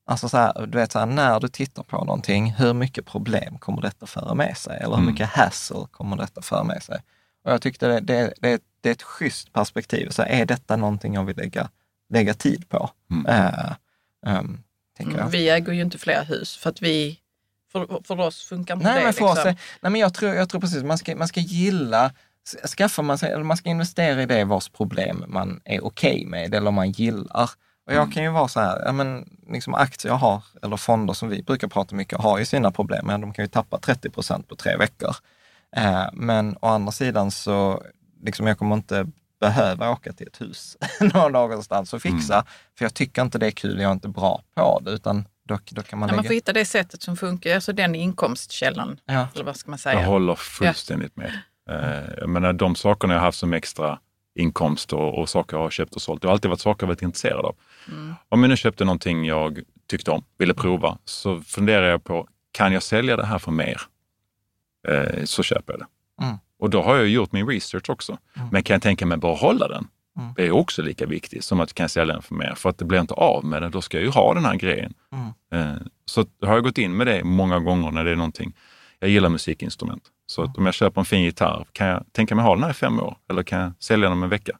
Alltså 0.07 0.29
så 0.29 0.37
här, 0.37 0.65
du 0.67 0.77
vet 0.77 0.91
så 0.91 0.99
här, 0.99 1.05
när 1.05 1.39
du 1.39 1.47
tittar 1.47 1.83
på 1.83 1.97
någonting, 2.05 2.51
hur 2.51 2.73
mycket 2.73 3.05
problem 3.05 3.57
kommer 3.57 3.81
detta 3.81 4.05
föra 4.05 4.33
med 4.33 4.57
sig? 4.57 4.77
Eller 4.77 4.95
hur 4.95 5.01
Mm. 5.03 5.05
mycket 5.13 5.29
hassle 5.29 5.85
kommer 5.91 6.17
detta 6.17 6.41
föra 6.41 6.63
med 6.63 6.83
sig? 6.83 6.99
Och 7.45 7.51
jag 7.51 7.61
tyckte 7.61 7.87
det, 7.87 7.99
det, 7.99 8.33
det, 8.41 8.61
det 8.81 8.89
är 8.89 8.93
ett 8.93 9.03
schysst 9.03 9.53
perspektiv. 9.53 10.09
Så 10.09 10.21
här, 10.21 10.29
är 10.29 10.45
detta 10.45 10.75
någonting 10.75 11.13
jag 11.13 11.23
vill 11.25 11.37
lägga, 11.37 11.69
lägga 12.09 12.33
tid 12.33 12.69
på? 12.69 12.89
Mm. 13.11 13.25
Tänker 14.97 15.11
jag. 15.13 15.19
Mm, 15.19 15.31
Vi 15.31 15.49
äger 15.49 15.73
ju 15.73 15.81
inte 15.81 15.97
fler 15.97 16.23
hus 16.25 16.57
för 16.57 16.69
att 16.69 16.81
vi, 16.81 17.19
för, 17.71 18.03
för 18.03 18.19
oss 18.19 18.43
funkar 18.45 18.73
inte 18.73 18.85
Nej, 18.87 18.97
det. 18.97 19.03
men 19.03 19.13
för 19.13 19.25
oss 19.25 19.35
liksom. 19.35 19.49
är, 19.49 19.57
nej, 19.81 19.91
men 19.91 20.01
jag 20.01 20.13
tror, 20.13 20.33
jag 20.35 20.49
tror 20.49 20.61
precis, 20.61 20.83
man 20.83 20.97
ska, 20.97 21.15
man 21.15 21.27
ska 21.27 21.39
gilla, 21.39 22.11
skaffar 22.77 23.03
man 23.03 23.17
sig, 23.17 23.31
eller 23.31 23.43
man 23.43 23.57
ska 23.57 23.69
investera 23.69 24.21
i 24.21 24.25
det 24.25 24.43
vars 24.43 24.69
problem 24.69 25.25
man 25.27 25.61
är 25.65 25.85
okej 25.85 26.25
med 26.25 26.53
eller 26.53 26.71
man 26.71 26.91
gillar. 26.91 27.49
Och 27.87 27.93
jag 27.93 28.13
kan 28.13 28.23
ju 28.23 28.29
vara 28.29 28.47
så 28.47 28.59
här, 28.59 28.81
ja, 28.85 28.91
men 28.91 29.29
liksom 29.49 29.73
aktier 29.73 30.11
jag 30.11 30.17
har, 30.17 30.43
eller 30.63 30.77
fonder 30.77 31.13
som 31.13 31.29
vi 31.29 31.43
brukar 31.43 31.67
prata 31.67 31.95
mycket 31.95 32.19
har 32.19 32.39
ju 32.39 32.45
sina 32.45 32.71
problem, 32.71 33.05
men 33.07 33.21
de 33.21 33.33
kan 33.33 33.43
ju 33.45 33.49
tappa 33.49 33.79
30 33.79 34.09
procent 34.09 34.47
på 34.47 34.55
tre 34.55 34.77
veckor. 34.77 35.15
Eh, 35.75 36.05
men 36.13 36.57
å 36.61 36.67
andra 36.67 36.91
sidan 36.91 37.31
så, 37.31 37.83
liksom 38.23 38.47
jag 38.47 38.57
kommer 38.59 38.75
inte 38.75 39.07
behöva 39.39 39.89
åka 39.91 40.13
till 40.13 40.27
ett 40.27 40.41
hus 40.41 40.77
någon 41.13 41.31
någonstans 41.31 41.93
och 41.93 42.01
fixa, 42.01 42.45
för 42.77 42.85
jag 42.85 42.93
tycker 42.93 43.21
inte 43.21 43.37
det 43.37 43.47
är 43.47 43.51
kul, 43.51 43.79
jag 43.81 43.89
är 43.89 43.93
inte 43.93 44.07
bra 44.09 44.43
på 44.55 44.79
det, 44.79 44.91
utan 44.91 45.27
då, 45.47 45.59
då 45.71 45.81
kan 45.81 45.99
man 45.99 46.09
Ja, 46.09 46.15
man 46.15 46.23
lägga... 46.23 46.29
får 46.29 46.33
hitta 46.35 46.53
det 46.53 46.65
sättet 46.65 47.01
som 47.01 47.17
funkar, 47.17 47.55
alltså 47.55 47.73
den 47.73 47.95
inkomstkällan. 47.95 48.99
Ja. 49.05 49.27
Eller 49.35 49.45
vad 49.45 49.55
ska 49.55 49.69
man 49.71 49.73
Jag 49.73 49.79
säga? 49.93 50.05
håller 50.05 50.35
fullständigt 50.35 51.15
med. 51.17 51.39
Eh, 51.69 52.13
Jag 52.17 52.29
menar, 52.29 52.53
de 52.53 52.75
sakerna 52.75 53.13
jag 53.13 53.19
har 53.21 53.25
haft 53.25 53.39
som 53.39 53.53
extra 53.53 53.99
inkomst 54.35 54.93
och, 54.93 55.29
saker 55.29 55.57
jag 55.57 55.63
har 55.63 55.69
köpt 55.69 55.95
och 55.95 56.01
sålt, 56.01 56.21
det 56.21 56.27
har 56.27 56.33
alltid 56.33 56.49
varit 56.49 56.59
saker 56.61 56.83
jag 56.83 56.87
varit 56.87 57.01
intresserad 57.01 57.45
av. 57.45 57.55
Om 58.29 58.41
jag 58.43 58.49
nu 58.49 58.57
köpte 58.57 58.85
någonting 58.85 59.25
jag 59.25 59.59
tyckte 59.87 60.11
om, 60.11 60.23
ville 60.37 60.53
prova, 60.53 60.97
så 61.05 61.41
funderar 61.41 61.87
jag 61.89 62.03
på, 62.03 62.27
kan 62.51 62.73
jag 62.73 62.83
sälja 62.83 63.17
det 63.17 63.25
här 63.25 63.39
för 63.39 63.51
mer? 63.51 63.81
Eh, 64.87 65.23
så 65.23 65.43
köper 65.43 65.73
jag 65.73 65.79
det. 65.79 65.87
Mm. 66.25 66.37
Och 66.59 66.69
då 66.69 66.81
har 66.81 66.95
jag 66.95 67.07
gjort 67.07 67.31
min 67.31 67.47
research 67.47 67.89
också. 67.89 68.17
Men 68.51 68.63
kan 68.63 68.73
jag 68.73 68.81
tänka 68.81 69.05
mig 69.05 69.17
behålla 69.17 69.67
den? 69.67 69.87
Mm. 70.19 70.33
Det 70.35 70.45
är 70.45 70.51
också 70.51 70.81
lika 70.81 71.05
viktigt 71.05 71.43
som 71.43 71.59
att 71.59 71.73
kan 71.73 71.83
jag 71.83 71.91
sälja 71.91 72.13
den 72.13 72.21
för 72.21 72.35
mer. 72.35 72.53
För 72.55 72.69
att 72.69 72.77
det 72.77 72.85
blir 72.85 72.99
inte 72.99 73.13
av 73.13 73.45
med 73.45 73.61
den, 73.61 73.71
då 73.71 73.81
ska 73.81 73.97
jag 73.97 74.03
ju 74.03 74.09
ha 74.09 74.33
den 74.33 74.45
här 74.45 74.55
grejen. 74.55 74.93
Mm. 75.11 75.71
Eh, 75.75 75.81
Så 76.05 76.25
har 76.41 76.53
jag 76.53 76.63
gått 76.63 76.77
in 76.77 76.97
med 76.97 77.07
det 77.07 77.23
många 77.23 77.59
gånger 77.59 77.91
när 77.91 78.03
det 78.03 78.11
är 78.11 78.15
någonting. 78.15 78.53
Jag 78.99 79.09
gillar 79.09 79.29
musikinstrument. 79.29 80.03
Så 80.27 80.43
att 80.43 80.57
om 80.57 80.65
jag 80.65 80.75
köper 80.75 81.01
en 81.01 81.05
fin 81.05 81.21
gitarr, 81.23 81.65
kan 81.71 81.87
jag 81.87 82.03
tänka 82.11 82.35
mig 82.35 82.45
ha 82.45 82.55
den 82.55 82.63
här 82.63 82.71
i 82.71 82.73
fem 82.73 82.99
år? 82.99 83.17
Eller 83.29 83.43
kan 83.43 83.59
jag 83.59 83.71
sälja 83.79 84.03
den 84.09 84.17
om 84.17 84.23
en 84.23 84.29
vecka? 84.29 84.57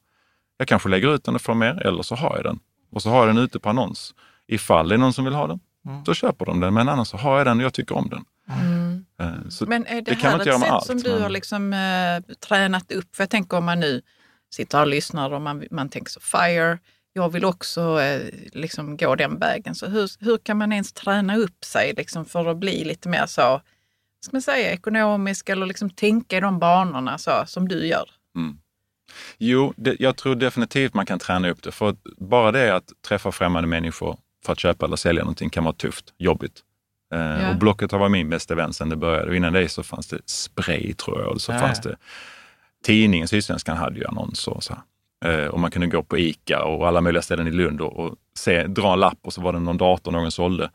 Jag 0.58 0.68
kanske 0.68 0.90
lägger 0.90 1.16
ut 1.16 1.24
den 1.24 1.36
och 1.36 1.42
får 1.42 1.54
mer, 1.56 1.88
eller 1.88 2.04
så 2.04 2.16
har 2.16 2.36
jag 2.36 2.44
den. 2.44 2.60
Och 2.92 3.02
så 3.02 3.10
har 3.10 3.18
jag 3.18 3.28
den 3.28 3.38
ute 3.38 3.60
på 3.60 3.70
annons. 3.70 4.14
Ifall 4.48 4.90
det 4.90 4.96
är 4.96 5.00
någon 5.00 5.14
som 5.14 5.26
vill 5.26 5.34
ha 5.34 5.48
den, 5.48 5.60
Mm. 5.86 6.04
då 6.04 6.14
köper 6.14 6.46
de 6.46 6.60
den. 6.60 6.74
Men 6.74 6.90
annars 6.90 7.08
så 7.08 7.18
har 7.18 7.38
jag 7.38 7.48
den 7.48 7.58
och 7.58 7.64
jag 7.64 7.74
tycker 7.74 7.96
om 7.96 8.10
den. 8.10 8.26
Mm. 8.62 9.06
Eh, 9.22 9.50
Så 9.50 9.66
Men 9.66 9.86
är 9.86 9.96
det, 9.96 10.02
det 10.02 10.16
här 10.16 10.38
ett 10.40 10.44
sätt 10.44 10.64
allt, 10.72 10.86
som 10.86 10.98
du 10.98 11.12
men- 11.12 11.22
har 11.22 11.30
liksom, 11.30 11.74
eh, 11.74 12.36
tränat 12.48 12.92
upp? 12.92 13.16
För 13.16 13.24
jag 13.24 13.30
tänker 13.30 13.58
om 13.58 13.66
man 13.66 13.80
nu 13.80 14.02
sitter 14.54 14.82
och 14.82 14.88
lyssnar 14.88 15.34
och 15.34 15.42
man, 15.42 15.64
man 15.72 15.90
tänker 15.90 16.12
så 16.12 16.20
FIRE, 16.20 16.78
jag 17.14 17.30
vill 17.30 17.46
också 17.46 18.02
eh, 18.02 18.22
liksom 18.54 18.98
gå 18.98 19.16
den 19.16 19.40
vägen. 19.40 19.76
Så 19.76 19.88
hur, 19.88 20.10
hur 20.26 20.38
kan 20.38 20.58
man 20.58 20.72
ens 20.74 20.94
träna 20.94 21.38
upp 21.38 21.66
sig 21.66 21.94
liksom 21.98 22.26
för 22.26 22.46
att 22.46 22.58
bli 22.58 22.84
lite 22.84 23.10
mer 23.10 23.26
så, 23.26 23.62
ska 24.26 24.36
man 24.36 24.42
säga, 24.42 24.72
ekonomisk 24.74 25.50
eller 25.50 25.66
liksom 25.66 25.90
tänka 25.90 26.38
i 26.38 26.40
de 26.40 26.60
banorna 26.60 27.18
så, 27.18 27.32
som 27.48 27.68
du 27.68 27.88
gör? 27.88 28.10
Jo, 29.38 29.74
det, 29.78 29.96
jag 30.00 30.16
tror 30.18 30.36
definitivt 30.36 30.94
man 30.94 31.06
kan 31.06 31.20
träna 31.20 31.50
upp 31.50 31.64
det. 31.64 31.72
För 31.72 31.96
bara 32.18 32.52
det 32.52 32.76
att 32.76 32.92
träffa 33.08 33.32
främmande 33.32 33.68
människor 33.68 34.18
för 34.46 34.54
att 34.54 34.60
köpa 34.60 34.86
eller 34.86 34.96
sälja 34.96 35.24
någonting 35.24 35.50
kan 35.50 35.64
vara 35.64 35.74
tufft, 35.76 36.14
jobbigt. 36.18 36.60
Eh, 37.14 37.20
Ja. 37.20 37.50
Och 37.50 37.56
Blocket 37.56 37.92
har 37.92 38.00
varit 38.00 38.12
min 38.12 38.30
bästa 38.30 38.56
vän 38.56 38.74
sedan 38.74 38.90
det 38.90 38.96
började. 38.96 39.30
Och 39.30 39.36
innan 39.36 39.54
det 39.54 39.70
så 39.70 39.84
fanns 39.84 40.08
det 40.08 40.20
spray 40.30 40.94
tror 40.94 41.22
jag. 41.22 41.32
Och 41.32 41.42
så 41.42 41.52
Ja, 41.52 41.60
fanns 41.60 41.80
det 41.82 41.96
tidningen 42.84 43.28
Sydsvenskan 43.28 43.78
hade 43.78 44.00
ju 44.00 44.06
annonser 44.06 44.54
och 44.54 44.64
så. 44.64 44.78
Eh, 45.26 45.46
Och 45.48 45.60
man 45.60 45.72
kunde 45.72 45.88
gå 45.88 46.04
på 46.04 46.18
ICA 46.18 46.64
och 46.64 46.88
alla 46.88 47.02
möjliga 47.02 47.22
ställen 47.22 47.48
i 47.48 47.52
Lund 47.52 47.82
och, 47.82 48.00
och 48.00 48.16
se, 48.38 48.68
dra 48.68 48.94
en 48.94 49.00
lapp 49.00 49.20
och 49.22 49.34
så 49.34 49.42
var 49.42 49.54
det 49.54 49.60
någon 49.60 49.78
dator 49.78 50.12
någon 50.12 50.32
sålde. 50.32 50.72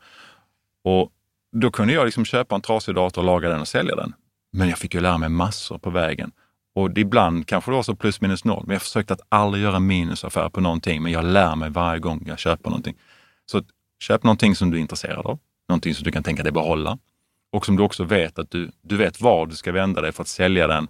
Och 0.83 1.11
då 1.51 1.71
kunde 1.71 1.93
jag 1.93 2.05
liksom 2.05 2.25
köpa 2.25 2.55
en 2.55 2.61
trasig 2.61 2.95
dator 2.95 3.21
och 3.21 3.25
laga 3.25 3.49
den 3.49 3.61
och 3.61 3.67
sälja 3.67 3.95
den. 3.95 4.13
Men 4.53 4.69
jag 4.69 4.77
fick 4.77 4.93
ju 4.93 4.99
lära 4.99 5.17
mig 5.17 5.29
massor 5.29 5.77
på 5.77 5.89
vägen. 5.89 6.31
Och 6.75 6.97
ibland 6.97 7.47
kanske 7.47 7.71
det 7.71 7.75
var 7.75 7.83
så 7.83 7.95
plus 7.95 8.21
minus 8.21 8.45
noll, 8.45 8.63
men 8.67 8.73
jag 8.73 8.81
försökte 8.81 9.13
att 9.13 9.21
aldrig 9.29 9.63
göra 9.63 9.79
minusaffär 9.79 10.49
på 10.49 10.61
någonting, 10.61 11.03
men 11.03 11.11
jag 11.11 11.25
lär 11.25 11.55
mig 11.55 11.69
varje 11.69 11.99
gång 11.99 12.23
jag 12.27 12.39
köper 12.39 12.69
någonting. 12.69 12.95
Så 13.45 13.63
köp 13.99 14.23
någonting 14.23 14.55
som 14.55 14.71
du 14.71 14.77
är 14.77 14.81
intresserad 14.81 15.25
av, 15.25 15.39
någonting 15.69 15.95
som 15.95 16.03
du 16.03 16.11
kan 16.11 16.23
tänka 16.23 16.43
dig 16.43 16.51
behålla 16.51 16.97
och 17.51 17.65
som 17.65 17.75
du 17.75 17.83
också 17.83 18.03
vet 18.03 18.39
att 18.39 18.51
du, 18.51 18.71
du 18.81 18.97
vet 18.97 19.21
var 19.21 19.45
du 19.45 19.55
ska 19.55 19.71
vända 19.71 20.01
dig 20.01 20.11
för 20.11 20.21
att 20.21 20.27
sälja 20.27 20.67
den. 20.67 20.87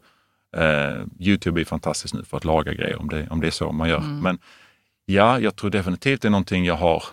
Eh, 0.57 1.03
Youtube 1.19 1.61
är 1.61 1.65
fantastiskt 1.65 2.13
nu 2.13 2.23
för 2.23 2.37
att 2.37 2.45
laga 2.45 2.73
grejer 2.73 2.99
om 2.99 3.09
det, 3.09 3.27
om 3.29 3.41
det 3.41 3.47
är 3.47 3.51
så 3.51 3.71
man 3.71 3.89
gör. 3.89 3.99
Men 3.99 4.39
ja, 5.05 5.39
jag 5.39 5.55
tror 5.55 5.69
definitivt 5.69 6.21
det 6.21 6.27
är 6.27 6.29
någonting 6.29 6.65
jag 6.65 6.75
har 6.75 7.03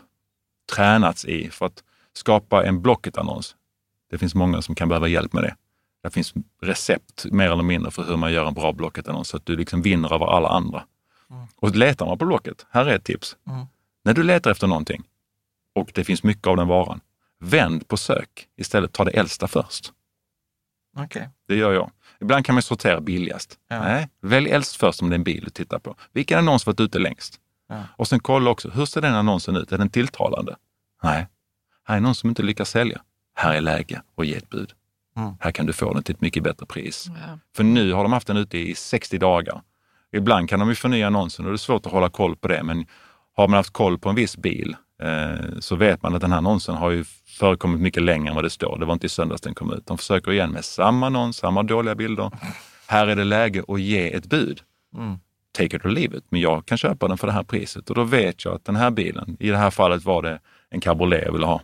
tränats 0.72 1.24
i 1.24 1.50
för 1.50 1.66
att 1.66 1.82
skapa 2.18 2.64
en 2.64 2.82
Blocket-annons. 2.82 3.56
Det 4.10 4.18
finns 4.18 4.34
många 4.34 4.62
som 4.62 4.74
kan 4.74 4.88
behöva 4.88 5.08
hjälp 5.08 5.32
med 5.32 5.42
det. 5.42 5.56
Det 6.02 6.10
finns 6.10 6.34
recept 6.62 7.26
mer 7.30 7.50
eller 7.50 7.62
mindre 7.62 7.90
för 7.90 8.04
hur 8.04 8.16
man 8.16 8.32
gör 8.32 8.46
en 8.46 8.54
bra 8.54 8.72
Blocket-annons 8.72 9.28
så 9.28 9.36
att 9.36 9.46
du 9.46 9.56
liksom 9.56 9.82
vinner 9.82 10.14
över 10.14 10.26
alla 10.26 10.48
andra. 10.48 10.84
Och 11.56 11.76
letar 11.76 12.06
man 12.06 12.18
på 12.18 12.24
Blocket, 12.24 12.66
här 12.70 12.86
är 12.86 12.96
ett 12.96 13.04
tips. 13.04 13.36
Mm. 13.46 13.66
När 14.04 14.14
du 14.14 14.22
letar 14.22 14.50
efter 14.50 14.66
någonting 14.66 15.02
och 15.74 15.90
det 15.94 16.04
finns 16.04 16.22
mycket 16.22 16.46
av 16.46 16.56
den 16.56 16.68
varan, 16.68 17.00
vänd 17.40 17.88
på 17.88 17.96
sök 17.96 18.48
istället. 18.56 18.92
Ta 18.92 19.04
det 19.04 19.10
äldsta 19.10 19.48
först. 19.48 19.92
Okej. 20.96 21.30
Det 21.48 21.56
gör 21.56 21.72
jag. 21.72 21.90
Ibland 22.20 22.44
kan 22.44 22.54
man 22.54 22.62
sortera 22.62 23.00
billigast. 23.00 23.58
Ja. 23.68 23.82
Nej, 23.82 24.08
välj 24.20 24.50
äldst 24.50 24.76
först 24.76 25.02
om 25.02 25.10
det 25.10 25.14
är 25.14 25.18
en 25.18 25.24
bil 25.24 25.44
du 25.44 25.50
tittar 25.50 25.78
på. 25.78 25.96
Vilken 26.12 26.38
annons 26.38 26.66
varit 26.66 26.80
ute 26.80 26.98
längst? 26.98 27.40
Ja. 27.68 27.82
Och 27.96 28.08
sen 28.08 28.20
kolla 28.20 28.50
också, 28.50 28.70
hur 28.70 28.86
ser 28.86 29.00
den 29.00 29.14
annonsen 29.14 29.56
ut? 29.56 29.72
Är 29.72 29.78
den 29.78 29.90
tilltalande? 29.90 30.56
Nej, 31.02 31.26
här 31.88 31.96
är 31.96 32.00
någon 32.00 32.14
som 32.14 32.28
inte 32.28 32.42
lyckas 32.42 32.70
sälja. 32.70 33.00
Här 33.34 33.54
är 33.54 33.60
läge 33.60 34.02
och 34.14 34.24
ge 34.24 34.34
ett 34.34 34.50
bud. 34.50 34.72
Mm. 35.16 35.32
Här 35.40 35.50
kan 35.50 35.66
du 35.66 35.72
få 35.72 35.94
den 35.94 36.02
till 36.02 36.14
ett 36.14 36.20
mycket 36.20 36.42
bättre 36.42 36.66
pris. 36.66 37.06
Ja. 37.08 37.38
För 37.56 37.64
nu 37.64 37.92
har 37.92 38.02
de 38.02 38.12
haft 38.12 38.26
den 38.26 38.36
ute 38.36 38.58
i 38.58 38.74
60 38.74 39.18
dagar. 39.18 39.62
Ibland 40.12 40.48
kan 40.48 40.60
de 40.60 40.68
ju 40.68 40.74
förnya 40.74 41.06
annonsen 41.06 41.44
och 41.44 41.50
det 41.50 41.54
är 41.54 41.58
svårt 41.58 41.86
att 41.86 41.92
hålla 41.92 42.08
koll 42.08 42.36
på 42.36 42.48
det. 42.48 42.62
Men 42.62 42.86
har 43.36 43.48
man 43.48 43.56
haft 43.56 43.72
koll 43.72 43.98
på 43.98 44.08
en 44.08 44.14
viss 44.14 44.36
bil 44.36 44.76
eh, 45.02 45.58
så 45.58 45.76
vet 45.76 46.02
man 46.02 46.14
att 46.14 46.20
den 46.20 46.30
här 46.30 46.38
annonsen 46.38 46.74
har 46.74 46.90
ju 46.90 47.04
förekommit 47.38 47.80
mycket 47.80 48.02
längre 48.02 48.28
än 48.28 48.34
vad 48.34 48.44
det 48.44 48.50
står. 48.50 48.78
Det 48.78 48.86
var 48.86 48.92
inte 48.92 49.06
i 49.06 49.08
söndags 49.08 49.40
den 49.40 49.54
kom 49.54 49.72
ut. 49.72 49.86
De 49.86 49.98
försöker 49.98 50.32
igen 50.32 50.50
med 50.50 50.64
samma 50.64 51.06
annons, 51.06 51.36
samma 51.36 51.62
dåliga 51.62 51.94
bilder. 51.94 52.30
Här 52.86 53.06
är 53.06 53.16
det 53.16 53.24
läge 53.24 53.64
att 53.68 53.80
ge 53.80 54.14
ett 54.14 54.26
bud. 54.26 54.60
Mm. 54.96 55.18
Take 55.52 55.76
it 55.76 55.84
or 55.84 55.88
leave 55.88 56.16
it. 56.18 56.24
Men 56.28 56.40
jag 56.40 56.66
kan 56.66 56.78
köpa 56.78 57.08
den 57.08 57.18
för 57.18 57.26
det 57.26 57.32
här 57.32 57.42
priset 57.42 57.90
och 57.90 57.94
då 57.94 58.04
vet 58.04 58.44
jag 58.44 58.54
att 58.54 58.64
den 58.64 58.76
här 58.76 58.90
bilen, 58.90 59.36
i 59.40 59.48
det 59.48 59.56
här 59.56 59.70
fallet 59.70 60.04
var 60.04 60.22
det 60.22 60.40
en 60.70 60.80
cabriolet 60.80 61.22
jag 61.24 61.32
ville 61.32 61.46
ha. 61.46 61.60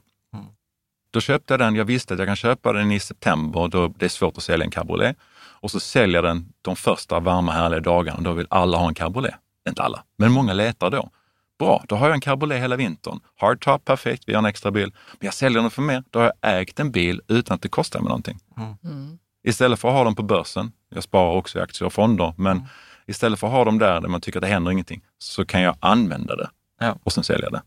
Mm. 1.14 1.20
Då 1.20 1.20
köpte 1.20 1.52
jag 1.52 1.60
den. 1.60 1.74
Jag 1.76 1.84
visste 1.84 2.14
att 2.14 2.20
jag 2.20 2.28
kan 2.28 2.36
köpa 2.36 2.72
den 2.72 2.92
i 2.92 3.00
september 3.00 3.68
då 3.68 3.88
det 3.98 4.04
är 4.04 4.08
svårt 4.08 4.36
att 4.36 4.42
sälja 4.42 4.64
en 4.64 4.70
cabriolet. 4.70 5.16
Och 5.62 5.70
så 5.70 5.80
säljer 5.80 6.14
jag 6.14 6.24
den 6.24 6.52
de 6.62 6.76
första 6.76 7.20
varma 7.20 7.52
härliga 7.52 7.80
dagarna. 7.80 8.20
Då 8.20 8.32
vill 8.32 8.46
alla 8.50 8.78
ha 8.78 8.88
en 8.88 8.94
cabriolet. 8.94 9.34
Inte 9.68 9.82
alla, 9.82 10.04
men 10.18 10.32
många 10.32 10.52
letar 10.52 10.90
då. 10.90 11.10
Bra, 11.58 11.84
då 11.88 11.96
har 11.96 12.06
jag 12.06 12.14
en 12.14 12.20
cabriolet 12.20 12.62
hela 12.62 12.76
vintern. 12.76 13.20
Hardtop, 13.40 13.84
perfekt, 13.84 14.24
vi 14.26 14.32
har 14.32 14.38
en 14.38 14.44
extra 14.46 14.70
bil. 14.70 14.92
Men 15.20 15.26
jag 15.26 15.34
säljer 15.34 15.60
den 15.62 15.70
för 15.70 15.82
mer. 15.82 16.02
Då 16.10 16.18
har 16.18 16.32
jag 16.42 16.60
ägt 16.60 16.80
en 16.80 16.90
bil 16.90 17.20
utan 17.28 17.54
att 17.54 17.62
det 17.62 17.68
kostar 17.68 18.00
mig 18.00 18.08
någonting. 18.08 18.38
Mm. 18.56 19.18
Istället 19.46 19.80
för 19.80 19.88
att 19.88 19.94
ha 19.94 20.04
den 20.04 20.14
på 20.14 20.22
börsen, 20.22 20.72
jag 20.94 21.02
sparar 21.02 21.32
också 21.32 21.58
i 21.58 21.62
aktier 21.62 21.86
och 21.86 21.92
fonder, 21.92 22.34
men 22.36 22.68
Istället 23.06 23.38
för 23.40 23.46
att 23.46 23.52
ha 23.52 23.64
dem 23.64 23.78
där 23.78 24.00
där 24.00 24.08
man 24.08 24.20
tycker 24.20 24.38
att 24.38 24.42
det 24.42 24.48
händer 24.48 24.70
ingenting, 24.70 25.00
så 25.18 25.44
kan 25.44 25.60
jag 25.60 25.76
använda 25.80 26.36
det 26.36 26.50
Ja. 26.80 26.98
och 27.02 27.12
sen 27.12 27.24
sälja 27.24 27.50
det. 27.50 27.62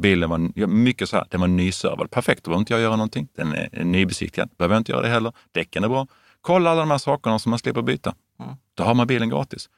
Bilen 0.00 0.30
var 0.30 0.66
mycket 0.66 1.08
så 1.08 1.16
här, 1.16 1.26
den 1.30 1.40
var 1.40 1.48
nyservad. 1.48 2.10
Perfekt, 2.10 2.44
då 2.44 2.48
behöver 2.50 2.60
inte 2.60 2.72
jag 2.72 2.80
göra 2.82 2.96
någonting. 2.96 3.28
Den 3.36 3.52
är 3.52 3.84
nybesiktigad, 3.84 4.50
behöver 4.58 4.74
jag 4.74 4.80
inte 4.80 4.92
göra 4.92 5.02
det 5.02 5.08
heller. 5.08 5.32
Däcken 5.52 5.84
är 5.84 5.88
bra. 5.88 6.06
Kolla 6.40 6.70
alla 6.70 6.80
de 6.80 6.90
här 6.90 6.98
sakerna 6.98 7.38
som 7.38 7.50
man 7.50 7.58
slipper 7.58 7.82
byta. 7.82 8.14
Mm. 8.40 8.54
Då 8.74 8.84
har 8.84 8.94
man 8.94 9.06
bilen 9.06 9.28
gratis. 9.28 9.68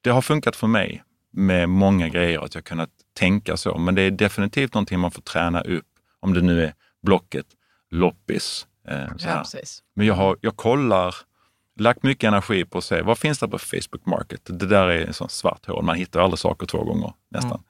Det 0.00 0.10
har 0.10 0.22
funkat 0.22 0.56
för 0.56 0.66
mig 0.66 1.02
med 1.32 1.68
många 1.68 2.08
grejer 2.08 2.44
att 2.44 2.54
jag 2.54 2.64
kunnat 2.64 2.90
tänka 3.18 3.56
så. 3.56 3.78
Men 3.78 3.94
det 3.94 4.02
är 4.02 4.10
definitivt 4.10 4.74
någonting 4.74 5.00
man 5.00 5.10
får 5.10 5.22
träna 5.22 5.60
upp. 5.60 5.86
Om 6.20 6.34
det 6.34 6.40
nu 6.40 6.64
är 6.64 6.74
Blocket, 7.02 7.46
loppis. 7.90 8.66
Eh, 8.88 9.04
Ja. 9.18 9.44
Men 9.94 10.06
jag, 10.06 10.14
har, 10.14 10.36
jag 10.40 10.56
kollar, 10.56 11.14
lagt 11.78 12.02
mycket 12.02 12.28
energi 12.28 12.64
på 12.64 12.78
att 12.78 12.84
se 12.84 13.02
vad 13.02 13.18
finns 13.18 13.38
det 13.38 13.48
på 13.48 13.58
Facebook 13.58 14.06
Market. 14.06 14.40
Det 14.44 14.66
där 14.66 14.88
är 14.88 15.06
en 15.06 15.14
sån 15.14 15.28
svart 15.28 15.66
hål. 15.66 15.84
Man 15.84 15.96
hittar 15.96 16.20
aldrig 16.20 16.38
saker 16.38 16.66
två 16.66 16.84
gånger 16.84 17.12
nästan. 17.30 17.62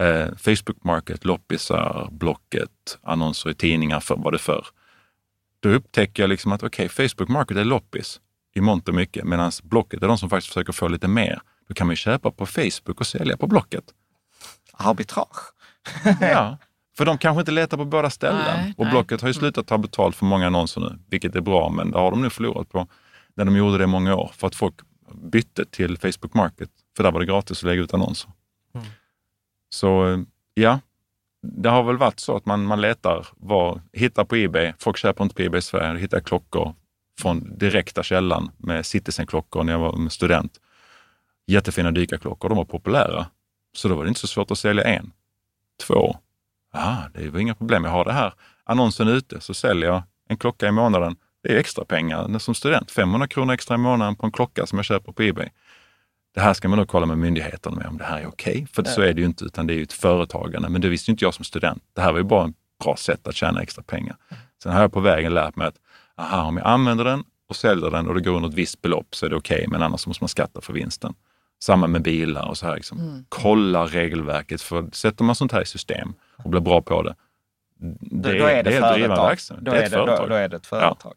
Eh, 0.00 0.28
Facebook 0.36 0.84
Market, 0.84 1.24
loppisar, 1.24 2.08
Blocket, 2.10 2.98
annonser 3.02 3.50
i 3.50 3.54
tidningar, 3.54 4.00
för, 4.00 4.16
vad 4.16 4.32
det 4.32 4.38
för. 4.38 4.66
Då 5.60 5.68
upptäcker 5.68 6.22
jag 6.22 6.30
liksom 6.30 6.52
att 6.52 6.62
okej, 6.62 6.88
Facebook 6.88 7.28
Market 7.28 7.56
är 7.56 7.64
loppis 7.64 8.20
i 8.54 8.60
mångt 8.60 8.88
och 8.88 8.94
mycket, 8.94 9.24
medan 9.24 9.52
Blocket 9.62 10.02
är 10.02 10.08
de 10.08 10.18
som 10.18 10.30
faktiskt 10.30 10.52
försöker 10.52 10.72
få 10.72 10.88
lite 10.88 11.08
mer. 11.08 11.40
Då 11.68 11.74
kan 11.74 11.86
man 11.86 11.92
ju 11.92 11.96
köpa 11.96 12.30
på 12.30 12.46
Facebook 12.46 13.00
och 13.00 13.06
sälja 13.06 13.36
på 13.36 13.46
Blocket. 13.46 13.84
Arbitrage. 14.72 15.54
Ja, 16.20 16.58
för 16.96 17.06
de 17.06 17.18
kanske 17.18 17.40
inte 17.40 17.52
letar 17.52 17.76
på 17.76 17.84
båda 17.84 18.10
ställen. 18.10 18.42
Nej, 18.44 18.74
och 18.76 18.84
nej. 18.84 18.92
Blocket 18.92 19.20
har 19.20 19.28
ju 19.28 19.34
slutat 19.34 19.66
ta 19.66 19.78
betalt 19.78 20.16
för 20.16 20.26
många 20.26 20.46
annonser 20.46 20.80
nu, 20.80 20.98
vilket 21.10 21.36
är 21.36 21.40
bra, 21.40 21.70
men 21.70 21.90
det 21.90 21.98
har 21.98 22.10
de 22.10 22.22
nu 22.22 22.30
förlorat 22.30 22.68
på 22.68 22.86
när 23.34 23.44
de 23.44 23.56
gjorde 23.56 23.78
det 23.78 23.84
i 23.84 23.86
många 23.86 24.14
år 24.14 24.30
för 24.34 24.46
att 24.46 24.54
folk 24.54 24.74
bytte 25.14 25.64
till 25.64 25.98
Facebook 25.98 26.34
Market, 26.34 26.70
för 26.96 27.02
där 27.02 27.12
var 27.12 27.20
det 27.20 27.26
gratis 27.26 27.58
att 27.58 27.62
lägga 27.62 27.82
ut 27.82 27.94
annonser. 27.94 28.30
Så 29.70 30.24
ja, 30.54 30.78
det 31.42 31.68
har 31.68 31.82
väl 31.82 31.96
varit 31.96 32.20
så 32.20 32.36
att 32.36 32.46
man, 32.46 32.64
man 32.64 32.80
letar, 32.80 33.26
var, 33.36 33.80
hittar 33.92 34.24
på 34.24 34.36
Ebay, 34.36 34.72
folk 34.78 34.96
köper 34.96 35.24
inte 35.24 35.34
på 35.34 35.42
Ebay 35.42 35.58
i 35.58 35.62
Sverige, 35.62 36.00
hittar 36.00 36.16
jag 36.16 36.24
klockor 36.24 36.74
från 37.20 37.58
direkta 37.58 38.02
källan 38.02 38.50
med 38.56 38.86
Citizen-klockor 38.86 39.64
när 39.64 39.72
jag 39.72 39.80
var 39.80 40.08
student. 40.08 40.60
Jättefina 41.46 41.90
dykarklockor, 41.90 42.48
de 42.48 42.58
var 42.58 42.64
populära. 42.64 43.26
Så 43.72 43.88
då 43.88 43.94
var 43.94 44.04
det 44.04 44.08
inte 44.08 44.20
så 44.20 44.26
svårt 44.26 44.50
att 44.50 44.58
sälja 44.58 44.84
en. 44.84 45.12
Två. 45.86 46.16
Ah, 46.72 47.08
det 47.14 47.28
var 47.28 47.40
inga 47.40 47.54
problem, 47.54 47.84
jag 47.84 47.90
har 47.90 48.04
det 48.04 48.12
här. 48.12 48.34
Annonsen 48.64 49.08
ute, 49.08 49.40
så 49.40 49.54
säljer 49.54 49.88
jag 49.88 50.02
en 50.28 50.36
klocka 50.36 50.68
i 50.68 50.72
månaden. 50.72 51.16
Det 51.42 51.54
är 51.54 51.56
extra 51.58 51.84
pengar 51.84 52.38
som 52.38 52.54
student. 52.54 52.90
500 52.90 53.28
kronor 53.28 53.54
extra 53.54 53.74
i 53.74 53.78
månaden 53.78 54.16
på 54.16 54.26
en 54.26 54.32
klocka 54.32 54.66
som 54.66 54.78
jag 54.78 54.86
köper 54.86 55.12
på 55.12 55.22
Ebay. 55.22 55.48
Det 56.34 56.40
här 56.40 56.54
ska 56.54 56.68
man 56.68 56.78
då 56.78 56.86
kolla 56.86 57.06
med 57.06 57.18
myndigheten 57.18 57.74
med 57.74 57.86
om 57.86 57.98
det 57.98 58.04
här 58.04 58.20
är 58.20 58.26
okej. 58.26 58.66
För 58.72 58.84
så 58.84 59.00
är 59.02 59.12
det 59.14 59.20
ju 59.20 59.26
inte, 59.26 59.44
utan 59.44 59.66
det 59.66 59.72
är 59.72 59.76
ju 59.76 59.82
ett 59.82 59.92
företagande. 59.92 60.68
Men 60.68 60.80
det 60.80 60.88
visste 60.88 61.10
ju 61.10 61.12
inte 61.12 61.24
jag 61.24 61.34
som 61.34 61.44
student. 61.44 61.82
Det 61.92 62.00
här 62.00 62.12
var 62.12 62.18
ju 62.18 62.24
bara 62.24 62.48
ett 62.48 62.54
bra 62.84 62.96
sätt 62.96 63.26
att 63.26 63.34
tjäna 63.34 63.62
extra 63.62 63.82
pengar. 63.82 64.16
Sen 64.62 64.72
har 64.72 64.80
jag 64.80 64.92
på 64.92 65.00
vägen 65.00 65.34
lärt 65.34 65.56
mig 65.56 65.66
att 65.66 65.74
aha, 66.16 66.42
om 66.42 66.56
jag 66.56 66.66
använder 66.66 67.04
den 67.04 67.24
och 67.48 67.56
säljer 67.56 67.90
den 67.90 68.08
och 68.08 68.14
det 68.14 68.20
går 68.20 68.32
under 68.36 68.48
ett 68.48 68.54
visst 68.54 68.82
belopp 68.82 69.14
så 69.14 69.26
är 69.26 69.30
det 69.30 69.36
okej, 69.36 69.64
men 69.68 69.82
annars 69.82 70.06
måste 70.06 70.22
man 70.24 70.28
skatta 70.28 70.60
för 70.60 70.72
vinsten. 70.72 71.14
Samma 71.62 71.86
med 71.86 72.02
bilar 72.02 72.48
och 72.48 72.58
så 72.58 72.66
här. 72.66 72.74
Liksom. 72.76 73.24
Kolla 73.28 73.84
regelverket, 73.86 74.62
för 74.62 74.88
sätter 74.92 75.24
man 75.24 75.34
sånt 75.34 75.52
här 75.52 75.62
i 75.62 75.66
system 75.66 76.12
och 76.36 76.50
blir 76.50 76.60
bra 76.60 76.82
på 76.82 77.02
det, 77.02 77.14
det, 78.00 78.38
då 78.38 78.46
är 78.46 78.62
det, 78.62 78.76
är 78.76 78.82
en 78.82 78.92
driven 78.92 79.16
företag. 79.16 79.38
Då 79.60 79.70
Det 79.70 79.76
är 79.76 79.80
är 79.82 79.84
ett 79.84 79.90
det, 79.90 79.96
då, 79.96 80.06
företag. 80.06 80.28
då 80.28 80.34
är 80.34 80.48
det 80.48 80.56
ett 80.56 80.66
företag. 80.66 81.14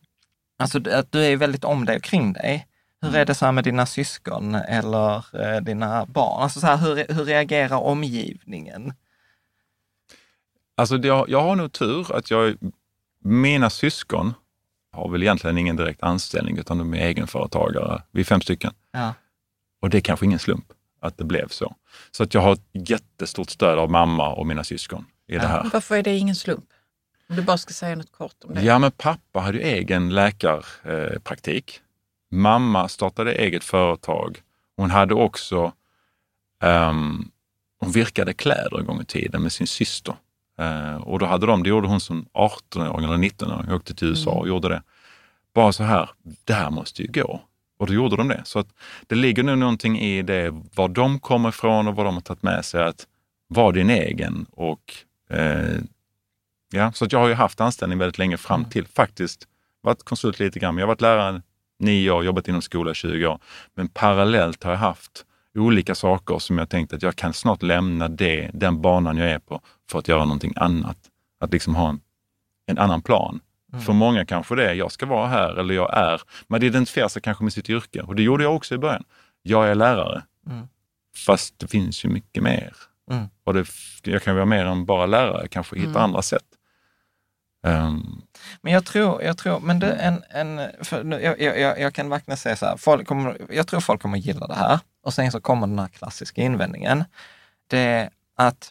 Alltså 0.59 0.79
d- 0.79 0.95
att 0.95 1.11
du 1.11 1.25
är 1.25 1.37
väldigt 1.37 1.63
om 1.63 1.85
dig 1.85 1.95
och 1.97 2.03
kring 2.03 2.33
dig. 2.33 2.67
Hur 3.03 3.15
är 3.15 3.25
det 3.25 3.35
så 3.35 3.45
här 3.45 3.51
med 3.51 3.63
dina 3.63 3.85
syskon 3.85 4.55
eller 4.55 5.41
eh, 5.41 5.61
dina 5.61 6.05
barn? 6.05 6.43
Alltså 6.43 6.59
så 6.59 6.67
här, 6.67 6.77
hur, 6.77 7.13
hur 7.13 7.25
reagerar 7.25 7.77
omgivningen? 7.77 8.93
Alltså 10.77 10.97
jag, 10.97 11.29
jag 11.29 11.41
har 11.41 11.55
nog 11.55 11.71
tur 11.71 12.15
att 12.15 12.31
jag, 12.31 12.57
mina 13.19 13.69
syskon 13.69 14.33
har 14.91 15.09
väl 15.09 15.23
egentligen 15.23 15.57
ingen 15.57 15.75
direkt 15.75 16.03
anställning 16.03 16.57
utan 16.57 16.77
de 16.77 16.93
är 16.93 16.97
egenföretagare. 16.97 18.01
Vi 18.11 18.21
är 18.21 18.25
fem 18.25 18.41
stycken. 18.41 18.73
Ja. 18.91 19.13
Och 19.81 19.89
det 19.89 19.97
är 19.97 20.01
kanske 20.01 20.25
ingen 20.25 20.39
slump 20.39 20.65
att 21.01 21.17
det 21.17 21.23
blev 21.23 21.47
så. 21.47 21.75
Så 22.11 22.23
att 22.23 22.33
jag 22.33 22.41
har 22.41 22.53
ett 22.53 22.89
jättestort 22.89 23.49
stöd 23.49 23.79
av 23.79 23.91
mamma 23.91 24.33
och 24.33 24.47
mina 24.47 24.63
syskon 24.63 25.05
i 25.27 25.33
det 25.33 25.47
här. 25.47 25.69
Varför 25.73 25.95
är 25.95 26.03
det 26.03 26.17
ingen 26.17 26.35
slump? 26.35 26.65
Om 27.29 27.35
du 27.35 27.41
bara 27.41 27.57
ska 27.57 27.73
säga 27.73 27.95
något 27.95 28.11
kort 28.11 28.35
om 28.43 28.53
det. 28.53 28.61
Ja, 28.61 28.79
men 28.79 28.91
pappa 28.91 29.39
hade 29.39 29.57
ju 29.57 29.63
egen 29.63 30.09
läkarpraktik. 30.09 31.81
Mamma 32.33 32.87
startade 32.87 33.33
eget 33.33 33.63
företag. 33.63 34.41
Hon 34.77 34.89
hade 34.89 35.13
också, 35.13 35.73
ehm, 36.63 37.25
hon 37.79 37.91
virkade 37.91 38.33
kläder 38.33 38.79
en 38.79 38.85
gång 38.85 39.01
i 39.01 39.05
tiden 39.05 39.41
med 39.41 39.51
sin 39.51 39.67
syster. 39.67 40.15
Eh, 40.59 40.95
och 40.95 41.19
då 41.19 41.25
hade 41.25 41.45
de, 41.45 41.63
det 41.63 41.69
gjorde 41.69 41.87
hon 41.87 41.99
som 41.99 42.25
18-åring 42.33 43.05
eller 43.05 43.17
19-åring, 43.17 43.71
åkte 43.71 43.95
till 43.95 44.07
USA 44.07 44.31
och 44.31 44.47
gjorde 44.47 44.69
det. 44.69 44.83
Bara 45.53 45.71
så 45.71 45.83
här, 45.83 46.09
det 46.43 46.53
här 46.53 46.69
måste 46.69 47.01
ju 47.01 47.11
gå. 47.11 47.41
Och 47.77 47.87
då 47.87 47.93
gjorde 47.93 48.15
de 48.15 48.27
det. 48.27 48.41
Så 48.45 48.59
att 48.59 48.67
det 49.07 49.15
ligger 49.15 49.43
nu 49.43 49.55
någonting 49.55 49.99
i 49.99 50.21
det, 50.21 50.61
var 50.75 50.87
de 50.87 51.19
kommer 51.19 51.49
ifrån 51.49 51.87
och 51.87 51.95
vad 51.95 52.05
de 52.05 52.13
har 52.13 52.21
tagit 52.21 52.43
med 52.43 52.65
sig. 52.65 52.83
Att 52.83 53.07
vara 53.47 53.71
din 53.71 53.89
egen 53.89 54.45
och 54.51 54.93
eh, 55.29 55.79
Ja, 56.75 56.91
så 56.91 57.05
att 57.05 57.11
jag 57.11 57.19
har 57.19 57.27
ju 57.27 57.33
haft 57.33 57.61
anställning 57.61 57.99
väldigt 57.99 58.17
länge 58.17 58.37
fram 58.37 58.65
till 58.65 58.87
faktiskt 58.87 59.47
varit 59.81 60.03
konsult 60.03 60.39
lite 60.39 60.59
grann. 60.59 60.77
Jag 60.77 60.83
har 60.83 60.87
varit 60.87 61.01
lärare 61.01 61.41
nio 61.83 62.11
år, 62.11 62.25
jobbat 62.25 62.47
inom 62.47 62.61
skola 62.61 62.91
i 62.91 62.93
20 62.93 63.27
år. 63.27 63.39
Men 63.75 63.87
parallellt 63.87 64.63
har 64.63 64.71
jag 64.71 64.79
haft 64.79 65.25
olika 65.55 65.95
saker 65.95 66.39
som 66.39 66.57
jag 66.57 66.69
tänkte 66.69 66.95
att 66.95 67.01
jag 67.01 67.15
kan 67.15 67.33
snart 67.33 67.61
lämna 67.63 68.07
det, 68.07 68.51
den 68.53 68.81
banan 68.81 69.17
jag 69.17 69.29
är 69.29 69.39
på 69.39 69.61
för 69.91 69.99
att 69.99 70.07
göra 70.07 70.25
någonting 70.25 70.53
annat. 70.55 70.97
Att 71.39 71.53
liksom 71.53 71.75
ha 71.75 71.89
en, 71.89 72.01
en 72.67 72.77
annan 72.77 73.01
plan. 73.01 73.39
För 73.85 73.93
många 73.93 74.25
kanske 74.25 74.55
det 74.55 74.69
är, 74.69 74.73
jag 74.73 74.91
ska 74.91 75.05
vara 75.05 75.27
här 75.27 75.55
eller 75.55 75.73
jag 75.73 75.97
är. 75.97 76.21
Man 76.47 76.63
identifierar 76.63 77.07
sig 77.07 77.21
kanske 77.21 77.43
med 77.43 77.53
sitt 77.53 77.69
yrke 77.69 78.01
och 78.01 78.15
det 78.15 78.23
gjorde 78.23 78.43
jag 78.43 78.55
också 78.55 78.75
i 78.75 78.77
början. 78.77 79.03
Jag 79.41 79.67
är 79.67 79.75
lärare. 79.75 80.23
Mm. 80.49 80.67
Fast 81.25 81.59
det 81.59 81.67
finns 81.67 82.05
ju 82.05 82.09
mycket 82.09 82.43
mer. 82.43 82.73
Mm. 83.11 83.25
Och 83.43 83.53
det, 83.53 83.67
jag 84.03 84.23
kan 84.23 84.35
vara 84.35 84.45
mer 84.45 84.65
än 84.65 84.85
bara 84.85 85.05
lärare, 85.05 85.47
kanske 85.47 85.79
hitta 85.79 86.01
andra 86.01 86.21
sätt. 86.21 86.45
Ehm, 87.63 88.21
Men 88.61 88.73
jag 88.73 88.85
tror, 88.85 89.23
jag 89.23 89.37
tror, 89.37 89.59
men 89.59 89.79
det 89.79 89.91
en, 89.93 90.23
en 90.29 90.55
nu, 91.03 91.21
jag, 91.21 91.41
jag, 91.41 91.79
jag- 91.79 91.93
kan 91.93 92.09
verkligen 92.09 92.37
säga 92.37 92.55
så 92.55 92.65
här, 92.65 92.77
folk 92.77 93.07
kommer, 93.07 93.37
jag 93.49 93.67
tror 93.67 93.79
folk 93.79 94.01
kommer 94.01 94.17
gilla 94.17 94.47
det 94.47 94.55
här. 94.55 94.79
Och 95.03 95.13
sen 95.13 95.31
så 95.31 95.41
kommer 95.41 95.67
den 95.67 95.79
här 95.79 95.87
klassiska 95.87 96.41
invändningen. 96.41 97.03
Det 97.67 97.79
är 97.79 98.09
att, 98.35 98.69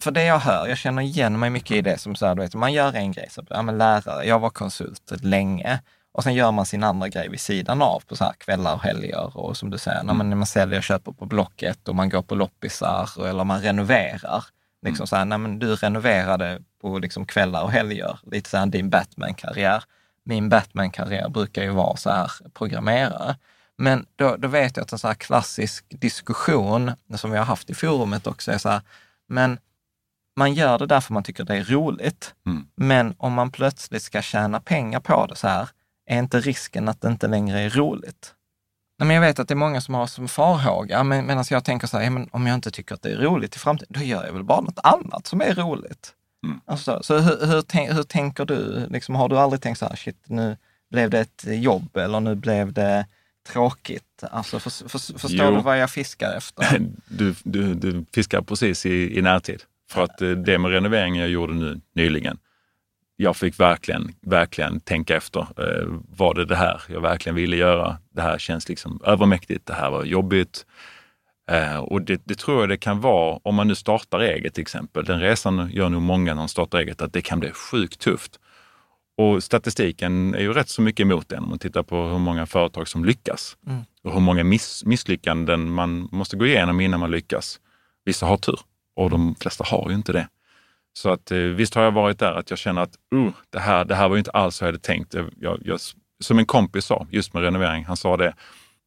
för 0.00 0.10
det 0.10 0.24
jag 0.24 0.38
hör, 0.38 0.66
jag 0.66 0.78
känner 0.78 1.02
igen 1.02 1.38
mig 1.38 1.50
mycket 1.50 1.76
i 1.76 1.80
det 1.80 1.98
som 1.98 2.14
så 2.14 2.26
här, 2.26 2.34
du 2.34 2.42
vet, 2.42 2.54
man 2.54 2.72
gör 2.72 2.92
en 2.96 3.12
grej, 3.12 3.28
så, 3.30 3.42
ja 3.50 3.62
men 3.62 3.78
lärare, 3.78 4.24
jag 4.26 4.38
var 4.38 4.50
konsult 4.50 5.12
länge. 5.24 5.80
Och 6.14 6.22
sen 6.22 6.34
gör 6.34 6.50
man 6.52 6.66
sin 6.66 6.84
andra 6.84 7.08
grej 7.08 7.28
vid 7.28 7.40
sidan 7.40 7.82
av 7.82 8.02
på 8.08 8.16
så 8.16 8.24
här 8.24 8.32
kvällar 8.32 8.74
och 8.74 8.82
helger 8.82 9.36
och 9.36 9.56
som 9.56 9.70
du 9.70 9.78
säger, 9.78 10.02
när 10.02 10.14
man, 10.14 10.30
när 10.30 10.36
man 10.36 10.46
säljer 10.46 10.78
och 10.78 10.82
köper 10.84 11.12
på 11.12 11.26
Blocket 11.26 11.88
och 11.88 11.94
man 11.94 12.08
går 12.08 12.22
på 12.22 12.34
loppisar 12.34 13.10
och- 13.18 13.28
eller 13.28 13.44
man 13.44 13.60
renoverar. 13.62 14.44
Liksom 14.82 15.06
så 15.06 15.16
här, 15.16 15.24
nej 15.24 15.38
men 15.38 15.58
du 15.58 15.74
renoverade 15.74 16.60
på 16.82 16.98
liksom 16.98 17.26
kvällar 17.26 17.62
och 17.62 17.72
helger, 17.72 18.18
lite 18.22 18.50
så 18.50 18.56
här 18.56 18.66
din 18.66 18.90
Batman-karriär. 18.90 19.84
Min 20.24 20.48
Batman-karriär 20.48 21.28
brukar 21.28 21.62
ju 21.62 21.70
vara 21.70 21.96
så 21.96 22.10
här 22.10 22.30
programmerare. 22.54 23.36
Men 23.78 24.06
då, 24.16 24.36
då 24.36 24.48
vet 24.48 24.76
jag 24.76 24.84
att 24.84 24.92
en 24.92 24.98
så 24.98 25.08
här 25.08 25.14
klassisk 25.14 25.84
diskussion, 25.88 26.92
som 27.14 27.30
vi 27.30 27.38
har 27.38 27.44
haft 27.44 27.70
i 27.70 27.74
forumet 27.74 28.26
också, 28.26 28.52
är 28.52 28.58
så 28.58 28.68
här, 28.68 28.82
men 29.28 29.58
man 30.36 30.54
gör 30.54 30.78
det 30.78 30.86
därför 30.86 31.14
man 31.14 31.22
tycker 31.22 31.44
det 31.44 31.56
är 31.56 31.64
roligt. 31.64 32.34
Mm. 32.46 32.66
Men 32.76 33.14
om 33.18 33.32
man 33.32 33.50
plötsligt 33.50 34.02
ska 34.02 34.22
tjäna 34.22 34.60
pengar 34.60 35.00
på 35.00 35.26
det 35.26 35.36
så 35.36 35.48
här, 35.48 35.68
är 36.06 36.18
inte 36.18 36.40
risken 36.40 36.88
att 36.88 37.00
det 37.00 37.08
inte 37.08 37.28
längre 37.28 37.60
är 37.60 37.70
roligt? 37.70 38.34
Nej, 38.98 39.06
men 39.06 39.14
jag 39.14 39.20
vet 39.20 39.38
att 39.38 39.48
det 39.48 39.54
är 39.54 39.56
många 39.56 39.80
som 39.80 39.94
har 39.94 40.06
som 40.06 40.28
farhåga, 40.28 41.04
men 41.04 41.26
medan 41.26 41.44
jag 41.50 41.64
tänker 41.64 41.86
så 41.86 41.96
här, 41.96 42.04
ja, 42.04 42.10
men 42.10 42.28
om 42.32 42.46
jag 42.46 42.54
inte 42.54 42.70
tycker 42.70 42.94
att 42.94 43.02
det 43.02 43.12
är 43.12 43.16
roligt 43.16 43.56
i 43.56 43.58
framtiden, 43.58 43.92
då 43.98 44.00
gör 44.00 44.26
jag 44.26 44.32
väl 44.32 44.44
bara 44.44 44.60
något 44.60 44.78
annat 44.82 45.26
som 45.26 45.40
är 45.40 45.54
roligt. 45.54 46.14
Mm. 46.44 46.60
Alltså, 46.64 47.00
så 47.02 47.18
hur, 47.18 47.46
hur, 47.46 47.62
tänk, 47.62 47.90
hur 47.90 48.02
tänker 48.02 48.44
du? 48.44 48.86
Liksom, 48.90 49.14
har 49.14 49.28
du 49.28 49.38
aldrig 49.38 49.62
tänkt 49.62 49.78
så 49.78 49.86
här, 49.86 49.96
shit, 49.96 50.16
nu 50.26 50.56
blev 50.90 51.10
det 51.10 51.20
ett 51.20 51.44
jobb 51.46 51.96
eller 51.96 52.20
nu 52.20 52.34
blev 52.34 52.72
det 52.72 53.06
tråkigt? 53.48 54.24
Alltså, 54.30 54.58
för, 54.58 54.70
för, 54.70 54.98
förstår 54.98 55.46
Jo. 55.46 55.56
du 55.56 55.62
vad 55.62 55.78
jag 55.78 55.90
fiskar 55.90 56.36
efter? 56.36 56.80
Du, 57.08 57.34
du, 57.44 57.74
du 57.74 58.04
fiskar 58.14 58.42
precis 58.42 58.86
i, 58.86 59.18
i 59.18 59.22
närtid. 59.22 59.62
För 59.90 60.04
att 60.04 60.22
eh, 60.22 60.30
det 60.30 60.58
med 60.58 60.70
renoveringen 60.70 61.20
jag 61.20 61.30
gjorde 61.30 61.54
nu 61.54 61.80
nyligen, 61.94 62.38
jag 63.16 63.36
fick 63.36 63.60
verkligen, 63.60 64.14
verkligen 64.20 64.80
tänka 64.80 65.16
efter. 65.16 65.40
Eh, 65.40 65.86
var 66.16 66.34
det 66.34 66.44
det 66.44 66.56
här 66.56 66.82
jag 66.88 67.00
verkligen 67.00 67.36
ville 67.36 67.56
göra? 67.56 67.98
Det 68.10 68.22
här 68.22 68.38
känns 68.38 68.68
liksom 68.68 69.00
övermäktigt. 69.04 69.66
Det 69.66 69.74
här 69.74 69.90
var 69.90 70.04
jobbigt. 70.04 70.66
Eh, 71.50 71.78
och 71.78 72.02
det, 72.02 72.22
det 72.24 72.34
tror 72.34 72.60
jag 72.60 72.68
det 72.68 72.76
kan 72.76 73.00
vara 73.00 73.40
om 73.42 73.54
man 73.54 73.68
nu 73.68 73.74
startar 73.74 74.20
eget 74.20 74.54
till 74.54 74.62
exempel. 74.62 75.04
Den 75.04 75.20
resan 75.20 75.70
gör 75.72 75.88
nog 75.88 76.02
många 76.02 76.34
när 76.34 76.42
de 76.42 76.48
startar 76.48 76.78
eget, 76.78 77.02
att 77.02 77.12
det 77.12 77.22
kan 77.22 77.40
bli 77.40 77.52
sjukt 77.52 78.00
tufft. 78.00 78.38
Och 79.16 79.42
statistiken 79.42 80.34
är 80.34 80.40
ju 80.40 80.52
rätt 80.52 80.68
så 80.68 80.82
mycket 80.82 81.04
emot 81.04 81.28
den 81.28 81.42
om 81.42 81.48
man 81.48 81.58
tittar 81.58 81.82
på 81.82 82.06
hur 82.06 82.18
många 82.18 82.46
företag 82.46 82.88
som 82.88 83.04
lyckas 83.04 83.56
Mm. 83.66 83.82
och 84.02 84.12
hur 84.12 84.20
många 84.20 84.44
miss, 84.44 84.84
misslyckanden 84.84 85.70
man 85.70 86.08
måste 86.12 86.36
gå 86.36 86.46
igenom 86.46 86.80
innan 86.80 87.00
man 87.00 87.10
lyckas. 87.10 87.60
Vissa 88.04 88.26
har 88.26 88.36
tur 88.36 88.60
och 88.96 89.10
de 89.10 89.34
flesta 89.34 89.64
har 89.64 89.88
ju 89.88 89.94
inte 89.94 90.12
det. 90.12 90.28
Så 90.92 91.10
att 91.10 91.30
eh, 91.30 91.38
visst 91.38 91.74
har 91.74 91.82
jag 91.82 91.92
varit 91.92 92.18
där 92.18 92.32
att 92.32 92.50
jag 92.50 92.58
känner 92.58 92.82
att 92.82 92.94
uh, 93.14 93.30
det, 93.50 93.58
här, 93.58 93.84
det 93.84 93.94
här 93.94 94.08
var 94.08 94.16
ju 94.16 94.18
inte 94.18 94.30
alls 94.30 94.60
vad 94.60 94.68
jag 94.68 94.72
hade 94.72 94.82
tänkt. 94.82 95.14
Jag, 95.14 95.30
jag, 95.40 95.58
jag, 95.64 95.80
som 96.20 96.38
en 96.38 96.46
kompis 96.46 96.84
sa, 96.84 97.06
just 97.10 97.34
med 97.34 97.42
renovering, 97.42 97.84
han 97.84 97.96
sa 97.96 98.16
det, 98.16 98.34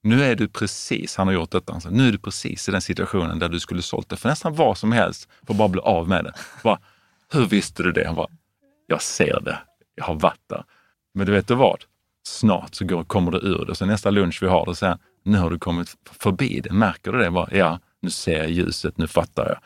nu 0.06 0.24
är 0.24 0.36
du 0.36 0.48
precis, 0.48 1.16
han 1.16 1.28
har 1.28 1.34
gjort 1.34 1.52
detta, 1.52 1.74
alltså, 1.74 1.90
nu 1.90 2.08
är 2.08 2.12
du 2.12 2.18
precis 2.18 2.70
i 2.70 2.72
den 2.72 2.82
situationen 2.82 3.40
där 3.40 3.50
du 3.50 3.60
skulle 3.60 3.82
sålt 3.82 4.10
det 4.10 4.16
för 4.16 4.30
nästan 4.30 4.56
vad 4.56 4.78
som 4.78 4.92
helst 4.92 5.30
för 5.46 5.54
att 5.54 5.58
bara 5.58 5.68
bli 5.68 5.82
av 5.82 6.08
med 6.08 6.24
det. 6.24 6.34
Bara, 6.64 6.80
Hur 7.32 7.46
visste 7.46 7.84
du 7.84 7.92
det? 7.92 8.06
Han 8.06 8.16
bara, 8.16 8.28
jag 8.88 9.02
ser 9.02 9.40
det, 9.40 9.58
jag 9.96 10.06
har 10.06 10.16
varit 10.16 10.50
där. 10.50 10.64
Men 11.14 11.26
du 11.26 11.32
vet 11.32 11.48
du 11.48 11.56
vad? 11.56 11.84
Snart 12.28 12.76
så 12.76 12.86
går, 12.86 13.04
kommer 13.04 13.32
du 13.32 13.38
ur 13.38 13.66
det. 13.66 13.76
Så 13.76 13.86
nästa 13.86 14.10
lunch 14.10 14.44
vi 14.44 14.48
har, 14.48 14.66
då 14.66 14.76
säger 14.76 14.92
han, 14.92 15.00
nu 15.24 15.38
har 15.38 15.50
du 15.50 15.60
kommit 15.60 15.98
förbi 16.20 16.62
det. 16.64 16.74
Märker 16.74 17.12
du 17.12 17.18
det? 17.20 17.32
Bara, 17.32 17.50
ja, 17.52 17.80
nu 18.02 18.10
ser 18.10 18.38
jag 18.38 18.50
ljuset, 18.50 18.98
nu 18.98 19.08
fattar 19.08 19.46
jag. 19.46 19.58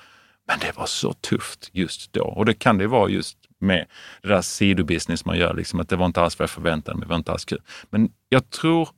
Men 0.47 0.59
det 0.59 0.77
var 0.77 0.85
så 0.85 1.13
tufft 1.13 1.69
just 1.73 2.13
då. 2.13 2.23
Och 2.23 2.45
det 2.45 2.53
kan 2.53 2.77
det 2.77 2.87
vara 2.87 3.09
just 3.09 3.37
med 3.59 3.85
det 4.21 4.27
där 4.27 4.41
sidobusiness 4.41 5.25
man 5.25 5.37
gör, 5.37 5.53
liksom, 5.53 5.79
att 5.79 5.89
det 5.89 5.95
var 5.95 6.05
inte 6.05 6.21
alls 6.21 6.39
vad 6.39 6.43
jag 6.43 6.49
förväntade 6.49 6.97
mig, 6.97 7.05
det 7.05 7.09
var 7.09 7.15
inte 7.15 7.31
alls 7.31 7.45
kul. 7.45 7.61
Men 7.89 8.11
jag 8.29 8.49
tror 8.49 8.89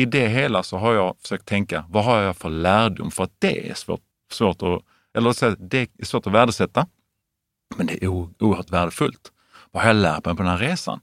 i 0.00 0.04
det 0.04 0.28
hela 0.28 0.62
så 0.62 0.76
har 0.76 0.94
jag 0.94 1.16
försökt 1.22 1.46
tänka, 1.46 1.84
vad 1.88 2.04
har 2.04 2.20
jag 2.20 2.36
för 2.36 2.50
lärdom? 2.50 3.10
För 3.10 3.24
att 3.24 3.32
det 3.38 3.70
är 3.70 3.74
svårt, 3.74 4.00
svårt 4.32 4.62
att, 4.62 4.82
eller 5.14 5.56
det 5.68 5.90
är 5.98 6.04
svårt 6.04 6.26
att 6.26 6.32
värdesätta, 6.32 6.86
men 7.76 7.86
det 7.86 8.04
är 8.04 8.08
oerhört 8.08 8.70
värdefullt. 8.70 9.32
Vad 9.70 9.82
har 9.82 9.88
jag 9.88 9.96
lärt 9.96 10.24
mig 10.24 10.36
på 10.36 10.42
den 10.42 10.52
här 10.52 10.58
resan? 10.58 11.00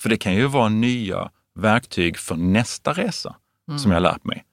För 0.00 0.08
det 0.08 0.16
kan 0.16 0.34
ju 0.34 0.46
vara 0.46 0.68
nya 0.68 1.30
verktyg 1.54 2.18
för 2.18 2.36
nästa 2.36 2.92
resa 2.92 3.36
som 3.78 3.92
jag 3.92 4.02
lärt 4.02 4.24
mig. 4.24 4.44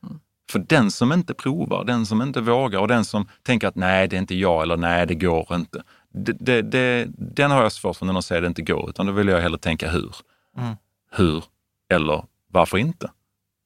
För 0.51 0.59
den 0.59 0.91
som 0.91 1.11
inte 1.11 1.33
provar, 1.33 1.83
den 1.83 2.05
som 2.05 2.21
inte 2.21 2.41
vågar 2.41 2.79
och 2.79 2.87
den 2.87 3.05
som 3.05 3.27
tänker 3.43 3.67
att 3.67 3.75
nej, 3.75 4.07
det 4.07 4.15
är 4.15 4.19
inte 4.19 4.35
jag 4.35 4.61
eller 4.63 4.77
nej, 4.77 5.05
det 5.07 5.15
går 5.15 5.47
inte. 5.51 5.83
Det, 6.13 6.33
det, 6.39 6.61
det, 6.61 7.07
den 7.17 7.51
har 7.51 7.63
jag 7.63 7.71
svårt 7.71 7.97
för 7.97 8.05
när 8.05 8.13
de 8.13 8.23
säger 8.23 8.41
att 8.41 8.43
det 8.43 8.47
inte 8.47 8.73
går, 8.73 8.89
utan 8.89 9.05
då 9.05 9.11
vill 9.11 9.27
jag 9.27 9.41
hellre 9.41 9.57
tänka 9.57 9.89
hur. 9.89 10.15
Mm. 10.57 10.75
Hur 11.11 11.43
eller 11.89 12.23
varför 12.47 12.77
inte? 12.77 13.11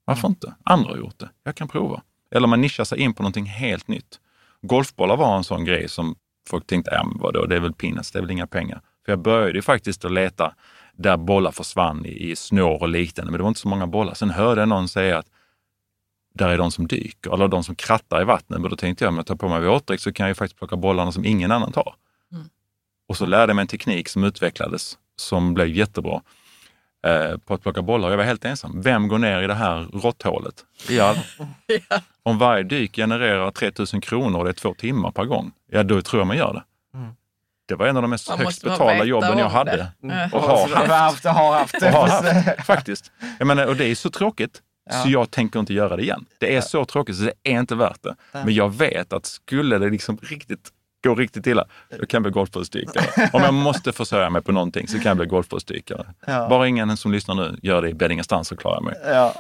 Varför 0.06 0.28
inte? 0.28 0.56
Andra 0.64 0.90
har 0.90 0.98
gjort 0.98 1.20
det. 1.20 1.30
Jag 1.44 1.56
kan 1.56 1.68
prova. 1.68 2.02
Eller 2.32 2.48
man 2.48 2.62
nischar 2.62 2.84
sig 2.84 3.00
in 3.00 3.14
på 3.14 3.24
någonting 3.24 3.46
helt 3.46 3.88
nytt. 3.88 4.20
Golfbollar 4.62 5.18
var 5.18 5.38
en 5.38 5.44
sån 5.44 5.66
grej 5.66 5.90
som 5.90 6.16
folk 6.50 6.68
tänkte, 6.68 6.92
ja 6.94 7.12
vadå, 7.16 7.46
det 7.46 7.56
är 7.56 7.60
väl 7.60 7.74
peanuts, 7.74 8.12
det 8.12 8.20
är 8.20 8.22
väl 8.22 8.32
inga 8.32 8.48
pengar. 8.48 8.82
För 9.06 9.12
jag 9.12 9.20
började 9.20 9.54
ju 9.54 9.62
faktiskt 9.62 10.06
att 10.06 10.12
leta 10.12 10.54
där 10.94 11.18
bollar 11.18 11.52
försvann 11.52 12.06
i, 12.06 12.32
i 12.32 12.36
snår 12.36 12.82
och 12.82 12.90
liknande, 12.90 13.32
men 13.32 13.38
det 13.38 13.44
var 13.44 13.50
inte 13.50 13.60
så 13.60 13.68
många 13.68 13.88
bollar. 13.88 14.14
Sen 14.14 14.30
hörde 14.30 14.62
jag 14.62 14.70
någon 14.70 14.88
säga 14.88 15.18
att 15.18 15.28
där 16.34 16.50
är 16.50 16.58
de 16.58 16.72
som 16.72 16.88
dyker, 16.88 17.34
eller 17.34 17.48
de 17.48 17.64
som 17.64 17.76
krattar 17.76 18.22
i 18.22 18.26
vattnet. 18.26 18.62
Men 18.62 18.70
då 18.70 18.76
tänkte 18.76 19.04
jag, 19.04 19.10
om 19.10 19.18
jag 19.18 19.26
tar 19.26 19.36
på 19.36 19.50
mig 19.50 19.62
våtdräkt 19.62 20.04
så 20.04 20.14
kan 20.14 20.24
jag 20.24 20.30
ju 20.30 20.36
faktiskt 20.36 20.58
plocka 20.58 20.76
bollarna 20.76 21.12
som 21.12 21.26
ingen 21.26 21.52
annan 21.52 21.72
tar. 21.72 21.96
Och 23.08 23.18
så 23.18 23.26
lärde 23.26 23.50
jag 23.50 23.56
mig 23.56 23.64
en 23.64 23.68
teknik 23.68 24.10
som 24.10 24.24
utvecklades 24.24 24.98
som 25.16 25.54
blev 25.54 25.68
jättebra 25.68 26.22
eh, 27.08 27.38
på 27.38 27.54
att 27.54 27.62
plocka 27.62 27.82
bollar. 27.82 28.10
Jag 28.10 28.18
var 28.18 28.24
helt 28.24 28.46
ensam. 28.46 28.82
Vem 28.82 29.08
går 29.08 29.18
ner 29.18 29.42
i 29.42 29.48
det 29.48 29.54
här 29.54 29.88
råtthålet? 29.94 30.56
Ja. 30.90 31.16
Om 32.24 32.38
varje 32.38 32.64
dyk 32.64 32.96
genererar 32.96 33.52
3000 33.52 34.02
kronor 34.02 34.40
och 34.40 34.44
det 34.46 34.52
är 34.52 34.54
två 34.54 34.74
timmar 34.74 35.12
per 35.12 35.26
gång, 35.26 35.52
ja 35.72 35.84
då 35.84 36.02
tror 36.02 36.20
jag 36.20 36.28
man 36.28 36.38
gör 36.38 36.54
det. 36.54 36.64
Det 37.68 37.76
var 37.76 37.88
en 37.88 37.96
av 37.98 38.02
de 38.02 38.10
mest 38.10 38.30
Man 38.30 38.40
högst 38.40 38.64
betalda 38.64 39.04
jobben 39.04 39.38
jag 39.38 39.50
hade. 39.50 39.72
det. 39.72 39.92
Mm. 40.04 40.30
Och 40.34 40.42
har 40.42 40.68
haft. 40.70 40.92
haft, 40.92 41.26
har 41.26 41.54
haft. 41.54 41.76
Och 41.76 41.82
har 41.82 42.08
haft, 42.08 42.66
faktiskt. 42.66 43.12
Jag 43.40 43.48
menar, 43.48 43.66
och 43.68 43.76
det 43.76 43.86
är 43.86 43.96
så 43.96 44.10
tråkigt 44.10 44.62
så 45.04 45.10
jag 45.10 45.32
tänker 45.32 45.60
inte 45.60 45.74
göra 45.74 45.96
det 45.96 46.04
igen. 46.04 46.26
Det 46.40 46.56
är 46.56 46.62
så 46.62 46.86
tråkigt 46.86 47.16
så 47.16 47.24
det 47.24 47.34
är 47.44 47.60
inte 47.60 47.76
värt 47.76 48.04
det. 48.04 48.16
Men 48.32 48.54
jag 48.54 48.74
vet 48.76 49.14
att 49.14 49.26
skulle 49.26 49.78
det 49.78 49.90
liksom 49.90 50.18
riktigt 50.22 50.70
gå 51.04 51.16
riktigt 51.16 51.48
illa, 51.48 51.66
då 51.90 52.06
kan 52.06 52.18
jag 52.18 52.24
bli 52.24 52.32
golfproffsdykare. 52.32 53.30
Om 53.34 53.42
jag 53.42 53.54
måste 53.54 53.92
försörja 53.92 54.30
mig 54.30 54.42
på 54.42 54.52
någonting 54.52 54.88
så 54.88 54.94
kan 54.98 55.06
jag 55.06 55.18
bli 55.18 55.26
golfproffsdykare. 55.26 56.14
Ja. 56.28 56.48
Bara 56.50 56.68
ingen 56.68 56.98
som 56.98 57.12
lyssnar 57.12 57.36
nu 57.36 57.60
gör 57.62 57.82
det 57.82 57.90
i 57.90 57.94
Beddingestrand 57.94 58.48
så 58.48 58.56
klarar 58.58 58.76
jag 58.76 58.84
mig. 58.84 58.96
Ja. 59.06 59.34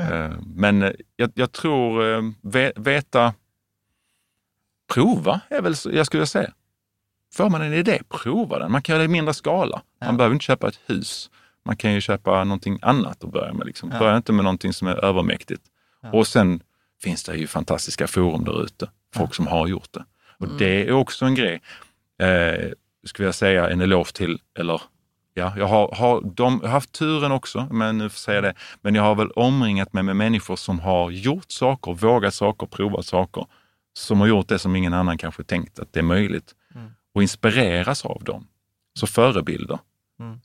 Eh, 0.00 0.32
Men 0.46 0.82
eh, 0.82 0.90
jag, 1.16 1.30
jag 1.34 1.52
tror 1.52 2.14
eh, 2.14 2.22
ve- 2.42 2.72
veta, 2.76 3.34
prova 4.94 5.40
är 5.48 5.62
väl 5.62 5.74
jag 5.92 6.06
skulle 6.06 6.26
säga. 6.26 6.50
Får 7.34 7.50
man 7.50 7.62
en 7.62 7.72
idé, 7.72 8.02
prova 8.08 8.58
den. 8.58 8.72
Man 8.72 8.82
kan 8.82 8.92
göra 8.92 8.98
det 9.02 9.04
i 9.04 9.08
mindre 9.08 9.34
skala. 9.34 9.82
Man 10.04 10.16
behöver 10.16 10.34
inte 10.34 10.44
köpa 10.44 10.68
ett 10.68 10.80
hus. 10.86 11.30
Man 11.64 11.76
kan 11.76 11.92
ju 11.92 12.00
köpa 12.00 12.44
någonting 12.44 12.78
annat 12.82 13.24
att 13.24 13.32
börja 13.32 13.52
med. 13.52 13.66
Liksom. 13.66 13.88
Börja 13.98 14.16
inte 14.16 14.32
med 14.32 14.44
någonting 14.44 14.72
som 14.72 14.88
är 14.88 15.04
övermäktigt. 15.04 15.62
Och 16.12 16.26
sen 16.26 16.60
finns 17.02 17.24
det 17.24 17.36
ju 17.36 17.46
fantastiska 17.46 18.06
forum 18.06 18.44
där 18.44 18.64
ute. 18.64 18.90
Folk 19.14 19.34
som 19.34 19.46
har 19.46 19.66
gjort 19.66 19.92
det. 19.92 20.04
Och 20.38 20.48
det 20.48 20.88
är 20.88 20.92
också 20.92 21.24
en 21.24 21.34
grej, 21.34 21.60
eh, 22.22 22.70
skulle 23.04 23.28
jag 23.28 23.34
säga 23.34 23.70
en 23.70 23.80
eloge 23.80 24.12
till, 24.12 24.40
eller 24.58 24.82
ja, 25.34 25.52
jag 25.56 25.66
har, 25.66 25.94
har, 25.94 26.20
de, 26.20 26.58
jag 26.62 26.68
har 26.68 26.72
haft 26.72 26.92
turen 26.92 27.32
också, 27.32 27.68
men 27.70 27.98
nu 27.98 28.04
får 28.04 28.14
jag 28.14 28.18
säga 28.18 28.40
det, 28.40 28.54
men 28.82 28.94
jag 28.94 29.02
har 29.02 29.14
väl 29.14 29.30
omringat 29.30 29.92
mig 29.92 30.02
med 30.02 30.16
människor 30.16 30.56
som 30.56 30.80
har 30.80 31.10
gjort 31.10 31.50
saker, 31.50 31.94
vågat 31.94 32.34
saker, 32.34 32.66
provat 32.66 33.06
saker, 33.06 33.46
som 33.92 34.20
har 34.20 34.26
gjort 34.26 34.48
det 34.48 34.58
som 34.58 34.76
ingen 34.76 34.94
annan 34.94 35.18
kanske 35.18 35.44
tänkt 35.44 35.78
att 35.78 35.92
det 35.92 36.00
är 36.00 36.04
möjligt. 36.04 36.54
Och 37.14 37.22
inspireras 37.22 38.04
av 38.04 38.24
dem. 38.24 38.46
Så 38.98 39.06
förebilder. 39.06 39.78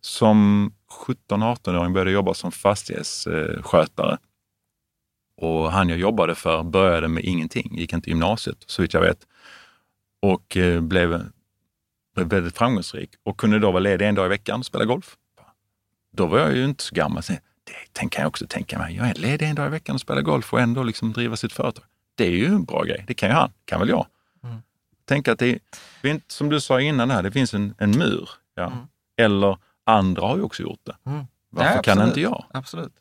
Som 0.02 0.72
17-18-åring 1.08 1.94
började 1.94 2.12
jag 2.12 2.16
jobba 2.16 2.34
som 2.34 2.52
fastighetsskötare. 2.52 4.18
Och 5.38 5.72
han 5.72 5.90
jag 5.90 5.98
jobbade 5.98 6.36
för 6.36 6.64
började 6.64 7.08
med 7.08 7.24
ingenting, 7.24 7.78
gick 7.78 7.94
inte 7.94 8.10
gymnasiet 8.10 8.58
så 8.66 8.82
vitt 8.82 8.94
jag 8.94 9.02
vet. 9.02 9.28
Och 10.22 10.58
eh, 10.58 10.82
blev, 10.82 11.26
väldigt 12.16 12.58
framgångsrik 12.58 13.10
och 13.24 13.38
kunde 13.40 13.60
då 13.60 13.72
vara 13.72 13.80
ledig 13.80 14.08
en 14.08 14.16
dag 14.16 14.26
i 14.26 14.30
veckan 14.30 14.60
och 14.60 14.66
spela 14.66 14.86
golf. 14.86 15.18
Då 16.12 16.26
var 16.26 16.40
jag 16.40 16.56
ju 16.56 16.66
inte 16.66 16.84
så 16.84 16.96
gammal. 16.96 17.24
Så 17.24 17.34
det 17.92 18.10
kan 18.10 18.22
jag 18.22 18.28
också 18.28 18.48
tänka 18.48 18.80
mig. 18.80 18.96
Jag 18.96 19.10
är 19.10 19.14
ledig 19.14 19.50
en 19.50 19.56
dag 19.56 19.68
i 19.68 19.70
veckan 19.70 19.96
och 19.96 20.02
spelar 20.02 20.22
golf 20.22 20.54
och 20.54 20.60
ändå 20.60 20.84
liksom 20.84 21.14
driva 21.14 21.36
sitt 21.36 21.54
företag. 21.54 21.86
Det 22.16 22.26
är 22.26 22.32
ju 22.32 22.46
en 22.46 22.64
bra 22.64 22.84
grej. 22.84 23.04
Det 23.08 23.14
kan 23.14 23.30
ju 23.30 23.36
han, 23.36 23.52
kan 23.66 23.80
väl 23.80 23.90
jag. 23.90 24.06
Tänk 25.06 25.28
att 25.28 25.40
det, 25.40 25.60
är 26.02 26.22
som 26.28 26.50
du 26.50 26.62
sa 26.62 26.82
innan 26.82 27.12
här, 27.12 27.24
det 27.24 27.32
finns 27.32 27.54
en, 27.54 27.76
en 27.78 27.92
mur. 27.92 28.30
Ja. 28.56 28.72
Eller 29.18 29.58
andra 29.84 30.22
har 30.22 30.38
ju 30.38 30.44
också 30.44 30.64
gjort 30.64 30.80
det. 30.84 30.96
Varför 31.50 31.76
Ja, 31.76 31.82
kan 31.82 32.08
inte 32.08 32.22
jag? 32.22 32.46
Absolut. 32.54 32.94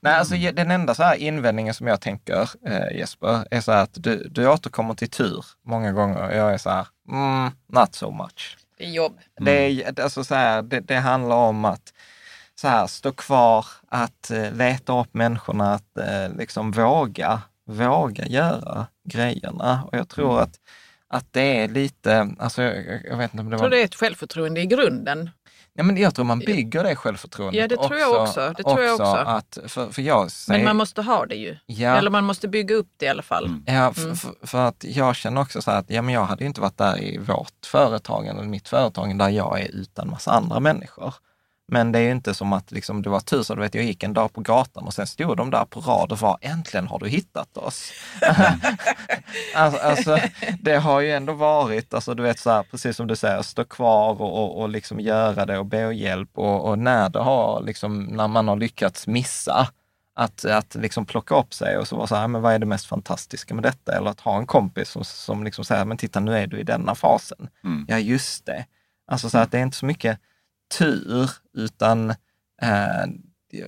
Nej, 0.00 0.14
alltså 0.14 0.34
ge- 0.34 0.50
den 0.52 0.70
enda 0.70 0.94
så 0.94 1.02
här 1.02 1.14
invändningen 1.16 1.74
som 1.74 1.86
jag 1.86 2.00
tänker, 2.00 2.50
eh, 2.66 2.96
Jesper, 2.98 3.46
är 3.50 3.60
så 3.60 3.72
här 3.72 3.82
att 3.82 3.94
du, 3.94 4.28
du 4.30 4.48
återkommer 4.48 4.94
till 4.94 5.10
tur 5.10 5.44
många 5.64 5.92
gånger. 5.92 6.30
Jag 6.32 6.54
är 6.54 6.58
så 6.58 6.70
här, 6.70 6.86
mm, 7.08 7.50
not 7.72 7.94
so 7.94 8.10
much. 8.10 8.56
Det 8.78 8.84
är 8.84 8.90
jobb. 8.90 9.18
Det, 9.40 9.52
är, 9.52 10.00
alltså 10.00 10.24
så 10.24 10.34
här, 10.34 10.62
det, 10.62 10.80
det 10.80 10.96
handlar 10.96 11.36
om 11.36 11.64
att 11.64 11.92
så 12.54 12.68
här, 12.68 12.86
stå 12.86 13.12
kvar, 13.12 13.66
att 13.88 14.30
eh, 14.30 14.52
leta 14.52 15.00
upp 15.00 15.14
människorna, 15.14 15.74
att 15.74 15.98
eh, 15.98 16.36
liksom 16.38 16.70
våga, 16.72 17.42
våga 17.66 18.26
göra 18.26 18.86
grejerna. 19.08 19.84
Och 19.92 19.98
jag 19.98 20.08
tror 20.08 20.40
att, 20.40 20.54
att 21.08 21.26
det 21.32 21.60
är 21.62 21.68
lite, 21.68 22.34
alltså 22.38 22.62
jag, 22.62 23.00
jag 23.10 23.16
vet 23.16 23.34
inte 23.34 23.40
om 23.42 23.50
det 23.50 23.54
Jag 23.54 23.58
var... 23.58 23.58
tror 23.58 23.70
det 23.70 23.80
är 23.80 23.84
ett 23.84 23.94
självförtroende 23.94 24.60
i 24.60 24.66
grunden. 24.66 25.30
Ja, 25.76 25.84
men 25.84 25.96
jag 25.96 26.14
tror 26.14 26.24
man 26.24 26.38
bygger 26.38 26.84
det 26.84 26.96
självförtroendet 26.96 27.60
Ja, 27.60 27.68
det 27.68 27.76
tror 27.76 27.98
jag 27.98 28.22
också. 28.22 28.54
Det 28.56 28.62
tror 28.62 28.82
jag 28.82 28.94
också. 28.94 29.04
Att, 29.04 29.58
för, 29.66 29.90
för 29.90 30.02
jag 30.02 30.30
säger, 30.30 30.58
Men 30.58 30.64
man 30.64 30.76
måste 30.76 31.02
ha 31.02 31.26
det 31.26 31.34
ju. 31.34 31.56
Ja. 31.66 31.96
Eller 31.96 32.10
man 32.10 32.24
måste 32.24 32.48
bygga 32.48 32.74
upp 32.74 32.88
det 32.96 33.06
i 33.06 33.08
alla 33.08 33.22
fall. 33.22 33.62
Ja, 33.66 33.92
för, 33.92 34.14
för, 34.14 34.34
för 34.42 34.68
att 34.68 34.84
jag 34.88 35.16
känner 35.16 35.40
också 35.40 35.62
så 35.62 35.70
här 35.70 35.78
att 35.78 35.90
ja, 35.90 36.02
men 36.02 36.14
jag 36.14 36.24
hade 36.24 36.44
ju 36.44 36.48
inte 36.48 36.60
varit 36.60 36.78
där 36.78 37.02
i 37.02 37.18
vårt 37.18 37.66
företag 37.66 38.26
eller 38.26 38.42
mitt 38.42 38.68
företag 38.68 39.18
där 39.18 39.28
jag 39.28 39.60
är 39.60 39.68
utan 39.68 40.10
massa 40.10 40.30
andra 40.30 40.60
människor. 40.60 41.14
Men 41.66 41.92
det 41.92 41.98
är 41.98 42.02
ju 42.02 42.10
inte 42.10 42.34
som 42.34 42.52
att 42.52 42.72
liksom, 42.72 43.02
det 43.02 43.10
var 43.10 43.20
tusen, 43.20 43.56
du 43.56 43.62
vet, 43.62 43.74
jag 43.74 43.84
gick 43.84 44.02
en 44.02 44.14
dag 44.14 44.32
på 44.32 44.40
gatan 44.40 44.84
och 44.84 44.94
sen 44.94 45.06
stod 45.06 45.36
de 45.36 45.50
där 45.50 45.64
på 45.64 45.80
rad 45.80 46.12
och 46.12 46.18
var 46.18 46.38
äntligen 46.40 46.86
har 46.86 46.98
du 46.98 47.08
hittat 47.08 47.56
oss. 47.56 47.92
alltså, 49.54 49.80
alltså, 49.80 50.18
det 50.60 50.76
har 50.76 51.00
ju 51.00 51.12
ändå 51.12 51.32
varit, 51.32 51.94
alltså, 51.94 52.14
du 52.14 52.22
vet, 52.22 52.38
så 52.38 52.50
här, 52.50 52.62
precis 52.62 52.96
som 52.96 53.06
du 53.06 53.16
säger, 53.16 53.42
stå 53.42 53.64
kvar 53.64 54.22
och, 54.22 54.42
och, 54.42 54.60
och 54.60 54.68
liksom 54.68 55.00
göra 55.00 55.46
det 55.46 55.58
och 55.58 55.66
be 55.66 55.86
om 55.86 55.94
hjälp 55.94 56.30
och, 56.38 56.68
och 56.68 56.78
när 56.78 57.08
det 57.08 57.20
har, 57.20 57.62
liksom, 57.62 58.04
när 58.04 58.28
man 58.28 58.48
har 58.48 58.56
lyckats 58.56 59.06
missa, 59.06 59.68
att, 60.14 60.44
att 60.44 60.74
liksom 60.74 61.06
plocka 61.06 61.34
upp 61.34 61.54
sig 61.54 61.78
och 61.78 61.88
så 61.88 61.96
vara 61.96 62.06
så 62.06 62.14
här, 62.14 62.28
men 62.28 62.42
vad 62.42 62.54
är 62.54 62.58
det 62.58 62.66
mest 62.66 62.86
fantastiska 62.86 63.54
med 63.54 63.62
detta? 63.62 63.96
Eller 63.96 64.10
att 64.10 64.20
ha 64.20 64.38
en 64.38 64.46
kompis 64.46 64.88
som, 64.88 65.04
som 65.04 65.44
liksom 65.44 65.64
säger, 65.64 65.84
men 65.84 65.96
titta 65.96 66.20
nu 66.20 66.36
är 66.36 66.46
du 66.46 66.58
i 66.58 66.62
denna 66.62 66.94
fasen. 66.94 67.48
Mm. 67.64 67.84
Ja, 67.88 67.98
just 67.98 68.46
det. 68.46 68.66
Alltså 69.06 69.30
så 69.30 69.38
att 69.38 69.50
det 69.50 69.58
är 69.58 69.62
inte 69.62 69.76
så 69.76 69.86
mycket 69.86 70.18
tur, 70.78 71.30
utan 71.56 72.10
eh, 72.62 73.04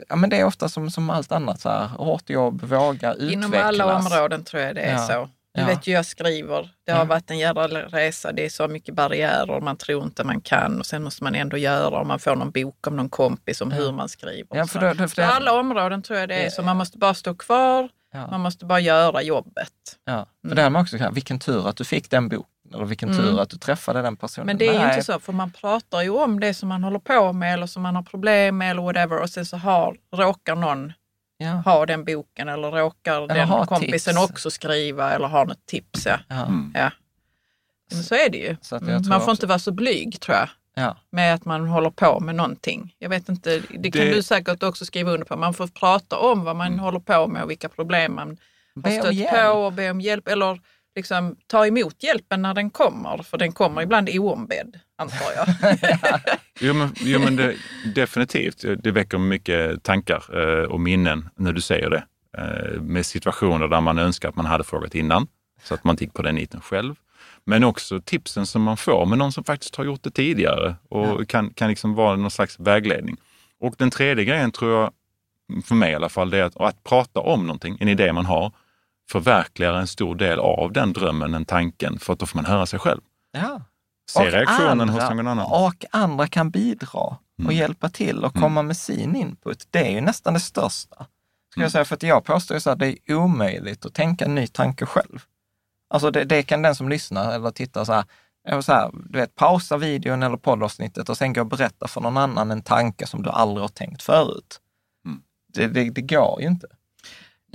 ja, 0.09 0.17
men 0.17 0.31
det 0.31 0.41
är 0.41 0.45
ofta 0.45 0.69
som, 0.69 0.91
som 0.91 1.11
allt 1.11 1.33
annat, 1.33 1.61
så 1.61 1.69
här, 1.69 1.87
hårt 1.87 2.31
jobb, 2.31 2.63
våga 2.63 3.13
utvecklas. 3.13 3.33
Inom 3.33 3.55
alla 3.63 3.97
områden 3.97 4.45
tror 4.45 4.63
jag 4.63 4.75
det 4.75 4.81
är 4.81 4.93
Ja. 4.93 4.99
så. 5.07 5.29
Du 5.55 5.61
Ja. 5.63 5.67
vet 5.67 5.87
ju, 5.87 5.93
jag 5.93 6.07
skriver. 6.07 6.71
Det 6.87 6.93
har 6.93 6.99
Ja. 6.99 7.05
varit 7.05 7.31
en 7.31 7.39
jävla 7.39 7.67
resa. 7.69 8.33
Det 8.33 8.45
är 8.45 8.49
så 8.49 8.69
mycket 8.69 8.95
barriärer. 8.95 9.61
Man 9.61 9.77
tror 9.77 10.05
inte 10.05 10.25
man 10.25 10.41
kan 10.41 10.79
och 10.81 10.87
sen 10.87 11.03
måste 11.03 11.25
man 11.25 11.35
ändå 11.35 11.57
göra. 11.57 12.01
Och 12.01 12.07
man 12.07 12.19
får 12.19 12.37
någon 12.37 12.51
bok 12.51 12.87
om 12.87 12.97
någon 12.97 13.09
kompis 13.09 13.61
om 13.61 13.73
hur 13.73 13.93
man 13.93 14.09
skriver. 14.09 14.57
Ja, 14.57 14.67
för 14.67 14.81
då- 14.81 14.95
för 14.95 15.09
På 15.09 15.21
det- 15.21 15.27
alla 15.27 15.53
områden 15.53 16.03
tror 16.03 16.19
jag 16.19 16.29
det 16.29 16.35
är 16.47 16.51
så. 16.51 16.63
Man 16.63 16.77
måste 16.77 16.99
bara 16.99 17.15
stå 17.15 17.35
kvar. 17.35 17.89
Ja. 18.13 18.27
Man 18.31 18.41
måste 18.41 18.65
bara 18.65 18.81
göra 18.81 19.23
jobbet. 19.23 19.73
Ja, 20.05 20.27
för 20.49 20.55
det 20.55 20.63
är 20.63 20.71
man 20.71 20.83
också, 20.83 21.11
vilken 21.13 21.39
tur 21.39 21.69
att 21.69 21.77
du 21.77 21.85
fick 21.85 22.11
den 22.11 22.29
boken, 22.29 22.51
eller 22.75 22.85
vilken 22.85 23.09
Mm. 23.11 23.23
tur 23.25 23.41
att 23.41 23.51
du 23.51 23.57
träffade 23.57 24.03
den 24.03 24.17
personen. 24.17 24.47
Men 24.47 24.59
det 24.59 24.67
är 24.69 24.73
ju 24.73 24.79
Nej. 24.79 24.89
inte 24.91 25.05
så, 25.13 25.21
för 25.21 25.33
man 25.33 25.51
pratar 25.51 26.03
ju 26.03 26.11
om 26.11 26.41
det 26.41 26.55
som 26.55 26.69
man 26.69 26.85
håller 26.85 26.99
på 26.99 27.33
med 27.33 27.55
eller 27.55 27.67
som 27.67 27.83
man 27.83 27.97
har 27.97 28.03
problem 28.03 28.59
med 28.59 28.71
eller 28.71 28.83
whatever 28.83 29.19
och 29.23 29.31
sen 29.31 29.47
så 29.47 29.57
har, 29.57 29.97
råkar 30.17 30.57
någon 30.57 30.93
Ja. 31.39 31.49
ha 31.51 31.87
den 31.87 32.05
boken 32.05 32.49
eller 32.49 32.71
råkar 32.71 33.23
Eller 33.23 33.35
den 33.35 33.67
kompisen 33.67 34.15
tips. 34.15 34.31
också 34.31 34.51
skriva 34.51 35.13
eller 35.13 35.29
ha 35.29 35.45
något 35.45 35.67
tips. 35.67 36.07
Ja. 36.07 36.19
Ja. 36.29 36.49
Ja. 36.75 36.91
Men 37.93 38.03
så 38.03 38.15
är 38.15 38.31
det 38.31 38.39
ju. 38.39 38.57
Så 38.61 38.77
att 38.77 38.83
jag 38.83 38.91
Mm. 38.91 39.03
tror 39.03 39.09
Man 39.09 39.21
får 39.21 39.25
också- 39.25 39.31
inte 39.31 39.47
vara 39.47 39.59
så 39.59 39.73
blyg 39.73 40.21
tror 40.21 40.37
jag 40.37 40.49
Ja. 40.75 40.97
med 41.11 41.35
att 41.35 41.45
man 41.45 41.69
håller 41.69 41.91
på 41.91 42.21
med 42.21 42.35
någonting. 42.35 42.95
Jag 42.99 43.09
vet 43.09 43.29
inte, 43.29 43.63
det 43.79 43.91
kan 43.91 44.01
Det- 44.07 44.15
du 44.15 44.23
säkert 44.23 44.63
också 44.63 44.85
skriva 44.85 45.11
under 45.11 45.27
på. 45.27 45.37
Man 45.37 45.55
får 45.55 45.67
prata 45.67 46.17
om 46.19 46.45
vad 46.45 46.57
man 46.57 46.79
håller 46.79 47.01
på 47.01 47.27
med 47.27 47.43
och 47.43 47.51
vilka 47.51 47.69
problem 47.69 48.15
man 48.15 48.29
har 48.75 48.83
Be 48.83 48.97
om 49.09 49.15
stött 49.15 49.31
på 49.31 49.49
och 49.49 49.73
be 49.73 49.91
om 49.91 50.01
hjälp. 50.01 50.29
Eller 50.29 50.61
liksom 50.97 51.37
ta 51.47 51.67
emot 51.67 52.03
hjälpen 52.03 52.43
när 52.43 52.55
den 52.55 52.71
kommer, 52.71 53.23
för 53.23 53.39
den 53.39 53.53
kommer 53.53 53.83
ibland 53.83 54.09
oombedd, 54.09 54.81
antar 54.97 55.27
jag. 55.37 55.49
Jo 56.61 56.75
men, 56.75 56.95
jo, 57.01 57.19
men 57.19 57.37
det, 57.37 57.57
definitivt. 57.95 58.65
Det 58.79 58.91
väcker 58.91 59.19
mycket 59.19 59.83
tankar 59.83 60.25
eh, 60.33 60.65
och 60.65 60.81
minnen 60.81 61.29
när 61.37 61.53
du 61.53 61.61
säger 61.61 61.91
det. 61.91 62.05
Eh, 62.39 62.81
med 62.81 63.07
situationer 63.07 63.69
där 63.69 63.81
man 63.81 63.99
önskar 63.99 64.29
att 64.29 64.37
man 64.37 64.47
hade 64.47 64.65
frågat 64.65 64.95
innan, 64.95 65.27
så 65.63 65.75
att 65.75 65.85
man 65.85 65.97
gick 65.97 66.13
på 66.13 66.23
den 66.23 66.35
niten 66.35 66.61
själv. 66.61 66.95
Men 67.45 67.65
också 67.65 68.01
tipsen 68.01 68.47
som 68.47 68.63
man 68.63 68.77
får 68.77 69.07
med 69.07 69.19
någon 69.19 69.33
som 69.33 69.45
faktiskt 69.45 69.77
har 69.77 69.85
gjort 69.85 70.03
det 70.03 70.11
tidigare 70.11 70.75
och 70.89 71.29
kan, 71.29 71.51
kan 71.51 71.69
liksom 71.69 71.95
vara 71.95 72.17
någon 72.17 72.31
slags 72.31 72.61
vägledning. 72.61 73.17
Och 73.61 73.75
den 73.79 73.91
tredje 73.91 74.25
grejen 74.25 74.53
tror 74.53 74.73
jag, 74.73 74.93
för 75.65 75.75
mig 75.75 75.93
i 75.93 75.95
alla 75.95 76.09
fall, 76.09 76.31
det 76.31 76.39
är 76.39 76.43
att, 76.43 76.57
att 76.57 76.85
prata 76.85 77.21
om 77.21 77.47
någonting, 77.47 77.77
en 77.81 77.89
idé 77.89 78.13
man 78.13 78.27
har, 78.27 78.53
förverkligar 79.11 79.75
en 79.75 79.87
stor 79.87 80.15
del 80.15 80.39
av 80.39 80.73
den 80.73 80.93
drömmen, 80.93 81.33
den 81.33 81.45
tanken, 81.45 81.99
för 81.99 82.13
att 82.13 82.19
då 82.19 82.27
får 82.27 82.39
man 82.39 82.47
höra 82.47 82.67
sig 82.67 82.79
själv. 82.79 83.01
Ja. 83.33 83.61
Se 84.11 84.21
Och 84.27 84.33
reaktionen 84.33 84.81
andra- 84.81 84.95
hos 85.07 85.11
någon 85.11 85.27
annan. 85.29 85.47
Och 85.67 85.85
andra 85.91 86.27
kan 86.27 86.51
bidra 86.51 86.99
och 87.01 87.17
Mm. 87.41 87.57
hjälpa 87.57 87.89
till 87.89 88.25
och 88.25 88.37
Mm. 88.37 88.43
komma 88.43 88.63
med 88.63 88.77
sin 88.77 89.17
input. 89.17 89.67
Det 89.71 89.79
är 89.89 89.91
ju 89.93 90.01
nästan 90.01 90.35
det 90.35 90.41
största. 90.41 90.95
Ska 91.51 91.59
Mm. 91.61 91.65
jag 91.65 91.73
säga, 91.73 91.85
för 91.85 91.95
att 91.95 92.03
jag 92.03 92.25
påstår 92.25 92.55
ju 92.55 92.61
så 92.61 92.71
att 92.71 92.79
det 92.79 92.87
är 93.11 93.15
omöjligt 93.15 93.87
att 93.87 93.95
tänka 93.95 94.25
en 94.25 94.35
ny 94.35 94.47
tanke 94.47 94.87
själv. 94.87 95.23
Alltså 95.91 96.11
det, 96.11 96.25
det 96.25 96.43
kan 96.43 96.63
den 96.63 96.75
som 96.75 96.89
lyssnar 96.89 97.33
eller 97.35 97.51
tittar 97.51 97.85
så 97.85 97.93
här, 97.93 98.05
så 98.61 98.73
här, 98.73 98.91
du 99.09 99.19
vet, 99.19 99.35
pausa 99.35 99.77
videon 99.77 100.23
eller 100.23 100.37
poddavsnittet 100.37 101.09
och 101.09 101.17
sen 101.17 101.33
gå 101.33 101.41
och 101.41 101.47
berätta 101.47 101.89
för 101.89 102.01
någon 102.01 102.17
annan 102.17 102.51
en 102.51 102.63
tanke 102.63 103.07
som 103.07 103.23
du 103.23 103.31
aldrig 103.31 103.63
har 103.65 103.69
tänkt 103.69 104.03
förut. 104.03 104.61
Mm. 105.07 105.23
Det, 105.55 105.67
det, 105.67 105.91
det 105.91 106.03
går 106.03 106.41
ju 106.41 106.47
inte. 106.47 106.67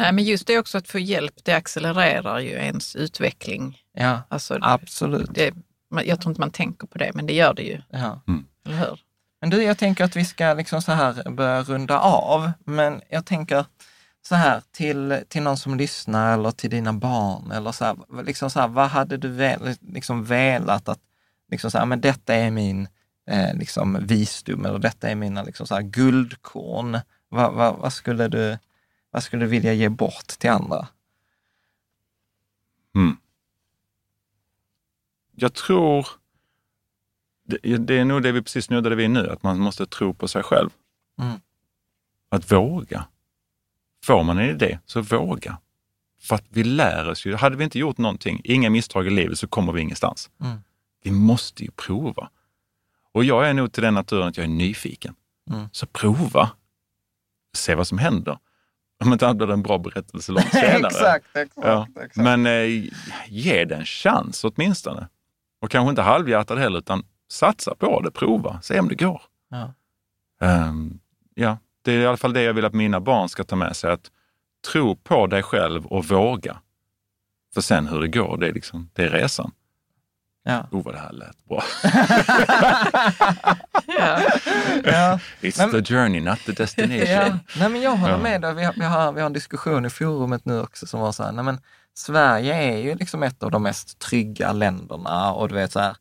Nej, 0.02 0.12
men 0.12 0.24
just 0.24 0.48
det 0.48 0.60
också 0.60 0.78
att 0.78 0.88
få 0.88 1.00
hjälp, 1.00 1.34
det 1.44 1.54
accelererar 1.54 2.40
ju 2.40 2.50
ens 2.50 2.96
utveckling. 2.96 3.78
Ja, 3.94 4.22
Alltså, 4.30 4.58
absolut. 4.62 5.30
det, 5.34 5.54
jag 6.06 6.22
tror 6.22 6.32
inte 6.32 6.42
man 6.42 6.52
tänker 6.52 6.88
på 6.88 6.98
det, 6.98 7.12
men 7.14 7.26
det 7.26 7.34
gör 7.34 7.54
det 7.54 7.64
ju. 7.64 7.82
Ja. 7.90 8.22
Eller 8.66 8.78
hur? 8.78 9.00
Men 9.42 9.50
du, 9.50 9.64
jag 9.64 9.78
tänker 9.78 10.04
att 10.04 10.16
vi 10.16 10.26
ska 10.26 10.54
liksom 10.54 10.82
så 10.82 10.92
här 10.92 11.30
börja 11.30 11.64
runda 11.64 12.00
av. 12.00 12.52
Men 12.66 13.02
jag 13.10 13.26
tänker 13.26 13.66
så 14.28 14.36
här 14.36 14.62
till, 14.72 15.20
till 15.28 15.42
någon 15.44 15.58
som 15.58 15.78
lyssnar 15.78 16.34
eller 16.34 16.52
till 16.52 16.70
dina 16.70 16.94
barn 16.94 17.52
eller 17.52 17.72
så 17.72 17.86
här, 17.86 18.24
liksom 18.24 18.50
så 18.50 18.60
här 18.60 18.68
vad 18.68 18.88
hade 18.90 19.18
du 19.18 19.28
väl, 19.28 19.76
liksom 19.82 20.24
velat 20.24 20.90
att, 20.90 21.00
liksom 21.52 21.72
så 21.72 21.78
här, 21.78 21.86
men 21.86 22.02
detta 22.02 22.36
är 22.36 22.52
min 22.52 22.88
eh, 23.30 23.54
liksom 23.54 23.98
visdom 24.02 24.66
eller 24.66 24.80
detta 24.80 25.10
är 25.10 25.16
mina 25.16 25.44
liksom 25.44 25.68
så 25.68 25.76
här 25.76 25.82
guldkorn. 25.82 27.00
Vad, 27.30 27.54
vad, 27.54 27.76
vad, 27.76 27.94
skulle 27.94 28.28
du, 28.28 28.58
vad 29.12 29.24
skulle 29.24 29.46
du 29.46 29.50
vilja 29.50 29.74
ge 29.74 29.90
bort 29.90 30.28
till 30.28 30.50
andra? 30.50 30.88
Mm. 32.96 33.18
Jag 35.36 35.54
tror, 35.54 36.08
det, 37.44 37.78
det 37.78 38.00
är 38.00 38.06
nog 38.06 38.24
det 38.24 38.32
vi 38.32 38.42
precis 38.42 38.66
snuddade 38.66 38.96
vid 38.96 39.10
nu, 39.10 39.30
att 39.30 39.44
man 39.44 39.60
måste 39.60 39.86
tro 39.86 40.14
på 40.14 40.28
sig 40.28 40.44
själv. 40.44 40.70
Mm. 41.20 41.40
Att 42.30 42.52
våga. 42.52 43.08
Får 44.04 44.24
man 44.24 44.38
en 44.38 44.50
idé, 44.50 44.80
så 44.86 45.02
våga. 45.02 45.58
För 46.20 46.36
att 46.36 46.46
vi 46.50 46.64
lär 46.64 47.10
oss 47.10 47.26
ju. 47.26 47.36
Hade 47.36 47.56
vi 47.56 47.64
inte 47.64 47.80
gjort 47.80 47.98
någonting, 47.98 48.42
inga 48.44 48.70
misstag 48.70 49.08
i 49.08 49.10
livet, 49.10 49.40
så 49.40 49.48
kommer 49.48 49.74
vi 49.74 49.82
ingenstans. 49.82 50.30
Mm. 50.42 50.58
Vi 51.04 51.12
måste 51.12 51.64
ju 51.64 51.72
prova. 51.72 52.30
Och 53.12 53.24
jag 53.24 53.50
är 53.50 53.54
nog 53.54 53.72
till 53.72 53.84
den 53.84 53.94
naturen 53.94 54.28
att 54.28 54.38
jag 54.38 54.44
är 54.44 54.48
nyfiken. 54.50 55.16
Mm. 55.50 55.70
Så 55.72 55.86
prova. 55.86 56.52
Se 57.54 57.76
vad 57.76 57.88
som 57.88 57.98
händer. 57.98 58.40
Om 59.02 59.14
inte 59.14 59.26
annat 59.26 59.38
blir 59.38 59.48
det 59.48 59.54
en 59.54 59.64
bra 59.64 59.78
berättelse 59.78 60.32
långt 60.32 60.50
senare. 60.52 60.78
exakt, 60.88 61.26
exakt, 61.38 61.52
Ja. 61.68 61.88
exakt. 61.96 62.16
Men 62.16 62.46
eh, 62.46 62.90
ge 63.28 63.66
det 63.66 63.76
en 63.76 63.86
chans 63.86 64.44
åtminstone. 64.44 65.08
Och 65.62 65.72
kanske 65.72 65.90
inte 65.90 66.02
halvhjärtad 66.02 66.58
heller, 66.58 66.80
utan 66.80 67.04
satsa 67.32 67.76
på 67.76 68.02
det, 68.02 68.12
prova, 68.12 68.62
se 68.62 68.80
om 68.80 68.88
det 68.88 68.96
går. 68.96 69.22
Ja. 69.50 69.74
Ehm, 70.48 71.00
ja, 71.36 71.58
det 71.82 71.92
är 71.92 72.00
i 72.00 72.06
alla 72.06 72.18
fall 72.18 72.34
det 72.34 72.42
jag 72.42 72.54
vill 72.54 72.66
att 72.66 72.74
mina 72.74 73.00
barn 73.00 73.30
ska 73.30 73.44
ta 73.44 73.56
med 73.56 73.76
sig. 73.76 73.92
Att 73.92 74.12
tro 74.72 74.96
på 74.96 75.28
dig 75.28 75.44
själv 75.44 75.86
och 75.86 76.06
våga. 76.06 76.58
För 77.54 77.62
sen 77.62 77.88
hur 77.88 78.00
det 78.02 78.08
går, 78.08 78.38
det 78.38 78.48
är, 78.48 78.54
liksom, 78.54 78.90
det 78.94 79.04
är 79.04 79.10
resan. 79.10 79.52
Ja. 80.44 80.68
Oh, 80.72 80.84
vad 80.84 80.94
det 80.94 81.00
här 81.00 81.12
lät 81.12 81.46
bra. 81.46 81.64
Ja. 83.88 84.22
Ja. 84.84 85.20
It's 85.42 85.58
Men- 85.58 85.72
the 85.72 85.94
journey, 85.94 86.22
not 86.22 86.40
the 86.46 86.52
destination. 86.52 87.08
Ja, 87.08 87.38
nej 87.60 87.70
men 87.70 87.82
jag 87.82 87.92
håller 87.96 88.18
med 88.18 88.42
dig. 88.42 88.54
Vi 88.54 88.64
har, 88.64 88.74
vi, 88.74 88.84
har, 88.86 89.12
vi 89.12 89.20
har 89.22 89.26
en 89.26 89.34
diskussion 89.34 89.86
i 89.86 89.90
forumet 89.90 90.46
nu 90.46 90.60
också 90.62 90.88
som 90.88 91.00
var 91.00 91.12
så 91.12 91.24
här, 91.24 91.32
nej 91.32 91.46
men 91.46 91.60
Sverige 91.94 92.56
är 92.56 92.78
ju 92.78 92.96
liksom 92.96 93.24
ett 93.24 93.44
av 93.44 93.52
de 93.52 93.64
mest 93.64 94.00
trygga 94.00 94.52
länderna 94.52 95.34
och 95.34 95.50
du 95.50 95.56
vet 95.56 95.72
så 95.72 95.80
här, 95.80 95.96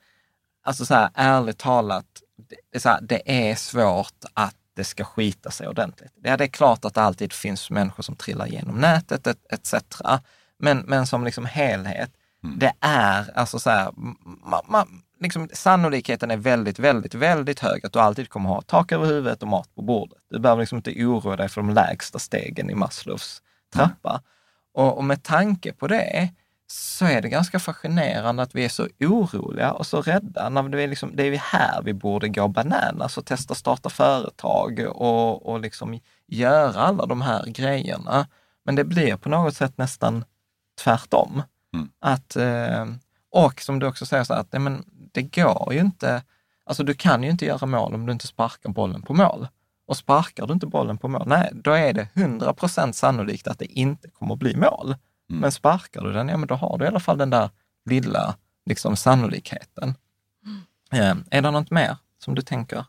alltså 0.65 0.87
så 0.87 0.95
här 0.95 1.11
ärligt 1.15 1.59
talat, 1.59 2.07
det 2.49 2.77
är, 2.77 2.81
så 2.81 2.89
här, 2.89 2.99
det 3.03 3.51
är 3.51 3.55
svårt 3.55 4.25
att 4.35 4.55
det 4.77 4.85
ska 4.85 5.05
skita 5.05 5.51
sig 5.51 5.69
ordentligt. 5.69 6.13
Ja, 6.23 6.37
det 6.37 6.45
är 6.45 6.49
klart 6.49 6.85
att 6.85 6.95
det 6.95 7.03
alltid 7.03 7.33
finns 7.33 7.71
människor 7.71 8.03
som 8.03 8.17
trillar 8.17 8.47
genom 8.47 8.81
nätet 8.81 9.27
et- 9.27 9.53
etc. 9.53 9.75
Men, 10.59 10.79
men 10.79 11.07
som 11.07 11.25
liksom 11.25 11.45
helhet, 11.45 12.11
det 12.43 12.73
är 12.81 13.31
alltså 13.35 13.59
så 13.59 13.71
här, 13.71 13.93
ma, 14.45 14.63
ma, 14.69 14.87
liksom, 15.21 15.49
sannolikheten 15.53 16.31
är 16.31 16.37
väldigt, 16.37 16.79
väldigt, 16.79 17.15
väldigt 17.15 17.61
hög 17.61 17.87
att 17.87 17.93
du 17.93 17.99
alltid 17.99 18.29
kommer 18.29 18.49
ha 18.49 18.63
tak 18.63 18.93
över 18.93 19.07
huvudet 19.07 19.43
och 19.43 19.49
mat 19.49 19.75
på 19.75 19.83
bordet. 19.83 20.19
Du 20.31 20.39
behöver 20.39 20.63
liksom 20.63 20.77
inte 20.77 21.05
oroa 21.05 21.37
dig 21.37 21.49
för 21.49 21.61
de 21.61 21.71
lägsta 21.71 22.19
stegen 22.19 22.71
i 22.71 22.75
Maslows 22.75 23.43
trappa. 23.75 24.23
Och, 24.75 24.99
och 24.99 25.05
med 25.05 25.23
tanke 25.23 25.73
på 25.73 25.87
det 25.87 26.31
så 26.67 27.05
är 27.07 27.23
det 27.23 27.29
ganska 27.29 27.59
fascinerande 27.59 28.43
att 28.43 28.55
vi 28.55 28.65
är 28.65 28.69
så 28.69 28.89
oroliga 29.01 29.73
och 29.73 29.87
så 29.87 30.03
rädda. 30.03 30.49
När 30.49 30.63
det, 30.63 30.83
är 30.83 30.89
liksom, 30.89 31.17
det 31.17 31.23
är 31.23 31.37
här 31.37 31.83
vi 31.83 31.95
borde 31.95 32.29
gå 32.29 32.49
bananas 32.49 33.19
och 33.19 33.27
testa 33.27 33.55
starta 33.55 33.91
företag 33.91 34.87
och, 34.89 35.47
och 35.47 35.61
liksom 35.61 36.01
göra 36.27 36.81
alla 36.81 37.07
de 37.07 37.21
här 37.21 37.47
grejerna. 37.47 38.27
Men 38.65 38.75
det 38.75 38.85
blir 38.85 39.17
på 39.17 39.29
något 39.29 39.57
sätt 39.57 39.79
nästan 39.79 40.25
tvärtom. 40.85 41.43
Mm. 41.75 41.89
Att, 41.99 42.37
eh, 42.37 42.87
och 43.31 43.61
som 43.61 43.79
du 43.79 43.87
också 43.87 44.07
säger, 44.07 44.25
så 44.25 44.35
att 44.35 44.53
nej, 44.53 44.61
men 44.61 44.85
det 45.13 45.23
går 45.23 45.69
ju 45.73 45.81
inte, 45.81 46.23
alltså 46.65 46.83
du 46.83 46.95
kan 46.95 47.23
ju 47.23 47.31
inte 47.31 47.45
göra 47.45 47.67
mål 47.67 47.95
om 47.95 48.07
du 48.07 48.13
inte 48.13 48.27
sparkar 48.27 48.71
bollen 48.71 49.03
på 49.03 49.15
mål. 49.15 49.49
Och 49.87 49.97
sparkar 49.97 50.47
du 50.47 50.53
inte 50.53 50.67
bollen 50.67 50.99
på 50.99 51.09
mål, 51.09 51.25
nej, 51.27 51.51
då 51.55 51.71
är 51.71 51.93
det 51.93 52.09
100 52.15 52.55
procent 52.55 52.97
sannolikt 52.97 53.49
att 53.49 53.59
det 53.59 53.67
inte 53.67 54.11
kommer 54.11 54.37
bli 54.37 54.57
mål. 54.57 54.95
Mm. 55.31 55.41
Men 55.41 55.53
sparkar 55.53 56.03
du 56.03 56.13
den, 56.13 56.29
ja 56.29 56.37
men 56.37 56.49
då 56.49 56.55
har 56.55 56.79
du 56.79 56.85
i 56.85 56.89
alla 56.89 57.01
fall 57.01 57.19
den 57.19 57.31
där 57.31 57.51
lilla 57.85 58.37
liksom, 58.67 58.97
sannolikheten. 58.97 59.95
Eh, 60.93 61.15
är 61.31 61.43
det 61.43 61.51
något 61.51 61.71
mer 61.71 61.97
som 62.19 62.35
du 62.35 62.43
tänker? 62.43 62.85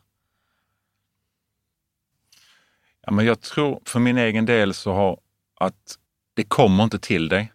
Ja, 3.06 3.12
men 3.12 3.24
jag 3.24 3.40
tror 3.40 3.80
för 3.84 4.00
min 4.00 4.18
egen 4.18 4.46
del 4.46 4.74
så 4.74 4.92
har 4.92 5.20
att 5.54 5.98
det 6.34 6.44
kommer 6.44 6.84
inte 6.84 6.98
till 6.98 7.28
dig. 7.28 7.52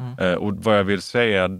Mm. 0.00 0.18
Eh, 0.18 0.34
och 0.34 0.56
vad 0.56 0.78
jag 0.78 0.84
vill 0.84 1.02
säga, 1.02 1.50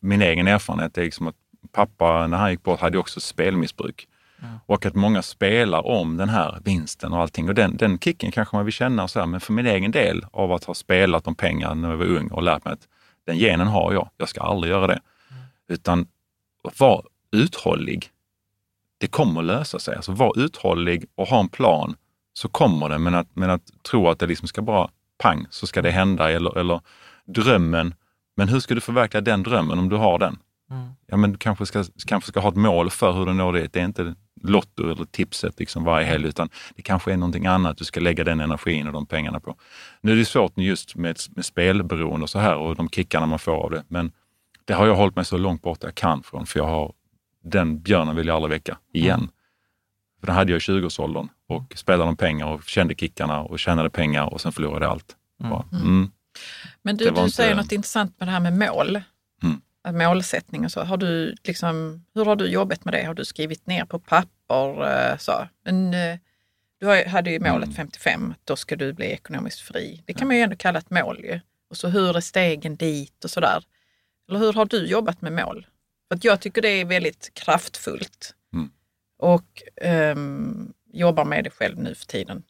min 0.00 0.22
egen 0.22 0.48
erfarenhet 0.48 0.98
är 0.98 1.02
liksom 1.02 1.26
att 1.26 1.36
pappa 1.72 2.26
när 2.26 2.36
han 2.38 2.50
gick 2.50 2.62
bort 2.62 2.80
hade 2.80 2.98
också 2.98 3.20
spelmissbruk. 3.20 4.08
Mm. 4.42 4.54
Och 4.66 4.86
att 4.86 4.94
många 4.94 5.22
spelar 5.22 5.86
om 5.86 6.16
den 6.16 6.28
här 6.28 6.58
vinsten 6.64 7.12
och 7.12 7.20
allting. 7.20 7.48
Och 7.48 7.54
den, 7.54 7.76
den 7.76 7.98
kicken 7.98 8.30
kanske 8.30 8.56
man 8.56 8.64
vill 8.64 8.74
känna 8.74 9.08
så 9.08 9.20
här, 9.20 9.26
men 9.26 9.40
för 9.40 9.52
min 9.52 9.66
egen 9.66 9.90
del 9.90 10.26
av 10.30 10.52
att 10.52 10.64
ha 10.64 10.74
spelat 10.74 11.26
om 11.26 11.34
pengar 11.34 11.74
när 11.74 11.90
jag 11.90 11.96
var 11.96 12.06
ung 12.06 12.28
och 12.28 12.42
lärt 12.42 12.64
mig 12.64 12.72
att 12.72 12.88
den 13.26 13.38
genen 13.38 13.66
har 13.66 13.92
jag, 13.92 14.10
jag 14.16 14.28
ska 14.28 14.40
aldrig 14.40 14.70
göra 14.70 14.86
det. 14.86 15.00
Utan 15.68 16.06
var 16.78 17.06
uthållig. 17.32 18.10
Det 18.98 19.06
kommer 19.06 19.40
att 19.40 19.46
lösa 19.46 19.78
sig. 19.78 19.96
Alltså 19.96 20.12
var 20.12 20.38
uthållig 20.38 21.04
och 21.14 21.28
ha 21.28 21.40
en 21.40 21.48
plan 21.48 21.96
så 22.32 22.48
kommer 22.48 22.88
det. 22.88 22.98
Men 22.98 23.14
att, 23.14 23.28
men 23.34 23.50
att 23.50 23.82
tro 23.82 24.08
att 24.08 24.18
det 24.18 24.26
liksom 24.26 24.48
ska 24.48 24.62
bara 24.62 24.90
pang 25.18 25.46
så 25.50 25.66
ska 25.66 25.82
det 25.82 25.90
hända 25.90 26.30
eller, 26.30 26.58
eller 26.58 26.80
drömmen 27.26 27.94
Men 28.36 28.48
hur 28.48 28.60
ska 28.60 28.74
du 28.74 28.80
förverkliga 28.80 29.20
den 29.20 29.42
drömmen 29.42 29.78
om 29.78 29.88
du 29.88 29.96
har 29.96 30.18
den? 30.18 30.38
Mm. 30.70 30.88
Ja, 31.06 31.16
men 31.16 31.32
du 31.32 31.38
kanske 31.38 31.66
ska, 31.66 31.84
kanske 32.06 32.28
ska 32.28 32.40
ha 32.40 32.48
ett 32.48 32.56
mål 32.56 32.90
för 32.90 33.12
hur 33.12 33.26
du 33.26 33.32
når 33.32 33.52
dit. 33.52 33.72
Det 33.72 33.80
är 33.80 33.84
inte 33.84 34.14
Lotto 34.42 34.90
eller 34.90 35.04
tipset 35.04 35.60
liksom 35.60 35.84
varje 35.84 36.06
helg, 36.06 36.28
utan 36.28 36.48
det 36.76 36.82
kanske 36.82 37.12
är 37.12 37.16
någonting 37.16 37.46
annat 37.46 37.78
du 37.78 37.84
ska 37.84 38.00
lägga 38.00 38.24
den 38.24 38.40
energin 38.40 38.86
och 38.86 38.92
de 38.92 39.06
pengarna 39.06 39.40
på. 39.40 39.56
Nu 40.00 40.12
är 40.12 40.16
det 40.16 40.24
svårt 40.24 40.58
just 40.58 40.96
med, 40.96 41.16
med 41.30 41.44
spelberoende 41.44 42.22
och 42.22 42.30
så 42.30 42.38
här 42.38 42.56
och 42.56 42.76
de 42.76 42.88
kickarna 42.88 43.26
man 43.26 43.38
får 43.38 43.52
av 43.52 43.70
det, 43.70 43.84
men 43.88 44.12
det 44.64 44.74
har 44.74 44.86
jag 44.86 44.94
hållit 44.94 45.16
mig 45.16 45.24
så 45.24 45.38
långt 45.38 45.62
borta 45.62 45.86
jag 45.86 45.94
kan 45.94 46.22
från, 46.22 46.46
för 46.46 46.60
jag 46.60 46.66
har 46.66 46.92
den 47.44 47.82
björnen 47.82 48.16
vill 48.16 48.26
jag 48.26 48.36
aldrig 48.36 48.50
väcka 48.50 48.78
igen. 48.92 49.18
Mm. 49.18 49.30
För 50.20 50.26
den 50.26 50.36
hade 50.36 50.52
jag 50.52 50.56
i 50.56 50.60
20-årsåldern 50.60 51.28
och 51.48 51.72
spelade 51.76 52.08
om 52.10 52.16
pengar 52.16 52.46
och 52.46 52.62
kände 52.62 52.94
kickarna 52.94 53.40
och 53.40 53.58
tjänade 53.58 53.90
pengar 53.90 54.32
och 54.32 54.40
sen 54.40 54.52
förlorade 54.52 54.88
allt. 54.88 55.16
Bara, 55.38 55.64
mm. 55.72 56.10
Men 56.82 56.96
du, 56.96 57.04
du 57.04 57.10
inte- 57.10 57.30
säger 57.30 57.54
något 57.54 57.72
intressant 57.72 58.14
med 58.20 58.28
det 58.28 58.32
här 58.32 58.40
med 58.40 58.52
mål. 58.52 59.02
Mm. 59.42 59.98
Målsättning 59.98 60.64
och 60.64 60.72
så. 60.72 60.80
Har 60.84 60.96
du 60.96 61.34
liksom, 61.44 62.04
hur 62.14 62.24
har 62.24 62.36
du 62.36 62.46
jobbat 62.46 62.84
med 62.84 62.94
det? 62.94 63.02
Har 63.04 63.14
du 63.14 63.24
skrivit 63.24 63.66
ner 63.66 63.84
på 63.84 63.98
papper? 63.98 64.86
eh, 65.12 65.16
Så? 65.18 65.48
Men, 65.64 65.94
eh, 65.94 66.18
du 66.80 67.04
hade 67.08 67.30
ju 67.30 67.40
målet 67.40 67.64
Mm. 67.66 67.74
55, 67.76 68.34
då 68.44 68.56
ska 68.56 68.76
du 68.76 68.92
bli 68.92 69.06
ekonomiskt 69.06 69.60
fri. 69.60 70.02
Det 70.06 70.14
kan 70.14 70.26
man 70.26 70.36
ju 70.36 70.42
ändå 70.42 70.56
kalla 70.56 70.78
ett 70.78 70.90
mål 70.90 71.20
ju. 71.24 71.40
Och 71.70 71.76
så 71.76 71.88
hur 71.88 72.16
är 72.16 72.20
stegen 72.20 72.76
dit 72.76 73.24
och 73.24 73.30
sådär. 73.30 73.64
Eller 74.28 74.38
hur 74.38 74.52
har 74.52 74.64
du 74.64 74.86
jobbat 74.86 75.22
med 75.22 75.32
mål? 75.32 75.66
För 76.08 76.14
att 76.16 76.24
jag 76.24 76.40
tycker 76.40 76.62
det 76.62 76.68
är 76.68 76.84
väldigt 76.84 77.30
kraftfullt. 77.34 78.34
Mm. 78.54 78.70
Och 79.18 79.62
ehm, 79.82 80.72
jobbar 80.92 81.24
med 81.24 81.44
det 81.44 81.50
själv 81.50 81.78
nu 81.78 81.94
för 81.94 82.06
tiden. 82.06 82.42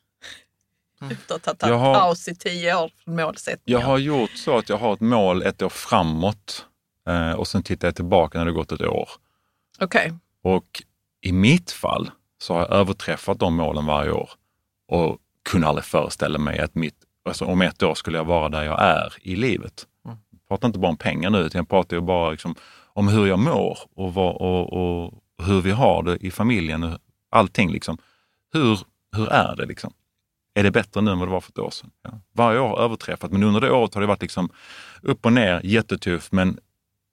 Efter 1.00 1.34
att 1.34 1.46
ha 1.46 1.54
tagit 1.54 1.72
Jag 1.72 1.78
har- 1.78 1.94
paus 1.94 2.28
i 2.28 2.34
tio 2.34 2.74
år 2.76 2.90
från 3.04 3.16
målsättningar. 3.16 3.80
Jag 3.80 3.86
har 3.86 3.98
gjort 3.98 4.30
så 4.30 4.58
att 4.58 4.68
jag 4.68 4.78
har 4.78 4.92
ett 4.94 5.00
mål 5.00 5.42
ett 5.42 5.62
år 5.62 5.68
framåt 5.68 6.66
eh, 7.08 7.32
och 7.32 7.46
sen 7.48 7.62
tittar 7.62 7.88
jag 7.88 7.94
tillbaka 7.96 8.38
när 8.38 8.44
det 8.44 8.52
gått 8.52 8.72
ett 8.72 8.80
år. 8.80 9.08
Okej. 9.80 10.12
Och 10.42 10.82
i 11.20 11.32
mitt 11.32 11.70
fall 11.70 12.10
så 12.38 12.54
har 12.54 12.60
jag 12.60 12.70
överträffat 12.70 13.38
de 13.38 13.56
målen 13.56 13.86
varje 13.86 14.10
år 14.10 14.30
och 14.88 15.18
kunde 15.48 15.66
aldrig 15.66 15.84
föreställa 15.84 16.38
mig 16.38 16.58
att 16.58 16.74
mitt, 16.74 16.94
alltså 17.28 17.44
om 17.44 17.62
ett 17.62 17.82
år 17.82 17.94
skulle 17.94 18.18
jag 18.18 18.24
vara 18.24 18.48
där 18.48 18.62
jag 18.62 18.82
är 18.82 19.14
i 19.20 19.36
livet. 19.36 19.86
Mm. 20.04 20.16
Jag 20.30 20.48
pratar 20.48 20.66
inte 20.68 20.78
bara 20.78 20.88
om 20.88 20.96
pengar 20.96 21.30
nu, 21.30 21.38
utan 21.38 21.58
jag 21.58 21.68
pratar 21.68 21.96
ju 21.96 22.00
bara 22.02 22.30
liksom 22.30 22.54
om 22.92 23.08
hur 23.08 23.26
jag 23.26 23.38
mår 23.38 23.78
och, 23.96 24.14
vad, 24.14 24.34
och, 24.36 24.72
och 24.72 25.14
hur 25.46 25.60
vi 25.62 25.70
har 25.70 26.02
det 26.02 26.16
i 26.16 26.30
familjen. 26.30 26.82
och 26.82 26.98
Allting 27.30 27.70
liksom. 27.72 27.98
Hur, 28.52 28.78
hur 29.16 29.28
är 29.28 29.56
det 29.56 29.66
liksom? 29.66 29.92
Är 30.56 30.62
det 30.62 30.70
bättre 30.70 31.00
nu 31.00 31.10
än 31.10 31.18
vad 31.18 31.28
det 31.28 31.32
var 31.32 31.40
för 31.40 31.52
ett 31.52 31.58
år 31.58 31.70
sedan? 31.70 31.90
Ja. 32.02 32.10
Varje 32.32 32.58
år 32.58 32.68
har 32.68 32.78
överträffat, 32.78 33.32
men 33.32 33.42
under 33.42 33.60
det 33.60 33.70
året 33.70 33.94
har 33.94 34.00
det 34.00 34.06
varit 34.06 34.22
liksom 34.22 34.50
upp 35.02 35.26
och 35.26 35.32
ner, 35.32 35.60
jättetufft. 35.64 36.32
Men 36.32 36.58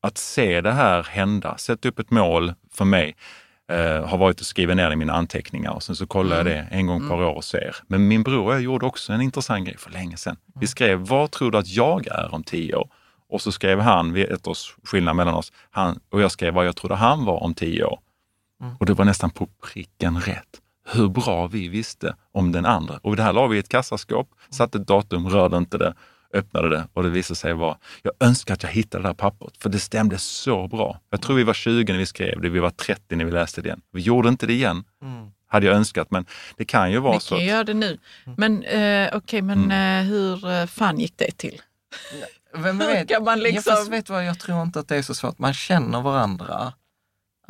att 0.01 0.17
se 0.17 0.61
det 0.61 0.71
här 0.71 1.03
hända, 1.03 1.57
sätta 1.57 1.89
upp 1.89 1.99
ett 1.99 2.11
mål 2.11 2.53
för 2.73 2.85
mig, 2.85 3.15
eh, 3.71 4.05
har 4.05 4.17
varit 4.17 4.41
att 4.41 4.45
skriva 4.45 4.73
ner 4.73 4.87
det 4.87 4.93
i 4.93 4.95
mina 4.95 5.13
anteckningar 5.13 5.71
och 5.71 5.83
sen 5.83 5.95
så 5.95 6.07
kollar 6.07 6.37
jag 6.37 6.45
det 6.45 6.67
en 6.71 6.87
gång 6.87 7.09
per 7.09 7.15
år 7.15 7.35
och 7.35 7.43
ser. 7.43 7.75
Men 7.87 8.07
min 8.07 8.23
bror 8.23 8.45
och 8.47 8.53
jag 8.53 8.61
gjorde 8.61 8.85
också 8.85 9.13
en 9.13 9.21
intressant 9.21 9.65
grej 9.65 9.77
för 9.77 9.91
länge 9.91 10.17
sedan. 10.17 10.37
Vi 10.59 10.67
skrev, 10.67 10.99
vad 10.99 11.31
tror 11.31 11.51
du 11.51 11.57
att 11.57 11.67
jag 11.67 12.07
är 12.07 12.33
om 12.33 12.43
tio 12.43 12.75
år? 12.75 12.89
Och 13.29 13.41
så 13.41 13.51
skrev 13.51 13.79
han, 13.79 14.13
vi 14.13 14.23
ett 14.23 14.47
års 14.47 14.75
skillnad 14.83 15.15
mellan 15.15 15.33
oss, 15.33 15.51
han, 15.71 15.99
och 16.09 16.21
jag 16.21 16.31
skrev 16.31 16.53
vad 16.53 16.65
jag 16.65 16.75
trodde 16.75 16.95
han 16.95 17.25
var 17.25 17.43
om 17.43 17.53
tio 17.53 17.83
år. 17.83 17.99
Och 18.79 18.85
det 18.85 18.93
var 18.93 19.05
nästan 19.05 19.29
på 19.29 19.47
pricken 19.73 20.19
rätt. 20.19 20.62
Hur 20.85 21.09
bra 21.09 21.47
vi 21.47 21.67
visste 21.67 22.15
om 22.31 22.51
den 22.51 22.65
andra. 22.65 22.99
Och 23.03 23.15
det 23.15 23.23
här 23.23 23.33
la 23.33 23.47
vi 23.47 23.55
i 23.55 23.59
ett 23.59 23.69
kassaskåp, 23.69 24.29
satte 24.49 24.77
ett 24.77 24.87
datum, 24.87 25.29
rörde 25.29 25.57
inte 25.57 25.77
det, 25.77 25.93
öppnade 26.33 26.69
det 26.69 26.87
och 26.93 27.03
det 27.03 27.09
visade 27.09 27.35
sig 27.35 27.53
vara, 27.53 27.77
jag 28.01 28.13
önskar 28.19 28.53
att 28.53 28.63
jag 28.63 28.69
hittade 28.69 29.01
det 29.01 29.07
här 29.07 29.13
pappret, 29.13 29.57
för 29.57 29.69
det 29.69 29.79
stämde 29.79 30.17
så 30.17 30.67
bra. 30.67 30.99
Jag 31.09 31.21
tror 31.21 31.35
vi 31.35 31.43
var 31.43 31.53
20 31.53 31.91
när 31.93 31.99
vi 31.99 32.05
skrev 32.05 32.41
det, 32.41 32.49
vi 32.49 32.59
var 32.59 32.69
30 32.69 33.15
när 33.15 33.25
vi 33.25 33.31
läste 33.31 33.61
det 33.61 33.67
igen. 33.67 33.81
Vi 33.91 34.01
gjorde 34.01 34.29
inte 34.29 34.45
det 34.45 34.53
igen, 34.53 34.83
hade 35.47 35.65
jag 35.65 35.75
önskat, 35.75 36.11
men 36.11 36.25
det 36.57 36.65
kan 36.65 36.91
ju 36.91 36.99
vara 36.99 37.13
Vi 37.13 37.19
så. 37.19 37.29
kan 37.35 37.37
att- 37.37 37.43
göra 37.43 37.63
det 37.63 37.73
nu. 37.73 37.97
Men 38.37 38.63
eh, 38.63 39.09
okej, 39.17 39.41
men 39.41 39.71
eh, 39.71 40.03
hur 40.09 40.49
eh, 40.51 40.65
fan 40.65 40.99
gick 40.99 41.13
det 41.17 41.31
till? 41.37 41.61
Vem 42.55 42.77
vet, 42.79 43.09
kan 43.09 43.23
man 43.23 43.39
liksom- 43.39 43.75
fast 43.75 43.91
vet 43.91 44.09
vad, 44.09 44.25
jag 44.25 44.39
tror 44.39 44.61
inte 44.61 44.79
att 44.79 44.87
det 44.87 44.95
är 44.97 45.01
så 45.01 45.13
svårt. 45.15 45.39
Man 45.39 45.53
känner 45.53 46.01
varandra. 46.01 46.73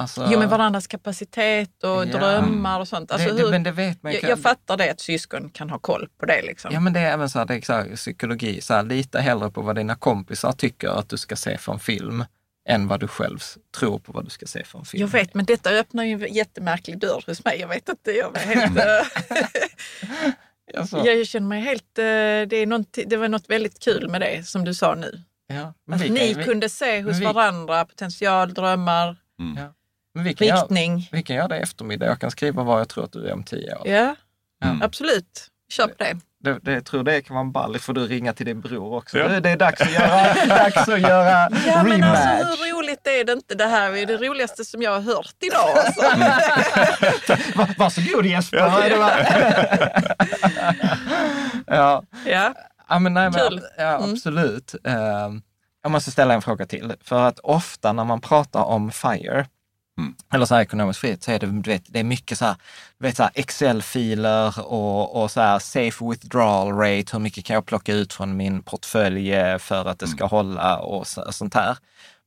Alltså, 0.03 0.27
Jo, 0.31 0.39
men 0.39 0.49
varandras 0.49 0.87
kapacitet 0.87 1.83
och 1.83 1.89
Ja. 1.89 2.05
drömmar 2.05 2.79
och 2.79 2.87
sånt. 2.87 3.11
Alltså, 3.11 3.29
det, 3.29 3.35
det, 3.35 3.41
hur, 3.43 3.51
men 3.51 3.63
det 3.63 3.71
vet 3.71 4.03
man 4.03 4.13
jag, 4.13 4.23
jag 4.23 4.39
fattar 4.39 4.77
det 4.77 4.89
att 4.91 4.99
syskon 4.99 5.49
kan 5.49 5.69
ha 5.69 5.79
koll 5.79 6.07
på 6.19 6.25
det. 6.25 6.41
Liksom. 6.41 6.71
Ja, 6.73 6.79
men 6.79 6.93
det 6.93 6.99
är 6.99 7.13
även 7.13 7.29
så 7.29 7.39
här, 7.39 7.45
det 7.45 7.55
är 7.55 7.61
så 7.61 7.73
här, 7.73 7.95
psykologi. 7.95 8.61
Så 8.61 8.73
här, 8.73 8.83
lita 8.83 9.19
hellre 9.19 9.51
på 9.51 9.61
vad 9.61 9.75
dina 9.75 9.95
kompisar 9.95 10.51
tycker 10.51 10.89
att 10.89 11.09
du 11.09 11.17
ska 11.17 11.35
se 11.35 11.57
för 11.57 11.73
en 11.73 11.79
film 11.79 12.25
än 12.69 12.87
vad 12.87 12.99
du 12.99 13.07
själv 13.07 13.39
tror 13.77 13.99
på 13.99 14.11
vad 14.11 14.25
du 14.25 14.29
ska 14.29 14.45
se 14.45 14.63
för 14.63 14.79
en 14.79 14.85
film. 14.85 15.01
Jag 15.01 15.07
vet, 15.07 15.33
men 15.33 15.45
detta 15.45 15.69
öppnar 15.69 16.03
ju 16.03 16.25
en 16.27 16.33
jättemärklig 16.33 16.99
dörr 16.99 17.23
hos 17.27 17.45
mig. 17.45 17.59
Jag 17.59 17.67
vet 17.67 17.89
inte, 17.89 18.11
jag 18.11 18.37
är 18.37 18.55
helt... 18.55 18.77
Alltså, 20.77 20.97
jag 21.05 21.27
känner 21.27 21.47
mig 21.47 21.61
helt... 21.61 21.97
eh, 21.99 22.03
Det, 22.49 22.55
är 22.55 22.65
något, 22.65 22.97
det 23.05 23.17
var 23.17 23.27
något 23.27 23.49
väldigt 23.49 23.79
kul 23.83 24.09
med 24.09 24.21
det 24.21 24.47
som 24.47 24.65
du 24.65 24.73
sa 24.73 24.95
nu. 24.95 25.21
ja, 25.47 25.73
men 25.87 26.01
Att 26.01 26.09
ni 26.09 26.33
vi- 26.33 26.43
kunde 26.43 26.69
se 26.69 27.01
hos 27.01 27.19
vi- 27.19 27.25
varandra 27.25 27.85
potential, 27.85 28.53
drömmar, 28.53 29.17
ja, 29.57 29.73
men 30.13 30.23
vi 30.23 30.33
kan, 30.33 30.47
göra, 30.47 30.61
riktning. 30.61 31.09
vi 31.11 31.23
kan 31.23 31.35
göra 31.35 31.47
det 31.47 31.57
i 31.57 31.61
eftermiddag. 31.61 32.05
Jag 32.05 32.19
kan 32.19 32.31
skriva 32.31 32.63
vad 32.63 32.79
jag 32.79 32.89
tror 32.89 33.03
att 33.03 33.11
du 33.11 33.27
är 33.27 33.33
om 33.33 33.43
tio 33.43 33.75
år. 33.75 33.87
Ja, 33.87 34.15
Mm. 34.63 34.81
absolut. 34.81 35.47
Kör 35.69 35.87
på 35.87 35.93
det. 35.97 36.17
Det, 36.43 36.59
det, 36.61 36.71
jag 36.73 36.85
tror 36.85 37.03
det 37.03 37.21
kan 37.21 37.33
vara 37.33 37.45
en 37.45 37.51
ball. 37.51 37.79
får 37.79 37.93
du 37.93 38.07
ringa 38.07 38.33
till 38.33 38.45
din 38.45 38.61
bror 38.61 38.93
också. 38.97 39.17
Ja. 39.17 39.39
Det, 39.39 39.49
är 39.49 39.57
dags 39.57 39.81
att 39.81 39.91
göra, 39.91 40.33
dags 40.47 40.77
att 40.89 41.01
göra 41.01 41.49
Ja, 41.67 41.83
men 41.83 41.91
rematch. 41.91 42.17
alltså, 42.19 42.63
hur 42.63 42.73
roligt 42.77 43.07
är 43.07 43.23
det 43.25 43.31
inte? 43.33 43.55
Det 43.55 43.65
här 43.65 43.91
är 43.97 44.05
det 44.05 44.17
roligaste 44.17 44.65
som 44.65 44.81
jag 44.81 44.91
har 44.91 45.01
hört 45.01 45.35
idag. 45.43 45.69
Alltså. 45.77 46.01
Va, 47.57 47.67
varsågod 47.77 48.25
Jesper. 48.25 48.89
Det 48.89 48.95
var- 48.97 49.11
ja. 51.67 52.03
ja. 52.25 52.53
Ja, 52.89 52.99
men 52.99 53.13
nej, 53.13 53.29
men, 53.31 53.61
ja, 53.77 53.83
Mm. 53.97 54.11
absolut. 54.13 54.75
Eh, 54.83 55.29
jag 55.83 55.91
måste 55.91 56.11
ställa 56.11 56.33
en 56.33 56.41
fråga 56.41 56.65
till. 56.65 56.93
För 57.03 57.27
att 57.27 57.39
ofta 57.39 57.93
när 57.93 58.03
man 58.03 58.21
pratar 58.21 58.63
om 58.63 58.91
FIRE, 58.91 59.45
Mm. 60.03 60.15
eller 60.33 60.45
så 60.45 60.55
här 60.55 60.61
ekonomisk 60.61 60.99
frihet, 60.99 61.23
så 61.23 61.31
är 61.31 61.39
det, 61.39 61.47
du 61.47 61.71
vet, 61.71 61.83
det 61.87 61.99
är 61.99 62.03
mycket 62.03 62.37
så 62.37 62.45
här, 62.45 62.55
du 62.97 63.07
vet, 63.07 63.17
så 63.17 63.29
Excel-filer 63.33 64.59
och, 64.59 65.23
och 65.23 65.31
så 65.31 65.41
här 65.41 65.59
safe 65.59 66.05
withdrawal 66.05 66.73
rate, 66.73 67.05
hur 67.11 67.19
mycket 67.19 67.45
kan 67.45 67.53
jag 67.53 67.65
plocka 67.65 67.93
ut 67.93 68.13
från 68.13 68.37
min 68.37 68.63
portfölj 68.63 69.33
för 69.59 69.85
att 69.85 69.99
det 69.99 70.07
ska 70.07 70.25
hålla 70.25 70.77
och 70.77 71.07
så, 71.07 71.31
sånt 71.31 71.53
här. 71.53 71.77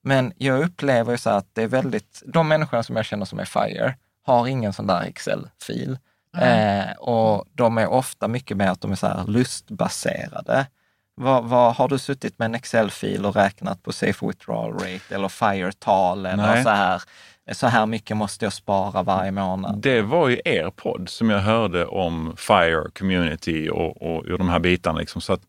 Men 0.03 0.33
jag 0.37 0.61
upplever 0.61 1.13
ju 1.13 1.19
så 1.19 1.31
att 1.31 1.47
det 1.53 1.63
är 1.63 1.69
väldigt, 1.69 2.23
de 2.27 2.49
människorna 2.49 2.83
som 2.83 2.97
jag 2.97 3.05
känner 3.05 3.25
som 3.25 3.39
är 3.39 3.45
FIRE 3.45 3.97
har 4.23 4.47
ingen 4.47 4.73
sån 4.73 4.87
där 4.87 5.03
Excel-fil. 5.03 5.99
Eh, 6.37 6.93
och 6.99 7.45
de 7.53 7.79
är 7.79 7.87
ofta 7.87 8.29
mycket 8.29 8.57
mer 8.57 8.69
att 8.69 8.81
de 8.81 8.93
är 8.93 8.97
så 8.97 9.07
här 9.07 9.27
lustbaserade. 9.27 10.67
Vad, 11.15 11.45
vad, 11.45 11.75
har 11.75 11.89
du 11.89 11.99
suttit 11.99 12.39
med 12.39 12.47
en 12.47 12.55
Excel-fil 12.55 13.27
och 13.27 13.37
räknat 13.37 13.83
på 13.83 13.93
safe 13.93 14.27
withdrawal 14.27 14.73
rate 14.73 15.15
eller 15.15 15.29
FIRE-tal 15.29 16.27
eller 16.27 16.55
Nej. 16.55 16.63
så 16.63 16.69
här, 16.69 17.03
så 17.53 17.67
här 17.67 17.87
mycket 17.87 18.17
måste 18.17 18.45
jag 18.45 18.53
spara 18.53 19.03
varje 19.03 19.31
månad? 19.31 19.79
Det 19.83 20.03
var 20.03 20.29
ju 20.29 20.41
er 20.45 20.71
podd 20.71 21.09
som 21.09 21.31
jag 21.31 21.41
hörde 21.41 21.87
om 21.87 22.35
FIRE, 22.37 22.91
community 22.99 23.69
och, 23.69 24.03
och, 24.03 24.27
och 24.27 24.39
de 24.39 24.49
här 24.49 24.59
bitarna. 24.59 24.99
Liksom. 24.99 25.21
Så 25.21 25.33
att, 25.33 25.43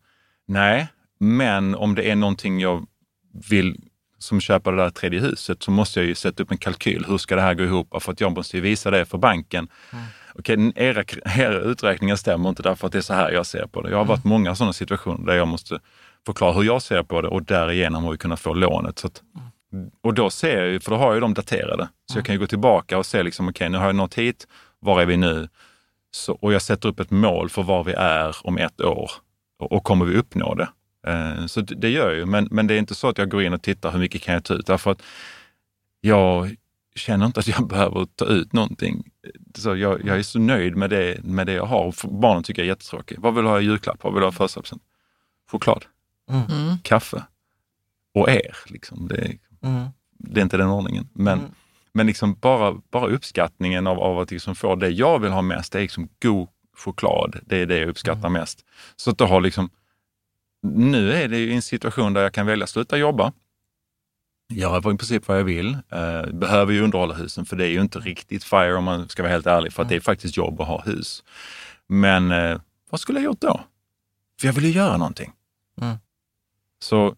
nej, 0.46 0.88
men 1.20 1.74
om 1.74 1.94
det 1.94 2.10
är 2.10 2.16
någonting 2.16 2.60
jag 2.60 2.86
vill 3.50 3.76
som 4.18 4.40
köper 4.40 4.72
det 4.72 4.82
där 4.82 4.90
tredje 4.90 5.20
huset 5.20 5.62
så 5.62 5.70
måste 5.70 6.00
jag 6.00 6.06
ju 6.06 6.14
sätta 6.14 6.42
upp 6.42 6.50
en 6.50 6.58
kalkyl. 6.58 7.04
Hur 7.08 7.18
ska 7.18 7.36
det 7.36 7.42
här 7.42 7.54
gå 7.54 7.64
ihop? 7.64 8.02
För 8.02 8.12
att 8.12 8.20
jag 8.20 8.32
måste 8.32 8.56
ju 8.56 8.62
visa 8.62 8.90
det 8.90 9.06
för 9.06 9.18
banken. 9.18 9.68
Okej, 10.34 10.72
era, 10.76 11.04
era 11.38 11.60
uträkningar 11.60 12.16
stämmer 12.16 12.48
inte 12.48 12.62
därför 12.62 12.86
att 12.86 12.92
det 12.92 12.98
är 12.98 13.02
så 13.02 13.14
här 13.14 13.30
jag 13.30 13.46
ser 13.46 13.66
på 13.66 13.82
det. 13.82 13.90
Jag 13.90 13.98
har 13.98 14.04
varit 14.04 14.24
många 14.24 14.54
sådana 14.54 14.72
situationer 14.72 15.26
där 15.26 15.34
jag 15.34 15.48
måste 15.48 15.80
förklara 16.26 16.52
hur 16.52 16.62
jag 16.62 16.82
ser 16.82 17.02
på 17.02 17.22
det 17.22 17.28
och 17.28 17.42
därigenom 17.42 18.04
har 18.04 18.12
vi 18.12 18.18
kunnat 18.18 18.40
få 18.40 18.54
lånet. 18.54 18.98
Så 18.98 19.06
att, 19.06 19.22
och 20.00 20.14
då 20.14 20.30
ser 20.30 20.58
jag 20.58 20.68
ju, 20.68 20.80
för 20.80 20.90
då 20.90 20.96
har 20.96 21.04
jag 21.06 21.14
ju 21.14 21.20
dem 21.20 21.34
daterade. 21.34 21.88
Så 22.12 22.18
jag 22.18 22.24
kan 22.24 22.34
ju 22.34 22.38
gå 22.38 22.46
tillbaka 22.46 22.98
och 22.98 23.06
se 23.06 23.22
liksom, 23.22 23.48
okej 23.48 23.68
nu 23.68 23.78
har 23.78 23.86
jag 23.86 23.94
nått 23.94 24.14
hit, 24.14 24.46
var 24.80 25.00
är 25.02 25.06
vi 25.06 25.16
nu? 25.16 25.48
Så, 26.10 26.32
och 26.32 26.52
jag 26.52 26.62
sätter 26.62 26.88
upp 26.88 27.00
ett 27.00 27.10
mål 27.10 27.50
för 27.50 27.62
var 27.62 27.84
vi 27.84 27.92
är 27.92 28.36
om 28.46 28.58
ett 28.58 28.80
år 28.80 29.10
och, 29.58 29.72
och 29.72 29.84
kommer 29.84 30.04
vi 30.04 30.16
uppnå 30.16 30.54
det? 30.54 30.68
Eh, 31.06 31.46
så 31.46 31.60
det, 31.60 31.74
det 31.74 31.88
gör 31.90 32.08
jag 32.08 32.16
ju, 32.16 32.26
men, 32.26 32.48
men 32.50 32.66
det 32.66 32.74
är 32.74 32.78
inte 32.78 32.94
så 32.94 33.08
att 33.08 33.18
jag 33.18 33.30
går 33.30 33.42
in 33.42 33.52
och 33.54 33.62
tittar 33.62 33.90
hur 33.92 33.98
mycket 33.98 34.22
kan 34.22 34.34
jag 34.34 34.44
ta 34.44 34.54
ut? 34.54 34.66
Därför 34.66 34.90
att 34.90 35.02
jag 36.00 36.56
känner 36.94 37.26
inte 37.26 37.40
att 37.40 37.46
jag 37.48 37.66
behöver 37.68 38.04
ta 38.04 38.24
ut 38.24 38.52
någonting. 38.52 39.10
Så 39.54 39.76
jag, 39.76 40.04
jag 40.04 40.18
är 40.18 40.22
så 40.22 40.38
nöjd 40.38 40.76
med 40.76 40.90
det, 40.90 41.24
med 41.24 41.46
det 41.46 41.52
jag 41.52 41.66
har. 41.66 41.84
Och 41.84 41.94
Barnen 42.20 42.42
tycker 42.42 42.62
jag 42.62 42.66
är 42.66 42.70
jättetråkigt. 42.72 43.20
Vad 43.20 43.34
vill 43.34 43.44
du 43.44 43.50
ha 43.50 43.60
i 43.60 43.64
julklapp? 43.64 44.02
Vad 44.04 44.12
vill 44.12 44.20
du 44.20 44.26
ha 44.26 44.32
i 44.32 44.34
födelsedagspresent? 44.34 44.82
Choklad, 45.50 45.84
Mm. 46.30 46.78
kaffe 46.82 47.22
och 48.14 48.28
er. 48.28 48.56
Liksom. 48.66 49.08
Det, 49.08 49.16
är- 49.16 49.38
Mm. 49.62 49.88
det 50.18 50.40
är 50.40 50.42
inte 50.42 50.56
den 50.56 50.68
ordningen. 50.68 51.08
Men, 51.12 51.38
Mm. 51.38 51.50
men 51.92 52.06
liksom 52.06 52.34
bara, 52.34 52.80
bara 52.90 53.06
uppskattningen 53.06 53.86
av, 53.86 53.98
av 54.00 54.18
att 54.18 54.30
liksom 54.30 54.54
få 54.54 54.74
det 54.74 54.88
jag 54.88 55.18
vill 55.18 55.32
ha 55.32 55.42
mest, 55.42 55.72
det 55.72 55.78
är 55.78 55.82
liksom 55.82 56.08
god 56.22 56.48
choklad. 56.76 57.36
Det 57.46 57.56
är 57.56 57.66
det 57.66 57.78
jag 57.78 57.88
uppskattar 57.88 58.28
Mm. 58.28 58.32
mest. 58.32 58.64
Så 58.96 59.10
att 59.10 59.18
det 59.18 59.24
har 59.24 59.40
liksom 59.40 59.70
nu 60.62 61.12
är 61.12 61.28
det 61.28 61.38
ju 61.38 61.52
en 61.52 61.62
situation 61.62 62.12
där 62.12 62.22
jag 62.22 62.32
kan 62.34 62.46
välja 62.46 62.64
att 62.64 62.70
sluta 62.70 62.96
jobba, 62.96 63.32
göra 64.52 64.78
i 64.78 64.82
princip 64.82 65.28
vad 65.28 65.38
jag 65.38 65.44
vill. 65.44 65.74
Eh, 65.74 66.26
behöver 66.32 66.72
ju 66.72 66.80
underhålla 66.82 67.14
husen 67.14 67.44
för 67.44 67.56
det 67.56 67.64
är 67.64 67.70
ju 67.70 67.80
inte 67.80 67.98
riktigt 67.98 68.44
FIRE 68.44 68.74
om 68.74 68.84
man 68.84 69.08
ska 69.08 69.22
vara 69.22 69.32
helt 69.32 69.46
ärlig, 69.46 69.72
för 69.72 69.82
att 69.82 69.88
det 69.88 69.96
är 69.96 70.00
faktiskt 70.00 70.36
jobb 70.36 70.60
att 70.60 70.66
ha 70.68 70.82
hus. 70.82 71.24
Men 71.86 72.30
eh, 72.30 72.60
vad 72.90 73.00
skulle 73.00 73.18
jag 73.18 73.24
gjort 73.24 73.40
då? 73.40 73.60
För 74.40 74.46
jag 74.48 74.52
vill 74.54 74.64
ju 74.64 74.70
göra 74.70 74.96
någonting. 74.96 75.32
Mm. 75.80 75.96
Så, 76.82 77.16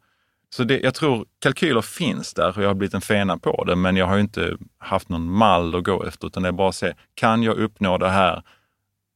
så 0.55 0.65
det, 0.65 0.81
jag 0.81 0.95
tror 0.95 1.27
kalkyler 1.39 1.81
finns 1.81 2.35
där 2.35 2.57
och 2.57 2.63
jag 2.63 2.69
har 2.69 2.75
blivit 2.75 2.95
en 2.95 3.01
fena 3.01 3.39
på 3.39 3.65
det, 3.65 3.77
men 3.77 3.97
jag 3.97 4.07
har 4.07 4.15
ju 4.15 4.21
inte 4.21 4.57
haft 4.79 5.09
någon 5.09 5.33
mall 5.33 5.75
att 5.75 5.85
gå 5.85 6.05
efter, 6.05 6.27
utan 6.27 6.43
det 6.43 6.49
är 6.49 6.53
bara 6.53 6.69
att 6.69 6.75
se, 6.75 6.95
kan 7.15 7.43
jag 7.43 7.57
uppnå 7.57 7.99
det 7.99 8.11
här? 8.11 8.43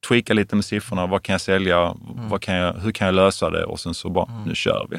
Tweaka 0.08 0.34
lite 0.34 0.56
med 0.56 0.64
siffrorna, 0.64 1.06
vad 1.06 1.22
kan 1.22 1.32
jag 1.32 1.40
sälja? 1.40 1.94
Vad 2.14 2.42
kan 2.42 2.54
jag, 2.54 2.72
hur 2.72 2.92
kan 2.92 3.06
jag 3.06 3.14
lösa 3.14 3.50
det? 3.50 3.64
Och 3.64 3.80
sen 3.80 3.94
så 3.94 4.10
bara, 4.10 4.42
nu 4.46 4.54
kör 4.54 4.86
vi. 4.90 4.98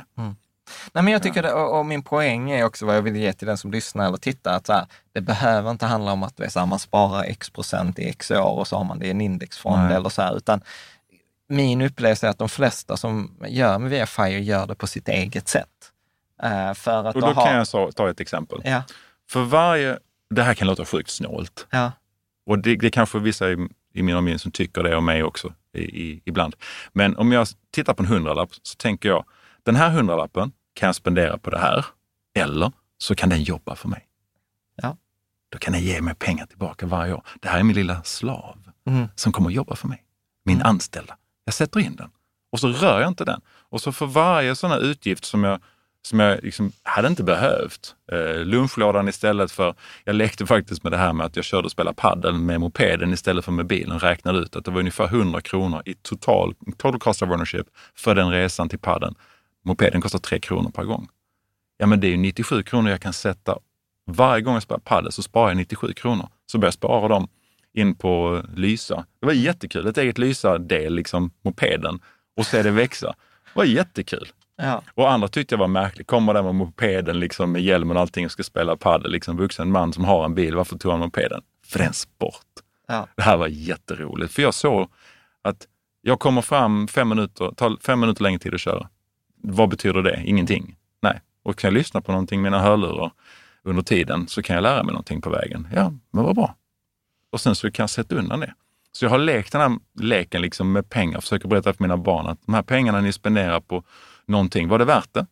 Nej, 0.93 1.03
men 1.03 1.07
jag 1.07 1.23
tycker 1.23 1.43
det, 1.43 1.53
och, 1.53 1.79
och 1.79 1.85
min 1.85 2.03
poäng 2.03 2.51
är 2.51 2.65
också 2.65 2.85
vad 2.85 2.95
jag 2.95 3.01
vill 3.01 3.15
ge 3.15 3.33
till 3.33 3.47
den 3.47 3.57
som 3.57 3.71
lyssnar 3.71 4.07
eller 4.07 4.17
tittar, 4.17 4.53
att 4.53 4.67
här, 4.67 4.85
det 5.13 5.21
behöver 5.21 5.71
inte 5.71 5.85
handla 5.85 6.11
om 6.11 6.23
att 6.23 6.51
så 6.51 6.59
här, 6.59 6.65
man 6.65 6.79
sparar 6.79 7.23
x 7.23 7.49
procent 7.49 7.99
i 7.99 8.09
x 8.09 8.31
år 8.31 8.59
och 8.59 8.67
så 8.67 8.77
har 8.77 8.83
man 8.83 8.99
det 8.99 9.07
i 9.07 9.11
en 9.11 9.21
indexfond 9.21 9.83
Nej. 9.83 9.95
eller 9.95 10.09
så 10.09 10.21
här, 10.21 10.37
utan 10.37 10.61
min 11.49 11.81
upplevelse 11.81 12.27
är 12.27 12.31
att 12.31 12.37
de 12.37 12.49
flesta 12.49 12.97
som 12.97 13.31
gör 13.47 13.79
med 13.79 13.89
VFire 13.89 14.39
gör 14.39 14.67
det 14.67 14.75
på 14.75 14.87
sitt 14.87 15.07
eget 15.07 15.47
sätt. 15.47 15.91
Eh, 16.43 16.73
för 16.73 17.03
att 17.05 17.15
Och 17.15 17.21
då 17.21 17.27
ha, 17.31 17.45
kan 17.45 17.55
jag 17.55 17.67
så, 17.67 17.91
ta 17.91 18.09
ett 18.09 18.19
exempel. 18.19 18.61
Ja, 18.63 18.83
För 19.29 19.43
varje, 19.43 19.99
det 20.29 20.43
här 20.43 20.53
kan 20.53 20.67
låta 20.67 20.85
sjukt 20.85 21.09
snålt. 21.09 21.67
ja, 21.69 21.91
Och 22.45 22.59
det, 22.59 22.75
det 22.75 22.89
kanske 22.89 23.19
vissa 23.19 23.51
i, 23.51 23.67
i 23.93 24.03
min 24.03 24.15
omgivning 24.15 24.39
som 24.39 24.51
tycker 24.51 24.83
det 24.83 24.95
om 24.95 25.05
mig 25.05 25.23
också 25.23 25.53
i, 25.73 25.79
i, 25.79 26.21
ibland. 26.25 26.55
Men 26.93 27.15
om 27.17 27.31
jag 27.31 27.47
tittar 27.71 27.93
på 27.93 28.03
en 28.03 28.09
hundralapp 28.09 28.49
så 28.61 28.75
tänker 28.75 29.09
jag, 29.09 29.25
den 29.63 29.75
här 29.75 29.89
hundralappen 29.89 30.51
kan 30.73 30.87
jag 30.87 30.95
spendera 30.95 31.37
på 31.37 31.49
det 31.49 31.59
här. 31.59 31.85
Eller 32.35 32.71
så 32.97 33.15
kan 33.15 33.29
den 33.29 33.43
jobba 33.43 33.75
för 33.75 33.89
mig. 33.89 34.07
Ja. 34.75 34.97
Då 35.49 35.57
kan 35.57 35.73
den 35.73 35.81
ge 35.81 36.01
mig 36.01 36.15
pengar 36.15 36.45
tillbaka 36.45 36.85
varje 36.85 37.13
år. 37.13 37.23
Det 37.41 37.47
här 37.49 37.59
är 37.59 37.63
min 37.63 37.75
lilla 37.75 38.03
slav 38.03 38.57
Mm. 38.87 39.07
som 39.15 39.31
kommer 39.31 39.49
att 39.49 39.53
jobba 39.55 39.75
för 39.75 39.87
mig. 39.87 40.03
Min 40.43 40.61
anställda. 40.61 41.17
Jag 41.45 41.53
sätter 41.53 41.79
in 41.79 41.95
den 41.95 42.09
och 42.51 42.59
så 42.59 42.67
rör 42.67 42.99
jag 43.01 43.07
inte 43.07 43.25
den. 43.25 43.41
Och 43.47 43.81
så 43.81 43.91
för 43.91 44.05
varje 44.05 44.55
sån 44.55 44.71
här 44.71 44.79
utgift 44.79 45.25
som 45.25 45.43
jag, 45.43 45.59
som 46.05 46.19
jag 46.19 46.43
liksom 46.43 46.71
hade 46.83 47.07
inte 47.07 47.23
behövt. 47.23 47.95
Eh, 48.11 48.45
lunchlådan 48.45 49.07
istället 49.07 49.51
för, 49.51 49.75
jag 50.03 50.15
lekte 50.15 50.45
faktiskt 50.45 50.83
med 50.83 50.91
det 50.91 50.97
här 50.97 51.13
med 51.13 51.25
att 51.25 51.35
jag 51.35 51.45
körde 51.45 51.65
och 51.65 51.71
spelade 51.71 51.95
padel 51.95 52.33
med 52.33 52.59
mopeden 52.59 53.13
istället 53.13 53.45
för 53.45 53.51
med 53.51 53.65
bilen. 53.65 53.99
Räknade 53.99 54.39
ut 54.39 54.55
att 54.55 54.65
det 54.65 54.71
var 54.71 54.79
ungefär 54.79 55.05
100 55.05 55.41
kronor 55.41 55.81
i 55.85 55.93
total, 55.93 56.53
total 56.77 56.99
cost 56.99 57.21
of 57.21 57.29
ownership 57.29 57.67
för 57.95 58.15
den 58.15 58.31
resan 58.31 58.69
till 58.69 58.79
padden. 58.79 59.15
Mopeden 59.63 60.01
kostar 60.01 60.19
3 60.19 60.39
kronor 60.39 60.69
per 60.69 60.83
gång. 60.83 61.07
Ja 61.77 61.85
men 61.85 61.99
det 61.99 62.07
är 62.07 62.11
ju 62.11 62.17
97 62.17 62.63
kronor 62.63 62.91
jag 62.91 63.01
kan 63.01 63.13
sätta. 63.13 63.57
Varje 64.07 64.41
gång 64.41 64.53
jag 64.53 64.63
spelar 64.63 64.79
padel 64.79 65.11
så 65.11 65.23
sparar 65.23 65.47
jag 65.47 65.57
97 65.57 65.93
kronor. 65.93 66.27
Så 66.45 66.57
börjar 66.57 66.67
jag 66.67 66.73
spara 66.73 67.07
dem 67.07 67.27
in 67.73 67.95
på 67.95 68.41
Lysa. 68.55 69.05
Det 69.19 69.25
var 69.25 69.33
jättekul. 69.33 69.87
Ett 69.87 69.97
eget 69.97 70.17
Lysa-del, 70.17 70.95
liksom 70.95 71.31
mopeden, 71.43 71.99
och 72.37 72.45
se 72.45 72.63
det 72.63 72.71
växa. 72.71 73.07
Det 73.53 73.59
var 73.59 73.65
jättekul 73.65 74.27
ja. 74.57 74.81
Och 74.93 75.11
andra 75.11 75.27
tyckte 75.27 75.55
jag 75.55 75.59
var 75.59 75.67
märkligt. 75.67 76.07
Kommer 76.07 76.33
där 76.33 76.43
med 76.43 76.55
mopeden 76.55 77.19
liksom 77.19 77.51
med 77.51 77.61
hjälmen 77.61 77.97
och 77.97 78.01
allting 78.01 78.25
och 78.25 78.31
ska 78.31 78.43
spela 78.43 78.75
padel. 78.77 79.11
Liksom 79.11 79.37
vuxen 79.37 79.71
man 79.71 79.93
som 79.93 80.05
har 80.05 80.25
en 80.25 80.35
bil, 80.35 80.55
varför 80.55 80.77
tog 80.77 80.91
han 80.91 80.99
mopeden? 80.99 81.41
För 81.65 81.79
det 81.79 81.83
är 81.85 81.87
en 81.87 81.93
sport. 81.93 82.45
Ja. 82.87 83.07
Det 83.15 83.23
här 83.23 83.37
var 83.37 83.47
jätteroligt. 83.47 84.33
För 84.33 84.41
jag 84.41 84.53
såg 84.53 84.89
att 85.41 85.67
jag 86.01 86.19
kommer 86.19 86.41
fram 86.41 86.87
fem 86.87 87.09
minuter, 87.09 87.51
tar 87.51 87.77
fem 87.81 87.99
minuter 87.99 88.23
längre 88.23 88.39
tid 88.39 88.53
att 88.53 88.61
köra. 88.61 88.89
Vad 89.41 89.69
betyder 89.69 90.01
det? 90.01 90.21
Ingenting. 90.25 90.75
Nej. 91.01 91.21
Och 91.43 91.57
kan 91.57 91.67
jag 91.67 91.73
lyssna 91.73 92.01
på 92.01 92.11
någonting 92.11 92.41
med 92.41 92.51
mina 92.51 92.63
hörlurar 92.63 93.11
under 93.63 93.83
tiden 93.83 94.27
så 94.27 94.41
kan 94.41 94.55
jag 94.55 94.63
lära 94.63 94.83
mig 94.83 94.93
någonting 94.93 95.21
på 95.21 95.29
vägen. 95.29 95.67
Ja, 95.75 95.93
men 96.11 96.23
vad 96.23 96.35
bra. 96.35 96.55
Och 97.31 97.41
sen 97.41 97.55
så 97.55 97.71
kan 97.71 97.83
jag 97.83 97.89
sätta 97.89 98.15
undan 98.15 98.39
det. 98.39 98.53
Så 98.91 99.05
jag 99.05 99.09
har 99.09 99.17
lekt 99.17 99.51
den 99.51 99.61
här 99.61 99.79
leken 99.99 100.41
liksom 100.41 100.71
med 100.71 100.89
pengar, 100.89 101.21
försöker 101.21 101.47
berätta 101.47 101.73
för 101.73 101.83
mina 101.83 101.97
barn 101.97 102.27
att 102.27 102.45
de 102.45 102.53
här 102.53 102.61
pengarna 102.61 103.01
ni 103.01 103.13
spenderar 103.13 103.59
på 103.59 103.83
någonting, 104.27 104.67
var 104.67 104.79
det 104.79 104.85
värt 104.85 105.13
det? 105.13 105.25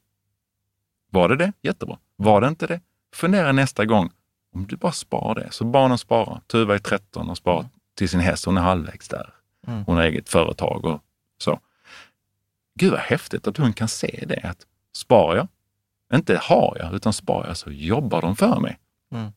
Var 1.12 1.30
det 1.30 1.36
det? 1.36 1.54
Jättebra. 1.62 1.98
Var 2.16 2.42
det 2.42 2.48
inte 2.48 2.68
det? 2.68 2.82
Fundera 3.16 3.52
nästa 3.52 3.86
gång, 3.86 4.12
om 4.56 4.68
du 4.68 4.76
bara 4.76 4.92
sparar 4.92 5.36
det. 5.36 5.52
Så 5.52 5.66
barnen 5.66 5.98
sparar. 5.98 6.42
Tuva 6.48 6.76
är 6.76 6.80
13 6.80 7.30
och 7.30 7.38
sparar 7.38 7.66
till 7.96 8.10
sin 8.10 8.20
häst, 8.20 8.46
hon 8.46 8.58
är 8.58 8.62
halvvägs 8.62 9.08
där. 9.08 9.34
Mm. 9.68 9.84
Hon 9.86 9.96
har 9.96 10.04
eget 10.04 10.30
företag 10.30 10.86
och 10.86 11.02
så. 11.38 11.60
Gud 12.76 12.92
vad 12.92 13.00
häftigt 13.00 13.48
att 13.48 13.58
hon 13.58 13.74
kan 13.74 13.88
se 13.88 14.24
det. 14.28 14.42
Att 14.44 14.66
sparar 14.96 15.36
jag, 15.36 15.48
inte 16.14 16.38
har 16.38 16.78
jag, 16.80 16.94
utan 16.94 17.14
sparar 17.14 17.48
jag 17.48 17.58
så 17.58 17.72
jobbar 17.72 18.22
de 18.22 18.36
för 18.36 18.60
mig. 18.60 18.80
Mm. 19.12 19.32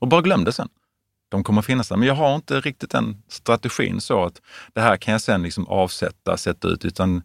Och 0.00 0.08
bara 0.08 0.20
glöm 0.20 0.44
det 0.44 0.52
sen. 0.52 0.68
De 1.28 1.44
kommer 1.44 1.62
finnas 1.62 1.88
där. 1.88 1.96
Men 1.96 2.08
jag 2.08 2.14
har 2.14 2.34
inte 2.34 2.60
riktigt 2.60 2.90
den 2.90 3.22
strategin 3.28 4.00
så 4.00 4.24
att 4.24 4.42
det 4.72 4.80
här 4.80 4.96
kan 4.96 5.12
jag 5.12 5.20
sen 5.20 5.42
liksom 5.42 5.66
avsätta, 5.66 6.36
sätta 6.36 6.68
ut, 6.68 6.84
utan 6.84 7.22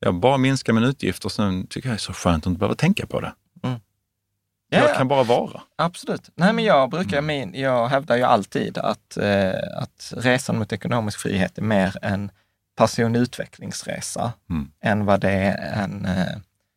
jag 0.00 0.14
bara 0.14 0.36
minskar 0.38 0.72
min 0.72 0.84
utgift 0.84 1.24
och 1.24 1.32
sen 1.32 1.66
tycker 1.66 1.88
jag 1.88 1.92
det 1.94 1.96
är 1.96 1.98
så 1.98 2.12
skönt 2.12 2.42
att 2.42 2.46
inte 2.46 2.58
behöva 2.58 2.74
tänka 2.74 3.06
på 3.06 3.20
det. 3.20 3.32
Ja, 3.62 4.80
jag 4.80 4.90
ja. 4.90 4.94
kan 4.94 5.08
bara 5.08 5.22
vara. 5.22 5.60
Absolut. 5.76 6.30
Nej, 6.34 6.52
men 6.52 6.64
jag 6.64 6.90
brukar, 6.90 7.18
Mm. 7.18 7.26
min, 7.26 7.60
jag 7.60 7.88
hävdar 7.88 8.16
ju 8.16 8.22
alltid 8.22 8.78
att, 8.78 9.16
eh, 9.16 9.52
att 9.76 10.12
resan 10.16 10.58
mot 10.58 10.72
ekonomisk 10.72 11.18
frihet 11.18 11.58
är 11.58 11.62
mer 11.62 11.96
en 12.02 12.30
personutvecklingsresa 12.78 14.32
Mm. 14.50 14.70
än 14.80 15.04
vad 15.04 15.20
det 15.20 15.30
är 15.30 15.82
en, 15.84 16.04
eh, 16.06 16.36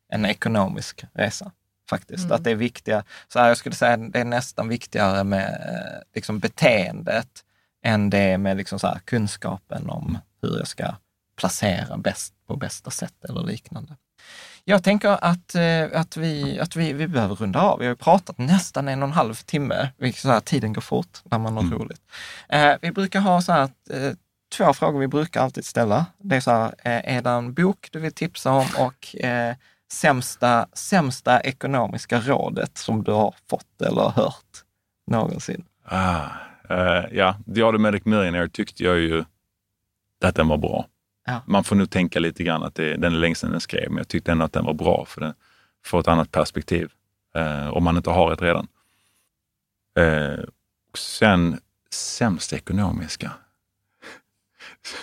en 0.09 0.25
ekonomisk 0.25 1.05
resa. 1.13 1.51
Faktiskt. 1.89 2.23
Mm. 2.25 2.35
Att 2.35 2.43
det 2.43 2.51
är 2.51 2.55
viktiga, 2.55 3.03
så 3.27 3.39
här, 3.39 3.47
jag 3.47 3.57
skulle 3.57 3.75
säga 3.75 3.97
det 3.97 4.19
är 4.19 4.25
nästan 4.25 4.67
viktigare 4.67 5.23
med 5.23 5.47
eh, 5.49 6.01
liksom 6.15 6.39
beteendet 6.39 7.29
än 7.83 8.09
det 8.09 8.37
med 8.37 8.57
liksom 8.57 8.79
så 8.79 8.87
här, 8.87 8.99
kunskapen 9.05 9.89
om 9.89 10.17
hur 10.41 10.57
jag 10.57 10.67
ska 10.67 10.85
placera 11.39 11.97
bäst 11.97 12.33
på 12.47 12.55
bästa 12.55 12.91
sätt 12.91 13.25
eller 13.29 13.43
liknande. 13.43 13.95
Jag 14.63 14.83
tänker 14.83 15.09
att, 15.23 15.55
eh, 15.55 15.99
att, 16.01 16.17
vi, 16.17 16.59
att 16.59 16.75
vi, 16.75 16.93
vi 16.93 17.07
behöver 17.07 17.35
runda 17.35 17.61
av. 17.61 17.79
Vi 17.79 17.85
har 17.85 17.91
ju 17.91 17.95
pratat 17.95 18.37
nästan 18.37 18.87
en 18.87 19.01
och 19.03 19.07
en 19.07 19.13
halv 19.13 19.33
timme, 19.33 19.89
så 20.15 20.29
här, 20.29 20.39
tiden 20.39 20.73
går 20.73 20.81
fort 20.81 21.19
när 21.23 21.39
man 21.39 21.53
har 21.53 21.63
Mm. 21.63 21.79
roligt. 21.79 22.01
Eh, 22.49 22.73
vi 22.81 22.91
brukar 22.91 23.19
ha 23.19 23.41
så 23.41 23.51
här, 23.51 23.63
eh, 23.89 24.13
två 24.57 24.73
frågor 24.73 24.99
vi 24.99 25.07
brukar 25.07 25.41
alltid 25.41 25.65
ställa. 25.65 26.05
Det 26.17 26.35
är 26.35 26.39
så 26.41 26.51
här, 26.51 26.65
eh, 26.83 27.15
är 27.17 27.21
det 27.21 27.29
en 27.29 27.53
bok 27.53 27.89
du 27.91 27.99
vill 27.99 28.13
tipsa 28.13 28.51
om 28.51 28.65
och 28.77 29.15
eh, 29.15 29.55
sämsta, 29.91 30.67
sämsta 30.73 31.41
ekonomiska 31.41 32.19
rådet 32.19 32.77
som 32.77 33.03
du 33.03 33.11
har 33.11 33.35
fått 33.49 33.81
eller 33.81 34.09
hört 34.09 34.63
någonsin? 35.11 35.65
Ah, 35.85 36.25
eh, 36.69 37.05
ja, 37.11 37.37
The 37.55 37.61
Automatic 37.63 38.05
Millionaire 38.05 38.49
tyckte 38.49 38.83
jag 38.83 38.99
ju 38.99 39.23
att 40.23 40.35
den 40.35 40.47
var 40.47 40.57
bra. 40.57 40.85
Ja. 41.29 41.41
Man 41.45 41.63
får 41.63 41.75
nog 41.75 41.89
tänka 41.89 42.19
lite 42.19 42.43
grann 42.43 42.63
att 42.63 42.75
det, 42.75 42.97
den 42.97 43.13
är 43.13 43.17
länge 43.17 43.35
sedan 43.35 43.51
den 43.51 43.59
skrev, 43.59 43.89
men 43.89 43.97
jag 43.97 44.07
tyckte 44.07 44.31
ändå 44.31 44.45
att 44.45 44.53
den 44.53 44.65
var 44.65 44.73
bra 44.73 45.05
för 45.05 45.21
den 45.21 45.33
får 45.85 45.99
ett 45.99 46.07
annat 46.07 46.31
perspektiv 46.31 46.91
eh, 47.35 47.67
om 47.67 47.83
man 47.83 47.97
inte 47.97 48.09
har 48.09 48.33
ett 48.33 48.41
redan. 48.41 48.67
Eh, 49.97 50.39
och 50.91 50.97
sen 50.97 51.59
sämst 51.91 52.53
ekonomiska. 52.53 53.31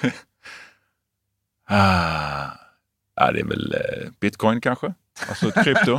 ah, 1.68 2.48
ja, 3.14 3.32
det 3.32 3.40
är 3.40 3.44
väl 3.44 3.74
eh, 3.74 4.10
bitcoin 4.20 4.60
kanske, 4.60 4.94
alltså 5.28 5.50
krypto. 5.50 5.98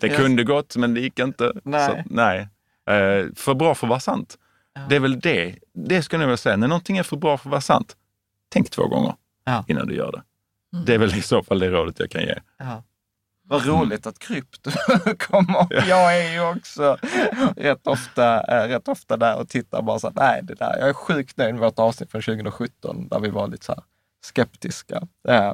Det 0.00 0.08
kunde 0.08 0.44
gått, 0.44 0.76
men 0.76 0.94
det 0.94 1.00
gick 1.00 1.18
inte. 1.18 1.52
Nej. 1.64 1.86
Så, 1.86 2.02
nej. 2.14 2.48
Eh, 2.86 3.26
för 3.36 3.54
bra 3.54 3.74
för 3.74 3.86
att 3.86 3.88
vara 3.88 4.00
sant. 4.00 4.38
Det 4.88 4.96
är 4.96 5.00
väl 5.00 5.20
det. 5.20 5.58
Det 5.72 6.02
ska 6.02 6.16
jag 6.16 6.20
vilja 6.20 6.36
säga. 6.36 6.56
När 6.56 6.68
någonting 6.68 6.98
är 6.98 7.02
för 7.02 7.16
bra 7.16 7.38
för 7.38 7.48
att 7.48 7.50
vara 7.50 7.60
sant, 7.60 7.96
tänk 8.48 8.70
två 8.70 8.88
gånger 8.88 9.14
Ja. 9.44 9.64
innan 9.68 9.86
du 9.86 9.94
gör 9.94 10.12
det. 10.12 10.22
Det 10.86 10.94
är 10.94 10.98
väl 10.98 11.14
i 11.14 11.22
så 11.22 11.42
fall 11.42 11.58
det 11.58 11.70
rådet 11.70 11.98
jag 11.98 12.10
kan 12.10 12.22
ge. 12.22 12.34
Ja. 12.58 12.82
Vad 13.48 13.66
roligt 13.66 14.06
att 14.06 14.18
krypto 14.18 14.70
kommer 15.18 15.62
upp. 15.62 15.72
Jag 15.88 16.16
är 16.18 16.32
ju 16.32 16.40
också 16.56 16.96
rätt 17.56 17.86
ofta, 17.86 18.42
eh, 18.64 18.68
rätt 18.68 18.88
ofta 18.88 19.16
där 19.16 19.36
och 19.38 19.48
tittar 19.48 19.82
bara 19.82 19.98
så 19.98 20.08
att 20.08 20.14
nej, 20.14 20.40
det 20.42 20.54
där. 20.54 20.76
Jag 20.78 20.88
är 20.88 20.92
sjukt 20.92 21.36
nöjd 21.36 21.54
med 21.54 21.60
vårt 21.64 21.78
avsnitt 21.78 22.10
från 22.10 22.22
2017 22.22 23.08
där 23.08 23.20
vi 23.20 23.28
var 23.28 23.48
lite 23.48 23.64
så 23.64 23.72
här 23.72 23.82
skeptiska. 24.24 25.02
Eh, 25.28 25.52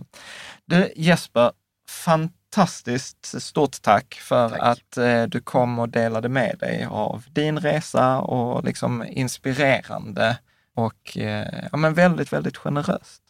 Du 0.64 0.92
Jesper, 0.96 1.52
fantastiskt 1.88 3.42
stort 3.42 3.82
tack 3.82 4.14
för 4.14 4.48
Tack. 4.48 4.58
att 4.60 4.96
eh, 4.96 5.22
du 5.22 5.40
kom 5.40 5.78
och 5.78 5.88
delade 5.88 6.28
med 6.28 6.56
dig 6.60 6.86
av 6.90 7.24
din 7.30 7.58
resa 7.60 8.18
och 8.20 8.64
liksom 8.64 9.04
inspirerande 9.08 10.38
och 10.74 11.18
eh, 11.18 11.68
ja, 11.72 11.78
men 11.78 11.94
väldigt, 11.94 12.32
väldigt 12.32 12.56
generöst. 12.56 13.22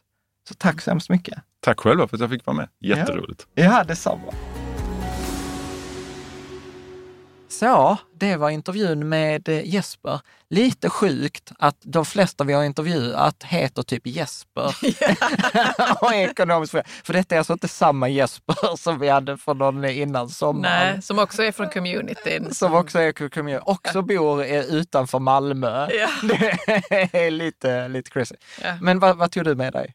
Så 0.49 0.55
tack 0.55 0.81
så 0.81 0.91
hemskt 0.91 1.11
mycket. 1.11 1.39
Tack 1.61 1.81
själva 1.81 2.09
för 2.09 2.17
att 2.17 2.21
jag 2.21 2.31
fick 2.31 2.47
vara 2.47 2.57
med. 2.57 2.69
Jätteroligt. 2.81 3.47
Ja, 3.55 3.85
detsamma. 3.85 4.33
Så, 7.53 7.97
det 8.15 8.37
var 8.37 8.51
intervjun 8.51 9.09
med 9.09 9.49
eh, 9.49 9.67
Jesper. 9.67 10.21
Lite 10.51 10.91
sjukt 10.91 11.53
att 11.59 11.77
de 11.81 12.05
flesta 12.05 12.45
vi 12.45 12.53
har 12.53 12.65
intervjuat 12.65 13.43
heter 13.43 13.83
typ 13.83 14.07
Jesper. 14.07 14.65
och 16.01 16.15
är 16.15 16.31
ekonomiskt 16.31 16.73
fria. 16.73 16.85
För 17.05 17.13
detta 17.13 17.35
är 17.35 17.39
alltså 17.39 17.53
inte 17.53 17.69
samma 17.69 18.09
Jesper 18.09 18.77
som 18.77 18.99
vi 18.99 19.09
hade 19.09 19.37
för 19.37 19.55
någon 19.55 19.85
innan 19.85 20.29
sommaren. 20.29 20.93
Nej, 20.93 21.03
som 21.03 21.19
också 21.19 21.43
är 21.43 21.53
från 21.53 21.71
communityn. 21.71 22.55
Som 22.55 22.75
också 22.75 22.99
är 22.99 23.29
community, 23.29 23.65
också 23.67 24.03
bor 24.03 24.45
eh, 24.45 24.65
utanför 24.65 25.19
Malmö. 25.19 25.89
Ja. 25.91 26.09
Det 26.23 27.19
är 27.27 27.31
lite, 27.31 27.89
lite 27.89 28.11
crazy. 28.11 28.37
Ja. 28.63 28.77
Men 28.81 28.99
vad, 28.99 29.17
vad 29.17 29.31
tog 29.31 29.45
du 29.45 29.55
med 29.55 29.73
dig? 29.73 29.95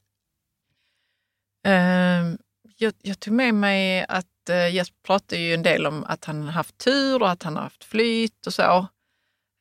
Ehm, 1.68 2.38
jag, 2.78 2.94
jag 3.02 3.20
tog 3.20 3.34
med 3.34 3.54
mig 3.54 4.06
att 4.10 4.26
uh, 4.50 4.70
Jesper 4.70 4.98
pratade 5.06 5.42
ju 5.42 5.54
en 5.54 5.64
del 5.64 5.86
om 5.88 6.04
att 6.04 6.26
han 6.26 6.48
haft 6.48 6.78
tur 6.78 7.22
och 7.22 7.30
att 7.30 7.44
han 7.44 7.56
har 7.56 7.64
haft 7.64 7.84
flyt 7.84 8.48
och 8.48 8.54
så. 8.54 8.88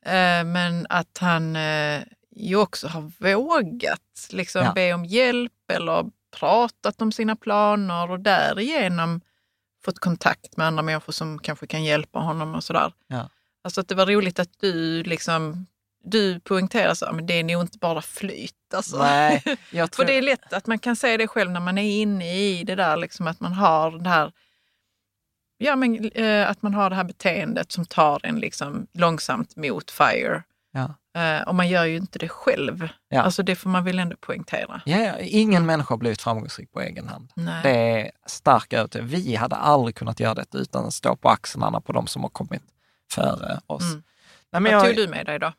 Eh, 0.06 0.44
men 0.44 0.86
att 0.88 1.18
han 1.18 1.56
eh, 1.56 2.02
ju 2.36 2.56
också 2.56 2.88
har 2.88 3.12
vågat 3.18 4.28
liksom 4.30 4.62
Ja. 4.62 4.72
be 4.72 4.92
om 4.92 5.04
hjälp 5.04 5.52
eller 5.72 6.04
pratat 6.36 7.02
om 7.02 7.12
sina 7.12 7.36
planer 7.36 8.10
och 8.10 8.20
därigenom 8.20 9.20
fått 9.84 9.98
kontakt 9.98 10.56
med 10.56 10.66
andra 10.66 10.82
människor 10.82 11.12
som 11.12 11.38
kanske 11.38 11.66
kan 11.66 11.84
hjälpa 11.84 12.18
honom 12.18 12.54
och 12.54 12.64
sådär. 12.64 12.92
Ja. 13.06 13.28
Alltså 13.64 13.80
att 13.80 13.88
det 13.88 13.94
var 13.94 14.06
roligt 14.06 14.38
att 14.38 14.60
du 14.60 15.02
liksom 15.02 15.66
du 16.04 16.40
poängterar 16.40 16.94
så, 16.94 17.12
men 17.12 17.26
det 17.26 17.34
är 17.34 17.44
nog 17.44 17.62
inte 17.62 17.78
bara 17.78 18.02
flyt. 18.02 18.74
Alltså. 18.74 18.98
Nej, 18.98 19.42
jag 19.70 19.88
För 19.88 19.96
tror... 19.96 20.06
det 20.06 20.12
är 20.12 20.22
lätt 20.22 20.52
att 20.52 20.66
man 20.66 20.78
kan 20.78 20.96
se 20.96 21.16
det 21.16 21.28
själv 21.28 21.50
när 21.50 21.60
man 21.60 21.78
är 21.78 22.00
inne 22.00 22.34
i 22.38 22.64
det 22.64 22.74
där, 22.74 22.96
liksom 22.96 23.26
att 23.26 23.40
man 23.40 23.52
har 23.52 23.90
det 23.90 24.08
här 24.10 24.32
Ja, 25.58 25.76
men 25.76 26.10
eh, 26.10 26.50
att 26.50 26.62
man 26.62 26.74
har 26.74 26.90
det 26.90 26.96
här 26.96 27.04
beteendet 27.04 27.72
som 27.72 27.84
tar 27.84 28.20
en 28.22 28.40
liksom 28.40 28.86
långsamt 28.92 29.56
mot 29.56 29.90
FIRE. 29.90 30.42
Ja. 30.72 30.94
Eh, 31.22 31.48
och 31.48 31.54
man 31.54 31.68
gör 31.68 31.84
ju 31.84 31.96
inte 31.96 32.18
det 32.18 32.28
själv. 32.28 32.88
Ja. 33.08 33.22
Alltså 33.22 33.42
det 33.42 33.56
får 33.56 33.70
man 33.70 33.84
väl 33.84 33.98
ändå 33.98 34.16
poängtera. 34.16 34.80
Ja, 34.84 34.98
ja, 34.98 35.18
ingen 35.18 35.66
människa 35.66 35.92
har 35.92 35.98
blivit 35.98 36.22
framgångsrik 36.22 36.72
på 36.72 36.80
egen 36.80 37.08
hand. 37.08 37.32
Nej. 37.36 37.60
Det 37.62 37.70
är 37.70 38.10
stark 38.26 38.72
övertygelse. 38.72 39.16
Vi 39.16 39.36
hade 39.36 39.56
aldrig 39.56 39.94
kunnat 39.94 40.20
göra 40.20 40.34
det 40.34 40.58
utan 40.58 40.86
att 40.86 40.94
stå 40.94 41.16
på 41.16 41.28
axlarna 41.28 41.80
på 41.80 41.92
de 41.92 42.06
som 42.06 42.22
har 42.22 42.30
kommit 42.30 42.62
före 43.12 43.60
oss. 43.66 43.82
Mm. 43.82 44.02
Nej, 44.52 44.62
men 44.62 44.62
Vad 44.62 44.72
jag, 44.72 44.84
tog 44.86 44.96
du 44.96 45.08
med 45.08 45.26
dig 45.26 45.38
då? 45.38 45.52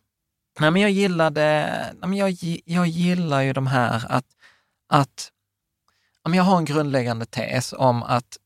nej, 0.59 0.71
men 0.71 0.81
jag 0.81 0.91
gillade, 0.91 1.43
nej, 1.99 2.09
men 2.09 2.13
jag, 2.13 2.35
jag 2.65 2.87
gillar 2.87 3.41
ju 3.41 3.53
de 3.53 3.67
här 3.67 4.05
att, 4.09 4.25
att 4.89 5.31
jag 6.23 6.43
har 6.43 6.57
en 6.57 6.65
grundläggande 6.65 7.25
tes 7.25 7.73
om 7.73 8.03
att 8.03 8.37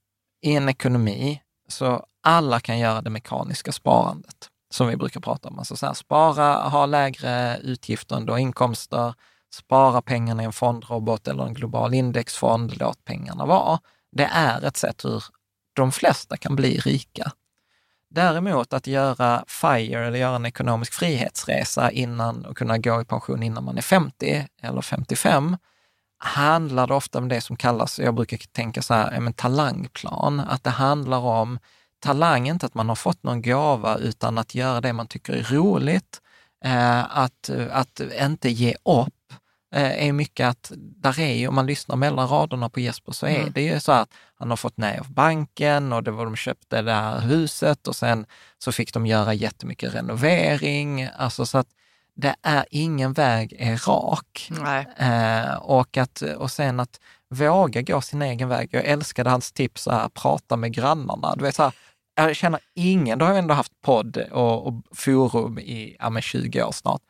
i 0.42 0.56
en 0.56 0.70
ekonomi 0.70 1.41
så 1.72 2.06
alla 2.24 2.60
kan 2.60 2.80
göra 2.80 3.02
det 3.02 3.10
mekaniska 3.10 3.72
sparandet 3.72 4.50
som 4.74 4.88
vi 4.88 4.98
brukar 4.98 5.20
prata 5.20 5.50
om. 5.50 5.60
Alltså 5.60 5.76
så 5.76 5.86
här, 5.86 5.94
spara, 5.94 6.54
ha 6.54 6.86
lägre 6.86 7.58
utgifter 7.58 8.16
än 8.16 8.26
du 8.26 8.32
har 8.32 8.40
inkomster, 8.40 9.14
spara 9.54 10.02
pengarna 10.02 10.44
i 10.44 10.46
en 10.46 10.54
fondrobot 10.54 11.28
eller 11.28 11.44
en 11.44 11.54
global 11.54 11.94
indexfond, 11.94 12.78
låt 12.80 13.06
pengarna 13.06 13.46
vara. 13.46 13.80
Det 14.12 14.30
är 14.34 14.66
ett 14.66 14.78
sätt 14.78 15.06
hur 15.06 15.24
de 15.74 15.92
flesta 15.92 16.38
kan 16.38 16.56
bli 16.56 16.80
rika. 16.80 17.32
Däremot 18.10 18.74
att 18.74 18.88
göra 18.88 19.44
FIRE 19.48 20.08
eller 20.08 20.20
göra 20.20 20.36
en 20.36 20.46
ekonomisk 20.46 20.94
frihetsresa 20.94 21.92
innan 21.92 22.46
och 22.46 22.58
kunna 22.58 22.78
gå 22.78 23.02
i 23.02 23.06
pension 23.06 23.44
innan 23.44 23.64
man 23.64 23.78
är 23.78 23.82
50 23.82 24.48
eller 24.62 24.82
55 24.82 25.58
handlar 26.24 26.88
det 26.88 26.94
ofta 26.94 27.18
om 27.18 27.28
det 27.28 27.42
som 27.42 27.56
kallas, 27.56 28.00
jag 28.00 28.16
brukar 28.16 28.38
tänka 28.38 28.82
så 28.82 28.94
här, 28.94 29.20
men 29.20 29.34
talangplan, 29.34 30.40
att 30.40 30.64
det 30.64 30.70
handlar 30.70 31.18
om 31.20 31.60
talang, 32.00 32.48
inte 32.50 32.66
att 32.66 32.74
man 32.74 32.90
har 32.90 32.96
fått 32.96 33.24
någon 33.24 33.42
gåva, 33.42 33.98
utan 33.98 34.38
att 34.38 34.56
göra 34.56 34.82
det 34.82 34.94
man 34.94 35.08
tycker 35.08 35.34
är 35.34 35.44
roligt, 35.44 36.22
eh, 36.66 37.18
att, 37.18 37.50
att 37.72 38.00
inte 38.22 38.50
ge 38.50 38.76
upp. 38.86 39.14
Eh, 39.76 40.08
är 40.08 40.14
mycket 40.14 40.48
att, 40.48 40.72
där 40.76 41.20
är 41.20 41.34
ju, 41.34 41.48
om 41.48 41.56
man 41.56 41.66
lyssnar 41.66 41.96
mellan 41.96 42.28
raderna 42.28 42.70
på 42.70 42.80
Jesper, 42.80 43.12
så 43.12 43.26
är 43.26 43.40
Mm. 43.40 43.52
det 43.54 43.62
ju 43.62 43.80
så 43.80 43.92
att 43.92 44.10
han 44.36 44.50
har 44.50 44.58
fått 44.58 44.78
nej 44.78 45.00
av 45.00 45.14
banken 45.14 45.94
och 45.94 46.04
det 46.04 46.12
var 46.12 46.26
de 46.26 46.36
köpte 46.36 46.82
det 46.82 46.94
här 46.94 47.20
huset 47.20 47.88
och 47.88 47.96
sen 47.96 48.26
så 48.58 48.72
fick 48.72 48.94
de 48.94 49.06
göra 49.06 49.34
jättemycket 49.34 49.96
renovering. 49.96 51.10
Alltså 51.18 51.46
så 51.46 51.58
att 51.58 51.68
det 52.16 52.36
är 52.42 52.66
ingen 52.70 53.14
väg 53.14 53.56
är 53.60 53.78
rak. 53.88 54.52
Eh, 54.98 55.56
och, 55.56 55.98
att, 55.98 56.22
och 56.22 56.52
sen 56.52 56.80
att 56.80 57.00
våga 57.30 57.82
gå 57.82 58.02
sin 58.02 58.22
egen 58.22 58.50
väg. 58.50 58.70
Jag 58.72 58.86
älskade 58.86 59.30
hans 59.30 59.52
tips, 59.52 59.82
så 59.82 59.92
här, 59.92 60.10
prata 60.10 60.56
med 60.56 60.74
grannarna. 60.74 61.36
Du 61.36 61.44
vet, 61.44 61.56
så 61.56 61.64
här, 61.64 61.74
jag 62.16 62.36
känner 62.36 62.60
ingen, 62.76 63.20
då 63.20 63.26
har 63.26 63.32
jag 63.32 63.40
ändå 63.40 63.54
haft 63.54 63.82
podd 63.82 64.18
och, 64.18 64.68
och 64.68 64.74
forum 64.92 65.60
i 65.60 65.96
ja, 66.00 66.10
men 66.10 66.22
20 66.22 66.64
år 66.64 66.72
snart. 66.72 67.02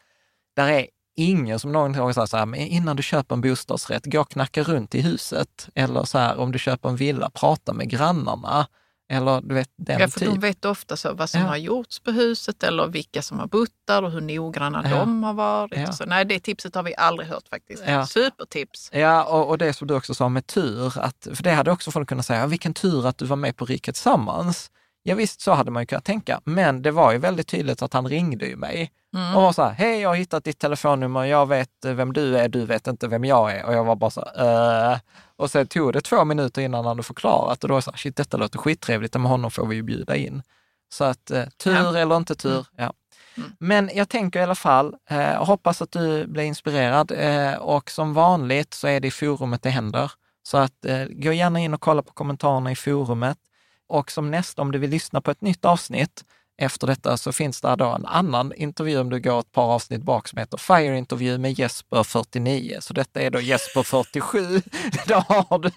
Där 0.56 0.68
är 0.68 0.88
ingen 1.16 1.60
som 1.60 1.72
någon 1.72 1.94
gång 1.94 2.14
säger 2.14 2.26
så 2.26 2.38
här, 2.38 2.46
men 2.46 2.60
innan 2.60 2.96
du 2.96 3.04
köper 3.04 3.36
en 3.36 3.42
bostadsrätt, 3.42 4.06
gå 4.06 4.22
och 4.22 4.32
knacka 4.32 4.64
runt 4.64 4.96
i 4.96 5.02
huset. 5.02 5.70
Eller 5.76 6.04
så 6.04 6.18
här, 6.18 6.38
om 6.38 6.52
du 6.52 6.60
köper 6.60 6.90
en 6.90 6.96
villa, 6.96 7.30
prata 7.30 7.74
med 7.74 7.90
grannarna. 7.90 8.68
Eller 9.12 9.42
du 9.42 9.56
vet, 9.56 9.70
den 9.78 10.00
Ja, 10.00 10.08
för 10.08 10.20
typ. 10.20 10.30
de 10.30 10.40
vet 10.40 10.66
ofta 10.66 10.98
så 10.98 11.14
vad 11.14 11.30
som 11.30 11.42
Ja. 11.42 11.48
har 11.48 11.58
gjorts 11.58 12.00
på 12.00 12.12
huset 12.12 12.64
eller 12.64 12.88
vilka 12.88 13.22
som 13.22 13.40
har 13.40 13.48
bott 13.48 13.70
där 13.88 14.04
och 14.04 14.12
hur 14.12 14.22
noggranna 14.22 14.82
Ja. 14.90 14.96
de 15.00 15.24
har 15.24 15.34
varit. 15.34 15.80
Ja. 15.80 15.92
Så. 15.92 16.06
Nej, 16.06 16.26
det 16.26 16.40
tipset 16.40 16.76
har 16.76 16.84
vi 16.84 16.96
aldrig 16.96 17.30
hört 17.30 17.48
faktiskt. 17.50 17.84
Ja. 17.88 18.06
Supertips. 18.06 18.90
Ja, 18.94 19.24
och, 19.24 19.50
och 19.50 19.58
det 19.58 19.74
som 19.74 19.88
du 19.88 19.94
också 19.96 20.14
sa 20.14 20.30
med 20.30 20.48
tur, 20.48 21.00
att, 21.00 21.28
för 21.34 21.44
det 21.44 21.52
hade 21.52 21.72
också 21.72 21.92
folk 21.92 22.10
kunnat 22.10 22.26
säga, 22.26 22.48
vilken 22.48 22.74
tur 22.74 23.08
att 23.08 23.18
du 23.18 23.26
var 23.26 23.36
med 23.36 23.56
på 23.58 23.66
Riket 23.66 23.96
Tillsammans. 23.96 24.72
Ja, 25.04 25.16
visst, 25.16 25.42
så 25.42 25.52
hade 25.52 25.72
man 25.72 25.82
ju 25.82 25.86
kunnat 25.88 26.06
tänka, 26.06 26.42
men 26.44 26.82
det 26.82 26.92
var 26.92 27.12
ju 27.12 27.18
väldigt 27.18 27.48
tydligt 27.48 27.82
att 27.82 27.94
han 27.94 28.08
ringde 28.08 28.46
ju 28.46 28.56
mig 28.56 28.92
Mm. 29.16 29.36
och 29.36 29.42
var 29.42 29.54
så 29.54 29.64
här, 29.64 29.72
hej, 29.72 30.00
jag 30.02 30.10
har 30.10 30.16
hittat 30.16 30.44
ditt 30.44 30.60
telefonnummer, 30.60 31.24
jag 31.24 31.46
vet 31.48 31.86
eh, 31.86 31.94
vem 31.94 32.14
du 32.14 32.38
är, 32.38 32.50
du 32.50 32.66
vet 32.66 32.88
inte 32.88 33.08
vem 33.08 33.26
jag 33.26 33.52
är. 33.52 33.66
Och 33.66 33.74
jag 33.74 33.84
var 33.84 33.96
bara 33.96 34.10
så 34.12 34.26
här, 34.36 34.92
äh. 34.94 35.00
Och 35.42 35.52
sen 35.52 35.68
tog 35.68 35.94
det 35.94 36.02
två 36.02 36.26
minuter 36.26 36.62
innan 36.62 36.78
han 36.78 36.86
hade 36.86 37.04
förklarat 37.04 37.64
och 37.64 37.68
då 37.68 37.74
var 37.74 37.78
jag 37.78 37.84
så 37.84 37.92
här, 37.92 37.98
shit, 37.98 38.16
detta 38.16 38.38
låter 38.38 38.60
skittrevligt, 38.60 39.14
med 39.14 39.24
honom 39.24 39.52
får 39.52 39.66
vi 39.68 39.76
ju 39.76 39.82
bjuda 39.84 40.16
in. 40.16 40.44
Så 40.94 41.04
att 41.04 41.32
eh, 41.32 41.46
tur 41.46 41.76
Ja. 41.76 41.98
eller 41.98 42.18
inte 42.18 42.36
tur, 42.36 42.66
ja. 42.76 42.94
Men 43.60 43.90
jag 43.94 44.10
tänker 44.10 44.40
i 44.40 44.44
alla 44.44 44.56
fall, 44.56 44.96
eh, 45.10 45.46
hoppas 45.46 45.82
att 45.82 45.92
du 45.92 46.28
blir 46.28 46.44
inspirerad 46.44 47.12
eh, 47.12 47.54
och 47.54 47.92
som 47.92 48.14
vanligt 48.14 48.74
så 48.74 48.88
är 48.88 49.00
det 49.00 49.08
i 49.08 49.12
forumet 49.12 49.62
det 49.64 49.70
händer. 49.70 50.12
Så 50.44 50.58
att 50.58 50.86
eh, 50.86 51.06
gå 51.06 51.34
gärna 51.34 51.60
in 51.60 51.74
och 51.74 51.82
kolla 51.82 52.02
på 52.02 52.14
kommentarerna 52.14 52.72
i 52.72 52.76
forumet. 52.76 53.38
Och 53.88 54.12
som 54.12 54.32
nästa, 54.32 54.62
om 54.62 54.72
du 54.72 54.80
vill 54.80 54.90
lyssna 54.90 55.22
på 55.22 55.32
ett 55.32 55.42
nytt 55.42 55.66
avsnitt 55.66 56.24
efter 56.62 56.88
detta 56.88 57.18
så 57.18 57.32
finns 57.32 57.62
det 57.62 57.76
då 57.76 57.86
en 57.86 58.06
annan 58.06 58.54
intervju 58.56 59.00
om 59.00 59.10
du 59.10 59.20
går 59.20 59.40
ett 59.40 59.52
par 59.52 59.64
avsnitt 59.64 60.04
bak 60.04 60.28
som 60.28 60.38
heter 60.40 60.58
Fire-intervju 60.58 61.38
med 61.38 61.60
Jesper 61.60 62.04
49. 62.04 62.78
Så 62.82 62.94
detta 62.94 63.22
är 63.22 63.30
då 63.30 63.40
Jesper 63.42 63.84
47. 63.84 64.62
då 65.08 65.16
har 65.16 65.60
du 65.60 65.72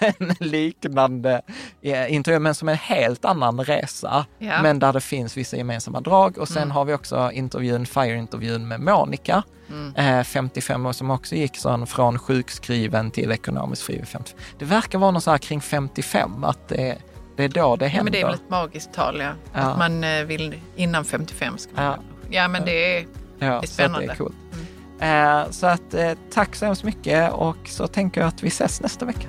en 0.00 0.34
liknande 0.40 1.42
eh, 1.82 2.12
intervju, 2.14 2.38
men 2.38 2.54
som 2.54 2.68
en 2.68 2.76
helt 2.76 3.24
annan 3.24 3.64
resa. 3.64 4.26
Ja. 4.38 4.62
Men 4.62 4.78
där 4.78 4.92
det 4.92 5.00
finns 5.00 5.36
vissa 5.36 5.56
gemensamma 5.56 6.00
drag. 6.00 6.38
Och 6.38 6.48
sen 6.48 6.62
Mm. 6.66 6.70
har 6.70 6.84
vi 6.84 6.94
också 6.94 7.30
intervjun, 7.32 7.86
Fire-intervjun 7.86 8.68
med 8.68 8.80
Monica, 8.80 9.42
Mm. 9.70 9.94
eh, 10.18 10.24
55 10.24 10.86
år, 10.86 10.92
som 10.92 11.10
också 11.10 11.34
gick 11.34 11.56
sån 11.56 11.86
från 11.86 12.18
sjukskriven 12.18 13.10
till 13.10 13.32
ekonomiskt 13.32 13.82
fri 13.82 13.96
vid 13.96 14.08
55. 14.08 14.38
Det 14.58 14.64
verkar 14.64 14.98
vara 14.98 15.10
något 15.10 15.22
så 15.24 15.30
här 15.30 15.38
kring 15.38 15.60
55, 15.60 16.44
att 16.44 16.68
det, 16.68 16.96
det 17.36 17.44
är 17.44 17.48
då 17.48 17.76
det 17.76 17.84
Ja, 17.84 17.88
händer. 17.88 18.04
men 18.04 18.12
det 18.12 18.20
är 18.20 18.24
väl 18.26 18.34
ett 18.34 18.50
magiskt 18.50 18.92
tal, 18.92 19.20
ja. 19.20 19.30
Ja. 19.52 19.60
Att 19.60 19.78
man 19.78 20.04
eh, 20.04 20.24
vill 20.24 20.54
innan 20.76 21.04
55 21.04 21.58
ska 21.58 21.72
man 21.74 21.84
Ja. 21.84 21.96
ja. 21.96 22.28
ja, 22.42 22.48
men 22.48 22.64
det 22.64 22.98
är, 22.98 23.06
Ja, 23.38 23.46
det 23.46 23.46
är 23.46 23.60
så 23.60 23.66
spännande. 23.66 24.04
Mm. 24.04 24.06
det 24.08 24.12
är 24.12 24.16
coolt. 24.16 24.36
Eh, 25.00 25.50
så 25.50 25.66
att, 25.66 25.94
eh, 25.94 26.12
tack 26.32 26.54
så 26.56 26.64
hemskt 26.66 26.84
mycket 26.84 27.32
och 27.32 27.56
så 27.68 27.86
tänker 27.86 28.20
jag 28.20 28.28
att 28.28 28.42
vi 28.42 28.48
ses 28.48 28.80
nästa 28.80 29.04
vecka. 29.04 29.28